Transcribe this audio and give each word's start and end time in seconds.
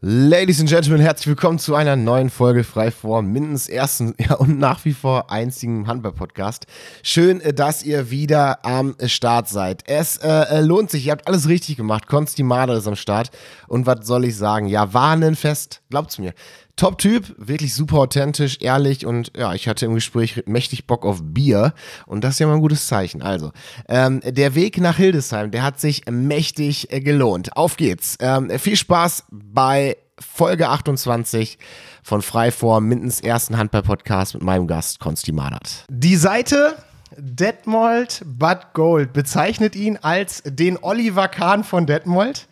Ladies 0.00 0.60
and 0.60 0.68
Gentlemen, 0.68 1.00
herzlich 1.00 1.26
willkommen 1.26 1.58
zu 1.58 1.74
einer 1.74 1.96
neuen 1.96 2.30
Folge 2.30 2.62
frei 2.62 2.92
vor 2.92 3.20
mindestens 3.20 3.68
ersten 3.68 4.14
ja, 4.20 4.36
und 4.36 4.56
nach 4.56 4.84
wie 4.84 4.92
vor 4.92 5.32
einzigen 5.32 5.88
Handball-Podcast. 5.88 6.66
Schön, 7.02 7.40
äh, 7.40 7.52
dass 7.52 7.82
ihr 7.82 8.08
wieder 8.08 8.64
am 8.64 8.94
Start 9.06 9.48
seid. 9.48 9.82
Es 9.88 10.18
äh, 10.18 10.28
äh, 10.28 10.60
lohnt 10.60 10.92
sich, 10.92 11.06
ihr 11.06 11.10
habt 11.10 11.26
alles 11.26 11.48
richtig 11.48 11.78
gemacht. 11.78 12.06
Konsti 12.06 12.44
Mader 12.44 12.76
ist 12.76 12.86
am 12.86 12.94
Start. 12.94 13.32
Und 13.66 13.86
was 13.86 14.06
soll 14.06 14.24
ich 14.24 14.36
sagen? 14.36 14.68
Ja, 14.68 14.94
Warnenfest, 14.94 15.82
glaubt's 15.90 16.18
mir. 16.18 16.32
Top-Typ, 16.78 17.34
wirklich 17.36 17.74
super 17.74 17.98
authentisch, 17.98 18.58
ehrlich 18.60 19.04
und 19.04 19.32
ja, 19.36 19.52
ich 19.52 19.68
hatte 19.68 19.84
im 19.84 19.94
Gespräch 19.94 20.44
mächtig 20.46 20.86
Bock 20.86 21.04
auf 21.04 21.18
Bier 21.22 21.74
und 22.06 22.22
das 22.22 22.34
ist 22.34 22.38
ja 22.38 22.46
mal 22.46 22.54
ein 22.54 22.60
gutes 22.60 22.86
Zeichen. 22.86 23.20
Also, 23.20 23.52
ähm, 23.88 24.20
der 24.24 24.54
Weg 24.54 24.78
nach 24.78 24.96
Hildesheim, 24.96 25.50
der 25.50 25.62
hat 25.64 25.80
sich 25.80 26.04
mächtig 26.08 26.92
äh, 26.92 27.00
gelohnt. 27.00 27.56
Auf 27.56 27.76
geht's. 27.76 28.16
Ähm, 28.20 28.50
viel 28.58 28.76
Spaß 28.76 29.24
bei 29.30 29.96
Folge 30.20 30.68
28 30.68 31.58
von 32.02 32.22
Freiform, 32.22 32.86
Mindens 32.86 33.20
ersten 33.20 33.58
Handball-Podcast 33.58 34.34
mit 34.34 34.42
meinem 34.44 34.66
Gast 34.66 35.00
Konsti 35.00 35.32
Madert. 35.32 35.84
Die 35.90 36.16
Seite 36.16 36.76
Detmold 37.16 38.22
Bud 38.24 38.58
Gold 38.74 39.12
bezeichnet 39.12 39.74
ihn 39.74 39.96
als 39.96 40.42
den 40.44 40.78
Oliver 40.80 41.26
Kahn 41.26 41.64
von 41.64 41.86
Detmold. 41.86 42.46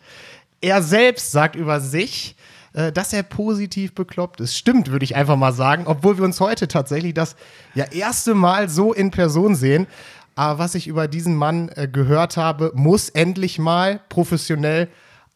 Er 0.59 0.81
selbst 0.81 1.31
sagt 1.31 1.55
über 1.55 1.79
sich, 1.79 2.35
äh, 2.73 2.91
dass 2.91 3.13
er 3.13 3.23
positiv 3.23 3.95
bekloppt 3.95 4.41
ist. 4.41 4.57
Stimmt, 4.57 4.91
würde 4.91 5.05
ich 5.05 5.15
einfach 5.15 5.35
mal 5.35 5.53
sagen, 5.53 5.83
obwohl 5.87 6.17
wir 6.17 6.25
uns 6.25 6.39
heute 6.39 6.67
tatsächlich 6.67 7.13
das 7.13 7.35
ja 7.75 7.85
erste 7.85 8.33
Mal 8.35 8.69
so 8.69 8.93
in 8.93 9.11
Person 9.11 9.55
sehen. 9.55 9.87
Aber 10.35 10.59
was 10.59 10.75
ich 10.75 10.87
über 10.87 11.07
diesen 11.07 11.35
Mann 11.35 11.69
äh, 11.69 11.87
gehört 11.87 12.37
habe, 12.37 12.71
muss 12.75 13.09
endlich 13.09 13.57
mal 13.57 13.99
professionell 14.09 14.89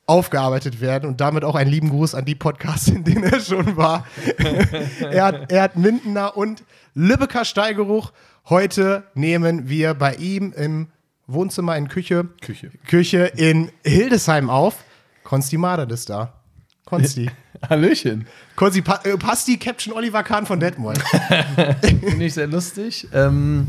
aufgearbeitet 0.05 0.81
werden 0.81 1.07
und 1.09 1.21
damit 1.21 1.44
auch 1.44 1.55
einen 1.55 1.71
lieben 1.71 1.90
Gruß 1.90 2.16
an 2.16 2.26
die 2.26 2.35
Podcasts, 2.35 2.88
in 2.90 3.04
denen 3.04 3.23
er 3.23 3.40
schon 3.40 3.77
war. 3.77 4.05
er, 4.99 5.26
hat, 5.26 5.52
er 5.52 5.63
hat 5.63 5.77
Mindener 5.77 6.35
und 6.35 6.63
Lübecker 6.93 7.45
Steigeruch. 7.45 8.12
Heute 8.49 9.04
nehmen 9.13 9.70
wir 9.70 9.93
bei 9.93 10.16
ihm 10.16 10.54
im 10.54 10.88
Wohnzimmer 11.27 11.77
in 11.77 11.88
Küche, 11.88 12.26
Küche, 12.41 12.71
Küche 12.88 13.32
in 13.35 13.71
Hildesheim 13.85 14.49
auf. 14.49 14.84
Konsti 15.23 15.57
Mader 15.57 15.90
ist 15.90 16.10
da. 16.10 16.41
Konsti. 16.92 17.30
Hallöchen. 17.70 18.28
Konsti, 18.58 18.82
pa 18.82 19.00
äh, 19.06 19.18
passt 19.18 19.48
die 19.48 19.58
Captain 19.58 19.94
Oliver 19.94 20.24
Kahn 20.24 20.46
von 20.46 20.60
Detmold. 20.60 21.02
Finde 21.82 22.26
ich 22.26 22.34
sehr 22.34 22.48
lustig. 22.48 23.08
Ähm, 23.14 23.68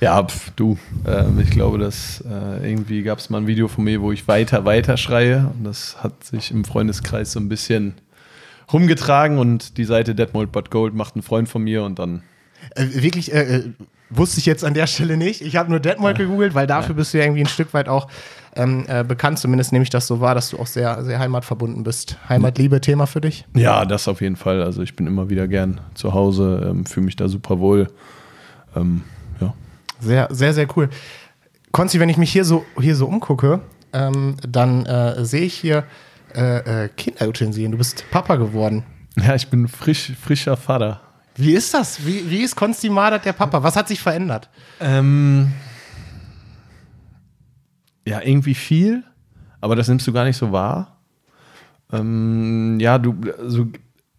ja, 0.00 0.22
pf, 0.22 0.50
du, 0.54 0.78
ähm, 1.04 1.40
ich 1.40 1.50
glaube, 1.50 1.78
dass 1.78 2.20
äh, 2.20 2.70
irgendwie 2.70 3.02
gab 3.02 3.18
es 3.18 3.30
mal 3.30 3.38
ein 3.38 3.48
Video 3.48 3.66
von 3.66 3.82
mir, 3.82 4.00
wo 4.00 4.12
ich 4.12 4.28
weiter, 4.28 4.64
weiter 4.64 4.96
schreie. 4.96 5.50
Und 5.54 5.64
das 5.64 6.04
hat 6.04 6.22
sich 6.22 6.52
im 6.52 6.64
Freundeskreis 6.64 7.32
so 7.32 7.40
ein 7.40 7.48
bisschen 7.48 7.94
rumgetragen 8.72 9.38
und 9.38 9.76
die 9.76 9.84
Seite 9.84 10.14
Detmold 10.14 10.70
Gold 10.70 10.94
macht 10.94 11.16
einen 11.16 11.22
Freund 11.22 11.48
von 11.48 11.64
mir 11.64 11.82
und 11.82 11.98
dann. 11.98 12.22
Äh, 12.76 12.86
wirklich, 12.92 13.34
äh, 13.34 13.56
äh, 13.56 13.72
wusste 14.10 14.38
ich 14.38 14.46
jetzt 14.46 14.64
an 14.64 14.74
der 14.74 14.86
Stelle 14.86 15.16
nicht. 15.16 15.40
Ich 15.40 15.56
habe 15.56 15.70
nur 15.70 15.80
Detmold 15.80 16.18
gegoogelt, 16.18 16.54
weil 16.54 16.66
dafür 16.66 16.94
bist 16.94 17.12
du 17.12 17.18
ja 17.18 17.24
irgendwie 17.24 17.42
ein 17.42 17.48
Stück 17.48 17.74
weit 17.74 17.88
auch 17.88 18.08
ähm, 18.54 18.84
äh, 18.88 19.04
bekannt. 19.04 19.38
Zumindest 19.38 19.72
nehme 19.72 19.82
ich 19.82 19.90
das 19.90 20.06
so 20.06 20.20
wahr, 20.20 20.34
dass 20.34 20.50
du 20.50 20.58
auch 20.58 20.66
sehr, 20.66 21.02
sehr 21.04 21.18
heimatverbunden 21.18 21.82
bist. 21.82 22.16
Heimatliebe, 22.28 22.80
Thema 22.80 23.06
für 23.06 23.20
dich? 23.20 23.44
Ja, 23.54 23.84
das 23.84 24.08
auf 24.08 24.20
jeden 24.20 24.36
Fall. 24.36 24.62
Also 24.62 24.82
ich 24.82 24.96
bin 24.96 25.06
immer 25.06 25.28
wieder 25.28 25.48
gern 25.48 25.80
zu 25.94 26.14
Hause, 26.14 26.68
ähm, 26.70 26.86
fühle 26.86 27.06
mich 27.06 27.16
da 27.16 27.28
super 27.28 27.58
wohl. 27.58 27.88
Ähm, 28.74 29.02
ja. 29.40 29.54
Sehr, 30.00 30.28
sehr, 30.30 30.54
sehr 30.54 30.66
cool. 30.76 30.88
Konzi, 31.72 32.00
wenn 32.00 32.08
ich 32.08 32.16
mich 32.16 32.32
hier 32.32 32.44
so, 32.44 32.64
hier 32.80 32.96
so 32.96 33.06
umgucke, 33.06 33.60
ähm, 33.92 34.36
dann 34.46 34.86
äh, 34.86 35.24
sehe 35.24 35.42
ich 35.42 35.54
hier 35.54 35.84
äh, 36.34 36.84
äh, 36.84 36.88
Kinderutensilien. 36.88 37.72
Du 37.72 37.78
bist 37.78 38.04
Papa 38.10 38.36
geworden. 38.36 38.84
Ja, 39.16 39.34
ich 39.34 39.48
bin 39.48 39.68
frisch, 39.68 40.12
frischer 40.20 40.56
Vater. 40.56 41.00
Wie 41.36 41.52
ist 41.52 41.74
das? 41.74 42.06
Wie, 42.06 42.30
wie 42.30 42.42
ist 42.42 42.56
Konsti 42.56 42.88
Madert 42.88 43.24
der 43.24 43.32
Papa? 43.32 43.62
Was 43.62 43.76
hat 43.76 43.88
sich 43.88 44.00
verändert? 44.00 44.48
Ähm, 44.80 45.52
ja, 48.06 48.20
irgendwie 48.22 48.54
viel, 48.54 49.04
aber 49.60 49.76
das 49.76 49.88
nimmst 49.88 50.06
du 50.06 50.12
gar 50.12 50.24
nicht 50.24 50.36
so 50.36 50.52
wahr. 50.52 50.98
Ähm, 51.92 52.78
ja, 52.80 52.98
du, 52.98 53.14
also 53.38 53.66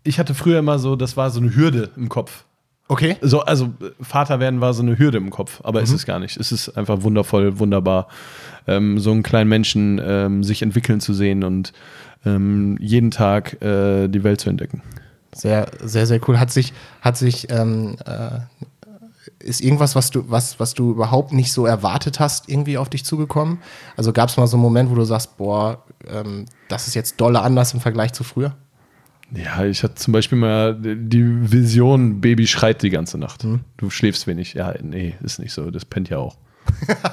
ich 0.03 0.19
hatte 0.19 0.33
früher 0.33 0.59
immer 0.59 0.79
so, 0.79 0.95
das 0.95 1.17
war 1.17 1.29
so 1.31 1.39
eine 1.39 1.55
Hürde 1.55 1.91
im 1.97 2.09
Kopf. 2.09 2.45
Okay. 2.89 3.17
So, 3.21 3.41
also 3.41 3.73
Vater 3.99 4.39
werden 4.39 4.61
war 4.61 4.73
so 4.73 4.81
eine 4.81 4.97
Hürde 4.97 5.17
im 5.17 5.29
Kopf, 5.29 5.59
aber 5.63 5.81
ist 5.81 5.91
es 5.91 6.05
gar 6.05 6.19
nicht. 6.19 6.37
Es 6.37 6.53
ist 6.53 6.69
einfach 6.77 7.01
wundervoll, 7.01 7.59
wunderbar, 7.59 8.07
ähm, 8.65 8.99
so 8.99 9.11
einen 9.11 9.23
kleinen 9.23 9.49
Menschen 9.49 9.99
ähm, 10.01 10.43
sich 10.43 10.61
entwickeln 10.61 11.01
zu 11.01 11.13
sehen 11.13 11.43
und 11.43 11.73
ähm, 12.25 12.77
jeden 12.79 13.11
Tag 13.11 13.61
äh, 13.61 14.07
die 14.07 14.23
Welt 14.23 14.39
zu 14.39 14.49
entdecken. 14.49 14.81
Sehr, 15.37 15.69
sehr, 15.83 16.07
sehr 16.07 16.19
cool. 16.27 16.39
Hat 16.39 16.51
sich, 16.51 16.73
hat 17.01 17.15
sich, 17.17 17.51
ähm, 17.51 17.97
äh, 18.05 18.39
ist 19.39 19.61
irgendwas, 19.61 19.95
was 19.95 20.09
du, 20.09 20.23
was, 20.27 20.59
was 20.59 20.73
du 20.73 20.91
überhaupt 20.91 21.31
nicht 21.31 21.53
so 21.53 21.65
erwartet 21.65 22.19
hast, 22.19 22.49
irgendwie 22.49 22.77
auf 22.77 22.89
dich 22.89 23.05
zugekommen? 23.05 23.59
Also 23.95 24.13
gab 24.13 24.29
es 24.29 24.37
mal 24.37 24.47
so 24.47 24.57
einen 24.57 24.63
Moment, 24.63 24.89
wo 24.89 24.95
du 24.95 25.03
sagst, 25.03 25.37
boah, 25.37 25.83
ähm, 26.07 26.45
das 26.69 26.87
ist 26.87 26.95
jetzt 26.95 27.21
dolle 27.21 27.41
anders 27.41 27.73
im 27.73 27.79
Vergleich 27.79 28.13
zu 28.13 28.23
früher? 28.23 28.55
Ja, 29.31 29.63
ich 29.65 29.83
hatte 29.83 29.95
zum 29.95 30.13
Beispiel 30.13 30.37
mal 30.37 30.73
die 30.73 31.51
Vision, 31.51 32.21
Baby 32.21 32.47
schreit 32.47 32.81
die 32.81 32.89
ganze 32.89 33.17
Nacht. 33.17 33.45
Du 33.75 33.89
schläfst 33.89 34.25
wenig. 34.25 34.53
Ja, 34.53 34.73
nee, 34.81 35.15
ist 35.21 35.39
nicht 35.39 35.51
so. 35.51 35.69
Das 35.69 35.83
pennt 35.85 36.09
ja 36.09 36.17
auch. 36.17 36.37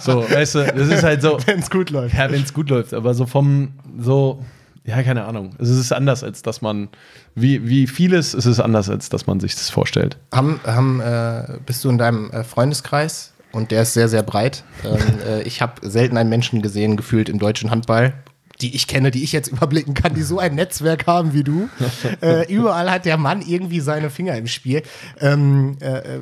so, 0.00 0.22
weißt 0.30 0.54
du, 0.54 0.72
das 0.76 0.88
ist 0.88 1.02
halt 1.02 1.22
so. 1.22 1.38
Wenn 1.46 1.58
es 1.58 1.70
gut 1.70 1.90
läuft. 1.90 2.14
Ja, 2.14 2.30
wenn 2.30 2.42
es 2.42 2.52
gut 2.52 2.70
läuft, 2.70 2.94
aber 2.94 3.14
so 3.14 3.26
vom, 3.26 3.72
so, 3.98 4.44
ja, 4.86 5.02
keine 5.02 5.24
Ahnung. 5.24 5.54
Es 5.58 5.70
ist 5.70 5.92
anders, 5.92 6.22
als 6.22 6.42
dass 6.42 6.60
man, 6.60 6.88
wie, 7.34 7.66
wie 7.66 7.86
vieles 7.86 8.34
ist 8.34 8.44
es 8.44 8.60
anders, 8.60 8.90
als 8.90 9.08
dass 9.08 9.26
man 9.26 9.40
sich 9.40 9.54
das 9.54 9.70
vorstellt. 9.70 10.18
Haben, 10.32 10.60
haben, 10.64 11.00
äh, 11.00 11.58
bist 11.64 11.84
du 11.84 11.88
in 11.88 11.96
deinem 11.96 12.30
äh, 12.30 12.44
Freundeskreis 12.44 13.32
und 13.52 13.70
der 13.70 13.82
ist 13.82 13.94
sehr, 13.94 14.08
sehr 14.08 14.22
breit. 14.22 14.62
Ähm, 14.84 14.98
äh, 15.26 15.42
ich 15.42 15.62
habe 15.62 15.88
selten 15.88 16.18
einen 16.18 16.28
Menschen 16.28 16.60
gesehen, 16.60 16.98
gefühlt 16.98 17.30
im 17.30 17.38
deutschen 17.38 17.70
Handball, 17.70 18.12
die 18.60 18.76
ich 18.76 18.86
kenne, 18.86 19.10
die 19.10 19.24
ich 19.24 19.32
jetzt 19.32 19.48
überblicken 19.48 19.94
kann, 19.94 20.14
die 20.14 20.22
so 20.22 20.38
ein 20.38 20.54
Netzwerk 20.54 21.06
haben 21.06 21.32
wie 21.32 21.44
du. 21.44 21.68
Äh, 22.20 22.52
überall 22.52 22.90
hat 22.90 23.06
der 23.06 23.16
Mann 23.16 23.42
irgendwie 23.42 23.80
seine 23.80 24.08
Finger 24.08 24.36
im 24.36 24.46
Spiel. 24.46 24.82
Ähm, 25.20 25.76
äh, 25.80 26.16
äh, 26.16 26.20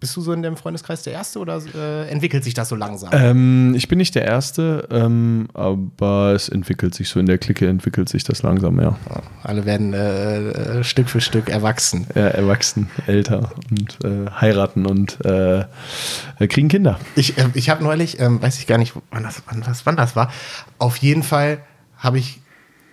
bist 0.00 0.16
du 0.16 0.22
so 0.22 0.32
in 0.32 0.42
dem 0.42 0.56
Freundeskreis 0.56 1.02
der 1.02 1.12
Erste 1.12 1.38
oder 1.38 1.60
äh, 1.74 2.08
entwickelt 2.08 2.42
sich 2.42 2.54
das 2.54 2.70
so 2.70 2.74
langsam? 2.74 3.10
Ähm, 3.12 3.74
ich 3.76 3.86
bin 3.86 3.98
nicht 3.98 4.14
der 4.14 4.24
Erste, 4.24 4.88
ähm, 4.90 5.48
aber 5.52 6.32
es 6.34 6.48
entwickelt 6.48 6.94
sich 6.94 7.10
so 7.10 7.20
in 7.20 7.26
der 7.26 7.36
Clique, 7.36 7.68
entwickelt 7.68 8.08
sich 8.08 8.24
das 8.24 8.42
langsam, 8.42 8.80
ja. 8.80 8.98
Alle 9.42 9.66
werden 9.66 9.92
äh, 9.92 10.78
äh, 10.78 10.84
Stück 10.84 11.10
für 11.10 11.20
Stück 11.20 11.50
erwachsen. 11.50 12.06
ja 12.14 12.28
erwachsen, 12.28 12.88
älter 13.06 13.52
und 13.70 13.98
äh, 14.02 14.30
heiraten 14.30 14.86
und 14.86 15.18
äh, 15.24 15.66
kriegen 16.48 16.68
Kinder. 16.68 16.98
Ich, 17.14 17.36
äh, 17.36 17.48
ich 17.54 17.68
habe 17.68 17.84
neulich, 17.84 18.18
ähm, 18.20 18.40
weiß 18.40 18.58
ich 18.58 18.66
gar 18.66 18.78
nicht, 18.78 18.94
wann 19.10 19.22
das, 19.22 19.42
wann, 19.46 19.60
das, 19.60 19.84
wann 19.84 19.96
das 19.96 20.16
war, 20.16 20.32
auf 20.78 20.96
jeden 20.96 21.22
Fall 21.22 21.58
habe 21.98 22.18
ich 22.18 22.40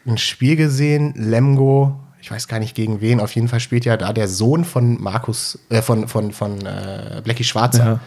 ein 0.06 0.18
Spiel 0.18 0.57
gesehen, 0.57 1.13
Lemgo, 1.16 2.00
ich 2.27 2.31
weiß 2.31 2.49
gar 2.49 2.59
nicht 2.59 2.75
gegen 2.75 2.99
wen, 2.99 3.21
auf 3.21 3.33
jeden 3.35 3.47
Fall 3.47 3.61
spielt 3.61 3.85
ja 3.85 3.95
da 3.95 4.11
der 4.11 4.27
Sohn 4.27 4.65
von 4.65 5.01
Markus, 5.01 5.59
äh, 5.69 5.81
von, 5.81 6.09
von, 6.09 6.33
von 6.33 6.59
äh, 6.65 7.21
Blackie 7.23 7.45
Schwarzer. 7.45 7.85
Ja. 7.85 7.99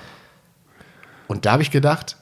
Und 1.26 1.46
da 1.46 1.52
habe 1.52 1.62
ich 1.62 1.70
gedacht, 1.70 2.18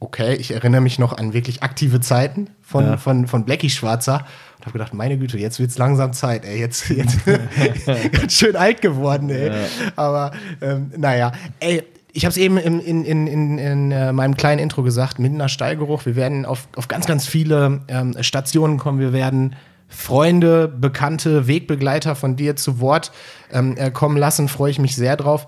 okay, 0.00 0.34
ich 0.34 0.50
erinnere 0.50 0.80
mich 0.80 0.98
noch 0.98 1.16
an 1.16 1.34
wirklich 1.34 1.62
aktive 1.62 2.00
Zeiten 2.00 2.50
von, 2.62 2.84
Ja. 2.84 2.96
von, 2.96 3.28
von 3.28 3.44
Blackie 3.44 3.70
Schwarzer 3.70 4.26
und 4.58 4.66
habe 4.66 4.72
gedacht, 4.72 4.92
meine 4.92 5.16
Güte, 5.16 5.38
jetzt 5.38 5.60
wird 5.60 5.70
es 5.70 5.78
langsam 5.78 6.12
Zeit, 6.14 6.44
ey, 6.44 6.58
jetzt, 6.58 6.88
jetzt 6.88 7.18
ganz 8.12 8.32
schön 8.32 8.56
alt 8.56 8.80
geworden, 8.82 9.30
ey. 9.30 9.52
Aber 9.94 10.32
ähm, 10.60 10.90
naja, 10.96 11.30
ey, 11.60 11.84
ich 12.12 12.24
habe 12.24 12.30
es 12.32 12.38
eben 12.38 12.58
in, 12.58 12.80
in, 12.80 13.04
in, 13.04 13.26
in, 13.28 13.58
in 13.58 13.92
äh, 13.92 14.12
meinem 14.12 14.36
kleinen 14.36 14.58
Intro 14.58 14.82
gesagt, 14.82 15.20
Mindener 15.20 15.48
Stallgeruch, 15.48 16.06
wir 16.06 16.16
werden 16.16 16.44
auf, 16.44 16.66
auf 16.74 16.88
ganz, 16.88 17.06
ganz 17.06 17.24
viele 17.24 17.82
ähm, 17.86 18.16
Stationen 18.20 18.78
kommen, 18.78 18.98
wir 18.98 19.12
werden 19.12 19.54
Freunde, 19.88 20.68
Bekannte, 20.68 21.46
Wegbegleiter 21.48 22.14
von 22.14 22.36
dir 22.36 22.56
zu 22.56 22.78
Wort 22.80 23.10
ähm, 23.52 23.74
äh, 23.76 23.90
kommen 23.90 24.16
lassen, 24.16 24.48
freue 24.48 24.70
ich 24.70 24.78
mich 24.78 24.94
sehr 24.94 25.16
drauf. 25.16 25.46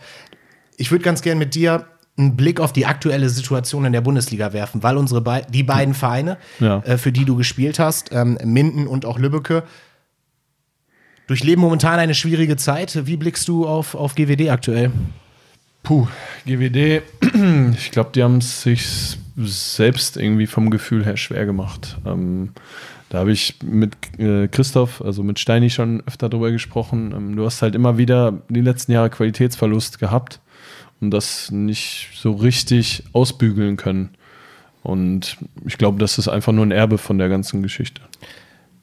Ich 0.76 0.91
würde 0.91 1.05
ganz 1.05 1.20
gern 1.23 1.38
mit 1.38 1.55
dir 1.55 1.87
einen 2.17 2.37
Blick 2.37 2.59
auf 2.61 2.73
die 2.73 2.87
aktuelle 2.87 3.29
Situation 3.29 3.85
in 3.85 3.93
der 3.93 4.00
Bundesliga 4.00 4.53
werfen, 4.53 4.82
weil 4.82 4.97
unsere 4.97 5.20
Be 5.20 5.43
die 5.50 5.62
beiden 5.62 5.94
Vereine, 5.94 6.38
Ja. 6.59 6.79
äh, 6.81 6.99
für 6.99 7.12
die 7.12 7.25
du 7.25 7.37
gespielt 7.37 7.79
hast, 7.79 8.12
ähm, 8.12 8.38
Minden 8.44 8.87
und 8.87 9.05
auch 9.06 9.19
Lübbecke, 9.19 9.62
durchleben 11.26 11.61
momentan 11.62 11.99
eine 11.99 12.15
schwierige 12.15 12.56
Zeit. 12.56 13.06
Wie 13.06 13.17
blickst 13.17 13.47
du 13.49 13.67
auf, 13.67 13.94
auf 13.94 14.15
GWD 14.15 14.50
aktuell? 14.50 14.91
Puh, 15.82 16.09
GWD, 16.47 17.03
ich 17.76 17.91
glaube, 17.91 18.11
die 18.15 18.23
haben 18.23 18.38
es 18.38 18.62
sich 18.62 19.17
selbst 19.37 20.17
irgendwie 20.17 20.47
vom 20.47 20.70
Gefühl 20.70 21.05
her 21.05 21.17
schwer 21.17 21.47
gemacht. 21.47 21.99
Ähm, 22.05 22.50
da 23.11 23.19
habe 23.19 23.33
ich 23.33 23.57
mit 23.65 23.97
äh, 24.21 24.47
Christoph, 24.47 25.03
also 25.03 25.25
mit 25.25 25.41
Steini 25.41 25.69
schon 25.69 26.01
öfter 26.07 26.29
drüber 26.29 26.53
gesprochen. 26.53 27.12
Ähm, 27.15 27.37
du 27.37 27.45
hast 27.45 27.61
halt 27.61 27.75
immer 27.75 27.99
wieder 27.99 28.41
die 28.49 28.61
letzten 28.61 28.93
Jahre 28.93 29.11
Qualitätsverlust 29.11 29.99
gehabt 29.99 30.41
und 31.01 31.11
das 31.11 31.51
nicht 31.51 32.11
so 32.15 32.33
richtig 32.33 33.03
ausbügeln 33.12 33.77
können. 33.77 34.11
Und 34.85 35.39
ich 35.67 35.77
glaube, 35.77 35.99
das 35.99 36.19
ist 36.19 36.29
einfach 36.29 36.53
nur 36.53 36.65
ein 36.65 36.71
Erbe 36.71 36.99
von 36.99 37.19
der 37.19 37.29
ganzen 37.29 37.62
Geschichte. 37.62 38.01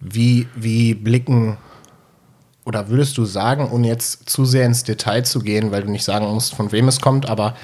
Wie, 0.02 0.46
wie 0.56 0.94
blicken 0.94 1.58
oder 2.66 2.90
würdest 2.90 3.18
du 3.18 3.24
sagen, 3.24 3.72
ohne 3.72 3.88
jetzt 3.88 4.30
zu 4.30 4.44
sehr 4.44 4.66
ins 4.66 4.84
Detail 4.84 5.24
zu 5.24 5.40
gehen, 5.40 5.72
weil 5.72 5.84
du 5.84 5.90
nicht 5.90 6.04
sagen 6.04 6.26
musst, 6.26 6.54
von 6.54 6.74
wem 6.74 6.90
es 6.90 7.00
kommt, 7.00 7.30
aber 7.30 7.56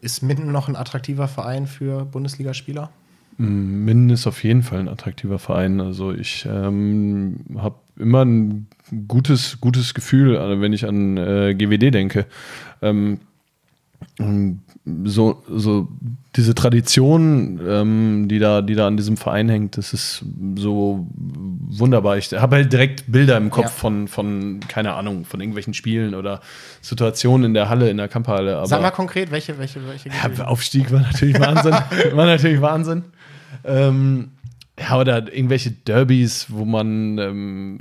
ist 0.00 0.24
Minden 0.24 0.50
noch 0.50 0.66
ein 0.66 0.74
attraktiver 0.74 1.28
Verein 1.28 1.68
für 1.68 2.04
Bundesligaspieler? 2.04 2.90
Minden 3.36 4.10
ist 4.10 4.26
auf 4.26 4.44
jeden 4.44 4.62
Fall 4.62 4.80
ein 4.80 4.88
attraktiver 4.88 5.38
Verein. 5.38 5.80
Also 5.80 6.12
ich 6.12 6.46
ähm, 6.48 7.40
habe 7.56 7.76
immer 7.96 8.24
ein 8.24 8.66
gutes, 9.08 9.60
gutes 9.60 9.94
Gefühl, 9.94 10.36
äh, 10.36 10.60
wenn 10.60 10.72
ich 10.72 10.86
an 10.86 11.16
äh, 11.16 11.54
GWD 11.54 11.92
denke. 11.94 12.26
Ähm, 12.82 13.18
so, 15.04 15.42
so 15.48 15.88
diese 16.36 16.54
Tradition, 16.54 17.58
ähm, 17.66 18.28
die, 18.28 18.38
da, 18.38 18.60
die 18.60 18.74
da 18.74 18.86
an 18.86 18.96
diesem 18.96 19.16
Verein 19.16 19.48
hängt, 19.48 19.78
das 19.78 19.94
ist 19.94 20.24
so 20.56 21.06
wunderbar. 21.14 22.18
Ich 22.18 22.32
habe 22.32 22.56
halt 22.56 22.72
direkt 22.72 23.04
Bilder 23.10 23.36
im 23.36 23.50
Kopf 23.50 23.64
ja. 23.64 23.70
von, 23.70 24.08
von, 24.08 24.60
keine 24.68 24.92
Ahnung, 24.92 25.24
von 25.24 25.40
irgendwelchen 25.40 25.74
Spielen 25.74 26.14
oder 26.14 26.40
Situationen 26.82 27.46
in 27.46 27.54
der 27.54 27.68
Halle, 27.68 27.88
in 27.88 27.96
der 27.96 28.08
Kampfhalle. 28.08 28.58
Aber 28.58 28.66
Sag 28.66 28.82
mal 28.82 28.90
konkret, 28.90 29.30
welche, 29.30 29.58
welche, 29.58 29.80
welche 29.88 30.10
ja, 30.10 30.44
Aufstieg 30.44 30.92
war 30.92 31.00
natürlich 31.00 31.40
Wahnsinn. 31.40 31.72
war 32.12 32.26
natürlich 32.26 32.60
Wahnsinn. 32.60 33.04
Ähm, 33.64 34.32
ja, 34.78 34.98
oder 34.98 35.32
irgendwelche 35.32 35.70
Derbys, 35.70 36.46
wo 36.48 36.64
man 36.64 37.18
ähm, 37.18 37.78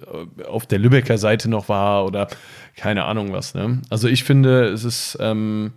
auf 0.47 0.67
der 0.67 0.79
Lübecker 0.79 1.17
Seite 1.17 1.49
noch 1.49 1.67
war 1.67 2.05
oder 2.05 2.27
keine 2.75 3.05
Ahnung 3.05 3.33
was. 3.33 3.55
Ne? 3.55 3.81
Also 3.89 4.07
ich 4.07 4.23
finde, 4.23 4.65
es 4.65 4.83
ist 4.83 5.17
ähm, 5.19 5.71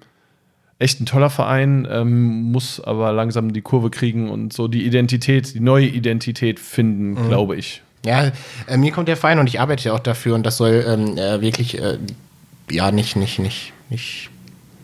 echt 0.78 1.00
ein 1.00 1.06
toller 1.06 1.30
Verein, 1.30 1.88
ähm, 1.90 2.52
muss 2.52 2.80
aber 2.80 3.12
langsam 3.12 3.54
die 3.54 3.62
Kurve 3.62 3.90
kriegen 3.90 4.28
und 4.28 4.52
so 4.52 4.68
die 4.68 4.84
Identität, 4.84 5.54
die 5.54 5.60
neue 5.60 5.86
Identität 5.86 6.60
finden, 6.60 7.10
mhm. 7.12 7.28
glaube 7.28 7.56
ich. 7.56 7.82
Ja, 8.04 8.30
äh, 8.66 8.76
mir 8.76 8.92
kommt 8.92 9.08
der 9.08 9.16
Verein 9.16 9.38
und 9.38 9.48
ich 9.48 9.58
arbeite 9.58 9.84
ja 9.84 9.94
auch 9.94 10.00
dafür 10.00 10.34
und 10.34 10.44
das 10.44 10.58
soll 10.58 10.84
ähm, 10.86 11.16
äh, 11.16 11.40
wirklich 11.40 11.80
äh, 11.80 11.98
ja 12.70 12.90
nicht, 12.90 13.16
nicht, 13.16 13.38
nicht, 13.38 13.72
nicht 13.88 14.30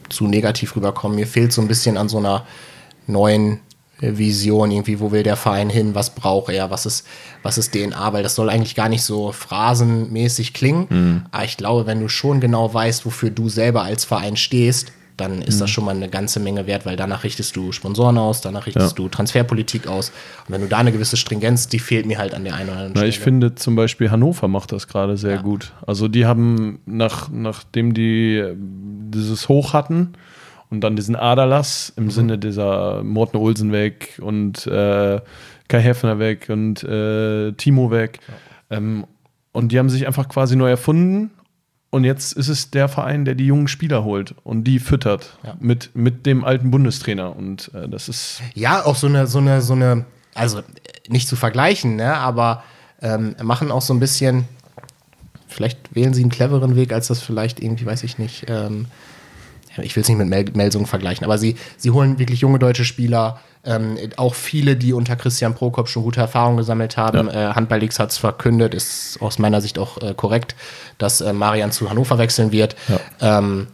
zu 0.08 0.26
negativ 0.26 0.74
rüberkommen. 0.76 1.16
Mir 1.16 1.26
fehlt 1.26 1.52
so 1.52 1.60
ein 1.60 1.68
bisschen 1.68 1.98
an 1.98 2.08
so 2.08 2.18
einer 2.18 2.46
neuen 3.06 3.60
Vision, 4.02 4.70
irgendwie, 4.70 5.00
wo 5.00 5.12
will 5.12 5.22
der 5.22 5.36
Verein 5.36 5.70
hin, 5.70 5.94
was 5.94 6.10
braucht 6.10 6.52
er, 6.52 6.70
was 6.70 6.86
ist, 6.86 7.06
was 7.42 7.56
ist 7.56 7.72
DNA, 7.72 8.12
weil 8.12 8.22
das 8.22 8.34
soll 8.34 8.50
eigentlich 8.50 8.74
gar 8.74 8.88
nicht 8.88 9.04
so 9.04 9.32
phrasenmäßig 9.32 10.52
klingen. 10.52 10.86
Mhm. 10.90 11.22
Aber 11.30 11.44
ich 11.44 11.56
glaube, 11.56 11.86
wenn 11.86 12.00
du 12.00 12.08
schon 12.08 12.40
genau 12.40 12.72
weißt, 12.72 13.06
wofür 13.06 13.30
du 13.30 13.48
selber 13.48 13.82
als 13.82 14.04
Verein 14.04 14.36
stehst, 14.36 14.92
dann 15.16 15.42
ist 15.42 15.56
mhm. 15.56 15.60
das 15.60 15.70
schon 15.70 15.84
mal 15.84 15.94
eine 15.94 16.08
ganze 16.08 16.40
Menge 16.40 16.66
wert, 16.66 16.84
weil 16.86 16.96
danach 16.96 17.22
richtest 17.22 17.54
du 17.54 17.70
Sponsoren 17.70 18.18
aus, 18.18 18.40
danach 18.40 18.66
richtest 18.66 18.98
ja. 18.98 19.04
du 19.04 19.08
Transferpolitik 19.08 19.86
aus. 19.86 20.10
Und 20.46 20.54
wenn 20.54 20.62
du 20.62 20.68
da 20.68 20.78
eine 20.78 20.90
gewisse 20.90 21.16
Stringenz, 21.16 21.68
die 21.68 21.78
fehlt 21.78 22.06
mir 22.06 22.18
halt 22.18 22.34
an 22.34 22.44
der 22.44 22.54
einen 22.54 22.70
oder 22.70 22.78
anderen 22.78 22.92
Na, 22.94 23.00
Stelle. 23.00 23.10
Ich 23.10 23.20
finde 23.20 23.54
zum 23.54 23.76
Beispiel 23.76 24.10
Hannover 24.10 24.48
macht 24.48 24.72
das 24.72 24.88
gerade 24.88 25.16
sehr 25.16 25.36
ja. 25.36 25.42
gut. 25.42 25.72
Also 25.86 26.08
die 26.08 26.26
haben, 26.26 26.80
nach, 26.86 27.28
nachdem 27.30 27.94
die 27.94 28.36
äh, 28.36 28.56
dieses 28.56 29.48
Hoch 29.48 29.74
hatten 29.74 30.14
und 30.72 30.80
dann 30.80 30.96
diesen 30.96 31.14
Aderlass 31.14 31.92
im 31.96 32.04
mhm. 32.04 32.10
Sinne 32.10 32.38
dieser 32.38 33.04
Morten 33.04 33.36
Olsen 33.36 33.72
weg 33.72 34.18
und 34.22 34.66
äh, 34.66 35.20
Kai 35.68 35.80
Heffner 35.80 36.18
weg 36.18 36.48
und 36.48 36.82
äh, 36.82 37.52
Timo 37.52 37.90
weg. 37.90 38.20
Ja. 38.70 38.78
Ähm, 38.78 39.06
und 39.52 39.70
die 39.70 39.78
haben 39.78 39.90
sich 39.90 40.06
einfach 40.06 40.30
quasi 40.30 40.56
neu 40.56 40.70
erfunden 40.70 41.30
und 41.90 42.04
jetzt 42.04 42.32
ist 42.32 42.48
es 42.48 42.70
der 42.70 42.88
Verein, 42.88 43.26
der 43.26 43.34
die 43.34 43.46
jungen 43.46 43.68
Spieler 43.68 44.02
holt 44.02 44.34
und 44.44 44.64
die 44.64 44.78
füttert 44.78 45.36
ja. 45.44 45.54
mit, 45.60 45.94
mit 45.94 46.24
dem 46.24 46.42
alten 46.42 46.70
Bundestrainer. 46.70 47.36
Und 47.36 47.70
äh, 47.74 47.86
das 47.86 48.08
ist. 48.08 48.40
Ja, 48.54 48.82
auch 48.86 48.96
so 48.96 49.08
eine, 49.08 49.26
so 49.26 49.40
eine, 49.40 49.60
so 49.60 49.74
eine, 49.74 50.06
also 50.32 50.62
nicht 51.06 51.28
zu 51.28 51.36
vergleichen, 51.36 51.96
ne, 51.96 52.16
aber 52.16 52.64
ähm, 53.02 53.36
machen 53.42 53.70
auch 53.70 53.82
so 53.82 53.92
ein 53.92 54.00
bisschen, 54.00 54.48
vielleicht 55.48 55.94
wählen 55.94 56.14
sie 56.14 56.22
einen 56.22 56.30
cleveren 56.30 56.76
Weg, 56.76 56.94
als 56.94 57.08
das 57.08 57.20
vielleicht 57.20 57.60
irgendwie, 57.60 57.84
weiß 57.84 58.04
ich 58.04 58.16
nicht, 58.16 58.46
ähm, 58.48 58.86
ich 59.78 59.96
will 59.96 60.02
es 60.02 60.08
nicht 60.08 60.18
mit 60.18 60.28
Mel 60.28 60.44
Melsung 60.54 60.86
vergleichen, 60.86 61.24
aber 61.24 61.38
sie, 61.38 61.56
sie 61.76 61.90
holen 61.90 62.18
wirklich 62.18 62.40
junge 62.40 62.58
deutsche 62.58 62.84
Spieler, 62.84 63.40
ähm, 63.64 63.96
auch 64.16 64.34
viele, 64.34 64.76
die 64.76 64.92
unter 64.92 65.16
Christian 65.16 65.54
Prokop 65.54 65.88
schon 65.88 66.02
gute 66.02 66.20
Erfahrungen 66.20 66.56
gesammelt 66.56 66.96
haben. 66.96 67.28
Ja. 67.28 67.50
Äh, 67.50 67.54
Handball 67.54 67.78
Leagues 67.78 67.98
hat 67.98 68.10
es 68.10 68.18
verkündet, 68.18 68.74
ist 68.74 69.18
aus 69.20 69.38
meiner 69.38 69.60
Sicht 69.60 69.78
auch 69.78 69.98
äh, 69.98 70.14
korrekt, 70.14 70.56
dass 70.98 71.20
äh, 71.20 71.32
Marian 71.32 71.70
zu 71.70 71.88
Hannover 71.88 72.18
wechseln 72.18 72.50
wird. 72.50 72.74
Ja. 72.88 73.38
Ähm, 73.38 73.68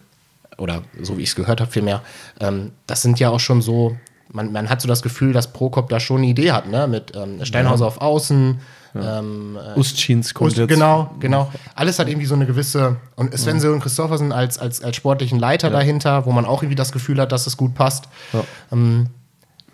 oder 0.59 0.83
so 1.01 1.17
wie 1.17 1.23
ich 1.23 1.31
es 1.31 1.37
gehört 1.37 1.61
habe, 1.61 1.71
vielmehr. 1.71 2.03
Ähm, 2.41 2.73
das 2.87 3.03
sind 3.03 3.19
ja 3.19 3.31
auch 3.31 3.41
schon 3.41 3.63
so, 3.63 3.97
man, 4.31 4.53
man 4.53 4.69
hat 4.69 4.83
so 4.83 4.89
das 4.89 5.03
Gefühl, 5.03 5.33
dass 5.33 5.53
Prokop 5.53 5.89
da 5.89 6.01
schon 6.01 6.19
eine 6.19 6.27
Idee 6.27 6.53
hat, 6.53 6.69
ne? 6.69 6.87
Mit 6.87 7.13
ähm, 7.17 7.45
Steinhauser 7.45 7.85
ja. 7.85 7.89
auf 7.89 8.01
Außen. 8.01 8.61
Ja. 8.95 9.19
Ähm, 9.19 9.57
äh, 9.57 9.79
Ustschins 9.79 10.35
kommt 10.35 10.49
Ust, 10.49 10.59
jetzt. 10.59 10.69
Genau, 10.69 11.15
genau. 11.21 11.53
Alles 11.75 11.99
hat 11.99 12.09
irgendwie 12.09 12.27
so 12.27 12.35
eine 12.35 12.47
gewisse. 12.47 12.97
Und 13.17 13.37
Sven 13.39 13.59
ja. 13.61 13.71
und 13.71 13.81
Christoffersen 13.81 14.33
als, 14.33 14.59
als, 14.59 14.83
als 14.83 14.97
sportlichen 14.97 15.39
Leiter 15.39 15.69
ja. 15.69 15.75
dahinter, 15.75 16.27
wo 16.27 16.33
man 16.33 16.45
auch 16.45 16.63
irgendwie 16.63 16.77
das 16.77 16.93
Gefühl 16.93 17.21
hat, 17.21 17.33
dass 17.33 17.47
es 17.47 17.57
gut 17.57 17.75
passt. 17.75 18.09
Ja. 18.33 18.45
Ähm, 18.73 19.09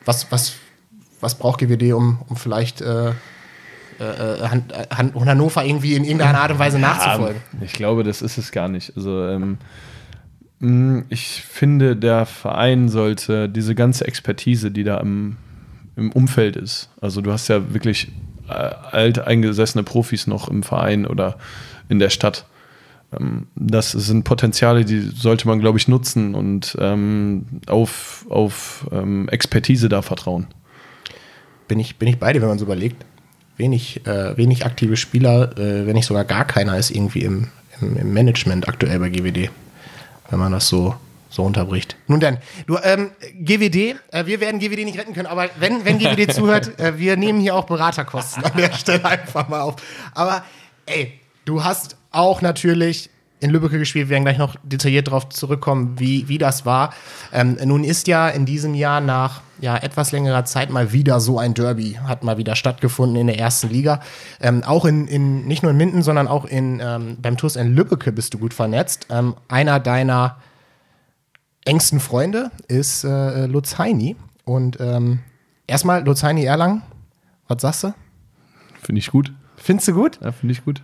was, 0.04 0.30
was, 0.30 0.54
was 1.20 1.36
braucht 1.36 1.60
GWD, 1.60 1.92
um, 1.92 2.18
um 2.28 2.36
vielleicht 2.36 2.80
äh, 2.80 3.10
äh, 3.10 3.14
Han 3.98 4.64
Han 4.94 5.14
Hannover 5.14 5.64
irgendwie 5.64 5.94
in 5.94 6.04
irgendeiner 6.04 6.40
Art 6.40 6.50
und 6.52 6.58
Weise 6.58 6.78
nachzufolgen? 6.78 7.40
ich 7.60 7.72
glaube, 7.72 8.04
das 8.04 8.22
ist 8.22 8.38
es 8.38 8.52
gar 8.52 8.68
nicht. 8.68 8.96
Also 8.96 9.26
ähm, 9.28 9.58
mm, 10.58 11.00
ich 11.08 11.42
finde, 11.42 11.96
der 11.96 12.26
Verein 12.26 12.88
sollte 12.88 13.48
diese 13.48 13.74
ganze 13.74 14.06
Expertise, 14.06 14.70
die 14.70 14.84
da 14.84 14.98
im, 14.98 15.36
im 15.96 16.12
Umfeld 16.12 16.56
ist, 16.56 16.90
also 17.00 17.20
du 17.20 17.32
hast 17.32 17.48
ja 17.48 17.72
wirklich 17.72 18.08
äh, 18.48 18.52
alteingesessene 18.52 19.84
Profis 19.84 20.26
noch 20.26 20.48
im 20.48 20.62
Verein 20.62 21.06
oder 21.06 21.38
in 21.88 21.98
der 21.98 22.10
Stadt. 22.10 22.46
Ähm, 23.18 23.46
das 23.54 23.92
sind 23.92 24.24
Potenziale, 24.24 24.84
die 24.84 25.00
sollte 25.00 25.48
man, 25.48 25.60
glaube 25.60 25.78
ich, 25.78 25.88
nutzen 25.88 26.34
und 26.34 26.76
ähm, 26.80 27.46
auf, 27.66 28.26
auf 28.28 28.86
ähm, 28.92 29.28
Expertise 29.28 29.88
da 29.88 30.02
vertrauen. 30.02 30.46
Bin 31.68 31.78
ich, 31.78 31.96
bin 31.96 32.08
ich 32.08 32.18
bei 32.18 32.32
dir, 32.32 32.42
wenn 32.42 32.48
man 32.48 32.58
so 32.58 32.66
überlegt. 32.66 33.04
Wenig, 33.56 34.04
äh, 34.06 34.36
wenig 34.36 34.66
aktive 34.66 34.96
Spieler, 34.96 35.56
äh, 35.56 35.86
wenn 35.86 35.94
nicht 35.94 36.06
sogar 36.06 36.24
gar 36.24 36.44
keiner, 36.44 36.76
ist 36.76 36.90
irgendwie 36.90 37.20
im, 37.20 37.48
im, 37.80 37.96
im, 37.96 38.12
Management 38.12 38.68
aktuell 38.68 38.98
bei 38.98 39.10
GWD, 39.10 39.48
wenn 40.28 40.38
man 40.38 40.50
das 40.52 40.68
so, 40.68 40.96
so 41.34 41.42
unterbricht. 41.42 41.96
Nun 42.06 42.20
dann, 42.20 42.38
du, 42.66 42.78
ähm, 42.82 43.10
GWD, 43.34 43.96
äh, 44.12 44.26
wir 44.26 44.40
werden 44.40 44.60
GWD 44.60 44.84
nicht 44.84 44.98
retten 44.98 45.14
können, 45.14 45.26
aber 45.26 45.50
wenn, 45.58 45.84
wenn 45.84 45.98
GWD 45.98 46.32
zuhört, 46.32 46.78
äh, 46.78 46.98
wir 46.98 47.16
nehmen 47.16 47.40
hier 47.40 47.54
auch 47.56 47.64
Beraterkosten 47.64 48.44
an 48.44 48.52
der 48.56 48.72
Stelle 48.72 49.04
einfach 49.04 49.48
mal 49.48 49.60
auf. 49.60 49.76
Aber 50.14 50.44
ey, 50.86 51.18
du 51.44 51.64
hast 51.64 51.96
auch 52.12 52.40
natürlich 52.40 53.10
in 53.40 53.50
Lübeck 53.50 53.72
gespielt. 53.72 54.08
Wir 54.08 54.14
werden 54.14 54.24
gleich 54.24 54.38
noch 54.38 54.56
detailliert 54.62 55.08
darauf 55.08 55.28
zurückkommen, 55.28 55.96
wie, 55.98 56.28
wie 56.28 56.38
das 56.38 56.64
war. 56.64 56.94
Ähm, 57.32 57.58
nun 57.64 57.84
ist 57.84 58.06
ja 58.06 58.28
in 58.28 58.46
diesem 58.46 58.74
Jahr 58.74 59.00
nach 59.00 59.42
ja, 59.60 59.76
etwas 59.76 60.12
längerer 60.12 60.44
Zeit 60.44 60.70
mal 60.70 60.92
wieder 60.92 61.20
so 61.20 61.38
ein 61.38 61.52
Derby, 61.52 61.98
hat 62.06 62.24
mal 62.24 62.38
wieder 62.38 62.56
stattgefunden 62.56 63.16
in 63.16 63.26
der 63.26 63.38
ersten 63.38 63.68
Liga. 63.68 64.00
Ähm, 64.40 64.62
auch 64.64 64.84
in, 64.84 65.06
in, 65.08 65.46
nicht 65.46 65.62
nur 65.62 65.72
in 65.72 65.76
Minden, 65.76 66.02
sondern 66.02 66.26
auch 66.26 66.44
in, 66.44 66.80
ähm, 66.82 67.18
beim 67.20 67.36
TuS 67.36 67.56
in 67.56 67.74
Lübbecke 67.74 68.12
bist 68.12 68.34
du 68.34 68.38
gut 68.38 68.54
vernetzt. 68.54 69.08
Ähm, 69.10 69.34
einer 69.48 69.78
deiner 69.78 70.36
engsten 71.64 72.00
Freunde 72.00 72.50
ist 72.68 73.04
äh, 73.04 73.46
Lutz 73.46 73.78
Heini. 73.78 74.16
Und 74.44 74.78
ähm, 74.80 75.20
erstmal 75.66 76.04
Lutz 76.04 76.22
Heini 76.22 76.44
Erlangen, 76.44 76.82
was 77.48 77.62
sagst 77.62 77.84
du? 77.84 77.94
Finde 78.82 78.98
ich 78.98 79.10
gut. 79.10 79.32
Findest 79.56 79.88
du 79.88 79.94
gut? 79.94 80.18
Ja, 80.22 80.32
finde 80.32 80.52
ich 80.52 80.64
gut. 80.64 80.82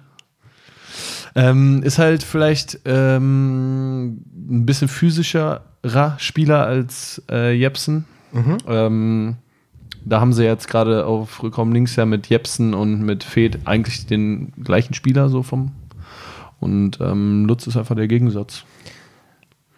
Ähm, 1.35 1.83
ist 1.83 1.99
halt 1.99 2.23
vielleicht 2.23 2.81
ähm, 2.85 4.23
ein 4.35 4.67
bisschen 4.67 4.89
physischerer 4.89 6.17
Spieler 6.19 6.67
als 6.67 7.23
äh, 7.31 7.53
Jepsen. 7.53 8.05
Mhm. 8.33 8.59
Ähm, 8.67 9.37
da 10.05 10.21
haben 10.21 10.33
sie 10.33 10.45
jetzt 10.45 10.69
gerade 10.69 11.05
auf 11.05 11.43
Rückraum 11.43 11.73
links 11.73 11.97
ja 11.97 12.07
mit 12.07 12.29
Jepsen 12.29 12.75
und 12.75 13.03
mit 13.03 13.23
Fed 13.23 13.61
eigentlich 13.67 14.07
den 14.07 14.53
gleichen 14.63 14.95
Spieler 14.95 15.29
so 15.29 15.43
vom. 15.43 15.73
Und 16.59 16.99
ähm, 17.01 17.45
Lutz 17.47 17.67
ist 17.67 17.77
einfach 17.77 17.97
der 17.97 18.09
Gegensatz. 18.09 18.65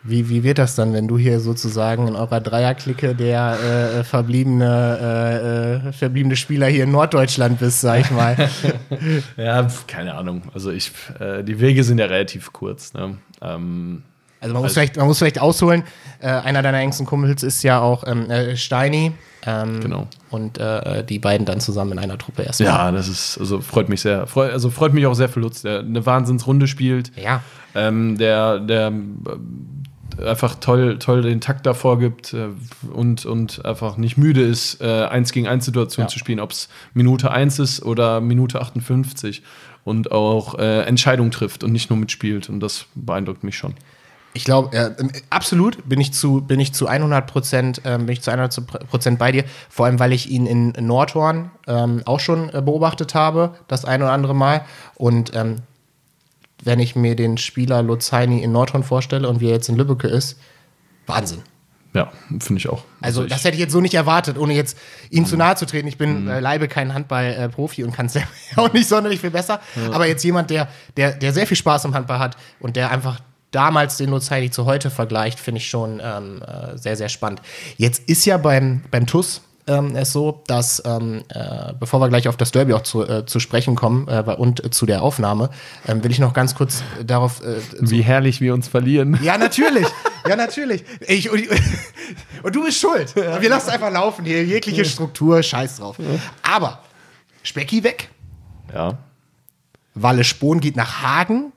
Wie, 0.05 0.29
wie 0.29 0.43
wird 0.43 0.59
das 0.59 0.75
dann, 0.75 0.93
wenn 0.93 1.07
du 1.07 1.17
hier 1.17 1.39
sozusagen 1.39 2.09
in 2.09 2.17
eurer 2.17 2.41
Dreierklicke 2.41 3.15
der 3.15 3.57
äh, 3.63 4.01
äh 4.01 4.05
verbliebene, 4.05 4.99
äh, 5.01 5.89
äh, 5.89 5.93
verbliebene 5.93 6.35
Spieler 6.35 6.67
hier 6.67 6.85
in 6.85 6.91
Norddeutschland 6.91 7.61
bist, 7.61 7.83
sag 7.83 8.01
ich 8.01 8.11
mal? 8.11 8.37
ja, 9.37 9.69
keine 9.87 10.15
Ahnung. 10.17 10.43
Also 10.55 10.73
ich, 10.73 10.91
äh, 11.21 11.45
die 11.45 11.61
Wege 11.61 11.85
sind 11.85 11.99
ja 11.99 12.07
relativ 12.07 12.53
kurz. 12.53 12.95
Ne? 12.95 13.19
Ähm, 13.41 14.03
also 14.41 14.55
man 14.55 14.63
muss, 14.63 14.71
also 14.71 14.75
vielleicht, 14.75 14.97
man 14.97 15.07
muss 15.07 15.19
vielleicht 15.19 15.41
ausholen, 15.41 15.85
äh, 16.19 16.27
einer 16.27 16.63
deiner 16.63 16.79
engsten 16.79 17.07
Kumpels 17.07 17.45
ist 17.45 17.63
ja 17.63 17.81
auch 17.81 18.03
ähm, 18.05 18.27
Steini. 18.57 19.13
Ähm, 19.47 19.81
genau. 19.81 20.09
Und 20.31 20.59
die 21.09 21.19
beiden 21.19 21.47
dann 21.47 21.61
zusammen 21.61 21.93
in 21.93 21.99
einer 21.99 22.17
Truppe 22.17 22.43
erstmal. 22.43 22.69
Ja, 22.69 22.91
das 22.91 23.07
ist, 23.07 23.39
also 23.39 23.61
freut 23.61 23.89
mich 23.89 24.01
sehr. 24.01 24.27
Freu, 24.27 24.51
also 24.51 24.71
freut 24.71 24.95
mich 24.95 25.05
auch 25.07 25.15
sehr 25.15 25.29
für 25.29 25.41
Lutz, 25.41 25.63
der 25.63 25.81
eine 25.81 26.07
Wahnsinnsrunde 26.07 26.67
spielt. 26.67 27.13
Ja. 27.17 27.43
Ähm, 27.75 28.19
der, 28.19 28.61
der 28.61 28.93
einfach 30.21 30.57
toll, 30.57 30.99
toll 30.99 31.23
den 31.23 31.41
Takt 31.41 31.67
davor 31.67 31.99
gibt 31.99 32.33
äh, 32.35 32.49
und, 32.93 33.25
und 33.27 33.65
einfach 33.65 33.97
nicht 33.97 34.17
müde 34.17 34.43
ist, 34.43 34.81
äh, 34.81 35.05
eins 35.07 35.33
gegen 35.33 35.49
eins 35.49 35.65
Situation 35.65 36.05
Ja. 36.05 36.09
zu 36.09 36.19
spielen, 36.19 36.41
ob 36.41 36.51
es 36.53 36.69
Minute 36.95 37.31
1 37.31 37.59
ist 37.59 37.83
oder 37.83 38.21
Minute 38.21 38.61
58 38.61 39.43
und 39.85 40.13
auch 40.13 40.59
äh, 40.59 40.83
Entscheidungen 40.83 41.31
trifft 41.31 41.65
und 41.65 41.73
nicht 41.73 41.91
nur 41.91 41.99
mitspielt. 41.99 42.49
Und 42.49 42.61
das 42.61 42.87
beeindruckt 42.95 43.45
mich 43.45 43.57
schon. 43.57 43.75
Ich 44.35 44.45
glaube, 44.45 44.75
äh, 44.75 44.91
absolut 45.29 45.87
bin 45.89 46.01
ich 46.01 46.13
zu, 46.15 46.41
bin 46.41 46.59
ich 46.59 46.73
zu 46.73 46.87
100 46.87 47.27
Prozent, 47.27 47.83
ähm, 47.85 48.07
bin 48.07 48.15
ich 48.15 48.23
zu 48.23 48.31
100 48.31 48.89
Prozent 48.89 49.19
bei 49.19 49.31
dir. 49.31 49.45
Vor 49.69 49.87
allem, 49.87 49.99
weil 49.99 50.13
ich 50.13 50.31
ihn 50.31 50.47
in 50.47 50.73
Nordhorn 50.87 51.51
ähm, 51.67 52.01
auch 52.07 52.21
schon 52.21 52.49
äh, 52.49 52.63
beobachtet 52.63 53.15
habe, 53.15 53.55
das 53.69 53.85
ein 53.85 54.01
oder 54.01 54.13
andere 54.13 54.35
Mal. 54.35 54.65
Und 54.95 55.33
ähm, 55.35 55.57
wenn 56.63 56.79
ich 56.79 56.97
mir 56.97 57.17
den 57.17 57.39
Spieler 57.39 57.85
Heini 58.13 58.43
in 58.43 58.53
Nordhorn 58.53 58.83
vorstelle 58.83 59.29
und 59.29 59.41
wie 59.41 59.47
er 59.47 59.53
jetzt 59.53 59.69
in 59.69 59.77
Lübbecke 59.77 60.09
ist, 60.09 60.39
Wahnsinn. 61.07 61.43
Ja, 61.95 62.11
finde 62.41 62.59
ich 62.59 62.69
auch. 62.71 62.85
Also, 63.03 63.25
ich, 63.25 63.29
das 63.29 63.45
hätte 63.45 63.55
ich 63.55 63.61
jetzt 63.61 63.73
so 63.73 63.81
nicht 63.83 63.93
erwartet, 63.93 64.39
ohne 64.39 64.55
jetzt 64.55 64.79
ihm 65.11 65.27
zu 65.27 65.37
nahe 65.37 65.57
zu 65.57 65.67
treten. 65.67 65.89
Ich 65.89 65.99
bin 65.99 66.27
äh, 66.27 66.41
leibe 66.41 66.67
kein 66.67 66.95
Handball-Profi 66.95 67.85
und 67.85 67.93
kann 67.93 68.07
es 68.07 68.17
auch 68.57 68.73
nicht 68.73 68.89
sonderlich 68.89 69.21
viel 69.21 69.31
besser. 69.31 69.61
Aber 69.93 70.07
jetzt 70.07 70.25
jemand, 70.25 70.49
der, 70.49 70.69
der, 70.97 71.13
der 71.13 71.35
sehr 71.35 71.47
viel 71.47 71.57
Spaß 71.57 71.85
im 71.85 71.95
Handball 71.95 72.19
hat 72.19 72.39
und 72.61 72.77
der 72.77 72.91
einfach 72.91 73.21
damals 73.51 73.99
den 73.99 74.11
Heidi 74.31 74.51
zu 74.51 74.65
heute 74.65 74.91
vergleicht, 74.91 75.39
finde 75.39 75.59
ich 75.59 75.69
schon 75.69 76.01
ähm, 76.03 76.43
äh, 76.43 76.79
sehr, 76.79 76.97
sehr 76.97 77.11
spannend. 77.11 77.43
Jetzt 77.77 78.09
ist 78.09 78.25
ja 78.25 78.39
beim, 78.39 78.83
beim 78.91 79.07
TUS 79.07 79.43
ähm, 79.67 79.95
es 79.95 80.13
so, 80.13 80.43
dass, 80.47 80.83
ähm, 80.85 81.23
äh, 81.29 81.73
bevor 81.79 82.01
wir 82.01 82.09
gleich 82.09 82.29
auf 82.29 82.37
das 82.37 82.51
Derby 82.51 82.73
auch 82.75 82.83
zu, 82.83 83.07
äh, 83.07 83.27
zu 83.27 83.39
sprechen 83.39 83.75
kommen 83.75 84.09
äh, 84.09 84.23
und 84.37 84.65
äh, 84.65 84.71
zu 84.71 84.87
der 84.87 85.03
Aufnahme, 85.03 85.51
ähm, 85.87 86.03
will 86.03 86.11
ich 86.11 86.19
noch 86.19 86.33
ganz 86.33 86.55
kurz 86.55 86.83
äh, 87.01 87.05
darauf 87.05 87.43
äh, 87.43 87.61
wie 87.79 88.03
herrlich 88.03 88.41
wir 88.41 88.55
uns 88.55 88.69
verlieren. 88.69 89.19
ja, 89.23 89.39
natürlich. 89.39 89.87
Ja, 90.29 90.37
natürlich. 90.37 90.85
Ich, 91.01 91.31
und, 91.31 91.43
und 92.43 92.55
du 92.55 92.65
bist 92.65 92.79
schuld. 92.79 93.15
Wir 93.17 93.49
lassen 93.49 93.71
einfach 93.71 93.91
laufen 93.91 94.25
hier. 94.25 94.45
Jegliche 94.45 94.85
Struktur, 94.85 95.43
scheiß 95.43 95.79
drauf. 95.79 95.97
Aber 96.43 96.81
Specki 97.43 97.83
weg. 97.83 98.09
Ja. 98.73 98.99
Walle 99.95 100.25
Spohn 100.25 100.61
geht 100.61 100.77
nach 100.77 101.03
Hagen. 101.03 101.53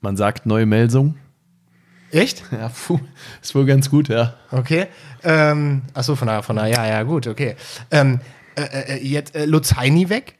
Man 0.00 0.16
sagt 0.16 0.46
neue 0.46 0.66
Melsung. 0.66 1.16
Echt? 2.10 2.42
Ja, 2.52 2.68
puh, 2.70 3.00
ist 3.42 3.54
wohl 3.54 3.66
ganz 3.66 3.90
gut, 3.90 4.08
ja. 4.08 4.34
Okay. 4.50 4.86
Ähm, 5.24 5.82
achso, 5.94 6.14
von 6.16 6.28
der, 6.28 6.42
von 6.42 6.56
der, 6.56 6.66
ja, 6.66 6.86
ja, 6.86 7.02
gut, 7.02 7.26
okay. 7.26 7.56
Ähm, 7.90 8.20
äh, 8.56 8.94
äh, 8.94 9.06
jetzt 9.06 9.34
äh, 9.34 9.44
Lutz 9.44 9.74
Heini 9.76 10.08
weg. 10.08 10.34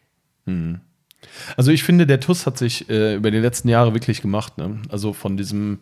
Also 1.56 1.70
ich 1.73 1.82
finde, 1.82 2.06
der 2.06 2.20
TUS 2.20 2.46
hat 2.46 2.56
sich 2.56 2.88
äh, 2.88 3.14
über 3.16 3.30
die 3.30 3.38
letzten 3.38 3.68
Jahre 3.68 3.94
wirklich 3.94 4.23
gemacht. 4.23 4.58
Ne? 4.58 4.80
Also 4.90 5.12
von 5.12 5.37
diesem 5.37 5.80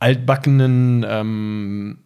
altbackenen, 0.00 1.04
ähm, 1.06 1.98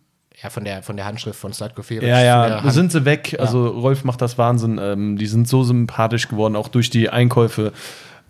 Ja, 0.43 0.51
von 0.51 0.65
der, 0.65 0.83
von 0.83 0.97
der 0.97 1.07
Handschrift 1.07 1.39
von 1.39 1.53
Slatko 1.53 1.83
Feric. 1.83 2.09
ja, 2.09 2.21
ja, 2.21 2.71
sind 2.71 2.91
sie 2.91 3.05
weg. 3.05 3.37
Also 3.39 3.69
Rolf 3.69 4.03
macht 4.05 4.21
das 4.21 4.37
Wahnsinn. 4.39 4.79
Ähm, 4.83 5.17
die 5.17 5.27
sind 5.27 5.47
so 5.47 5.63
sympathisch 5.63 6.29
geworden, 6.29 6.57
auch 6.57 6.69
durch 6.69 6.91
die 6.91 7.09
Einkäufe 7.09 7.73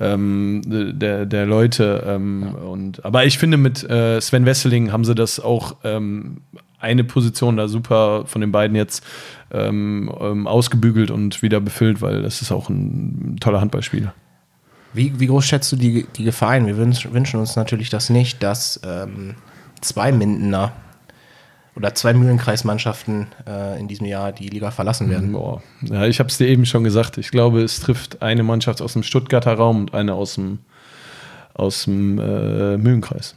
ähm, 0.00 0.62
der, 0.66 1.26
der 1.26 1.46
Leute. 1.46 2.04
Ähm, 2.06 2.54
und, 2.54 3.04
aber 3.04 3.24
ich 3.24 3.38
finde, 3.38 3.56
mit 3.56 3.88
äh, 3.88 4.20
Sven 4.20 4.46
Wesseling 4.46 4.92
haben 4.92 5.04
sie 5.04 5.14
das 5.14 5.40
auch 5.40 5.76
ähm, 5.84 6.38
eine 6.78 7.04
Position 7.04 7.56
da 7.56 7.68
super 7.68 8.24
von 8.26 8.40
den 8.40 8.52
beiden 8.52 8.76
jetzt 8.76 9.04
ähm, 9.52 10.12
ähm, 10.20 10.46
ausgebügelt 10.46 11.10
und 11.10 11.42
wieder 11.42 11.60
befüllt, 11.60 12.02
weil 12.02 12.22
das 12.22 12.42
ist 12.42 12.50
auch 12.50 12.68
ein 12.68 13.36
toller 13.40 13.60
Handballspieler. 13.60 14.12
Wie, 14.92 15.18
wie 15.18 15.26
groß 15.26 15.44
schätzt 15.44 15.72
du 15.72 15.76
die, 15.76 16.06
die 16.16 16.24
Gefahr 16.24 16.50
ein? 16.50 16.66
Wir 16.66 16.76
wünsch, 16.76 17.10
wünschen 17.12 17.40
uns 17.40 17.56
natürlich 17.56 17.88
das 17.88 18.10
nicht, 18.10 18.42
dass 18.42 18.80
ähm, 18.84 19.36
zwei 19.80 20.12
Mindener 20.12 20.72
oder 21.74 21.94
zwei 21.94 22.12
Mühlenkreismannschaften 22.12 23.28
äh, 23.46 23.80
in 23.80 23.88
diesem 23.88 24.06
Jahr 24.06 24.32
die 24.32 24.48
Liga 24.48 24.70
verlassen 24.70 25.08
werden. 25.08 25.32
Boah. 25.32 25.62
Ja, 25.82 26.06
ich 26.06 26.18
habe 26.18 26.28
es 26.28 26.38
dir 26.38 26.46
eben 26.48 26.66
schon 26.66 26.84
gesagt. 26.84 27.16
Ich 27.18 27.30
glaube, 27.30 27.62
es 27.62 27.80
trifft 27.80 28.22
eine 28.22 28.42
Mannschaft 28.42 28.82
aus 28.82 28.92
dem 28.92 29.02
Stuttgarter 29.02 29.54
Raum 29.54 29.80
und 29.80 29.94
eine 29.94 30.14
aus 30.14 30.34
dem, 30.34 30.58
aus 31.54 31.84
dem 31.84 32.18
äh, 32.18 32.76
Mühlenkreis. 32.76 33.34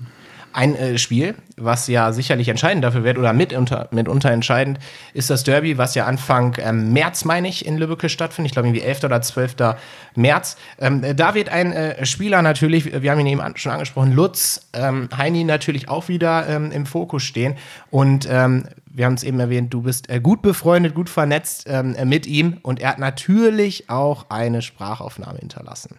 Ein 0.55 0.73
äh, 0.77 0.97
Spiel, 0.97 1.35
was 1.57 1.85
ja 1.87 2.13
sicherlich 2.13 2.47
entscheidend 2.47 2.81
dafür 2.81 3.03
wird 3.03 3.17
oder 3.17 3.33
mitunter, 3.33 3.89
mitunter 3.91 4.31
entscheidend, 4.31 4.79
ist 5.13 5.29
das 5.29 5.43
Derby, 5.43 5.77
was 5.77 5.95
ja 5.95 6.05
Anfang 6.05 6.55
ähm, 6.59 6.93
März, 6.93 7.25
meine 7.25 7.49
ich, 7.49 7.65
in 7.65 7.77
Lübbecke 7.77 8.07
stattfindet. 8.07 8.51
Ich 8.51 8.53
glaube, 8.53 8.69
irgendwie 8.69 8.83
11. 8.83 9.03
oder 9.03 9.21
12. 9.21 9.75
März. 10.15 10.55
Ähm, 10.79 11.03
äh, 11.03 11.13
da 11.13 11.35
wird 11.35 11.49
ein 11.49 11.73
äh, 11.73 12.05
Spieler 12.05 12.41
natürlich, 12.41 13.01
wir 13.01 13.11
haben 13.11 13.19
ihn 13.19 13.27
eben 13.27 13.41
an, 13.41 13.57
schon 13.57 13.73
angesprochen, 13.73 14.13
Lutz, 14.13 14.69
ähm, 14.71 15.09
Heini 15.17 15.43
natürlich 15.43 15.89
auch 15.89 16.07
wieder 16.07 16.47
ähm, 16.47 16.71
im 16.71 16.85
Fokus 16.85 17.23
stehen. 17.23 17.55
Und 17.91 18.25
ähm, 18.31 18.63
wir 18.85 19.07
haben 19.07 19.15
es 19.15 19.23
eben 19.23 19.41
erwähnt, 19.41 19.73
du 19.73 19.81
bist 19.81 20.09
äh, 20.09 20.21
gut 20.21 20.41
befreundet, 20.41 20.95
gut 20.95 21.09
vernetzt 21.09 21.65
ähm, 21.67 21.95
äh, 21.95 22.05
mit 22.05 22.27
ihm. 22.27 22.59
Und 22.61 22.79
er 22.79 22.91
hat 22.91 22.99
natürlich 22.99 23.89
auch 23.89 24.27
eine 24.29 24.61
Sprachaufnahme 24.61 25.39
hinterlassen. 25.39 25.97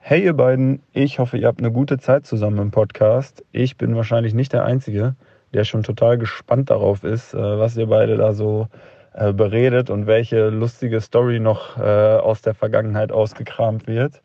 Hey 0.00 0.24
ihr 0.24 0.32
beiden, 0.32 0.80
ich 0.92 1.18
hoffe, 1.18 1.36
ihr 1.36 1.46
habt 1.48 1.58
eine 1.58 1.72
gute 1.72 1.98
Zeit 1.98 2.24
zusammen 2.24 2.58
im 2.58 2.70
Podcast. 2.70 3.44
Ich 3.52 3.76
bin 3.76 3.94
wahrscheinlich 3.94 4.32
nicht 4.32 4.52
der 4.54 4.64
Einzige, 4.64 5.16
der 5.52 5.64
schon 5.64 5.82
total 5.82 6.16
gespannt 6.16 6.70
darauf 6.70 7.04
ist, 7.04 7.34
äh, 7.34 7.58
was 7.58 7.76
ihr 7.76 7.88
beide 7.88 8.16
da 8.16 8.32
so 8.32 8.68
äh, 9.12 9.34
beredet 9.34 9.90
und 9.90 10.06
welche 10.06 10.48
lustige 10.48 11.02
Story 11.02 11.40
noch 11.40 11.76
äh, 11.76 11.82
aus 11.82 12.40
der 12.40 12.54
Vergangenheit 12.54 13.12
ausgekramt 13.12 13.86
wird. 13.86 14.22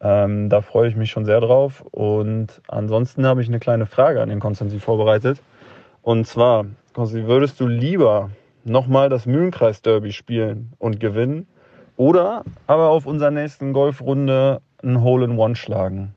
Ähm, 0.00 0.48
da 0.48 0.60
freue 0.60 0.90
ich 0.90 0.96
mich 0.96 1.10
schon 1.10 1.24
sehr 1.24 1.40
drauf. 1.40 1.82
Und 1.90 2.60
ansonsten 2.68 3.26
habe 3.26 3.42
ich 3.42 3.48
eine 3.48 3.58
kleine 3.58 3.86
Frage 3.86 4.22
an 4.22 4.28
den 4.28 4.38
Konstantin 4.38 4.80
vorbereitet. 4.80 5.42
Und 6.02 6.28
zwar, 6.28 6.66
Konstantin, 6.92 7.26
würdest 7.26 7.58
du 7.58 7.66
lieber 7.66 8.30
nochmal 8.64 9.08
das 9.08 9.26
Mühlenkreis-Derby 9.26 10.12
spielen 10.12 10.72
und 10.78 11.00
gewinnen 11.00 11.48
oder 11.96 12.44
aber 12.66 12.90
auf 12.90 13.06
unserer 13.06 13.30
nächsten 13.30 13.72
Golfrunde 13.72 14.60
ein 14.82 15.02
Hole-in-One 15.02 15.56
schlagen? 15.56 16.14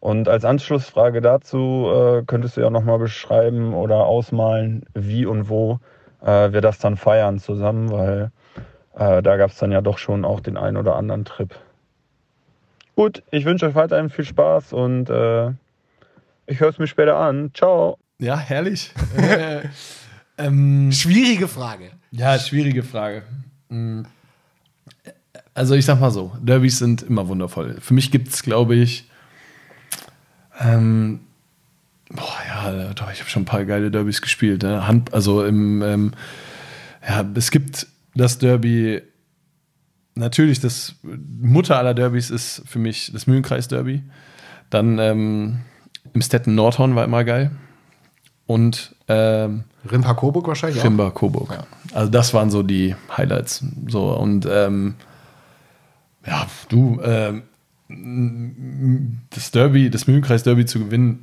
Und 0.00 0.28
als 0.28 0.44
Anschlussfrage 0.46 1.20
dazu 1.20 1.86
äh, 1.92 2.22
könntest 2.26 2.56
du 2.56 2.62
ja 2.62 2.70
nochmal 2.70 2.98
beschreiben 2.98 3.74
oder 3.74 4.06
ausmalen, 4.06 4.84
wie 4.94 5.26
und 5.26 5.50
wo 5.50 5.78
äh, 6.22 6.52
wir 6.52 6.62
das 6.62 6.78
dann 6.78 6.96
feiern 6.96 7.38
zusammen, 7.38 7.90
weil 7.90 8.30
äh, 8.96 9.22
da 9.22 9.36
gab 9.36 9.50
es 9.50 9.58
dann 9.58 9.72
ja 9.72 9.82
doch 9.82 9.98
schon 9.98 10.24
auch 10.24 10.40
den 10.40 10.56
einen 10.56 10.78
oder 10.78 10.96
anderen 10.96 11.26
Trip. 11.26 11.54
Gut, 12.96 13.22
ich 13.30 13.44
wünsche 13.44 13.66
euch 13.66 13.74
weiterhin 13.74 14.10
viel 14.10 14.24
Spaß 14.24 14.72
und 14.72 15.10
äh, 15.10 15.50
ich 16.46 16.60
höre 16.60 16.70
es 16.70 16.78
mir 16.78 16.86
später 16.86 17.16
an. 17.16 17.50
Ciao. 17.54 17.98
Ja, 18.18 18.38
herrlich. 18.38 18.92
äh, 19.16 19.60
ähm, 20.38 20.90
Schwierige 20.92 21.46
Frage. 21.46 21.90
ja, 22.10 22.38
schwierige 22.38 22.82
Frage. 22.82 23.22
Mm. 23.68 24.02
Also 25.54 25.74
ich 25.74 25.84
sag 25.84 26.00
mal 26.00 26.10
so, 26.10 26.32
Derbys 26.40 26.78
sind 26.78 27.02
immer 27.02 27.28
wundervoll. 27.28 27.76
Für 27.80 27.94
mich 27.94 28.10
gibt 28.10 28.28
es, 28.28 28.42
glaube 28.42 28.76
ich, 28.76 29.08
ähm, 30.60 31.20
boah, 32.10 32.38
ja, 32.46 32.94
doch, 32.94 33.10
ich 33.10 33.20
habe 33.20 33.30
schon 33.30 33.42
ein 33.42 33.46
paar 33.46 33.64
geile 33.64 33.90
Derbys 33.90 34.22
gespielt. 34.22 34.62
Ne? 34.62 34.86
Hand, 34.86 35.12
also 35.12 35.44
im, 35.44 35.82
ähm, 35.82 36.12
ja, 37.06 37.24
es 37.34 37.50
gibt 37.50 37.86
das 38.14 38.38
Derby, 38.38 39.02
natürlich 40.14 40.60
das 40.60 40.96
Mutter 41.02 41.78
aller 41.78 41.94
Derbys 41.94 42.30
ist 42.30 42.62
für 42.66 42.78
mich 42.78 43.10
das 43.12 43.26
Mühlenkreis-Derby. 43.26 44.02
Dann 44.68 44.98
ähm, 44.98 45.60
im 46.12 46.22
Stetten 46.22 46.54
Nordhorn 46.54 46.94
war 46.94 47.04
immer 47.04 47.24
geil. 47.24 47.50
Und 48.46 48.94
ähm, 49.08 49.64
Rimpa 49.90 50.14
Coburg 50.14 50.46
wahrscheinlich. 50.48 50.82
Rimba 50.82 51.10
Coburg. 51.10 51.64
Also 51.92 52.10
das 52.10 52.34
waren 52.34 52.50
so 52.50 52.62
die 52.62 52.96
Highlights. 53.16 53.64
So 53.86 54.16
und 54.16 54.46
ähm, 54.50 54.96
ja, 56.26 56.46
du, 56.68 57.00
ähm, 57.02 57.42
das 59.30 59.50
Derby, 59.50 59.90
das 59.90 60.06
Mühlenkreis 60.06 60.42
Derby 60.42 60.64
zu 60.66 60.78
gewinnen, 60.78 61.20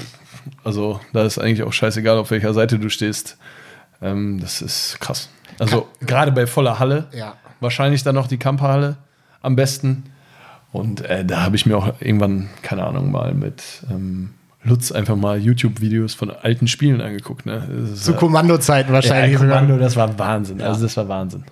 also 0.64 1.00
da 1.14 1.24
ist 1.24 1.38
eigentlich 1.38 1.64
auch 1.64 1.74
scheißegal, 1.74 2.18
auf 2.18 2.32
welcher 2.32 2.54
Seite 2.54 2.80
du 2.80 2.90
stehst. 2.90 3.38
Ähm, 4.02 4.40
das 4.40 4.62
ist 4.62 4.98
krass. 5.00 5.30
Also 5.60 5.88
gerade 6.02 6.32
bei 6.32 6.46
voller 6.48 6.80
Halle, 6.80 7.08
Ja. 7.14 7.36
wahrscheinlich 7.60 8.04
dann 8.04 8.16
noch 8.16 8.28
die 8.28 8.38
Kamperhalle 8.38 8.98
am 9.42 9.56
besten. 9.56 10.04
Und 10.72 11.02
äh, 11.02 11.26
da 11.26 11.42
habe 11.44 11.56
ich 11.56 11.66
mir 11.66 11.78
auch 11.78 11.94
irgendwann, 12.02 12.50
keine 12.62 12.86
Ahnung, 12.86 13.12
mal 13.12 13.34
mit 13.34 13.64
ähm, 13.90 14.32
Lutz 14.64 14.92
einfach 14.92 15.16
mal 15.16 15.40
YouTube-Videos 15.40 16.14
von 16.14 16.30
alten 16.30 16.68
Spielen 16.68 17.00
angeguckt. 17.02 17.46
Ne? 17.46 17.68
Zu 17.96 18.14
äh, 18.14 18.16
Kommandozeiten 18.18 18.92
wahrscheinlich. 18.94 19.34
ja, 19.34 19.40
sogar. 19.40 19.60
Kommando, 19.62 19.78
das 19.82 19.96
war 19.96 20.20
Wahnsinn. 20.20 20.62
Also 20.62 20.84
das 20.84 20.98
war 20.98 21.08
Wahnsinn. 21.08 21.46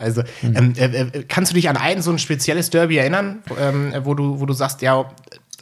Also, 0.00 0.22
ähm, 0.42 0.72
äh, 0.76 0.86
äh, 0.86 1.24
kannst 1.28 1.52
du 1.52 1.54
dich 1.54 1.68
an 1.68 1.76
ein 1.76 2.00
so 2.00 2.10
ein 2.10 2.18
spezielles 2.18 2.70
Derby 2.70 2.96
erinnern, 2.96 3.40
wo, 3.46 3.56
ähm, 3.56 3.92
wo, 4.02 4.14
du, 4.14 4.40
wo 4.40 4.46
du 4.46 4.54
sagst, 4.54 4.80
ja, 4.82 5.04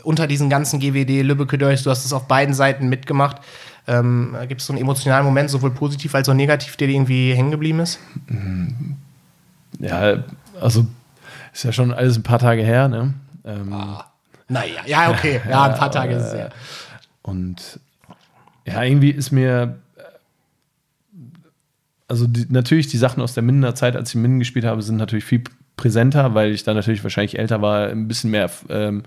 unter 0.05 0.27
diesen 0.27 0.49
ganzen 0.49 0.79
GWD, 0.79 1.23
Lübbecke 1.23 1.59
Derbys, 1.59 1.83
du 1.83 1.91
hast 1.91 2.05
es 2.05 2.13
auf 2.13 2.29
beiden 2.29 2.55
Seiten 2.55 2.89
mitgemacht. 2.89 3.39
Ähm, 3.89 4.37
Gibt 4.47 4.61
es 4.61 4.67
so 4.67 4.73
einen 4.73 4.81
emotionalen 4.81 5.25
Moment, 5.25 5.51
sowohl 5.51 5.71
positiv 5.71 6.15
als 6.15 6.29
auch 6.29 6.35
negativ, 6.35 6.77
der 6.77 6.87
dir 6.87 6.95
irgendwie 6.95 7.35
hängen 7.35 7.51
geblieben 7.51 7.81
ist? 7.81 7.99
Ja, 9.81 10.23
also 10.61 10.87
ist 11.53 11.65
ja 11.65 11.73
schon 11.73 11.93
alles 11.93 12.17
ein 12.17 12.23
paar 12.23 12.39
Tage 12.39 12.63
her. 12.63 12.89
Ne? 12.89 13.15
Ähm, 13.45 13.75
Naja, 14.49 14.83
ja, 14.87 15.11
okay. 15.11 15.41
Ja, 15.51 15.65
ein 15.65 15.75
paar 15.75 15.91
Tage 15.91 16.15
ist 16.15 16.25
es 16.27 16.33
ja. 16.35 16.49
und 17.23 17.81
ja, 18.67 18.83
irgendwie 18.83 19.11
ist 19.11 19.33
mir 19.33 19.79
also 22.09 22.27
die, 22.27 22.47
natürlich 22.49 22.89
die 22.89 22.97
Sachen 22.97 23.23
aus 23.23 23.35
der 23.35 23.43
Mindener 23.43 23.75
Zeit, 23.75 23.95
als 23.95 24.11
ich 24.11 24.15
in 24.17 24.23
Minden 24.23 24.39
gespielt 24.39 24.65
habe, 24.65 24.83
sind 24.83 24.97
natürlich 24.97 25.25
viel 25.25 25.45
präsenter, 25.77 26.35
weil 26.35 26.51
ich 26.53 26.65
dann 26.65 26.75
natürlich 26.75 27.05
wahrscheinlich 27.05 27.39
älter 27.39 27.63
war, 27.63 27.89
ein 27.89 28.09
bisschen 28.09 28.31
mehr 28.31 28.51
ähm, 28.71 29.05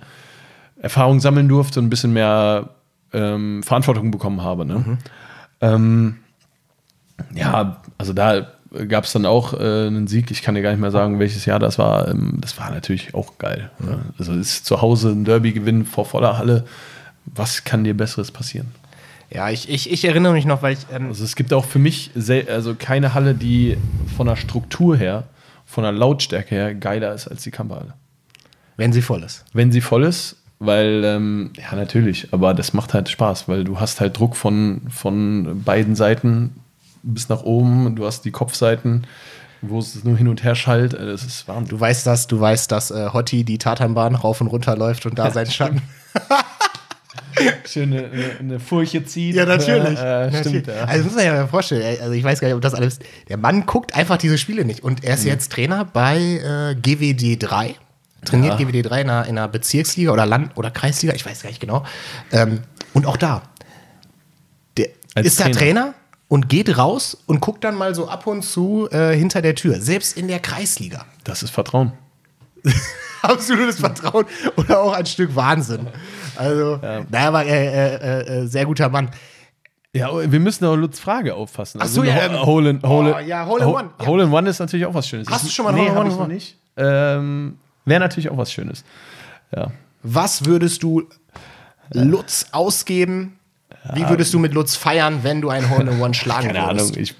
Erfahrung 0.79 1.19
sammeln 1.19 1.49
durfte 1.49 1.79
und 1.79 1.87
ein 1.87 1.89
bisschen 1.89 2.13
mehr 2.13 2.69
ähm, 3.11 3.63
Verantwortung 3.63 4.11
bekommen 4.11 4.41
habe. 4.41 4.65
Ne? 4.65 4.75
Mhm. 4.75 4.97
Ähm, 5.61 6.15
ja, 7.33 7.81
also 7.97 8.13
da 8.13 8.47
gab 8.87 9.03
es 9.03 9.13
dann 9.13 9.25
auch 9.25 9.53
äh, 9.53 9.87
einen 9.87 10.07
Sieg. 10.07 10.31
Ich 10.31 10.41
kann 10.41 10.55
dir 10.55 10.61
gar 10.61 10.71
nicht 10.71 10.79
mehr 10.79 10.91
sagen, 10.91 11.19
welches 11.19 11.45
Jahr 11.45 11.59
das 11.59 11.77
war. 11.77 12.07
Ähm, 12.07 12.37
das 12.39 12.57
war 12.57 12.71
natürlich 12.71 13.13
auch 13.13 13.37
geil. 13.37 13.69
Mhm. 13.79 13.85
Ne? 13.85 13.99
Also 14.17 14.33
ist 14.33 14.65
zu 14.65 14.81
Hause 14.81 15.09
ein 15.09 15.25
Derby 15.25 15.51
gewinnen 15.51 15.85
vor 15.85 16.05
voller 16.05 16.37
Halle. 16.37 16.65
Was 17.25 17.63
kann 17.63 17.83
dir 17.83 17.95
Besseres 17.95 18.31
passieren? 18.31 18.67
Ja, 19.33 19.49
ich, 19.49 19.69
ich, 19.69 19.89
ich 19.89 20.05
erinnere 20.05 20.33
mich 20.33 20.45
noch, 20.45 20.61
weil 20.61 20.73
ich. 20.73 20.85
Ähm 20.91 21.07
also 21.07 21.23
es 21.23 21.35
gibt 21.35 21.53
auch 21.53 21.65
für 21.65 21.79
mich 21.79 22.11
also 22.49 22.75
keine 22.75 23.13
Halle, 23.13 23.33
die 23.33 23.77
von 24.17 24.27
der 24.27 24.35
Struktur 24.35 24.97
her, 24.97 25.23
von 25.65 25.83
der 25.83 25.93
Lautstärke 25.93 26.55
her 26.55 26.75
geiler 26.75 27.13
ist 27.13 27.27
als 27.27 27.43
die 27.43 27.51
Kamperhalle. 27.51 27.93
Wenn 28.77 28.93
sie 28.93 29.01
voll 29.01 29.23
ist. 29.23 29.45
Wenn 29.53 29.71
sie 29.71 29.81
voll 29.81 30.03
ist, 30.03 30.37
weil, 30.59 31.03
ähm, 31.05 31.51
ja, 31.57 31.75
natürlich, 31.75 32.27
aber 32.31 32.53
das 32.53 32.73
macht 32.73 32.93
halt 32.93 33.09
Spaß, 33.09 33.47
weil 33.47 33.63
du 33.63 33.79
hast 33.79 34.01
halt 34.01 34.17
Druck 34.19 34.35
von, 34.35 34.81
von 34.89 35.63
beiden 35.63 35.95
Seiten 35.95 36.55
bis 37.03 37.29
nach 37.29 37.43
oben, 37.43 37.95
du 37.95 38.05
hast 38.05 38.25
die 38.25 38.31
Kopfseiten, 38.31 39.07
wo 39.61 39.79
es 39.79 40.03
nur 40.03 40.17
hin 40.17 40.27
und 40.27 40.43
her 40.43 40.55
schallt, 40.55 40.93
äh, 40.93 41.05
das 41.05 41.23
ist 41.23 41.47
warm. 41.47 41.67
Du 41.67 41.79
weißt 41.79 42.05
das, 42.05 42.27
du 42.27 42.39
weißt, 42.39 42.71
dass 42.71 42.91
äh, 42.91 43.09
Hotti 43.13 43.43
die 43.43 43.57
Tatanbahn 43.57 44.15
rauf 44.15 44.41
und 44.41 44.47
runter 44.47 44.75
läuft 44.75 45.05
und 45.05 45.17
da 45.17 45.31
seinen 45.31 45.51
Schatten. 45.51 45.81
Schön 47.65 47.93
eine, 47.93 48.09
eine 48.39 48.59
Furche 48.59 49.03
zieht. 49.05 49.35
Ja, 49.35 49.45
natürlich. 49.45 49.99
Äh, 49.99 50.31
natürlich. 50.31 50.39
Stimmt, 50.39 50.67
ja. 50.67 50.83
Also 50.85 51.05
muss 51.05 51.15
man 51.15 51.25
ja 51.25 51.33
mal 51.33 51.47
vorstellen. 51.47 51.97
Also 52.01 52.13
ich 52.13 52.23
weiß 52.23 52.39
gar 52.39 52.47
nicht, 52.47 52.55
ob 52.55 52.61
das 52.61 52.73
alles. 52.73 52.99
Der 53.29 53.37
Mann 53.37 53.65
guckt 53.65 53.95
einfach 53.95 54.17
diese 54.17 54.37
Spiele 54.37 54.65
nicht. 54.65 54.83
Und 54.83 55.03
er 55.03 55.15
ist 55.15 55.23
mhm. 55.23 55.29
jetzt 55.29 55.51
Trainer 55.51 55.85
bei 55.85 56.17
äh, 56.17 56.75
GWD 56.75 57.41
3. 57.41 57.75
Trainiert 58.25 58.59
ja. 58.59 58.65
GWD 58.65 58.89
3 58.89 59.01
in 59.01 59.09
einer, 59.09 59.25
in 59.25 59.37
einer, 59.37 59.47
Bezirksliga 59.47 60.11
oder 60.11 60.25
Land- 60.25 60.55
oder 60.55 60.69
Kreisliga, 60.69 61.13
ich 61.15 61.25
weiß 61.25 61.41
gar 61.41 61.49
nicht 61.49 61.59
genau. 61.59 61.83
Ähm, 62.31 62.61
und 62.93 63.07
auch 63.07 63.17
da. 63.17 63.41
Der 64.77 64.89
Als 65.15 65.27
ist 65.27 65.37
Trainer. 65.37 65.49
da 65.53 65.59
Trainer 65.59 65.93
und 66.27 66.47
geht 66.47 66.77
raus 66.77 67.17
und 67.25 67.41
guckt 67.41 67.63
dann 67.63 67.75
mal 67.75 67.95
so 67.95 68.07
ab 68.07 68.27
und 68.27 68.43
zu 68.43 68.87
äh, 68.91 69.15
hinter 69.15 69.41
der 69.41 69.55
Tür. 69.55 69.81
Selbst 69.81 70.17
in 70.17 70.27
der 70.27 70.39
Kreisliga. 70.39 71.05
Das 71.23 71.41
ist 71.41 71.49
Vertrauen. 71.49 71.93
absolutes 73.21 73.79
Vertrauen 73.79 74.25
oder 74.55 74.79
auch 74.81 74.93
ein 74.93 75.05
Stück 75.05 75.35
Wahnsinn. 75.35 75.87
Also, 76.35 76.79
ja. 76.81 77.01
naja, 77.09 77.27
aber 77.27 77.45
äh, 77.45 77.95
äh, 77.95 78.41
äh, 78.43 78.47
sehr 78.47 78.65
guter 78.65 78.89
Mann. 78.89 79.09
Ja, 79.93 80.09
wir 80.31 80.39
müssen 80.39 80.65
auch 80.65 80.75
Lutz 80.75 80.99
Frage 80.99 81.35
auffassen. 81.35 81.81
Ach 81.83 81.87
so, 81.87 82.01
also, 82.01 82.11
ja. 82.11 82.25
Ähm, 82.25 82.45
Hole 82.45 82.69
in, 82.69 82.81
Hole, 82.81 83.15
oh, 83.15 83.19
ja, 83.19 83.45
Hole 83.45 83.63
in 83.63 83.69
One. 83.69 83.89
Hole 84.05 84.23
in 84.23 84.31
One 84.31 84.49
ist 84.49 84.59
natürlich 84.59 84.85
auch 84.85 84.93
was 84.93 85.07
Schönes. 85.07 85.27
Hast 85.29 85.45
du 85.45 85.49
schon 85.49 85.65
mal 85.65 85.73
nee, 85.73 85.89
Hole 85.89 86.09
in 86.09 86.17
One? 86.17 86.33
nicht. 86.33 86.57
Ähm, 86.77 87.57
Wäre 87.83 87.99
natürlich 87.99 88.29
auch 88.29 88.37
was 88.37 88.51
Schönes. 88.53 88.85
Ja. 89.53 89.71
Was 90.03 90.45
würdest 90.45 90.81
du 90.83 91.03
Lutz 91.91 92.47
ausgeben? 92.51 93.37
Wie 93.93 94.07
würdest 94.07 94.33
du 94.33 94.39
mit 94.39 94.53
Lutz 94.53 94.75
feiern, 94.75 95.19
wenn 95.23 95.41
du 95.41 95.49
ein 95.49 95.69
Hole 95.69 95.91
in 95.91 96.01
One 96.01 96.13
schlagen 96.13 96.47
Keine 96.47 96.67
würdest? 96.67 96.93
Keine 96.93 97.01
Ahnung, 97.01 97.03
ich. 97.03 97.15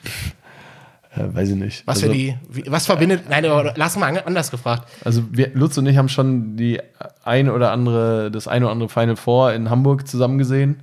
Äh, 1.16 1.36
weiß 1.36 1.50
ich 1.50 1.56
nicht. 1.56 1.86
Was 1.86 1.98
also, 1.98 2.08
für 2.08 2.14
die, 2.14 2.38
wie, 2.50 2.64
was 2.68 2.86
verbindet, 2.86 3.24
nein, 3.30 3.44
lass 3.76 3.98
mal 3.98 4.18
anders 4.26 4.50
gefragt. 4.50 4.88
Also 5.04 5.24
wir, 5.32 5.52
Lutz 5.54 5.78
und 5.78 5.86
ich 5.86 5.98
haben 5.98 6.10
schon 6.10 6.56
die 6.56 6.80
ein 7.24 7.50
oder 7.50 7.72
andere, 7.72 8.32
das 8.32 8.48
eine 8.48 8.66
oder 8.66 8.72
andere 8.72 8.90
Final 8.90 9.18
Four 9.18 9.54
in 9.54 9.70
Hamburg 9.70 10.08
zusammen 10.08 10.38
gesehen. 10.38 10.80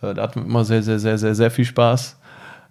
Äh, 0.00 0.14
da 0.14 0.22
hatten 0.22 0.40
wir 0.40 0.46
immer 0.46 0.64
sehr, 0.64 0.82
sehr, 0.82 0.98
sehr, 0.98 1.18
sehr, 1.18 1.34
sehr 1.34 1.50
viel 1.50 1.66
Spaß. 1.66 2.16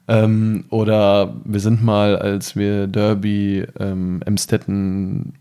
Ähm, 0.08 0.66
oder 0.70 1.36
wir 1.46 1.60
sind 1.60 1.84
mal, 1.84 2.18
als 2.18 2.56
wir 2.56 2.88
Derby 2.88 3.68
ähm, 3.80 4.24
Emstetten 4.26 5.34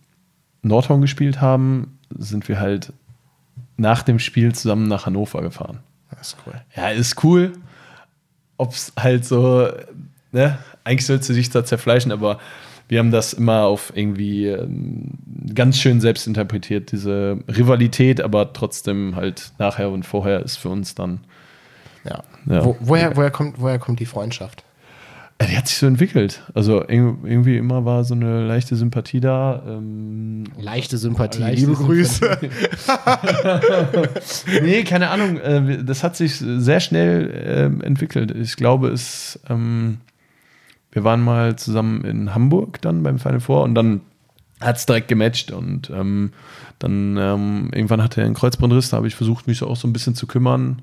Nordhorn 0.61 1.00
gespielt 1.00 1.40
haben, 1.40 1.99
sind 2.19 2.49
wir 2.49 2.61
halt 2.61 2.93
nach 3.78 4.02
dem 4.02 4.19
Spiel 4.19 4.55
zusammen 4.55 4.87
nach 4.87 5.06
Hannover 5.06 5.41
gefahren. 5.41 5.78
Das 6.11 6.28
ist 6.28 6.37
cool. 6.47 6.54
Ja, 6.76 6.89
ist 6.91 7.25
cool. 7.25 7.52
Ob 8.58 8.73
es 8.73 8.93
halt 8.99 9.25
so 9.25 9.69
ne, 10.32 10.58
eigentlich 10.84 11.06
sollst 11.06 11.28
du 11.28 11.34
dich 11.34 11.50
da 11.50 11.64
zerfleischen, 11.64 12.12
aber 12.12 12.38
wir 12.88 12.99
haben 12.99 13.10
das 13.10 13.34
immer 13.34 13.64
auf 13.64 13.93
irgendwie 13.95 14.47
ähm, 14.47 15.10
ganz 15.54 15.78
schön 15.78 16.00
selbst 16.00 16.26
interpretiert, 16.26 16.91
diese 16.91 17.38
Rivalität, 17.49 18.21
aber 18.21 18.52
trotzdem 18.52 19.14
halt 19.14 19.52
nachher 19.58 19.91
und 19.91 20.04
vorher 20.04 20.43
ist 20.43 20.56
für 20.56 20.71
uns 20.71 20.95
dann. 20.95 21.21
Ja. 22.04 22.23
ja. 22.47 22.64
Wo, 22.64 22.76
woher, 22.80 23.17
woher, 23.17 23.30
kommt, 23.30 23.60
woher 23.60 23.78
kommt 23.78 24.00
die 24.00 24.06
Freundschaft? 24.06 24.64
Die 25.41 25.56
hat 25.56 25.69
sich 25.69 25.78
so 25.78 25.86
entwickelt. 25.86 26.43
Also 26.54 26.82
irgendwie 26.88 27.58
immer 27.58 27.84
war 27.84 28.02
so 28.02 28.14
eine 28.14 28.45
leichte 28.45 28.75
Sympathie 28.75 29.21
da. 29.21 29.62
Ähm, 29.69 30.45
leichte 30.58 30.99
Sympathie, 30.99 31.43
leichte 31.43 31.67
liebe 31.67 31.75
Grüße. 31.75 32.38
nee, 34.62 34.82
keine 34.82 35.10
Ahnung. 35.10 35.38
Äh, 35.38 35.84
das 35.84 36.02
hat 36.02 36.17
sich 36.17 36.34
sehr 36.34 36.80
schnell 36.80 37.30
äh, 37.30 37.86
entwickelt. 37.86 38.32
Ich 38.32 38.56
glaube, 38.56 38.88
es 38.88 39.38
ähm, 39.49 39.99
wir 40.92 41.04
waren 41.04 41.22
mal 41.22 41.56
zusammen 41.56 42.04
in 42.04 42.34
Hamburg 42.34 42.80
dann 42.80 43.02
beim 43.02 43.18
Final 43.18 43.40
Four 43.40 43.64
und 43.64 43.74
dann 43.74 44.00
hat 44.60 44.76
es 44.76 44.86
direkt 44.86 45.08
gematcht 45.08 45.52
und 45.52 45.90
ähm, 45.90 46.32
dann 46.78 47.16
ähm, 47.16 47.70
irgendwann 47.72 48.02
hatte 48.02 48.20
er 48.20 48.26
einen 48.26 48.34
Kreuzbandriss, 48.34 48.90
da 48.90 48.96
habe 48.96 49.06
ich 49.06 49.14
versucht, 49.14 49.46
mich 49.46 49.58
so 49.58 49.68
auch 49.68 49.76
so 49.76 49.86
ein 49.86 49.92
bisschen 49.92 50.14
zu 50.14 50.26
kümmern. 50.26 50.82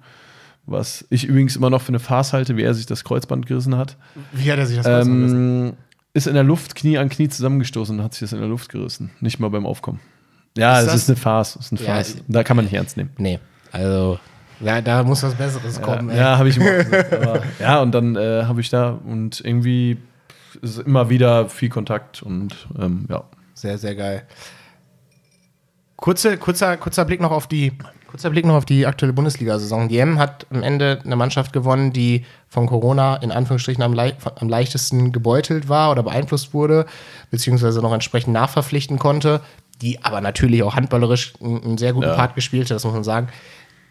Was 0.67 1.05
ich 1.11 1.25
übrigens 1.25 1.55
immer 1.55 1.69
noch 1.69 1.81
für 1.81 1.89
eine 1.89 1.99
Farce 1.99 2.33
halte, 2.33 2.57
wie 2.57 2.63
er 2.63 2.73
sich 2.73 2.87
das 2.87 3.03
Kreuzband 3.03 3.45
gerissen 3.45 3.77
hat. 3.77 3.97
Wie 4.31 4.51
hat 4.51 4.57
er 4.57 4.65
sich 4.65 4.77
das 4.77 4.85
Kreuzband 4.85 5.15
ähm, 5.15 5.19
gerissen? 5.19 5.77
Ist 6.13 6.27
in 6.27 6.33
der 6.33 6.43
Luft 6.43 6.75
Knie 6.75 6.97
an 6.97 7.09
Knie 7.09 7.27
zusammengestoßen 7.27 7.99
und 7.99 8.03
hat 8.03 8.13
sich 8.13 8.21
das 8.21 8.33
in 8.33 8.39
der 8.39 8.47
Luft 8.47 8.69
gerissen. 8.69 9.11
Nicht 9.19 9.39
mal 9.39 9.49
beim 9.49 9.65
Aufkommen. 9.65 9.99
Ja, 10.57 10.81
es 10.81 10.93
ist 10.93 11.09
eine 11.09 11.17
Farce. 11.17 11.57
Ist 11.57 11.71
eine 11.71 11.81
Farce. 11.81 12.15
Ja, 12.15 12.21
da 12.29 12.43
kann 12.43 12.55
man 12.55 12.65
nicht 12.65 12.73
ernst 12.73 12.97
nehmen. 12.97 13.11
Nee, 13.17 13.39
also 13.71 14.19
ja, 14.59 14.81
da 14.81 15.03
muss 15.03 15.23
was 15.23 15.35
Besseres 15.35 15.81
kommen. 15.81 16.09
Ja, 16.09 16.15
ja 16.15 16.37
habe 16.37 16.49
ich 16.49 16.57
immer 16.57 16.71
gesagt. 16.71 17.13
Aber, 17.21 17.41
ja, 17.59 17.81
und 17.81 17.91
dann 17.91 18.15
äh, 18.15 18.43
habe 18.43 18.61
ich 18.61 18.69
da 18.69 18.89
und 19.05 19.41
irgendwie 19.43 19.97
ist 20.61 20.79
immer 20.79 21.09
wieder 21.09 21.49
viel 21.49 21.69
Kontakt 21.69 22.23
und 22.23 22.67
ähm, 22.79 23.05
ja. 23.09 23.23
Sehr, 23.53 23.77
sehr 23.77 23.95
geil. 23.95 24.23
Kurze, 25.95 26.37
kurzer, 26.37 26.77
kurzer 26.77 27.05
Blick 27.05 27.21
noch 27.21 27.31
auf 27.31 27.47
die, 27.47 27.71
kurzer 28.07 28.29
Blick 28.29 28.45
noch 28.45 28.55
auf 28.55 28.65
die 28.65 28.85
aktuelle 28.85 29.13
Bundesliga-Saison. 29.13 29.87
Die 29.87 29.97
M 29.97 30.19
hat 30.19 30.45
am 30.51 30.61
Ende 30.61 30.99
eine 31.03 31.15
Mannschaft 31.15 31.53
gewonnen, 31.53 31.93
die 31.93 32.25
von 32.49 32.67
Corona 32.67 33.15
in 33.17 33.31
Anführungsstrichen 33.31 33.81
am, 33.81 33.93
le 33.93 34.13
am 34.35 34.49
leichtesten 34.49 35.11
gebeutelt 35.11 35.69
war 35.69 35.91
oder 35.91 36.03
beeinflusst 36.03 36.53
wurde, 36.53 36.85
beziehungsweise 37.31 37.81
noch 37.81 37.93
entsprechend 37.93 38.33
nachverpflichten 38.33 38.99
konnte, 38.99 39.41
die 39.81 40.03
aber 40.03 40.21
natürlich 40.21 40.63
auch 40.63 40.75
handballerisch 40.75 41.33
einen, 41.41 41.63
einen 41.63 41.77
sehr 41.77 41.93
guten 41.93 42.07
ja. 42.07 42.15
Part 42.15 42.35
gespielt 42.35 42.65
hat, 42.65 42.75
das 42.75 42.83
muss 42.83 42.93
man 42.93 43.03
sagen. 43.03 43.29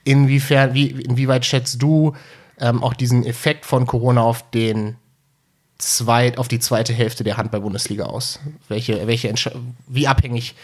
Inwiefern, 0.05 0.75
wie, 0.75 0.91
inwieweit 0.91 1.45
schätzt 1.47 1.81
du 1.83 2.15
ähm, 2.61 2.83
auch 2.83 2.95
diesen 2.95 3.25
Effekt 3.25 3.65
von 3.65 3.87
Corona 3.87 4.23
auf 4.23 4.49
den 4.51 4.97
zweit, 5.79 6.39
auf 6.39 6.49
die 6.49 6.59
zweite 6.59 6.93
Hälfte 6.93 7.25
der 7.25 7.37
Handball-Bundesliga 7.37 8.05
aus? 8.05 8.41
Welche, 8.69 9.07
welche 9.07 9.35
wie 9.87 10.07
abhängig 10.07 10.55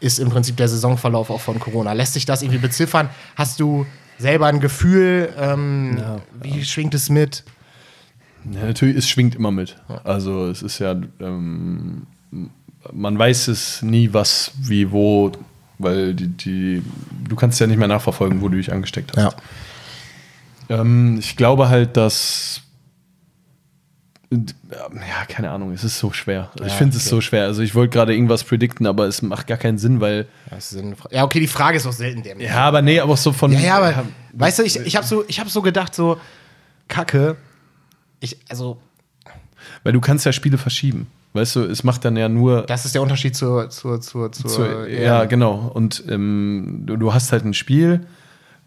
ist 0.00 0.18
im 0.18 0.30
Prinzip 0.30 0.56
der 0.56 0.68
Saisonverlauf 0.68 1.30
auch 1.30 1.40
von 1.40 1.58
Corona? 1.58 1.92
Lässt 1.92 2.14
sich 2.14 2.24
das 2.24 2.42
irgendwie 2.42 2.60
beziffern? 2.60 3.10
Hast 3.36 3.60
du 3.60 3.86
selber 4.18 4.46
ein 4.46 4.60
Gefühl? 4.60 5.32
Ähm, 5.38 5.98
ja, 5.98 6.20
wie 6.42 6.58
ja. 6.58 6.64
schwingt 6.64 6.94
es 6.94 7.10
mit? 7.10 7.44
Ja, 8.50 8.64
natürlich, 8.64 8.96
es 8.96 9.08
schwingt 9.08 9.34
immer 9.34 9.50
mit. 9.50 9.76
Also 10.04 10.46
es 10.46 10.62
ist 10.62 10.78
ja, 10.78 10.98
ähm, 11.20 12.06
man 12.92 13.18
weiß 13.18 13.48
es 13.48 13.82
nie, 13.82 14.12
was, 14.12 14.52
wie, 14.58 14.90
wo 14.90 15.32
weil 15.82 16.14
die, 16.14 16.28
die, 16.28 16.82
du 17.28 17.36
kannst 17.36 17.60
ja 17.60 17.66
nicht 17.66 17.78
mehr 17.78 17.88
nachverfolgen, 17.88 18.40
wo 18.40 18.48
du 18.48 18.56
dich 18.56 18.72
angesteckt 18.72 19.16
hast. 19.16 19.36
Ja. 20.68 20.80
Ähm, 20.80 21.18
ich 21.18 21.36
glaube 21.36 21.68
halt, 21.68 21.96
dass 21.96 22.62
ja, 24.32 25.26
keine 25.28 25.50
Ahnung, 25.50 25.72
es 25.72 25.82
ist 25.82 25.98
so 25.98 26.12
schwer. 26.12 26.50
Also 26.52 26.64
ja, 26.64 26.70
ich 26.70 26.74
finde 26.74 26.96
es 26.96 27.04
so 27.04 27.20
schwer. 27.20 27.46
Also 27.46 27.62
ich 27.62 27.74
wollte 27.74 27.92
gerade 27.92 28.14
irgendwas 28.14 28.44
predikten, 28.44 28.86
aber 28.86 29.06
es 29.06 29.22
macht 29.22 29.48
gar 29.48 29.58
keinen 29.58 29.78
Sinn, 29.78 30.00
weil. 30.00 30.28
Ja, 31.10 31.24
okay, 31.24 31.40
die 31.40 31.48
Frage 31.48 31.76
ist 31.76 31.86
auch 31.86 31.92
selten 31.92 32.22
der. 32.22 32.40
Ja, 32.40 32.58
aber 32.58 32.80
nee, 32.80 33.00
aber 33.00 33.16
so 33.16 33.32
von. 33.32 33.50
Ja, 33.50 33.58
ja, 33.58 33.76
aber 33.78 34.04
weißt 34.34 34.60
du, 34.60 34.62
ich, 34.62 34.78
ich 34.78 34.94
habe 34.94 35.04
so, 35.04 35.24
hab 35.26 35.50
so 35.50 35.62
gedacht, 35.62 35.96
so, 35.96 36.20
Kacke. 36.86 37.36
Ich, 38.20 38.38
also. 38.48 38.80
Weil 39.82 39.94
du 39.94 40.00
kannst 40.00 40.24
ja 40.24 40.32
Spiele 40.32 40.58
verschieben. 40.58 41.08
Weißt 41.32 41.56
du, 41.56 41.60
es 41.62 41.84
macht 41.84 42.04
dann 42.04 42.16
ja 42.16 42.28
nur. 42.28 42.62
Das 42.62 42.84
ist 42.84 42.94
der 42.94 43.02
Unterschied 43.02 43.36
zur. 43.36 43.70
zur, 43.70 44.00
zur, 44.00 44.32
zur, 44.32 44.50
zur 44.50 44.88
ja, 44.88 45.24
genau. 45.26 45.70
Und 45.72 46.02
ähm, 46.08 46.82
du, 46.86 46.96
du, 46.96 47.14
hast 47.14 47.30
halt 47.30 47.44
ein 47.44 47.54
Spiel 47.54 48.00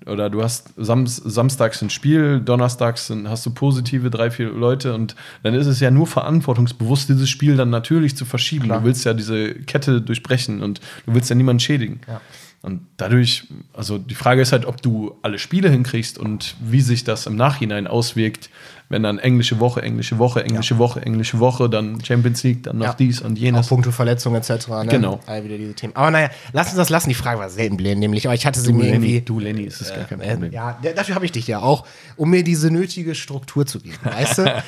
oder 0.06 0.30
du 0.30 0.44
hast 0.44 0.70
Sam 0.78 1.06
samstags 1.06 1.82
ein 1.82 1.90
Spiel, 1.90 2.40
donnerstags 2.40 3.12
hast 3.26 3.46
du 3.46 3.54
positive 3.54 4.10
drei, 4.10 4.32
vier 4.32 4.50
Leute 4.50 4.94
und 4.94 5.16
dann 5.44 5.54
ist 5.54 5.68
es 5.68 5.80
ja 5.80 5.92
nur 5.92 6.08
verantwortungsbewusst, 6.08 7.10
dieses 7.10 7.30
Spiel 7.30 7.58
dann 7.58 7.70
natürlich 7.70 8.16
zu 8.16 8.26
verschieben. 8.26 8.66
Klar. 8.66 8.80
Du 8.80 8.86
willst 8.86 9.06
ja 9.06 9.14
diese 9.14 9.54
Kette 9.54 10.02
durchbrechen 10.02 10.62
und 10.62 10.80
du 11.06 11.14
willst 11.14 11.30
ja 11.30 11.36
niemanden 11.36 11.60
schädigen. 11.60 12.02
Ja. 12.08 12.22
Und 12.64 12.88
dadurch, 12.96 13.44
also 13.74 13.98
die 13.98 14.16
Frage 14.16 14.42
ist 14.42 14.54
halt, 14.54 14.66
ob 14.66 14.82
du 14.82 15.18
alle 15.22 15.38
Spiele 15.38 15.70
hinkriegst 15.70 16.18
und 16.18 16.56
wie 16.62 16.80
sich 16.80 17.04
das 17.04 17.28
im 17.28 17.36
Nachhinein 17.36 17.88
auswirkt, 17.88 18.50
wenn 18.88 19.04
dann 19.04 19.20
englische 19.20 19.60
Woche, 19.60 19.82
englische 19.82 20.18
Woche, 20.18 20.46
englische 20.46 20.76
ja. 20.76 20.80
Woche, 20.80 21.02
englische 21.02 21.40
Woche, 21.40 21.70
dann 21.70 22.04
Champions 22.06 22.42
League, 22.44 22.64
dann 22.64 22.78
noch 22.78 22.86
ja. 22.86 22.94
dies 22.94 23.22
und 23.22 23.38
jenes. 23.38 23.66
Auch 23.66 23.70
Punkte, 23.70 23.92
Verletzungen 23.92 24.38
etc. 24.38 24.68
Ne? 24.68 24.86
Genau. 24.88 25.20
All 25.26 25.44
wieder 25.44 25.58
diese 25.58 25.74
Themen. 25.74 25.94
Aber 25.96 26.10
naja, 26.10 26.30
lass 26.54 26.68
uns 26.68 26.78
das 26.78 26.90
lassen. 26.90 27.10
Die 27.10 27.16
Frage 27.16 27.38
war 27.38 27.50
selten 27.50 27.76
blähen, 27.76 28.00
nämlich, 28.00 28.26
aber 28.28 28.36
ich 28.36 28.46
hatte 28.46 28.62
sie 28.62 28.72
du, 28.72 28.78
mir 28.78 28.84
Lenny, 28.84 28.94
irgendwie. 28.94 29.22
Du, 29.22 29.40
Lenny, 29.40 29.64
ist 29.64 29.82
das 29.82 29.92
äh, 29.92 29.96
gar 29.96 30.06
kein 30.06 30.20
Problem. 30.20 30.54
Ja, 30.54 30.80
dafür 30.96 31.16
habe 31.16 31.26
ich 31.26 31.34
dich 31.34 31.48
ja 31.48 31.60
auch, 31.60 31.86
um 32.16 32.30
mir 32.30 32.44
diese 32.46 32.72
nötige 32.72 33.14
Struktur 33.14 33.66
zu 33.66 33.80
geben, 33.80 33.98
weißt 34.04 34.38
du? 34.38 34.44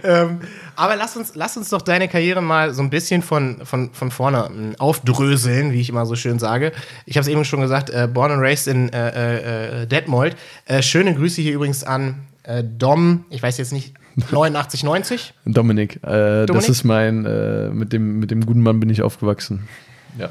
ähm, 0.02 0.40
aber 0.80 0.96
lass 0.96 1.14
uns, 1.14 1.32
lass 1.34 1.58
uns 1.58 1.68
doch 1.68 1.82
deine 1.82 2.08
Karriere 2.08 2.40
mal 2.40 2.72
so 2.72 2.82
ein 2.82 2.88
bisschen 2.88 3.20
von, 3.20 3.58
von, 3.64 3.90
von 3.92 4.10
vorne 4.10 4.46
hm, 4.46 4.74
aufdröseln, 4.78 5.72
wie 5.72 5.80
ich 5.80 5.90
immer 5.90 6.06
so 6.06 6.16
schön 6.16 6.38
sage. 6.38 6.72
Ich 7.04 7.16
habe 7.16 7.22
es 7.22 7.28
eben 7.28 7.44
schon 7.44 7.60
gesagt, 7.60 7.90
äh, 7.90 8.08
born 8.10 8.32
and 8.32 8.40
raised 8.40 8.66
in 8.66 8.88
äh, 8.88 9.08
äh, 9.10 9.82
äh 9.82 9.86
Detmold. 9.86 10.36
Äh, 10.64 10.80
schöne 10.80 11.14
Grüße 11.14 11.42
hier 11.42 11.52
übrigens 11.52 11.84
an 11.84 12.26
äh, 12.44 12.64
Dom, 12.64 13.26
ich 13.28 13.42
weiß 13.42 13.58
jetzt 13.58 13.74
nicht, 13.74 13.92
89, 14.30 14.82
90? 14.82 15.34
Dominik, 15.44 16.00
Dominik? 16.02 16.46
das 16.48 16.68
ist 16.68 16.84
mein, 16.84 17.22
mit, 17.74 17.92
dem, 17.92 18.18
mit 18.18 18.30
dem 18.30 18.44
guten 18.44 18.62
Mann 18.62 18.80
bin 18.80 18.90
ich 18.90 19.02
aufgewachsen. 19.02 19.68
Ja. 20.18 20.30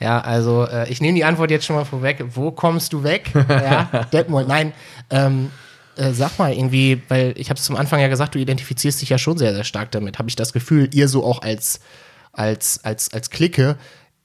Ja, 0.00 0.20
also 0.20 0.66
ich 0.88 1.00
nehme 1.00 1.16
die 1.16 1.24
Antwort 1.24 1.50
jetzt 1.50 1.66
schon 1.66 1.74
mal 1.74 1.84
vorweg. 1.84 2.24
Wo 2.30 2.52
kommst 2.52 2.92
du 2.92 3.02
weg? 3.02 3.30
ja, 3.48 4.06
Detmold, 4.12 4.46
nein. 4.46 4.72
Ähm, 5.10 5.50
äh, 5.98 6.12
sag 6.12 6.38
mal 6.38 6.52
irgendwie, 6.52 7.02
weil 7.08 7.34
ich 7.36 7.50
habe 7.50 7.58
es 7.58 7.64
zum 7.64 7.76
Anfang 7.76 8.00
ja 8.00 8.08
gesagt, 8.08 8.34
du 8.34 8.38
identifizierst 8.38 9.02
dich 9.02 9.08
ja 9.08 9.18
schon 9.18 9.38
sehr, 9.38 9.54
sehr 9.54 9.64
stark 9.64 9.90
damit. 9.90 10.18
Habe 10.18 10.28
ich 10.28 10.36
das 10.36 10.52
Gefühl, 10.52 10.88
ihr 10.94 11.08
so 11.08 11.24
auch 11.24 11.42
als, 11.42 11.80
als, 12.32 12.84
als, 12.84 13.12
als 13.12 13.30
Clique. 13.30 13.76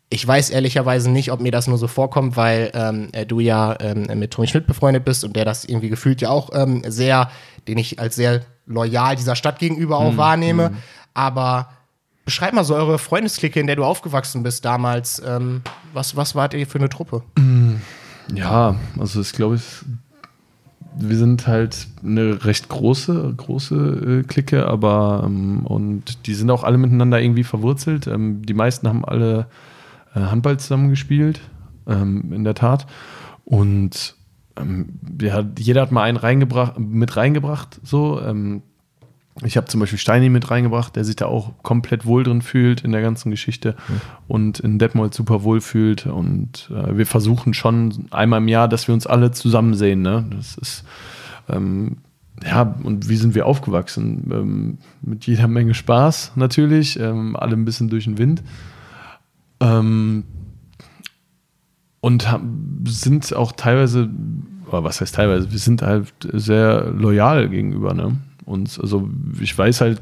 Ich 0.09 0.25
weiß 0.25 0.51
ehrlicherweise 0.51 1.09
nicht, 1.09 1.31
ob 1.31 1.41
mir 1.41 1.51
das 1.51 1.67
nur 1.67 1.77
so 1.77 1.87
vorkommt, 1.87 2.37
weil 2.37 2.71
ähm, 2.75 3.09
äh, 3.13 3.25
du 3.25 3.39
ja 3.39 3.75
ähm, 3.79 4.07
mit 4.19 4.31
Tommy 4.31 4.47
Schmidt 4.47 4.67
befreundet 4.67 5.03
bist 5.05 5.23
und 5.23 5.35
der 5.35 5.45
das 5.45 5.65
irgendwie 5.65 5.89
gefühlt 5.89 6.21
ja 6.21 6.29
auch 6.29 6.51
ähm, 6.53 6.83
sehr, 6.85 7.31
den 7.67 7.79
ich 7.79 7.99
als 7.99 8.15
sehr 8.15 8.41
loyal 8.65 9.15
dieser 9.15 9.35
Stadt 9.35 9.59
gegenüber 9.59 9.97
auch 9.97 10.13
mm, 10.13 10.17
wahrnehme. 10.17 10.69
Mm. 10.69 10.77
Aber 11.15 11.69
beschreib 12.25 12.53
mal 12.53 12.63
so 12.63 12.75
eure 12.75 12.99
Freundesklicke, 12.99 13.59
in 13.59 13.67
der 13.67 13.75
du 13.75 13.83
aufgewachsen 13.83 14.43
bist 14.43 14.63
damals. 14.65 15.21
Ähm, 15.25 15.61
was, 15.93 16.15
was 16.15 16.35
wart 16.35 16.53
ihr 16.53 16.67
für 16.67 16.77
eine 16.77 16.89
Truppe? 16.89 17.23
Ja, 18.33 18.75
also 18.99 19.21
ich 19.21 19.33
glaube, 19.33 19.55
ich 19.55 19.63
wir 20.97 21.17
sind 21.17 21.47
halt 21.47 21.87
eine 22.03 22.45
recht 22.45 22.69
große, 22.69 23.33
große 23.35 24.21
äh, 24.21 24.27
Clique, 24.27 24.67
aber 24.67 25.23
ähm, 25.25 25.65
und 25.65 26.27
die 26.27 26.33
sind 26.33 26.51
auch 26.51 26.63
alle 26.63 26.77
miteinander 26.77 27.21
irgendwie 27.21 27.43
verwurzelt. 27.43 28.07
Ähm, 28.07 28.41
die 28.43 28.53
meisten 28.53 28.87
haben 28.87 29.05
alle 29.05 29.47
äh, 30.15 30.19
Handball 30.19 30.59
zusammengespielt, 30.59 31.41
ähm, 31.87 32.31
in 32.33 32.43
der 32.43 32.55
Tat. 32.55 32.87
Und 33.45 34.15
ähm, 34.57 34.99
ja, 35.21 35.43
jeder 35.57 35.81
hat 35.81 35.91
mal 35.91 36.03
einen 36.03 36.17
reingebracht, 36.17 36.79
mit 36.79 37.15
reingebracht, 37.15 37.79
so. 37.83 38.21
Ich 39.41 39.57
habe 39.57 39.65
zum 39.65 39.79
Beispiel 39.79 39.97
Steini 39.97 40.29
mit 40.29 40.51
reingebracht, 40.51 40.95
der 40.95 41.03
sich 41.03 41.15
da 41.15 41.25
auch 41.25 41.53
komplett 41.63 42.05
wohl 42.05 42.23
drin 42.23 42.43
fühlt 42.43 42.81
in 42.81 42.91
der 42.91 43.01
ganzen 43.01 43.31
Geschichte 43.31 43.75
mhm. 43.87 44.01
und 44.27 44.59
in 44.59 44.77
Detmold 44.77 45.13
super 45.13 45.43
wohl 45.43 45.59
fühlt. 45.59 46.05
Und 46.05 46.69
äh, 46.71 46.95
wir 46.95 47.07
versuchen 47.07 47.55
schon 47.55 48.05
einmal 48.11 48.41
im 48.41 48.47
Jahr, 48.47 48.67
dass 48.67 48.87
wir 48.87 48.93
uns 48.93 49.07
alle 49.07 49.31
zusammen 49.31 49.73
sehen. 49.73 50.03
Ne? 50.03 50.25
Das 50.37 50.55
ist, 50.55 50.83
ähm, 51.49 51.97
ja, 52.45 52.75
und 52.83 53.09
wie 53.09 53.15
sind 53.15 53.33
wir 53.33 53.47
aufgewachsen? 53.47 54.29
Ähm, 54.31 54.77
mit 55.01 55.25
jeder 55.25 55.47
Menge 55.47 55.73
Spaß 55.73 56.33
natürlich, 56.35 56.99
ähm, 56.99 57.35
alle 57.35 57.53
ein 57.53 57.65
bisschen 57.65 57.89
durch 57.89 58.03
den 58.03 58.19
Wind. 58.19 58.43
Ähm, 59.59 60.25
und 62.01 62.27
sind 62.85 63.33
auch 63.33 63.53
teilweise, 63.53 64.09
was 64.69 65.01
heißt 65.01 65.15
teilweise, 65.15 65.51
wir 65.51 65.59
sind 65.59 65.81
halt 65.81 66.13
sehr 66.33 66.91
loyal 66.91 67.49
gegenüber. 67.49 67.93
Ne? 67.93 68.17
Und 68.45 68.79
also 68.81 69.09
ich 69.41 69.57
weiß 69.57 69.81
halt, 69.81 70.01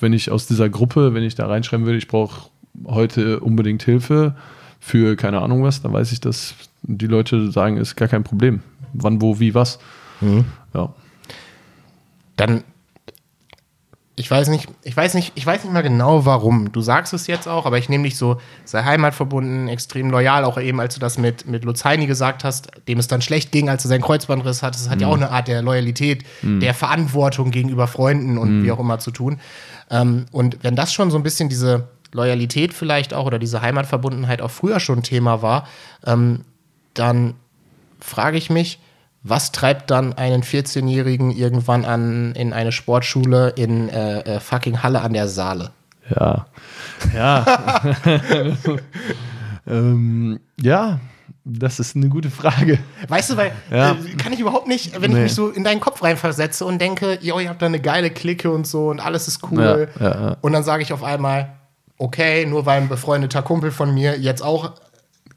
wenn 0.00 0.12
ich 0.12 0.30
aus 0.30 0.46
dieser 0.46 0.68
Gruppe, 0.68 1.14
wenn 1.14 1.22
ich 1.22 1.34
da 1.34 1.46
reinschreiben 1.46 1.86
würde, 1.86 1.98
ich 1.98 2.08
brauche 2.08 2.50
heute 2.86 3.40
unbedingt 3.40 3.82
Hilfe 3.82 4.34
für 4.80 5.16
keine 5.16 5.40
Ahnung 5.40 5.62
was, 5.62 5.82
dann 5.82 5.92
weiß 5.92 6.12
ich, 6.12 6.20
dass 6.20 6.54
die 6.82 7.06
Leute 7.06 7.50
sagen, 7.50 7.76
ist 7.76 7.96
gar 7.96 8.08
kein 8.08 8.24
Problem. 8.24 8.60
Wann, 8.92 9.22
wo, 9.22 9.38
wie, 9.40 9.54
was. 9.54 9.78
Mhm. 10.20 10.44
Ja. 10.74 10.92
Dann 12.36 12.64
ich 14.22 14.30
weiß 14.30 14.50
nicht, 14.50 14.68
ich 14.84 14.96
weiß 14.96 15.14
nicht, 15.14 15.32
ich 15.34 15.44
weiß 15.44 15.64
nicht 15.64 15.72
mal 15.72 15.82
genau 15.82 16.24
warum. 16.24 16.70
Du 16.70 16.80
sagst 16.80 17.12
es 17.12 17.26
jetzt 17.26 17.48
auch, 17.48 17.66
aber 17.66 17.78
ich 17.78 17.88
nehme 17.88 18.04
dich 18.04 18.16
so, 18.16 18.40
sei 18.64 18.84
heimatverbunden, 18.84 19.66
extrem 19.66 20.10
loyal, 20.10 20.44
auch 20.44 20.60
eben, 20.60 20.78
als 20.78 20.94
du 20.94 21.00
das 21.00 21.18
mit, 21.18 21.48
mit 21.48 21.64
Luzani 21.64 22.06
gesagt 22.06 22.44
hast, 22.44 22.70
dem 22.86 23.00
es 23.00 23.08
dann 23.08 23.20
schlecht 23.20 23.50
ging, 23.50 23.68
als 23.68 23.84
er 23.84 23.88
seinen 23.88 24.02
Kreuzbandriss 24.02 24.62
hat. 24.62 24.76
Das 24.76 24.88
hat 24.88 24.98
mhm. 24.98 25.02
ja 25.02 25.08
auch 25.08 25.16
eine 25.16 25.32
Art 25.32 25.48
der 25.48 25.60
Loyalität, 25.60 26.22
mhm. 26.42 26.60
der 26.60 26.72
Verantwortung 26.72 27.50
gegenüber 27.50 27.88
Freunden 27.88 28.38
und 28.38 28.60
mhm. 28.60 28.64
wie 28.64 28.70
auch 28.70 28.78
immer 28.78 29.00
zu 29.00 29.10
tun. 29.10 29.40
Ähm, 29.90 30.26
und 30.30 30.62
wenn 30.62 30.76
das 30.76 30.92
schon 30.94 31.10
so 31.10 31.16
ein 31.16 31.24
bisschen 31.24 31.48
diese 31.48 31.88
Loyalität 32.12 32.74
vielleicht 32.74 33.14
auch 33.14 33.26
oder 33.26 33.40
diese 33.40 33.60
Heimatverbundenheit 33.60 34.40
auch 34.40 34.52
früher 34.52 34.78
schon 34.78 35.02
Thema 35.02 35.42
war, 35.42 35.66
ähm, 36.06 36.44
dann 36.94 37.34
frage 37.98 38.38
ich 38.38 38.50
mich, 38.50 38.78
was 39.22 39.52
treibt 39.52 39.90
dann 39.90 40.12
einen 40.14 40.42
14-Jährigen 40.42 41.30
irgendwann 41.30 41.84
an 41.84 42.32
in 42.32 42.52
eine 42.52 42.72
Sportschule 42.72 43.50
in 43.50 43.88
äh, 43.88 44.20
äh, 44.20 44.40
fucking 44.40 44.82
Halle 44.82 45.00
an 45.00 45.12
der 45.12 45.28
Saale? 45.28 45.70
Ja. 46.14 46.46
Ja. 47.14 47.44
ähm, 49.66 50.40
ja, 50.60 50.98
das 51.44 51.80
ist 51.80 51.96
eine 51.96 52.08
gute 52.08 52.30
Frage. 52.30 52.78
Weißt 53.08 53.30
du, 53.30 53.36
weil 53.36 53.52
ja. 53.70 53.92
äh, 53.92 54.16
kann 54.16 54.32
ich 54.32 54.40
überhaupt 54.40 54.68
nicht, 54.68 55.00
wenn 55.00 55.12
nee. 55.12 55.18
ich 55.18 55.22
mich 55.24 55.34
so 55.34 55.50
in 55.50 55.64
deinen 55.64 55.80
Kopf 55.80 56.02
reinversetze 56.02 56.64
und 56.64 56.80
denke, 56.80 57.18
yo, 57.20 57.38
ihr 57.38 57.48
habt 57.48 57.62
da 57.62 57.66
eine 57.66 57.80
geile 57.80 58.10
Clique 58.10 58.50
und 58.50 58.66
so 58.66 58.90
und 58.90 59.00
alles 59.00 59.28
ist 59.28 59.40
cool. 59.50 59.88
Ja, 59.98 60.06
ja, 60.08 60.36
und 60.40 60.52
dann 60.52 60.64
sage 60.64 60.82
ich 60.82 60.92
auf 60.92 61.02
einmal, 61.02 61.52
okay, 61.98 62.46
nur 62.46 62.66
weil 62.66 62.82
ein 62.82 62.88
befreundeter 62.88 63.42
Kumpel 63.42 63.70
von 63.70 63.94
mir 63.94 64.18
jetzt 64.18 64.42
auch 64.42 64.72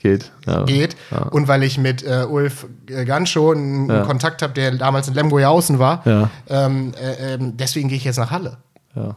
geht. 0.06 0.32
Ja. 0.46 0.63
geht. 0.63 0.96
Ja. 1.12 1.24
Und 1.24 1.48
weil 1.48 1.63
ich 1.63 1.78
mit 1.78 2.04
äh, 2.04 2.26
Ulf 2.30 2.68
äh, 2.89 3.06
Ganschow 3.06 3.56
einen 3.56 3.89
ja. 3.89 4.04
Kontakt 4.04 4.41
habe, 4.41 4.54
der 4.54 4.72
damals 4.72 5.08
in 5.08 5.13
Lemgo 5.13 5.39
ja 5.39 5.50
außen 5.50 5.80
war. 5.80 6.06
Ähm, 6.48 6.94
äh, 7.02 7.34
ähm, 7.34 7.58
deswegen 7.58 7.89
gehe 7.89 7.98
ich 7.98 8.04
jetzt 8.04 8.18
nach 8.18 8.32
Halle. 8.32 8.58
Ja, 8.96 9.15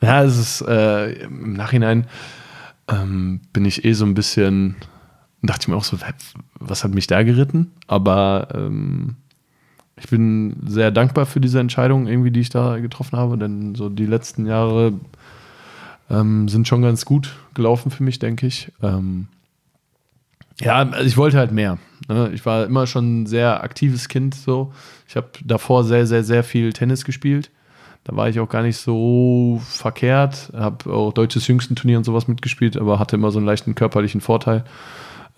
ja 0.00 0.22
es 0.24 0.38
ist 0.38 0.62
äh, 0.62 1.24
im 1.24 1.52
Nachhinein 1.52 2.06
ähm, 2.88 3.40
bin 3.52 3.64
ich 3.64 3.84
eh 3.84 3.92
so 3.92 4.04
ein 4.04 4.14
bisschen, 4.14 4.76
dachte 5.42 5.62
ich 5.62 5.68
mir 5.68 5.76
auch 5.76 5.84
so, 5.84 5.98
was 6.58 6.84
hat 6.84 6.94
mich 6.94 7.06
da 7.06 7.22
geritten? 7.22 7.72
Aber 7.86 8.48
ähm, 8.54 9.16
ich 9.96 10.08
bin 10.08 10.56
sehr 10.66 10.90
dankbar 10.90 11.26
für 11.26 11.40
diese 11.40 11.60
Entscheidung, 11.60 12.06
irgendwie, 12.06 12.30
die 12.30 12.40
ich 12.40 12.50
da 12.50 12.78
getroffen 12.78 13.18
habe, 13.18 13.36
denn 13.38 13.74
so 13.74 13.88
die 13.88 14.06
letzten 14.06 14.46
Jahre 14.46 14.94
ähm, 16.10 16.48
sind 16.48 16.66
schon 16.66 16.82
ganz 16.82 17.04
gut 17.04 17.36
gelaufen 17.54 17.90
für 17.90 18.02
mich, 18.02 18.18
denke 18.18 18.46
ich. 18.46 18.72
Ähm, 18.82 19.28
ja, 20.62 20.78
also 20.78 21.04
ich 21.04 21.16
wollte 21.16 21.38
halt 21.38 21.52
mehr. 21.52 21.78
Ne? 22.08 22.30
Ich 22.32 22.44
war 22.46 22.64
immer 22.64 22.86
schon 22.86 23.22
ein 23.22 23.26
sehr 23.26 23.62
aktives 23.62 24.08
Kind 24.08 24.34
so. 24.34 24.72
Ich 25.08 25.16
habe 25.16 25.28
davor 25.44 25.84
sehr, 25.84 26.06
sehr, 26.06 26.24
sehr 26.24 26.44
viel 26.44 26.72
Tennis 26.72 27.04
gespielt. 27.04 27.50
Da 28.04 28.16
war 28.16 28.28
ich 28.28 28.40
auch 28.40 28.48
gar 28.48 28.62
nicht 28.62 28.78
so 28.78 29.60
verkehrt. 29.64 30.52
Habe 30.56 30.92
auch 30.92 31.12
deutsches 31.12 31.46
Jüngstenturnier 31.46 31.98
und 31.98 32.04
sowas 32.04 32.28
mitgespielt, 32.28 32.76
aber 32.76 32.98
hatte 32.98 33.16
immer 33.16 33.30
so 33.30 33.38
einen 33.38 33.46
leichten 33.46 33.74
körperlichen 33.74 34.20
Vorteil, 34.20 34.64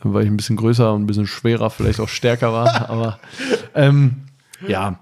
weil 0.03 0.25
ich 0.25 0.31
ein 0.31 0.37
bisschen 0.37 0.57
größer 0.57 0.93
und 0.93 1.03
ein 1.03 1.07
bisschen 1.07 1.27
schwerer, 1.27 1.71
vielleicht 1.71 2.01
auch 2.01 2.09
stärker 2.09 2.53
war. 2.53 2.89
aber 2.89 3.19
ähm, 3.75 4.23
ja, 4.67 4.99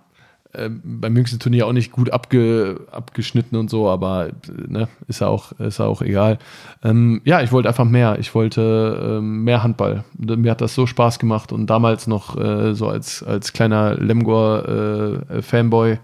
beim 0.55 1.17
jüngsten 1.17 1.39
Turnier 1.39 1.67
auch 1.67 1.73
nicht 1.73 1.93
gut 1.93 2.11
abge, 2.11 2.87
abgeschnitten 2.91 3.57
und 3.57 3.71
so, 3.71 3.89
aber 3.89 4.31
ne, 4.69 4.89
ist 5.09 5.21
ja 5.21 5.29
auch, 5.29 5.53
ist 5.53 5.79
ja 5.79 5.87
auch 5.87 6.03
egal. 6.03 6.39
Ähm, 6.85 7.23
ja, 7.25 7.41
ich 7.41 7.53
wollte 7.53 7.69
einfach 7.69 7.87
mehr. 7.87 8.19
Ich 8.19 8.35
wollte 8.35 9.19
ähm, 9.19 9.45
mehr 9.45 9.63
Handball. 9.63 10.05
Mir 10.19 10.51
hat 10.51 10.61
das 10.61 10.75
so 10.75 10.87
Spaß 10.87 11.19
gemacht 11.19 11.53
und 11.53 11.69
damals 11.69 12.07
noch 12.07 12.37
äh, 12.37 12.75
so 12.75 12.89
als, 12.89 13.23
als 13.23 13.55
kleiner 13.55 13.95
Lemgor-Fanboy 13.95 15.93
äh, 15.93 15.99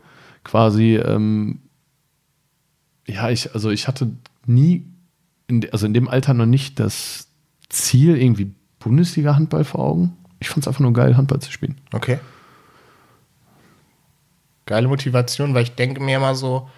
quasi. 0.45 0.97
Ähm, 0.97 1.61
ja, 3.07 3.29
ich, 3.29 3.53
also 3.53 3.69
ich 3.69 3.87
hatte 3.87 4.11
nie, 4.47 4.87
in, 5.47 5.71
also 5.73 5.85
in 5.85 5.93
dem 5.93 6.09
Alter 6.09 6.33
noch 6.33 6.47
nicht 6.47 6.81
das 6.81 7.29
Ziel, 7.69 8.17
irgendwie 8.17 8.55
Bundesliga-Handball 8.79 9.65
vor 9.65 9.81
Augen. 9.81 10.17
Ich 10.41 10.49
fand 10.49 10.65
es 10.65 10.69
einfach 10.69 10.81
nur 10.81 10.95
geil, 10.95 11.19
Handball 11.19 11.41
zu 11.41 11.53
spielen. 11.53 11.77
Okay 11.93 12.19
geile 14.69 14.87
Motivation, 14.87 15.55
weil 15.55 15.65
ich 15.65 15.75
denke 15.75 16.01
mir 16.01 16.19
immer 16.19 16.37
so, 16.37 16.69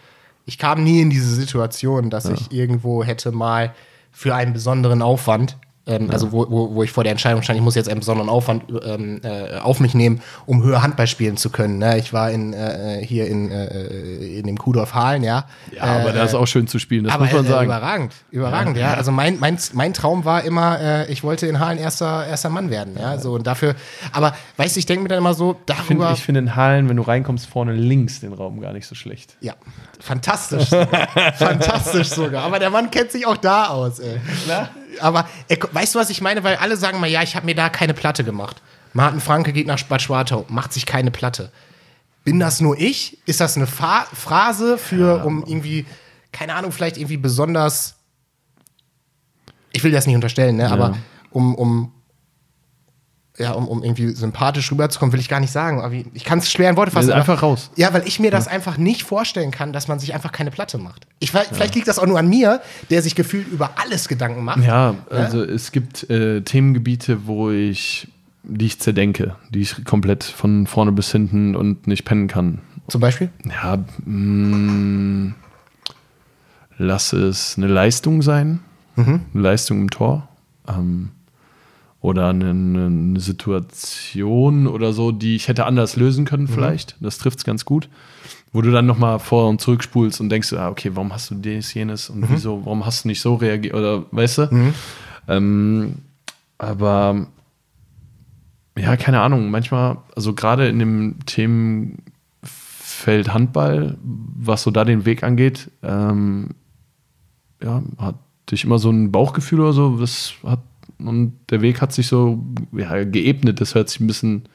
ich 0.47 0.57
kam 0.57 0.83
nie 0.83 1.03
in 1.03 1.11
diese 1.11 1.35
Situation, 1.35 2.09
dass 2.09 2.25
ja. 2.25 2.33
ich 2.33 2.51
irgendwo 2.51 3.05
hätte 3.05 3.31
mal 3.31 3.75
für 4.11 4.35
einen 4.35 4.55
besonderen 4.55 5.03
Aufwand 5.03 5.59
Ähm, 5.87 6.11
Also 6.11 6.31
wo, 6.31 6.47
wo, 6.51 6.75
wo 6.75 6.83
ich 6.83 6.93
vor 6.93 7.05
der 7.05 7.11
Entscheidung 7.13 7.43
stand, 7.43 7.59
ich 7.59 7.65
muss 7.65 7.75
jetzt 7.75 7.89
einen 7.89 8.01
besonderen 8.01 8.29
Aufwand 8.29 8.65
ähm, 8.85 9.21
äh, 9.25 9.57
auf 9.59 9.81
mich 9.81 9.95
nehmen, 9.95 10.21
um 10.47 10.63
höher 10.63 10.83
Handball 10.83 11.07
spielen 11.07 11.37
zu 11.39 11.49
können. 11.51 11.79
Ne? 11.79 11.99
Ich 11.99 12.13
war 12.13 12.31
in, 12.31 12.53
äh, 12.53 13.03
hier 13.05 13.27
in, 13.27 13.51
äh, 13.51 14.39
in 14.39 14.47
dem 14.47 14.59
Kudorf 14.59 14.93
Halen, 14.95 15.23
ja. 15.25 15.47
Ja, 15.75 15.83
aber 15.85 16.13
da 16.13 16.23
ist 16.25 16.35
auch 16.35 16.47
schön 16.47 16.67
zu 16.67 16.79
spielen, 16.79 17.05
das 17.05 17.15
Aber 17.15 17.25
muss 17.25 17.33
man 17.33 17.47
äh, 17.47 17.49
sagen. 17.49 17.67
überragend, 17.67 18.13
überragend, 18.31 18.77
ja. 18.77 18.93
Also 18.95 19.11
mein, 19.11 19.39
mein, 19.41 19.59
mein 19.73 19.95
Traum 19.95 20.25
war 20.27 20.45
immer, 20.45 20.79
äh, 20.81 21.11
ich 21.13 21.23
wollte 21.25 21.47
in 21.47 21.59
Halen 21.61 21.79
erster, 21.79 22.27
erster 22.27 22.51
Mann 22.51 22.69
werden, 22.71 22.97
ja. 22.99 23.19
So 23.19 23.33
und 23.33 23.47
dafür, 23.47 23.75
aber 24.13 24.35
weißt 24.59 24.77
du, 24.77 24.81
ich 24.81 24.87
denke 24.87 25.03
mir 25.03 25.09
dann 25.09 25.19
immer 25.19 25.35
so, 25.35 25.57
Ich 25.67 25.75
finde 25.77 26.03
darüber. 26.03 26.13
ich 26.13 26.23
find 26.23 26.37
in 26.39 26.57
Hallen, 26.57 26.89
wenn 26.91 26.97
du 26.99 27.03
reinkommst, 27.03 27.47
vorne 27.47 27.73
links 27.73 28.21
den 28.21 28.35
Raum 28.35 28.61
gar 28.61 28.75
nicht 28.75 28.87
so 28.87 28.95
schlecht. 28.95 29.35
ja, 29.41 29.55
fantastisch 29.99 30.69
sogar. 30.69 31.09
fantastisch 31.37 32.09
sogar. 32.09 32.45
Aber 32.45 32.59
der 32.59 32.71
Mann 32.71 32.91
kennt 32.91 33.13
sich 33.13 33.27
auch 33.27 33.37
da 33.39 33.69
aus, 33.69 33.99
ey. 33.99 34.21
Aber 35.01 35.29
äh, 35.49 35.57
weißt 35.73 35.95
du, 35.95 35.99
was 35.99 36.11
ich 36.11 36.21
meine? 36.21 36.45
Weil 36.45 36.57
alle 36.57 36.77
sagen 36.77 37.01
mal, 37.01 37.09
ja, 37.09 37.23
ich 37.23 37.37
habe 37.37 37.47
mir 37.47 37.55
da 37.55 37.69
keine 37.69 37.95
Platte 37.95 38.25
gemacht. 38.25 38.63
Martin 38.93 39.21
Franke 39.21 39.53
geht 39.53 39.67
nach 39.67 39.83
Bad 39.85 40.03
Schwartau, 40.03 40.45
macht 40.49 40.73
sich 40.73 40.87
keine 40.87 41.11
Platte. 41.11 41.53
Bin 42.25 42.41
das 42.41 42.61
nur 42.61 42.79
ich? 42.79 43.19
Ist 43.27 43.41
das 43.41 43.57
eine 43.57 43.67
Fa 43.67 44.07
Phrase 44.13 44.79
für, 44.79 45.25
um 45.25 45.45
irgendwie, 45.45 45.87
keine 46.33 46.55
Ahnung, 46.55 46.73
vielleicht 46.73 46.97
irgendwie 46.97 47.17
besonders. 47.17 47.97
Ich 49.73 49.85
will 49.85 49.93
das 49.93 50.07
nicht 50.07 50.17
unterstellen, 50.17 50.57
ne? 50.57 50.71
Aber 50.71 50.97
um, 51.31 51.55
um, 51.55 51.93
ja, 53.41 53.53
um, 53.53 53.67
um 53.67 53.83
irgendwie 53.83 54.11
sympathisch 54.11 54.71
rüberzukommen, 54.71 55.13
will 55.13 55.21
ich 55.21 55.29
gar 55.29 55.41
nicht 55.41 55.51
sagen. 55.51 55.81
Aber 55.81 55.95
ich 55.95 56.25
kann 56.25 56.39
es 56.39 56.53
schwer 56.53 56.71
in 56.71 56.77
Worte 56.77 56.93
fassen. 56.93 57.13
Einfach 57.13 57.43
raus. 57.43 57.71
Ja, 57.77 57.93
weil 57.95 58.03
ich 58.07 58.21
mir 58.21 58.31
das 58.31 58.47
einfach 58.47 58.77
nicht 58.77 59.03
vorstellen 59.03 59.51
kann, 59.51 59.73
dass 59.73 59.89
man 59.89 59.99
sich 59.99 60.15
einfach 60.15 60.31
keine 60.31 60.51
Platte 60.51 60.79
macht. 60.79 61.07
Ich, 61.19 61.31
vielleicht 61.31 61.75
liegt 61.75 61.89
das 61.89 61.99
auch 61.99 62.07
nur 62.07 62.19
an 62.19 62.29
mir, 62.29 62.61
der 62.91 63.03
sich 63.03 63.15
gefühlt 63.15 63.49
über 63.49 63.71
alles 63.83 64.09
Gedanken 64.09 64.45
macht. 64.45 64.65
Ja, 64.65 64.95
also 65.09 65.43
es 65.43 65.73
gibt 65.73 66.09
äh, 66.11 66.43
Themengebiete, 66.43 67.27
wo 67.27 67.51
ich, 67.51 68.09
die 68.43 68.67
ich 68.67 68.79
zerdenke, 68.81 69.37
die 69.49 69.61
ich 69.61 69.85
komplett 69.85 70.23
von 70.23 70.67
vorne 70.67 70.93
bis 70.93 71.11
hinten 71.11 71.57
und 71.57 71.87
nicht 71.87 72.05
pennen 72.05 72.29
kann. 72.29 72.59
Zum 72.89 73.01
Beispiel? 73.01 73.31
Ja, 73.45 73.79
mh, 74.05 75.33
lass 76.77 77.13
es 77.13 77.55
eine 77.57 77.69
Leistung 77.69 78.23
sein, 78.23 78.61
eine 78.97 79.21
Leistung 79.33 79.81
im 79.81 79.91
Tor. 79.91 80.29
Ähm, 80.69 81.11
oder 82.01 82.31
eine, 82.31 82.51
eine 82.51 83.21
Situation 83.21 84.67
oder 84.67 84.93
so, 84.93 85.13
die 85.13 85.37
ich 85.37 85.49
hätte 85.49 85.67
anders 85.67 85.97
lösen 85.97 86.25
können, 86.25 86.49
vielleicht. 86.49 86.97
Das 87.01 87.19
trifft 87.19 87.39
es 87.39 87.45
ganz 87.45 87.65
gut. 87.65 87.89
Wo 88.53 88.63
du 88.63 88.73
dann 88.73 88.87
nochmal 88.87 89.19
vor 89.21 89.49
und 89.49 89.61
zurückspulst 89.61 90.21
und 90.21 90.29
denkst, 90.29 90.53
ah, 90.55 90.71
okay, 90.71 90.91
warum 90.95 91.13
hast 91.13 91.31
du 91.31 91.37
das, 91.37 91.73
jenes 91.73 92.11
und 92.11 92.29
wieso, 92.31 92.65
warum 92.65 92.85
hast 92.85 93.05
du 93.05 93.09
nicht 93.09 93.21
so 93.21 93.35
reagiert? 93.35 93.75
Oder 93.75 94.05
weißt 94.11 94.39
du? 94.39 94.49
Ähm, 95.29 95.97
aber 96.59 97.27
ja, 98.77 98.97
keine 98.97 99.21
Ahnung, 99.21 99.51
manchmal, 99.51 99.99
also 100.17 100.33
gerade 100.35 100.69
in 100.69 100.79
dem 100.79 101.17
Themenfeld 101.27 101.99
Handball, 103.33 103.99
was 104.03 104.63
so 104.63 104.71
da 104.71 104.85
den 104.85 105.05
Weg 105.05 105.23
angeht, 105.23 105.71
ähm, 105.83 106.51
ja, 107.63 107.83
hatte 107.99 108.19
ich 108.53 108.65
immer 108.65 108.79
so 108.79 108.91
ein 108.91 109.13
Bauchgefühl 109.13 109.61
oder 109.61 109.73
so, 109.73 109.99
das 109.99 110.33
hat, 110.45 110.61
und 111.07 111.39
der 111.51 111.63
Weg 111.63 111.81
hat 111.81 111.93
sich 111.93 112.07
so 112.07 112.45
ja, 112.73 113.05
geebnet, 113.05 113.61
das 113.61 113.75
hört 113.75 113.89
sich 113.89 114.01
ein 114.01 114.07
bisschen 114.07 114.49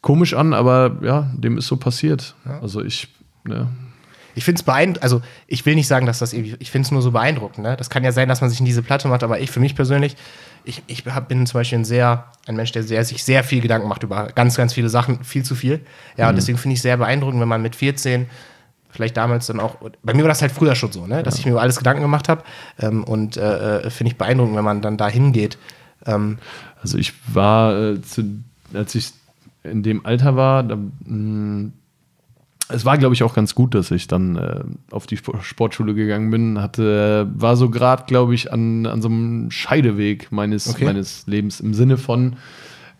komisch 0.00 0.34
an, 0.34 0.54
aber 0.54 0.98
ja, 1.02 1.30
dem 1.36 1.58
ist 1.58 1.66
so 1.66 1.76
passiert. 1.76 2.34
Also 2.44 2.82
ich, 2.82 3.08
ne, 3.44 3.68
Ich 4.34 4.44
finde 4.44 4.60
es 4.60 4.62
beeindruckend, 4.62 5.02
also 5.02 5.20
ich 5.48 5.66
will 5.66 5.74
nicht 5.74 5.88
sagen, 5.88 6.06
dass 6.06 6.20
das 6.20 6.32
irgendwie, 6.32 6.56
ich 6.60 6.70
finde 6.70 6.86
es 6.86 6.92
nur 6.92 7.02
so 7.02 7.10
beeindruckend. 7.10 7.66
Ne? 7.66 7.76
Das 7.76 7.90
kann 7.90 8.04
ja 8.04 8.12
sein, 8.12 8.28
dass 8.28 8.40
man 8.40 8.50
sich 8.50 8.60
in 8.60 8.66
diese 8.66 8.82
Platte 8.82 9.08
macht, 9.08 9.24
aber 9.24 9.40
ich 9.40 9.50
für 9.50 9.58
mich 9.58 9.74
persönlich, 9.74 10.16
ich, 10.64 10.82
ich 10.86 11.04
hab, 11.06 11.28
bin 11.28 11.44
zum 11.46 11.58
Beispiel 11.58 11.78
ein 11.78 11.84
sehr, 11.84 12.26
ein 12.46 12.54
Mensch, 12.54 12.70
der 12.72 12.84
sehr, 12.84 13.04
sich 13.04 13.24
sehr 13.24 13.42
viel 13.42 13.60
Gedanken 13.60 13.88
macht 13.88 14.04
über 14.04 14.28
ganz, 14.34 14.56
ganz 14.56 14.74
viele 14.74 14.88
Sachen, 14.88 15.24
viel 15.24 15.42
zu 15.42 15.54
viel. 15.54 15.80
Ja, 16.16 16.28
und 16.28 16.36
deswegen 16.36 16.58
finde 16.58 16.74
ich 16.74 16.78
es 16.78 16.82
sehr 16.82 16.96
beeindruckend, 16.96 17.40
wenn 17.40 17.48
man 17.48 17.62
mit 17.62 17.74
14, 17.74 18.26
vielleicht 18.98 19.16
damals 19.16 19.46
dann 19.46 19.60
auch, 19.60 19.76
bei 20.02 20.12
mir 20.12 20.22
war 20.22 20.28
das 20.28 20.42
halt 20.42 20.50
früher 20.50 20.74
schon 20.74 20.90
so, 20.90 21.06
ne? 21.06 21.22
dass 21.22 21.38
ich 21.38 21.44
mir 21.46 21.52
über 21.52 21.62
alles 21.62 21.78
Gedanken 21.78 22.02
gemacht 22.02 22.28
habe. 22.28 22.42
Ähm, 22.80 23.04
und 23.04 23.36
äh, 23.36 23.78
äh, 23.78 23.90
finde 23.90 24.10
ich 24.12 24.18
beeindruckend, 24.18 24.56
wenn 24.56 24.64
man 24.64 24.82
dann 24.82 24.96
da 24.96 25.08
hingeht. 25.08 25.56
Ähm, 26.04 26.38
Also 26.82 26.98
ich 26.98 27.12
war, 27.32 27.80
äh, 27.80 28.02
zu, 28.02 28.42
als 28.74 28.96
ich 28.96 29.12
in 29.62 29.84
dem 29.84 30.04
Alter 30.04 30.34
war, 30.34 30.64
da, 30.64 30.76
mh, 31.04 31.70
es 32.70 32.84
war, 32.84 32.98
glaube 32.98 33.14
ich, 33.14 33.22
auch 33.22 33.34
ganz 33.34 33.54
gut, 33.54 33.74
dass 33.74 33.90
ich 33.92 34.08
dann 34.08 34.36
äh, 34.36 34.60
auf 34.90 35.06
die 35.06 35.14
Sp- 35.16 35.40
Sportschule 35.40 35.94
gegangen 35.94 36.30
bin. 36.30 36.60
Hatte, 36.60 37.28
war 37.34 37.56
so 37.56 37.70
gerade, 37.70 38.02
glaube 38.06 38.34
ich, 38.34 38.52
an, 38.52 38.84
an 38.84 39.00
so 39.00 39.08
einem 39.08 39.50
Scheideweg 39.52 40.32
meines, 40.32 40.68
Okay. 40.68 40.84
meines 40.84 41.26
Lebens 41.28 41.60
im 41.60 41.72
Sinne 41.72 41.96
von, 41.96 42.36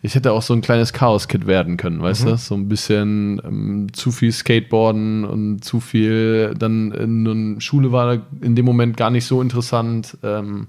ich 0.01 0.15
hätte 0.15 0.33
auch 0.33 0.43
so 0.43 0.55
ein 0.55 0.61
kleines 0.61 0.93
Chaos-Kid 0.93 1.47
werden 1.47 1.77
können, 1.77 2.01
weißt 2.01 2.25
du? 2.25 2.37
So 2.37 2.55
ein 2.55 2.69
bisschen 2.69 3.41
ähm, 3.45 3.87
zu 3.93 4.13
viel 4.13 4.31
Skateboarden 4.31 5.25
und 5.25 5.65
zu 5.65 5.81
viel, 5.81 6.55
dann 6.57 6.93
in, 6.93 7.61
Schule 7.61 7.91
war 7.91 8.21
in 8.41 8.55
dem 8.55 8.65
Moment 8.65 8.97
gar 8.97 9.11
nicht 9.11 9.27
so 9.27 9.43
interessant. 9.43 10.17
Ähm, 10.23 10.69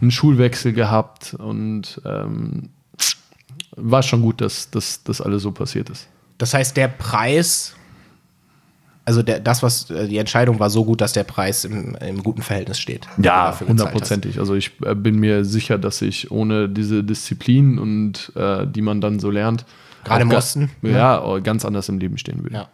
einen 0.00 0.10
Schulwechsel 0.10 0.72
gehabt 0.72 1.34
und 1.34 2.00
ähm, 2.04 2.70
war 3.76 4.02
schon 4.02 4.22
gut, 4.22 4.40
dass 4.40 4.70
das 4.70 5.20
alles 5.20 5.42
so 5.42 5.52
passiert 5.52 5.90
ist. 5.90 6.08
Das 6.38 6.54
heißt, 6.54 6.76
der 6.76 6.88
Preis, 6.88 7.74
also 9.08 9.22
der, 9.22 9.40
das, 9.40 9.62
was 9.62 9.88
äh, 9.88 10.06
die 10.06 10.18
Entscheidung 10.18 10.60
war 10.60 10.68
so 10.68 10.84
gut, 10.84 11.00
dass 11.00 11.14
der 11.14 11.24
Preis 11.24 11.64
im, 11.64 11.94
im 11.94 12.22
guten 12.22 12.42
Verhältnis 12.42 12.78
steht. 12.78 13.08
hast. 13.48 13.62
hundertprozentig. 13.62 14.38
Also 14.38 14.54
ich 14.54 14.72
äh, 14.84 14.94
bin 14.94 15.18
mir 15.18 15.46
sicher, 15.46 15.78
dass 15.78 16.02
ich 16.02 16.30
ohne 16.30 16.68
diese 16.68 17.02
Disziplin 17.02 17.78
und 17.78 18.30
äh, 18.36 18.66
die 18.66 18.82
man 18.82 19.00
dann 19.00 19.18
so 19.18 19.30
lernt, 19.30 19.64
Gerade 20.04 20.22
im 20.22 20.30
Osten, 20.30 20.70
ne? 20.82 20.90
ja, 20.90 21.18
auch 21.20 21.42
ganz 21.42 21.64
anders 21.64 21.88
im 21.88 21.98
Leben 21.98 22.18
stehen 22.18 22.42
würde. 22.42 22.56
Ja. 22.56 22.68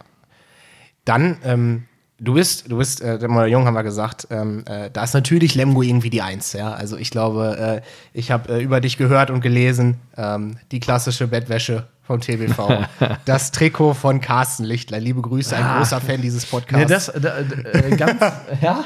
Dann, 1.05 1.37
ähm, 1.45 1.85
du 2.19 2.35
bist, 2.35 2.69
du 2.69 2.79
bist, 2.79 3.01
äh, 3.01 3.17
der 3.17 3.29
Moder 3.29 3.47
Jung 3.47 3.65
haben 3.67 3.75
wir 3.75 3.85
gesagt, 3.85 4.27
ähm, 4.31 4.65
äh, 4.67 4.91
da 4.93 5.05
ist 5.05 5.15
natürlich 5.15 5.55
Lemgo 5.55 5.83
irgendwie 5.83 6.11
die 6.11 6.21
Eins, 6.21 6.53
ja. 6.53 6.73
Also 6.73 6.97
ich 6.97 7.13
glaube, 7.13 7.83
äh, 7.85 7.89
ich 8.13 8.33
habe 8.33 8.55
äh, 8.55 8.61
über 8.61 8.81
dich 8.81 8.97
gehört 8.97 9.31
und 9.31 9.41
gelesen, 9.41 9.99
ähm, 10.17 10.57
die 10.73 10.81
klassische 10.81 11.29
Bettwäsche 11.29 11.87
vom 12.07 12.21
TBV, 12.21 12.87
das 13.25 13.51
Trikot 13.51 13.95
von 13.95 14.21
Carsten 14.21 14.65
Lichtler. 14.65 15.01
Liebe 15.01 15.23
Grüße, 15.23 15.57
ein 15.57 15.79
großer 15.79 16.01
Fan 16.01 16.21
dieses 16.21 16.47
Podcasts. 16.47 16.89
Nee, 16.89 16.95
das 16.95 17.13
da, 17.21 17.39
äh, 17.39 17.97
ganz, 17.97 18.21
ja. 18.61 18.85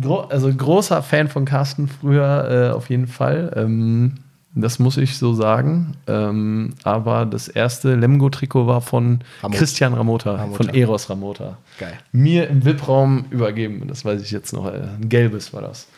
Gro 0.00 0.20
also 0.20 0.52
großer 0.52 1.02
Fan 1.02 1.28
von 1.28 1.44
Carsten 1.44 1.88
früher 1.88 2.70
äh, 2.70 2.74
auf 2.74 2.88
jeden 2.90 3.08
Fall. 3.08 3.52
Ähm, 3.56 4.14
das 4.54 4.78
muss 4.78 4.96
ich 4.96 5.18
so 5.18 5.34
sagen. 5.34 5.94
Ähm, 6.06 6.74
aber 6.82 7.26
das 7.26 7.48
erste 7.48 7.94
Lemgo-Trikot 7.94 8.66
war 8.66 8.80
von 8.80 9.20
Ramot. 9.42 9.58
Christian 9.58 9.92
Ramota, 9.92 10.34
Ramota. 10.34 10.56
von 10.56 10.74
Eros 10.74 11.10
Ramota. 11.10 11.58
Geil. 11.78 11.92
Mir 12.12 12.48
im 12.48 12.64
VIP-Raum 12.64 13.26
übergeben. 13.30 13.82
Das 13.86 14.04
weiß 14.04 14.22
ich 14.22 14.30
jetzt 14.30 14.52
noch. 14.54 14.66
Äh, 14.66 14.78
Ein 14.98 15.08
gelbes 15.10 15.52
war 15.52 15.60
das. 15.60 15.88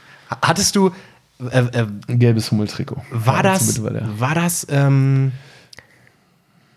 Hattest 0.42 0.74
du, 0.74 0.90
äh, 1.50 1.58
äh, 1.60 1.86
Ein 2.08 2.18
gelbes 2.18 2.50
Hummeltrikot. 2.50 3.00
war 3.12 3.44
das, 3.44 3.80
war 3.82 4.34
das, 4.34 4.66
ähm, 4.70 5.30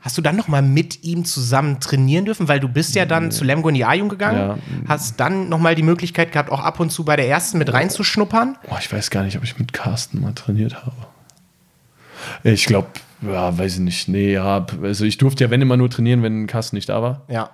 hast 0.01 0.17
du 0.17 0.21
dann 0.21 0.35
noch 0.35 0.47
mal 0.47 0.61
mit 0.61 1.03
ihm 1.03 1.25
zusammen 1.25 1.79
trainieren 1.79 2.25
dürfen? 2.25 2.47
Weil 2.47 2.59
du 2.59 2.67
bist 2.67 2.95
ja 2.95 3.05
dann 3.05 3.31
zu 3.31 3.43
Lemgo 3.43 3.69
in 3.69 3.75
die 3.75 3.85
A-Jung 3.85 4.09
gegangen, 4.09 4.37
Ja. 4.37 4.57
hast 4.87 5.19
dann 5.19 5.47
noch 5.49 5.59
mal 5.59 5.75
die 5.75 5.83
Möglichkeit 5.83 6.31
gehabt, 6.31 6.51
auch 6.51 6.59
ab 6.59 6.79
und 6.79 6.91
zu 6.91 7.03
bei 7.05 7.15
der 7.15 7.27
ersten 7.27 7.57
mit 7.57 7.71
reinzuschnuppern. 7.71 8.57
Boah, 8.67 8.79
ich 8.79 8.91
weiß 8.91 9.09
gar 9.11 9.23
nicht, 9.23 9.37
ob 9.37 9.43
ich 9.43 9.57
mit 9.59 9.73
Carsten 9.73 10.19
mal 10.21 10.33
trainiert 10.33 10.75
habe. 10.85 10.95
Ich 12.43 12.65
glaube, 12.65 12.87
ja, 13.21 13.57
weiß 13.57 13.75
ich 13.75 13.79
nicht. 13.79 14.07
Nee, 14.07 14.33
ja, 14.33 14.65
also 14.81 15.05
ich 15.05 15.17
durfte 15.17 15.43
ja, 15.43 15.49
wenn 15.49 15.61
immer 15.61 15.77
nur 15.77 15.89
trainieren, 15.89 16.23
wenn 16.23 16.47
Carsten 16.47 16.75
nicht 16.75 16.89
da 16.89 17.01
war. 17.01 17.21
Ja. 17.27 17.49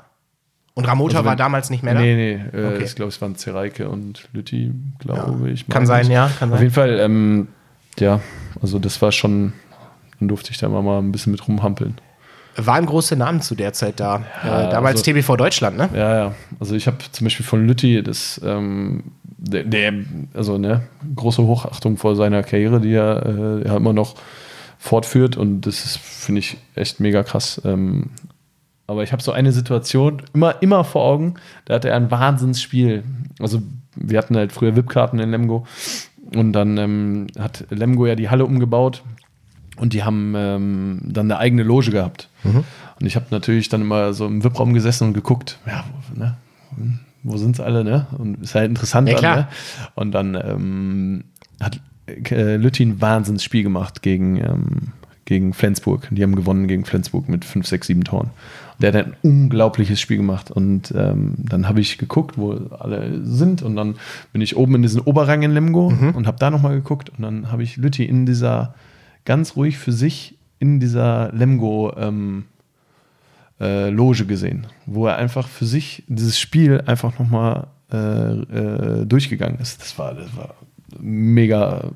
Und 0.74 0.86
Ramota 0.86 1.18
Also 1.18 1.26
war 1.28 1.36
damals 1.36 1.70
nicht 1.72 1.82
mehr 1.84 1.96
da? 1.96 2.02
Nee, 2.02 2.16
nee, 2.16 2.58
äh, 2.58 2.76
Okay. 2.76 2.84
ich 2.84 2.96
glaube, 2.96 3.10
es 3.10 3.20
waren 3.20 3.36
Zereike 3.36 3.90
und 3.90 4.28
Lütti, 4.34 4.72
glaube 5.00 5.50
ich. 5.50 5.68
Kann 5.68 5.86
sein, 5.88 6.10
ja, 6.12 6.30
kann 6.40 6.50
Auf 6.50 6.58
sein. 6.58 6.64
jeden 6.66 6.74
Fall, 6.74 7.00
ähm, 7.00 7.48
ja, 7.98 8.20
also 8.62 8.78
das 8.78 9.02
war 9.02 9.12
schon, 9.12 9.54
dann 10.20 10.28
durfte 10.28 10.52
ich 10.52 10.60
da 10.60 10.70
mal 10.70 11.00
ein 11.00 11.12
bisschen 11.12 11.32
mit 11.32 11.48
rumhampeln. 11.48 11.96
Waren 12.58 12.88
große 12.88 13.15
Namen 13.15 13.41
zu 13.41 13.54
der 13.54 13.74
Zeit 13.74 14.00
da. 14.00 14.24
Ja, 14.43 14.67
äh, 14.67 14.72
damals 14.72 15.02
also- 15.02 15.12
TBV 15.12 15.38
Deutschland, 15.38 15.78
ne? 15.78 15.89
Ja, 15.93 16.15
ja. 16.15 16.36
Also 16.60 16.76
ich 16.76 16.88
habe 16.88 16.98
zum 17.12 17.26
Beispiel 17.26 17.46
von 17.46 17.65
Lütti 17.65 18.02
das, 18.02 18.41
ähm, 18.43 19.04
der, 19.38 19.63
der, 19.63 19.93
also 20.34 20.58
ne, 20.58 20.82
große 21.15 21.43
Hochachtung 21.43 21.98
vor 21.98 22.15
seiner 22.15 22.41
Karriere, 22.41 22.82
die 22.82 22.93
er, 22.93 23.26
äh, 23.26 23.67
er 23.67 23.78
immer 23.78 23.93
noch 23.93 24.15
fortführt 24.80 25.38
und 25.38 25.62
das 25.62 25.86
ist, 25.86 25.98
finde 25.98 26.39
ich, 26.39 26.58
echt 26.74 27.00
mega 27.00 27.22
krass. 27.24 27.62
Ähm, 27.63 28.10
aber 28.88 29.04
ich 29.04 29.12
habe 29.12 29.22
so 29.22 29.32
eine 29.32 29.52
Situation 29.52 30.24
immer, 30.34 30.62
immer 30.62 30.84
vor 30.84 31.04
Augen, 31.04 31.36
da 31.65 31.76
hatte 31.76 31.89
er 31.89 31.98
ein 31.98 32.10
Wahnsinnsspiel. 32.10 33.04
Also 33.39 33.62
wir 33.96 34.17
hatten 34.17 34.36
halt 34.36 34.52
früher 34.52 34.76
VIP-Karten 34.76 35.20
in 35.20 35.30
Lemgo 35.30 35.67
und 36.36 36.54
dann 36.54 36.78
ähm, 36.78 37.28
hat 37.38 37.65
Lemgo 37.70 38.06
ja 38.08 38.15
die 38.15 38.30
Halle 38.30 38.46
umgebaut 38.46 39.04
und 39.78 39.94
die 39.94 40.04
haben 40.04 40.34
ähm, 40.36 41.00
dann 41.04 41.28
eine 41.32 41.40
eigene 41.40 41.63
Loge 41.63 41.92
gehabt. 41.92 42.30
Und 43.00 43.06
ich 43.06 43.16
habe 43.16 43.26
natürlich 43.32 43.70
dann 43.70 43.82
immer 43.82 44.13
so 44.13 44.26
im 44.26 44.44
VIP-Raum 44.44 44.74
gesessen 44.74 45.08
und 45.10 45.13
geguckt, 45.13 45.60
ja, 45.66 45.84
wo- 46.13 46.20
ne, 46.20 46.36
wo 47.24 47.38
sind 47.38 47.56
sie 47.58 47.63
alle, 47.63 47.84
ne? 47.84 48.08
Und 48.18 48.42
ist 48.42 48.56
halt 48.56 48.70
interessant. 48.70 49.08
Ja, 49.10 49.16
dann, 49.22 49.40
ne? 49.40 49.48
Und 49.96 50.12
dann 50.13 50.36
ähm, 50.36 51.24
hat 51.62 51.80
äh, 52.32 52.56
Lütti 52.56 52.84
ein 52.86 53.02
Wahnsinnsspiel 53.02 53.63
gemacht 53.63 54.02
gegen, 54.02 54.38
ähm, 54.38 54.68
gegen 55.26 55.54
Flensburg. 55.54 56.08
Die 56.12 56.24
haben 56.24 56.36
gewonnen 56.36 56.68
gegen 56.68 56.86
Flensburg 56.86 57.28
mit 57.28 57.44
5, 57.44 57.68
6, 57.68 57.88
7 57.88 58.04
Toren. 58.06 58.28
Und 58.30 58.84
der 58.84 58.94
hat 58.94 59.08
ein 59.08 59.13
unglaubliches 59.24 60.00
Spiel 60.00 60.18
gemacht. 60.18 60.52
Und 60.52 60.94
ähm, 60.96 61.34
dann 61.38 61.68
habe 61.68 61.82
ich 61.82 61.98
geguckt, 61.98 62.38
wo 62.38 62.54
alle 62.80 63.26
sind. 63.26 63.62
Und 63.62 63.76
dann 63.76 63.96
bin 64.32 64.42
ich 64.42 64.56
oben 64.56 64.76
in 64.76 64.82
diesen 64.84 65.02
Oberrang 65.02 65.42
in 65.42 65.52
Lemgo 65.52 65.88
und 66.16 66.28
habe 66.28 66.38
da 66.40 66.50
nochmal 66.50 66.76
geguckt. 66.76 67.10
Und 67.10 67.24
dann 67.24 67.52
habe 67.52 67.63
ich 67.63 67.76
Lütti 67.78 68.06
in 68.06 68.26
dieser, 68.26 68.74
ganz 69.28 69.56
ruhig 69.58 69.78
für 69.78 69.92
sich, 69.92 70.36
in 70.60 70.80
dieser 70.80 71.32
Lemgo 71.34 71.94
ähm, 71.98 72.46
äh, 73.60 73.90
Loge 73.90 74.26
gesehen, 74.26 74.66
wo 74.88 75.06
er 75.06 75.18
einfach 75.18 75.48
für 75.48 75.66
sich 75.66 76.04
dieses 76.08 76.40
Spiel 76.40 76.82
einfach 76.88 77.20
nochmal 77.20 77.68
äh, 77.92 77.98
äh, 77.98 79.06
durchgegangen 79.06 79.60
ist. 79.60 79.82
Das 79.82 80.00
war, 80.00 80.13
das 80.16 80.36
war 80.36 80.56
mega. 81.00 81.92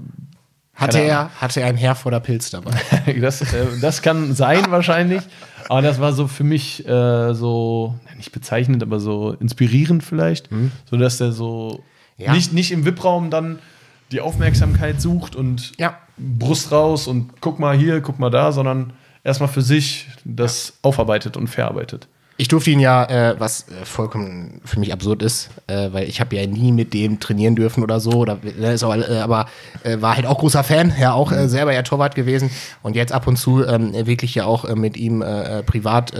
Hatte 0.76 1.00
er, 1.00 1.30
hatte 1.39 1.62
er 1.62 1.67
ein 1.67 1.78
Herr 1.78 1.96
vor 1.96 2.12
der 2.12 2.20
Pilz 2.20 2.50
dabei? 2.52 2.72
Das, 3.20 3.41
äh, 3.41 3.65
das 3.82 4.02
kann 4.02 4.36
sein 4.36 4.63
wahrscheinlich, 4.70 5.22
aber 5.70 5.82
das 5.82 6.00
war 6.00 6.13
so 6.13 6.28
für 6.28 6.44
mich 6.44 6.88
äh, 6.88 7.34
so, 7.34 7.96
nicht 8.17 8.32
bezeichnend, 8.32 8.84
aber 8.84 9.00
so 9.00 9.32
inspirierend 9.39 10.04
vielleicht, 10.04 10.50
so 10.89 10.98
dass 10.98 11.17
der 11.17 11.32
so 11.32 11.84
Ja. 12.17 12.34
nicht, 12.34 12.54
nicht 12.54 12.72
im 12.72 12.86
VIP-Raum 12.86 13.30
dann 13.30 13.60
die 14.12 14.21
Aufmerksamkeit 14.21 15.02
sucht 15.02 15.36
und 15.36 15.71
Ja. 15.78 15.97
Brust 16.17 16.71
raus 16.71 17.08
und 17.08 17.41
guck 17.41 17.60
mal 17.60 17.76
hier, 17.76 18.02
guck 18.02 18.19
mal 18.19 18.30
da, 18.30 18.52
sondern 18.52 18.93
erstmal 19.24 19.50
für 19.50 19.62
sich 19.62 20.08
das 20.24 20.74
aufarbeitet 20.82 21.38
und 21.38 21.47
verarbeitet. 21.47 22.08
Ich 22.38 22.47
durfte 22.47 22.71
ihn 22.71 22.80
ja, 22.80 23.04
äh, 23.06 23.39
was 23.39 23.67
äh, 23.69 23.86
vollkommen 23.86 24.62
für 24.65 24.80
mich 24.80 24.91
absurd 24.91 25.21
ist, 25.21 25.52
äh, 25.67 25.89
weil 25.91 26.08
ich 26.08 26.19
habe 26.19 26.36
ja 26.36 26.47
nie 26.47 26.71
mit 26.71 26.93
dem 26.93 27.19
trainieren 27.19 27.56
dürfen 27.56 27.84
oder 27.84 28.00
so, 28.00 28.12
oder, 28.13 28.39
äh, 28.43 28.74
ist 28.74 28.84
auch, 28.84 28.95
äh, 28.95 29.19
aber 29.19 29.45
äh, 29.84 30.02
war 30.02 30.15
halt 30.15 30.26
auch 30.26 30.39
großer 30.39 30.63
Fan, 30.63 30.91
ja 31.00 31.13
auch 31.13 31.32
äh, 31.32 31.47
selber 31.47 31.74
ja 31.74 31.84
Torwart 31.84 32.15
gewesen 32.15 32.50
und 32.82 32.95
jetzt 32.95 33.12
ab 33.12 33.28
und 33.28 33.38
zu 33.38 33.63
ähm, 33.63 33.93
wirklich 34.08 34.34
ja 34.34 34.45
auch 34.45 34.74
mit 34.76 34.97
ihm 34.97 35.24
privat 35.65 36.13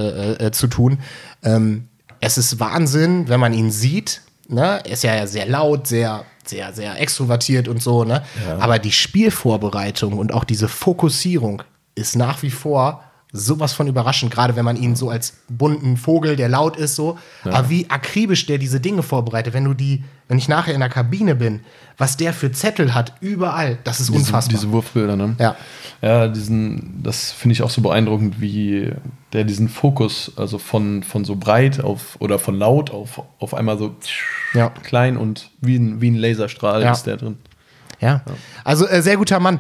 zu 0.52 0.68
tun. 0.68 1.00
Ähm, 1.44 1.88
es 2.20 2.38
ist 2.38 2.60
Wahnsinn, 2.60 3.28
wenn 3.28 3.40
man 3.40 3.54
ihn 3.54 3.72
sieht. 3.72 4.22
Ne? 4.48 4.80
Er 4.84 4.92
ist 4.92 5.04
ja 5.04 5.26
sehr 5.26 5.48
laut, 5.48 5.88
sehr, 5.88 6.24
sehr, 6.46 6.74
sehr 6.74 7.00
extrovertiert 7.00 7.68
und 7.68 7.82
so, 7.82 8.04
ne? 8.04 8.24
Aber 8.60 8.80
die 8.80 8.92
Spielvorbereitung 8.92 10.18
und 10.18 10.34
auch 10.34 10.44
diese 10.44 10.68
Fokussierung 10.68 11.64
ist 11.96 12.16
nach 12.16 12.42
wie 12.42 12.50
vor 12.50 13.04
sowas 13.34 13.72
von 13.74 13.88
überraschend, 13.88 14.32
gerade 14.32 14.56
wenn 14.58 14.66
man 14.66 14.76
ihn 14.76 14.96
so 14.96 15.10
als 15.10 15.38
bunten 15.48 15.96
Vogel, 15.96 16.36
der 16.36 16.50
laut 16.50 16.76
ist, 16.76 16.96
so. 16.96 17.18
Aber 17.46 17.70
wie 17.70 17.90
akribisch 17.90 18.46
der 18.46 18.58
diese 18.58 18.80
Dinge 18.82 19.04
vorbereitet, 19.04 19.54
wenn 19.54 19.64
du 19.64 19.74
die, 19.74 20.04
wenn 20.28 20.38
ich 20.38 20.50
nachher 20.50 20.74
in 20.74 20.82
der 20.82 20.90
Kabine 20.90 21.36
bin, 21.36 21.62
was 21.98 22.18
der 22.18 22.34
für 22.34 22.52
Zettel 22.52 22.94
hat, 22.94 23.14
überall, 23.22 23.78
das 23.86 24.02
ist 24.02 24.10
unfassbar. 24.10 24.50
Diese, 24.50 24.64
diese 24.66 24.72
Wurfbilder, 24.74 25.16
ne? 25.16 25.36
Ja. 25.40 25.56
Ja, 26.02 26.28
diesen, 26.28 27.02
das 27.04 27.32
finde 27.32 27.54
ich 27.54 27.64
auch 27.64 27.70
so 27.70 27.82
beeindruckend, 27.82 28.42
wie 28.42 28.92
der 29.32 29.46
diesen 29.46 29.70
Fokus, 29.70 30.34
also 30.36 30.58
von, 30.58 31.04
von 31.04 31.24
so 31.24 31.38
breit 31.38 31.82
auf 31.82 32.18
oder 32.20 32.38
von 32.38 32.58
laut 32.58 32.92
auf, 32.92 33.22
auf 33.40 33.54
einmal 33.54 33.78
so 33.78 33.96
Ja. 34.54 34.72
klein 34.84 35.16
und 35.16 35.52
wie 35.62 35.78
ein, 35.78 36.02
wie 36.02 36.10
ein 36.12 36.16
Laserstrahl 36.16 36.82
Ja. 36.82 36.92
ist 36.92 37.04
der 37.04 37.16
drin. 37.18 37.38
Ja. 38.02 38.24
Also 38.66 38.88
äh, 38.88 39.02
sehr 39.02 39.16
guter 39.16 39.40
Mann. 39.40 39.60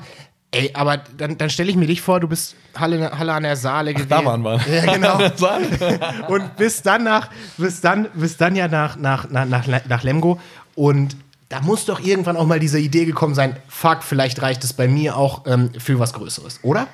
Ey, 0.53 0.71
aber 0.73 0.97
dann, 1.17 1.37
dann 1.37 1.49
stelle 1.49 1.69
ich 1.69 1.77
mir 1.77 1.87
dich 1.87 2.01
vor, 2.01 2.19
du 2.19 2.27
bist 2.27 2.55
Halle, 2.77 3.17
Halle 3.17 3.33
an 3.33 3.43
der 3.43 3.55
Saale 3.55 3.93
gewesen. 3.93 4.09
Da 4.09 4.25
waren 4.25 4.41
wir. 4.41 4.59
Ja, 4.67 4.93
genau. 4.93 6.27
Und 6.27 6.57
bis 6.57 6.81
dann 6.81 7.03
nach, 7.05 7.29
bis 7.57 7.79
dann, 7.79 8.09
bis 8.13 8.35
dann 8.35 8.55
ja 8.55 8.67
nach, 8.67 8.97
nach, 8.97 9.29
nach, 9.29 9.47
nach, 9.47 9.67
nach 9.87 10.03
Lemgo. 10.03 10.41
Und 10.75 11.15
da 11.47 11.61
muss 11.61 11.85
doch 11.85 12.01
irgendwann 12.01 12.35
auch 12.35 12.45
mal 12.45 12.59
diese 12.59 12.79
Idee 12.79 13.05
gekommen 13.05 13.33
sein, 13.33 13.55
fuck, 13.67 14.03
vielleicht 14.03 14.41
reicht 14.41 14.63
es 14.63 14.73
bei 14.73 14.87
mir 14.87 15.17
auch 15.17 15.45
ähm, 15.47 15.71
für 15.77 15.99
was 15.99 16.13
Größeres, 16.13 16.59
oder? 16.63 16.87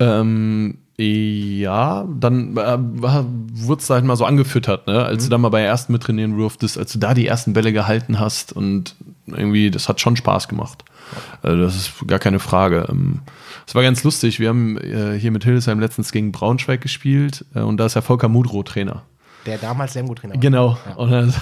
Ähm, 0.00 0.78
ja, 0.98 2.06
dann 2.18 2.56
äh, 2.56 2.78
wurde 2.78 3.82
es 3.82 3.88
halt 3.88 4.04
mal 4.04 4.16
so 4.16 4.24
angefüttert, 4.24 4.86
ne? 4.86 5.04
als 5.04 5.24
du 5.24 5.30
dann 5.30 5.40
mal 5.40 5.48
bei 5.50 5.60
der 5.60 5.68
ersten 5.68 5.92
mittrainieren 5.92 6.36
durftest, 6.36 6.76
als 6.76 6.92
du 6.92 6.98
da 6.98 7.14
die 7.14 7.26
ersten 7.26 7.52
Bälle 7.52 7.72
gehalten 7.72 8.18
hast 8.18 8.52
und 8.52 8.96
irgendwie, 9.26 9.70
das 9.70 9.88
hat 9.88 10.00
schon 10.00 10.16
Spaß 10.16 10.48
gemacht. 10.48 10.84
Also 11.42 11.62
das 11.62 11.76
ist 11.76 11.92
gar 12.06 12.18
keine 12.18 12.38
Frage. 12.38 12.86
Ähm, 12.88 13.20
Es 13.66 13.74
war 13.74 13.82
ganz 13.82 14.02
lustig, 14.04 14.40
wir 14.40 14.48
haben 14.48 14.78
äh, 14.78 15.18
hier 15.18 15.30
mit 15.30 15.44
Hildesheim 15.44 15.80
letztens 15.80 16.12
gegen 16.12 16.32
Braunschweig 16.32 16.80
gespielt 16.80 17.44
äh, 17.54 17.60
und 17.60 17.76
da 17.78 17.86
ist 17.86 17.94
ja 17.94 18.00
Volker 18.02 18.28
Mudro 18.28 18.62
Trainer. 18.62 19.02
Der 19.46 19.56
damals 19.58 19.94
Lemgo-Trainer 19.94 20.34
war. 20.34 20.40
Genau. 20.40 20.76
Und 20.96 21.10
dann 21.10 21.32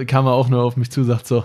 äh, 0.00 0.04
kam 0.04 0.26
er 0.26 0.32
auch 0.32 0.48
nur 0.48 0.62
auf 0.62 0.76
mich 0.76 0.90
zu, 0.90 1.04
sagt 1.04 1.26
so, 1.26 1.44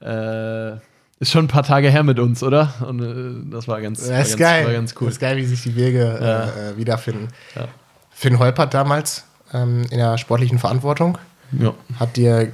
äh, 0.00 0.72
ist 1.20 1.30
schon 1.30 1.44
ein 1.44 1.48
paar 1.48 1.62
Tage 1.62 1.90
her 1.90 2.02
mit 2.02 2.18
uns, 2.18 2.42
oder? 2.42 2.72
Und 2.86 3.00
äh, 3.02 3.50
das 3.50 3.68
war 3.68 3.80
ganz, 3.80 4.02
war 4.08 4.16
Das 4.18 4.28
ist 4.30 4.38
ganz, 4.38 4.50
geil. 4.50 4.66
War 4.66 4.72
ganz 4.72 4.94
cool. 5.00 5.06
Das 5.06 5.14
ist 5.14 5.20
geil, 5.20 5.36
wie 5.36 5.44
sich 5.44 5.62
die 5.62 5.76
Wege 5.76 6.18
äh, 6.20 6.70
äh, 6.72 6.76
wiederfinden. 6.76 7.28
Finn 8.10 8.38
Holpert 8.38 8.72
damals 8.74 9.24
ähm, 9.52 9.82
in 9.90 9.98
der 9.98 10.16
sportlichen 10.18 10.58
Verantwortung 10.58 11.18
Ja. 11.52 11.74
hat 11.98 12.16
dir 12.16 12.50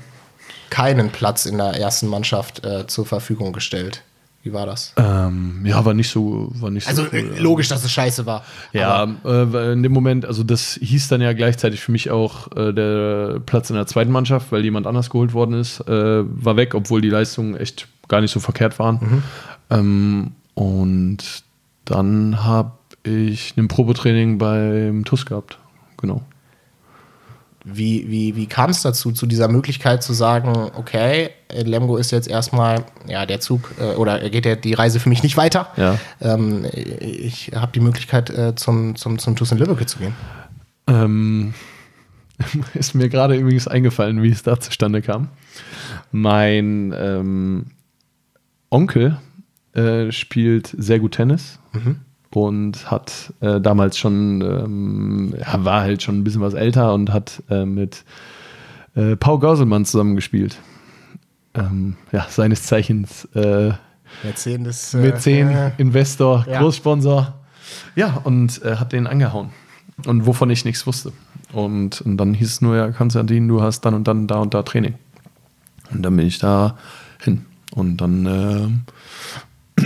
keinen 0.70 1.10
Platz 1.10 1.46
in 1.46 1.58
der 1.58 1.74
ersten 1.74 2.06
Mannschaft 2.06 2.64
äh, 2.64 2.86
zur 2.86 3.06
Verfügung 3.06 3.52
gestellt. 3.52 4.02
Wie 4.42 4.54
war 4.54 4.64
das? 4.64 4.94
Ähm, 4.96 5.60
ja, 5.66 5.84
war 5.84 5.92
nicht 5.92 6.08
so, 6.08 6.50
war 6.54 6.70
nicht 6.70 6.88
Also 6.88 7.02
so 7.04 7.08
äh, 7.10 7.22
cool, 7.22 7.32
ja. 7.36 7.42
logisch, 7.42 7.68
dass 7.68 7.84
es 7.84 7.92
scheiße 7.92 8.24
war. 8.24 8.42
Ja, 8.72 9.06
äh, 9.24 9.72
in 9.72 9.82
dem 9.82 9.92
Moment, 9.92 10.24
also 10.24 10.42
das 10.44 10.78
hieß 10.80 11.08
dann 11.08 11.20
ja 11.20 11.34
gleichzeitig 11.34 11.80
für 11.80 11.92
mich 11.92 12.10
auch 12.10 12.50
äh, 12.56 12.72
der 12.72 13.40
Platz 13.44 13.68
in 13.68 13.76
der 13.76 13.86
zweiten 13.86 14.10
Mannschaft, 14.10 14.50
weil 14.50 14.64
jemand 14.64 14.86
anders 14.86 15.10
geholt 15.10 15.34
worden 15.34 15.54
ist, 15.60 15.80
äh, 15.80 16.22
war 16.24 16.56
weg, 16.56 16.74
obwohl 16.74 17.02
die 17.02 17.10
Leistungen 17.10 17.54
echt 17.54 17.86
gar 18.08 18.22
nicht 18.22 18.30
so 18.30 18.40
verkehrt 18.40 18.78
waren. 18.78 19.22
Ähm, 19.68 20.32
und 20.54 21.18
dann 21.84 22.42
habe 22.42 22.72
ich 23.02 23.54
ein 23.58 23.68
Probetraining 23.68 24.38
beim 24.38 25.04
TUS 25.04 25.26
gehabt. 25.26 25.58
Genau. 25.98 26.22
Wie, 27.64 28.08
wie, 28.08 28.36
wie 28.36 28.46
kam 28.46 28.70
es 28.70 28.80
dazu, 28.80 29.12
zu 29.12 29.26
dieser 29.26 29.48
Möglichkeit 29.48 30.02
zu 30.02 30.14
sagen, 30.14 30.70
okay, 30.76 31.30
Lemgo 31.52 31.96
ist 31.98 32.10
jetzt 32.10 32.26
erstmal, 32.28 32.84
ja, 33.06 33.26
der 33.26 33.40
Zug 33.40 33.74
äh, 33.78 33.96
oder 33.96 34.30
geht 34.30 34.46
der, 34.46 34.56
die 34.56 34.72
Reise 34.72 34.98
für 34.98 35.10
mich 35.10 35.22
nicht 35.22 35.36
weiter. 35.36 35.68
Ja. 35.76 35.98
Ähm, 36.22 36.64
ich 37.00 37.52
habe 37.54 37.72
die 37.72 37.80
Möglichkeit, 37.80 38.30
äh, 38.30 38.54
zum, 38.54 38.96
zum, 38.96 39.18
zum 39.18 39.36
TuS 39.36 39.52
in 39.52 39.58
Lübeck 39.58 39.86
zu 39.88 39.98
gehen. 39.98 40.14
Ähm, 40.86 41.52
ist 42.74 42.94
mir 42.94 43.08
gerade 43.08 43.36
übrigens 43.36 43.68
eingefallen, 43.68 44.22
wie 44.22 44.30
es 44.30 44.42
da 44.42 44.58
zustande 44.58 45.02
kam. 45.02 45.28
Mein 46.12 46.94
ähm, 46.96 47.66
Onkel 48.70 49.18
äh, 49.74 50.10
spielt 50.12 50.74
sehr 50.78 50.98
gut 50.98 51.12
Tennis 51.12 51.58
und 52.34 52.90
hat 52.90 53.32
äh, 53.40 53.60
damals 53.60 53.98
schon, 53.98 54.40
ähm, 54.40 55.34
ja, 55.38 55.64
war 55.64 55.82
halt 55.82 56.02
schon 56.02 56.18
ein 56.18 56.24
bisschen 56.24 56.40
was 56.40 56.54
älter 56.54 56.94
und 56.94 57.12
hat 57.12 57.42
äh, 57.50 57.64
mit 57.64 58.04
äh, 58.94 59.16
Paul 59.16 59.40
Gauselmann 59.40 59.84
zusammengespielt. 59.84 60.58
Ähm, 61.54 61.96
ja, 62.12 62.26
seines 62.28 62.62
Zeichens 62.62 63.24
äh, 63.34 63.72
Mäzen 64.22 65.48
äh, 65.48 65.72
Investor, 65.78 66.46
Ja. 66.48 66.60
Großsponsor. 66.60 67.34
Ja, 67.96 68.20
und 68.24 68.62
äh, 68.62 68.76
hat 68.76 68.92
den 68.92 69.06
angehauen. 69.06 69.50
Und 70.06 70.26
wovon 70.26 70.50
ich 70.50 70.64
nichts 70.64 70.86
wusste. 70.86 71.12
Und, 71.52 72.00
und 72.00 72.16
dann 72.16 72.34
hieß 72.34 72.48
es 72.48 72.60
nur, 72.60 72.76
ja, 72.76 72.90
Konstantin, 72.90 73.48
du 73.48 73.62
hast 73.62 73.82
dann 73.82 73.94
und 73.94 74.06
dann 74.06 74.26
da 74.26 74.36
und 74.36 74.54
da 74.54 74.62
Training. 74.62 74.94
Und 75.92 76.02
dann 76.02 76.16
bin 76.16 76.26
ich 76.26 76.38
da 76.38 76.76
hin. 77.18 77.44
Und 77.72 77.98
dann 77.98 78.84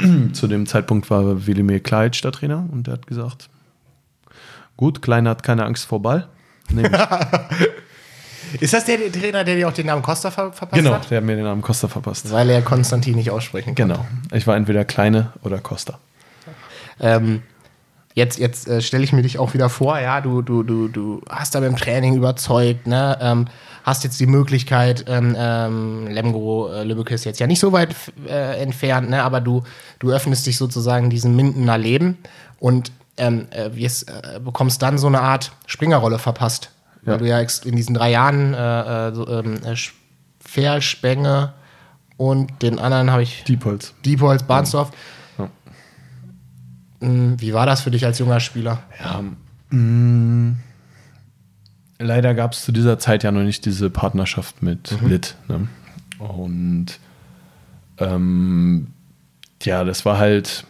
zu 0.33 0.47
dem 0.47 0.67
Zeitpunkt 0.67 1.11
war 1.11 1.47
Wilimir 1.47 1.81
Kleitsch 1.81 2.23
der 2.25 2.33
Trainer 2.33 2.67
und 2.71 2.87
der 2.87 2.95
hat 2.95 3.07
gesagt, 3.07 3.49
gut, 4.77 5.03
Kleiner 5.03 5.31
hat 5.31 5.43
keine 5.43 5.65
Angst 5.65 5.87
vor 5.87 6.03
Ball. 6.03 6.29
Ist 8.61 8.73
das 8.73 8.85
der, 8.85 9.11
Trainer, 9.11 9.43
der 9.45 9.57
dir 9.57 9.69
auch 9.69 9.73
den 9.73 9.87
Namen 9.87 10.03
Costa 10.03 10.31
ver 10.31 10.53
verpasst 10.53 10.81
genau, 10.81 10.95
hat? 10.95 11.11
der 11.11 11.19
hat 11.19 11.25
mir 11.25 11.35
den 11.35 11.45
Namen 11.45 11.63
Costa 11.63 11.89
verpasst. 11.89 12.31
Weil 12.31 12.51
er 12.51 12.63
Konstantin 12.63 13.17
nicht 13.17 13.31
aussprechen 13.31 13.75
kann. 13.75 13.89
Genau. 13.89 14.07
Ich 14.33 14.47
war 14.47 14.57
entweder 14.57 14.85
Kleine 14.85 15.33
oder 15.43 15.59
Costa. 15.59 15.99
Ähm, 17.01 17.43
jetzt 18.15 18.39
jetzt 18.39 18.69
äh, 18.69 18.81
stelle 18.81 19.05
ich 19.05 19.13
mir 19.13 19.23
dich 19.23 19.39
auch 19.39 19.55
wieder 19.55 19.69
vor, 19.69 19.99
ja, 19.99 20.21
du, 20.21 20.41
du, 20.43 20.63
du, 20.63 20.89
du 20.89 21.21
hast 21.29 21.55
da 21.55 21.61
beim 21.61 21.77
Training 21.77 22.15
überzeugt, 22.15 22.87
ne? 22.87 23.19
Ähm, 23.21 23.47
hast 23.85 24.03
jetzt 24.03 24.19
die 24.19 24.27
Möglichkeit, 24.27 25.05
ähm, 25.09 25.37
ähm, 25.39 26.07
Lemgo, 26.07 26.73
äh, 26.73 26.85
Lübeck 26.85 27.11
ist 27.11 27.25
jetzt 27.25 27.39
ja 27.39 27.47
nicht 27.47 27.61
so 27.61 27.71
weit 27.73 27.95
äh, 28.27 28.63
entfernt, 28.63 29.11
ne? 29.11 29.23
aber 29.23 29.43
du, 29.43 29.63
du 29.99 30.11
öffnest 30.11 30.47
dich 30.47 30.57
sozusagen 30.57 31.11
diesem 31.11 31.37
Mindener 31.37 31.77
Leben 31.77 32.17
und 32.59 32.93
ähm, 33.19 33.47
äh, 33.51 33.75
wirst, 33.75 34.09
äh, 34.09 34.41
bekommst 34.41 34.81
dann 34.81 34.97
so 34.97 35.07
eine 35.07 35.21
Art 35.21 35.53
Springerrolle 35.67 36.19
verpasst. 36.19 36.71
Weil 37.03 37.15
Ja. 37.15 37.19
du 37.19 37.29
ja 37.29 37.39
in 37.67 37.77
diesen 37.77 37.95
drei 37.95 38.11
Jahren 38.11 38.55
äh, 38.55 39.09
äh, 39.09 39.15
so, 39.15 39.29
ähm, 39.29 39.61
äh, 39.63 41.49
und 42.17 42.63
den 42.63 42.79
anderen 42.79 43.11
habe 43.11 43.23
ich 43.23 43.45
Diepholz. 43.45 43.93
Diepholz, 44.05 44.45
Barnsdorf. 44.45 44.91
Ja. 44.93 44.97
Mm, 47.01 47.35
Wie 47.39 47.53
war 47.55 47.67
das 47.67 47.83
für 47.83 47.91
dich 47.91 48.05
als 48.05 48.19
junger 48.19 48.41
Spieler? 48.41 48.83
Ja. 49.01 49.23
mm, 49.77 50.57
Leider 51.99 52.35
gab 52.35 52.53
es 52.53 52.65
zu 52.65 52.73
dieser 52.73 52.99
Zeit 52.99 53.23
ja 53.23 53.31
noch 53.31 53.43
nicht 53.45 53.65
diese 53.65 53.89
Partnerschaft 53.89 54.63
mit 54.63 54.95
Lit. 55.03 55.37
Ne? 55.49 55.69
Und 56.19 56.87
ähm, 57.99 58.89
ja, 59.63 59.85
das 59.85 60.05
war 60.05 60.19
halt 60.19 60.65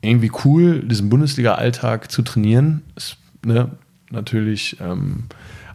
irgendwie 0.00 0.30
cool, 0.44 0.80
diesen 0.80 1.08
Bundesliga-Alltag 1.08 2.10
zu 2.10 2.22
trainieren. 2.22 2.82
Ist, 2.96 3.16
ne, 3.44 3.70
natürlich 4.10 4.78
ähm, 4.80 5.24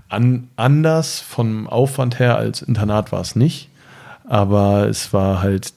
an, 0.10 0.48
anders 0.56 1.20
vom 1.20 1.68
Aufwand 1.68 2.18
her 2.20 2.38
als 2.38 2.62
Internat 2.62 3.12
war 3.12 3.22
es 3.22 3.36
nicht. 3.36 3.70
Aber 4.24 4.88
es 4.88 5.14
war 5.14 5.42
halt, 5.42 5.74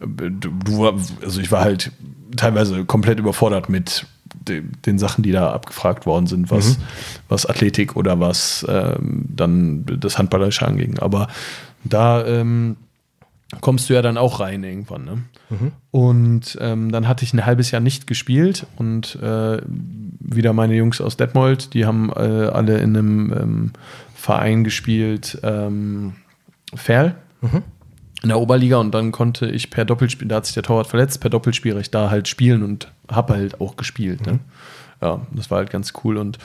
du, 0.00 0.86
also 1.22 1.40
ich 1.40 1.50
war 1.50 1.62
halt 1.62 1.92
teilweise 2.36 2.84
komplett 2.84 3.18
überfordert 3.18 3.68
mit 3.68 4.06
den 4.46 4.98
Sachen, 4.98 5.22
die 5.22 5.32
da 5.32 5.52
abgefragt 5.52 6.06
worden 6.06 6.26
sind, 6.26 6.50
was, 6.50 6.78
mhm. 6.78 6.82
was 7.28 7.46
Athletik 7.46 7.96
oder 7.96 8.20
was 8.20 8.64
ähm, 8.68 9.24
dann 9.28 9.84
das 9.86 10.18
Handballerische 10.18 10.66
anging. 10.66 10.98
Aber 10.98 11.28
da 11.84 12.24
ähm, 12.24 12.76
kommst 13.60 13.90
du 13.90 13.94
ja 13.94 14.02
dann 14.02 14.16
auch 14.16 14.40
rein 14.40 14.62
irgendwann. 14.62 15.04
Ne? 15.04 15.22
Mhm. 15.50 15.72
Und 15.90 16.58
ähm, 16.60 16.92
dann 16.92 17.08
hatte 17.08 17.24
ich 17.24 17.34
ein 17.34 17.44
halbes 17.44 17.70
Jahr 17.70 17.80
nicht 17.80 18.06
gespielt 18.06 18.66
und 18.76 19.16
äh, 19.16 19.58
wieder 20.20 20.52
meine 20.52 20.74
Jungs 20.74 21.00
aus 21.00 21.16
Detmold, 21.16 21.74
die 21.74 21.84
haben 21.84 22.10
äh, 22.10 22.50
alle 22.52 22.78
in 22.78 22.96
einem 22.96 23.32
ähm, 23.32 23.72
Verein 24.14 24.64
gespielt, 24.64 25.38
ähm, 25.42 26.14
Ferl. 26.74 27.16
Mhm. 27.40 27.62
In 28.22 28.28
der 28.28 28.38
Oberliga 28.38 28.76
und 28.76 28.92
dann 28.92 29.12
konnte 29.12 29.46
ich 29.46 29.70
per 29.70 29.84
Doppelspiel, 29.84 30.28
da 30.28 30.36
hat 30.36 30.46
sich 30.46 30.54
der 30.54 30.62
Torwart 30.62 30.86
verletzt, 30.86 31.20
per 31.20 31.30
Doppelspielrecht 31.30 31.94
da 31.94 32.10
halt 32.10 32.28
spielen 32.28 32.62
und 32.62 32.92
habe 33.10 33.34
halt 33.34 33.60
auch 33.60 33.76
gespielt. 33.76 34.26
Ne? 34.26 34.32
Mhm. 34.32 34.38
Ne? 34.38 34.44
Ja, 35.02 35.26
das 35.32 35.50
war 35.50 35.58
halt 35.58 35.70
ganz 35.70 35.94
cool 36.04 36.18
und 36.18 36.38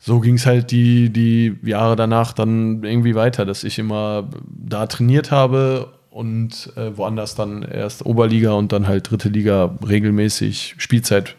so 0.00 0.18
ging 0.18 0.34
es 0.34 0.46
halt 0.46 0.72
die, 0.72 1.10
die 1.10 1.56
Jahre 1.62 1.94
danach 1.94 2.32
dann 2.32 2.82
irgendwie 2.82 3.14
weiter, 3.14 3.46
dass 3.46 3.62
ich 3.62 3.78
immer 3.78 4.28
da 4.48 4.86
trainiert 4.86 5.30
habe 5.30 5.92
und 6.10 6.72
äh, 6.76 6.96
woanders 6.96 7.36
dann 7.36 7.62
erst 7.62 8.04
Oberliga 8.04 8.52
und 8.52 8.72
dann 8.72 8.88
halt 8.88 9.10
dritte 9.10 9.28
Liga 9.28 9.78
regelmäßig 9.86 10.74
Spielzeit 10.78 11.36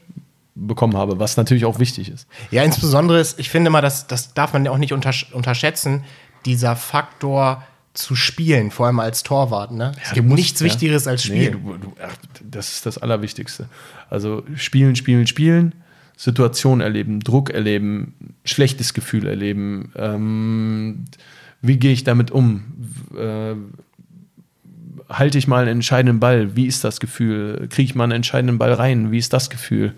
bekommen 0.55 0.95
habe, 0.95 1.19
was 1.19 1.35
natürlich 1.35 1.65
auch 1.65 1.79
wichtig 1.79 2.09
ist. 2.09 2.27
Ja, 2.51 2.63
insbesondere 2.63 3.19
ist, 3.19 3.39
ich 3.39 3.49
finde 3.49 3.69
mal, 3.69 3.81
das, 3.81 4.07
das 4.07 4.33
darf 4.33 4.53
man 4.53 4.63
ja 4.63 4.71
auch 4.71 4.77
nicht 4.77 4.93
untersch 4.93 5.31
unterschätzen, 5.33 6.03
dieser 6.45 6.75
Faktor 6.75 7.63
zu 7.93 8.15
spielen, 8.15 8.71
vor 8.71 8.87
allem 8.87 8.99
als 8.99 9.23
Torwart. 9.23 9.71
Ne? 9.71 9.91
Ja, 9.95 10.01
es 10.03 10.13
gibt 10.13 10.27
musst, 10.27 10.37
nichts 10.37 10.59
ja. 10.59 10.65
Wichtigeres 10.65 11.07
als 11.07 11.23
Spielen. 11.23 11.61
Nee, 11.63 11.77
du, 11.77 11.77
du, 11.77 11.93
ach, 12.03 12.15
das 12.43 12.71
ist 12.73 12.85
das 12.85 12.97
Allerwichtigste. 12.97 13.67
Also 14.09 14.43
spielen, 14.55 14.95
spielen, 14.95 15.27
spielen, 15.27 15.75
Situation 16.17 16.81
erleben, 16.81 17.19
Druck 17.19 17.51
erleben, 17.51 18.13
schlechtes 18.45 18.93
Gefühl 18.93 19.27
erleben. 19.27 19.91
Ähm, 19.95 21.05
wie 21.61 21.77
gehe 21.77 21.93
ich 21.93 22.03
damit 22.03 22.31
um? 22.31 22.63
Äh, 23.17 23.55
halte 25.09 25.37
ich 25.37 25.47
mal 25.47 25.61
einen 25.61 25.71
entscheidenden 25.77 26.19
Ball? 26.19 26.55
Wie 26.55 26.65
ist 26.65 26.83
das 26.83 26.99
Gefühl? 26.99 27.67
Kriege 27.69 27.89
ich 27.89 27.95
mal 27.95 28.05
einen 28.05 28.13
entscheidenden 28.13 28.57
Ball 28.57 28.73
rein? 28.73 29.11
Wie 29.11 29.17
ist 29.17 29.33
das 29.33 29.49
Gefühl? 29.49 29.93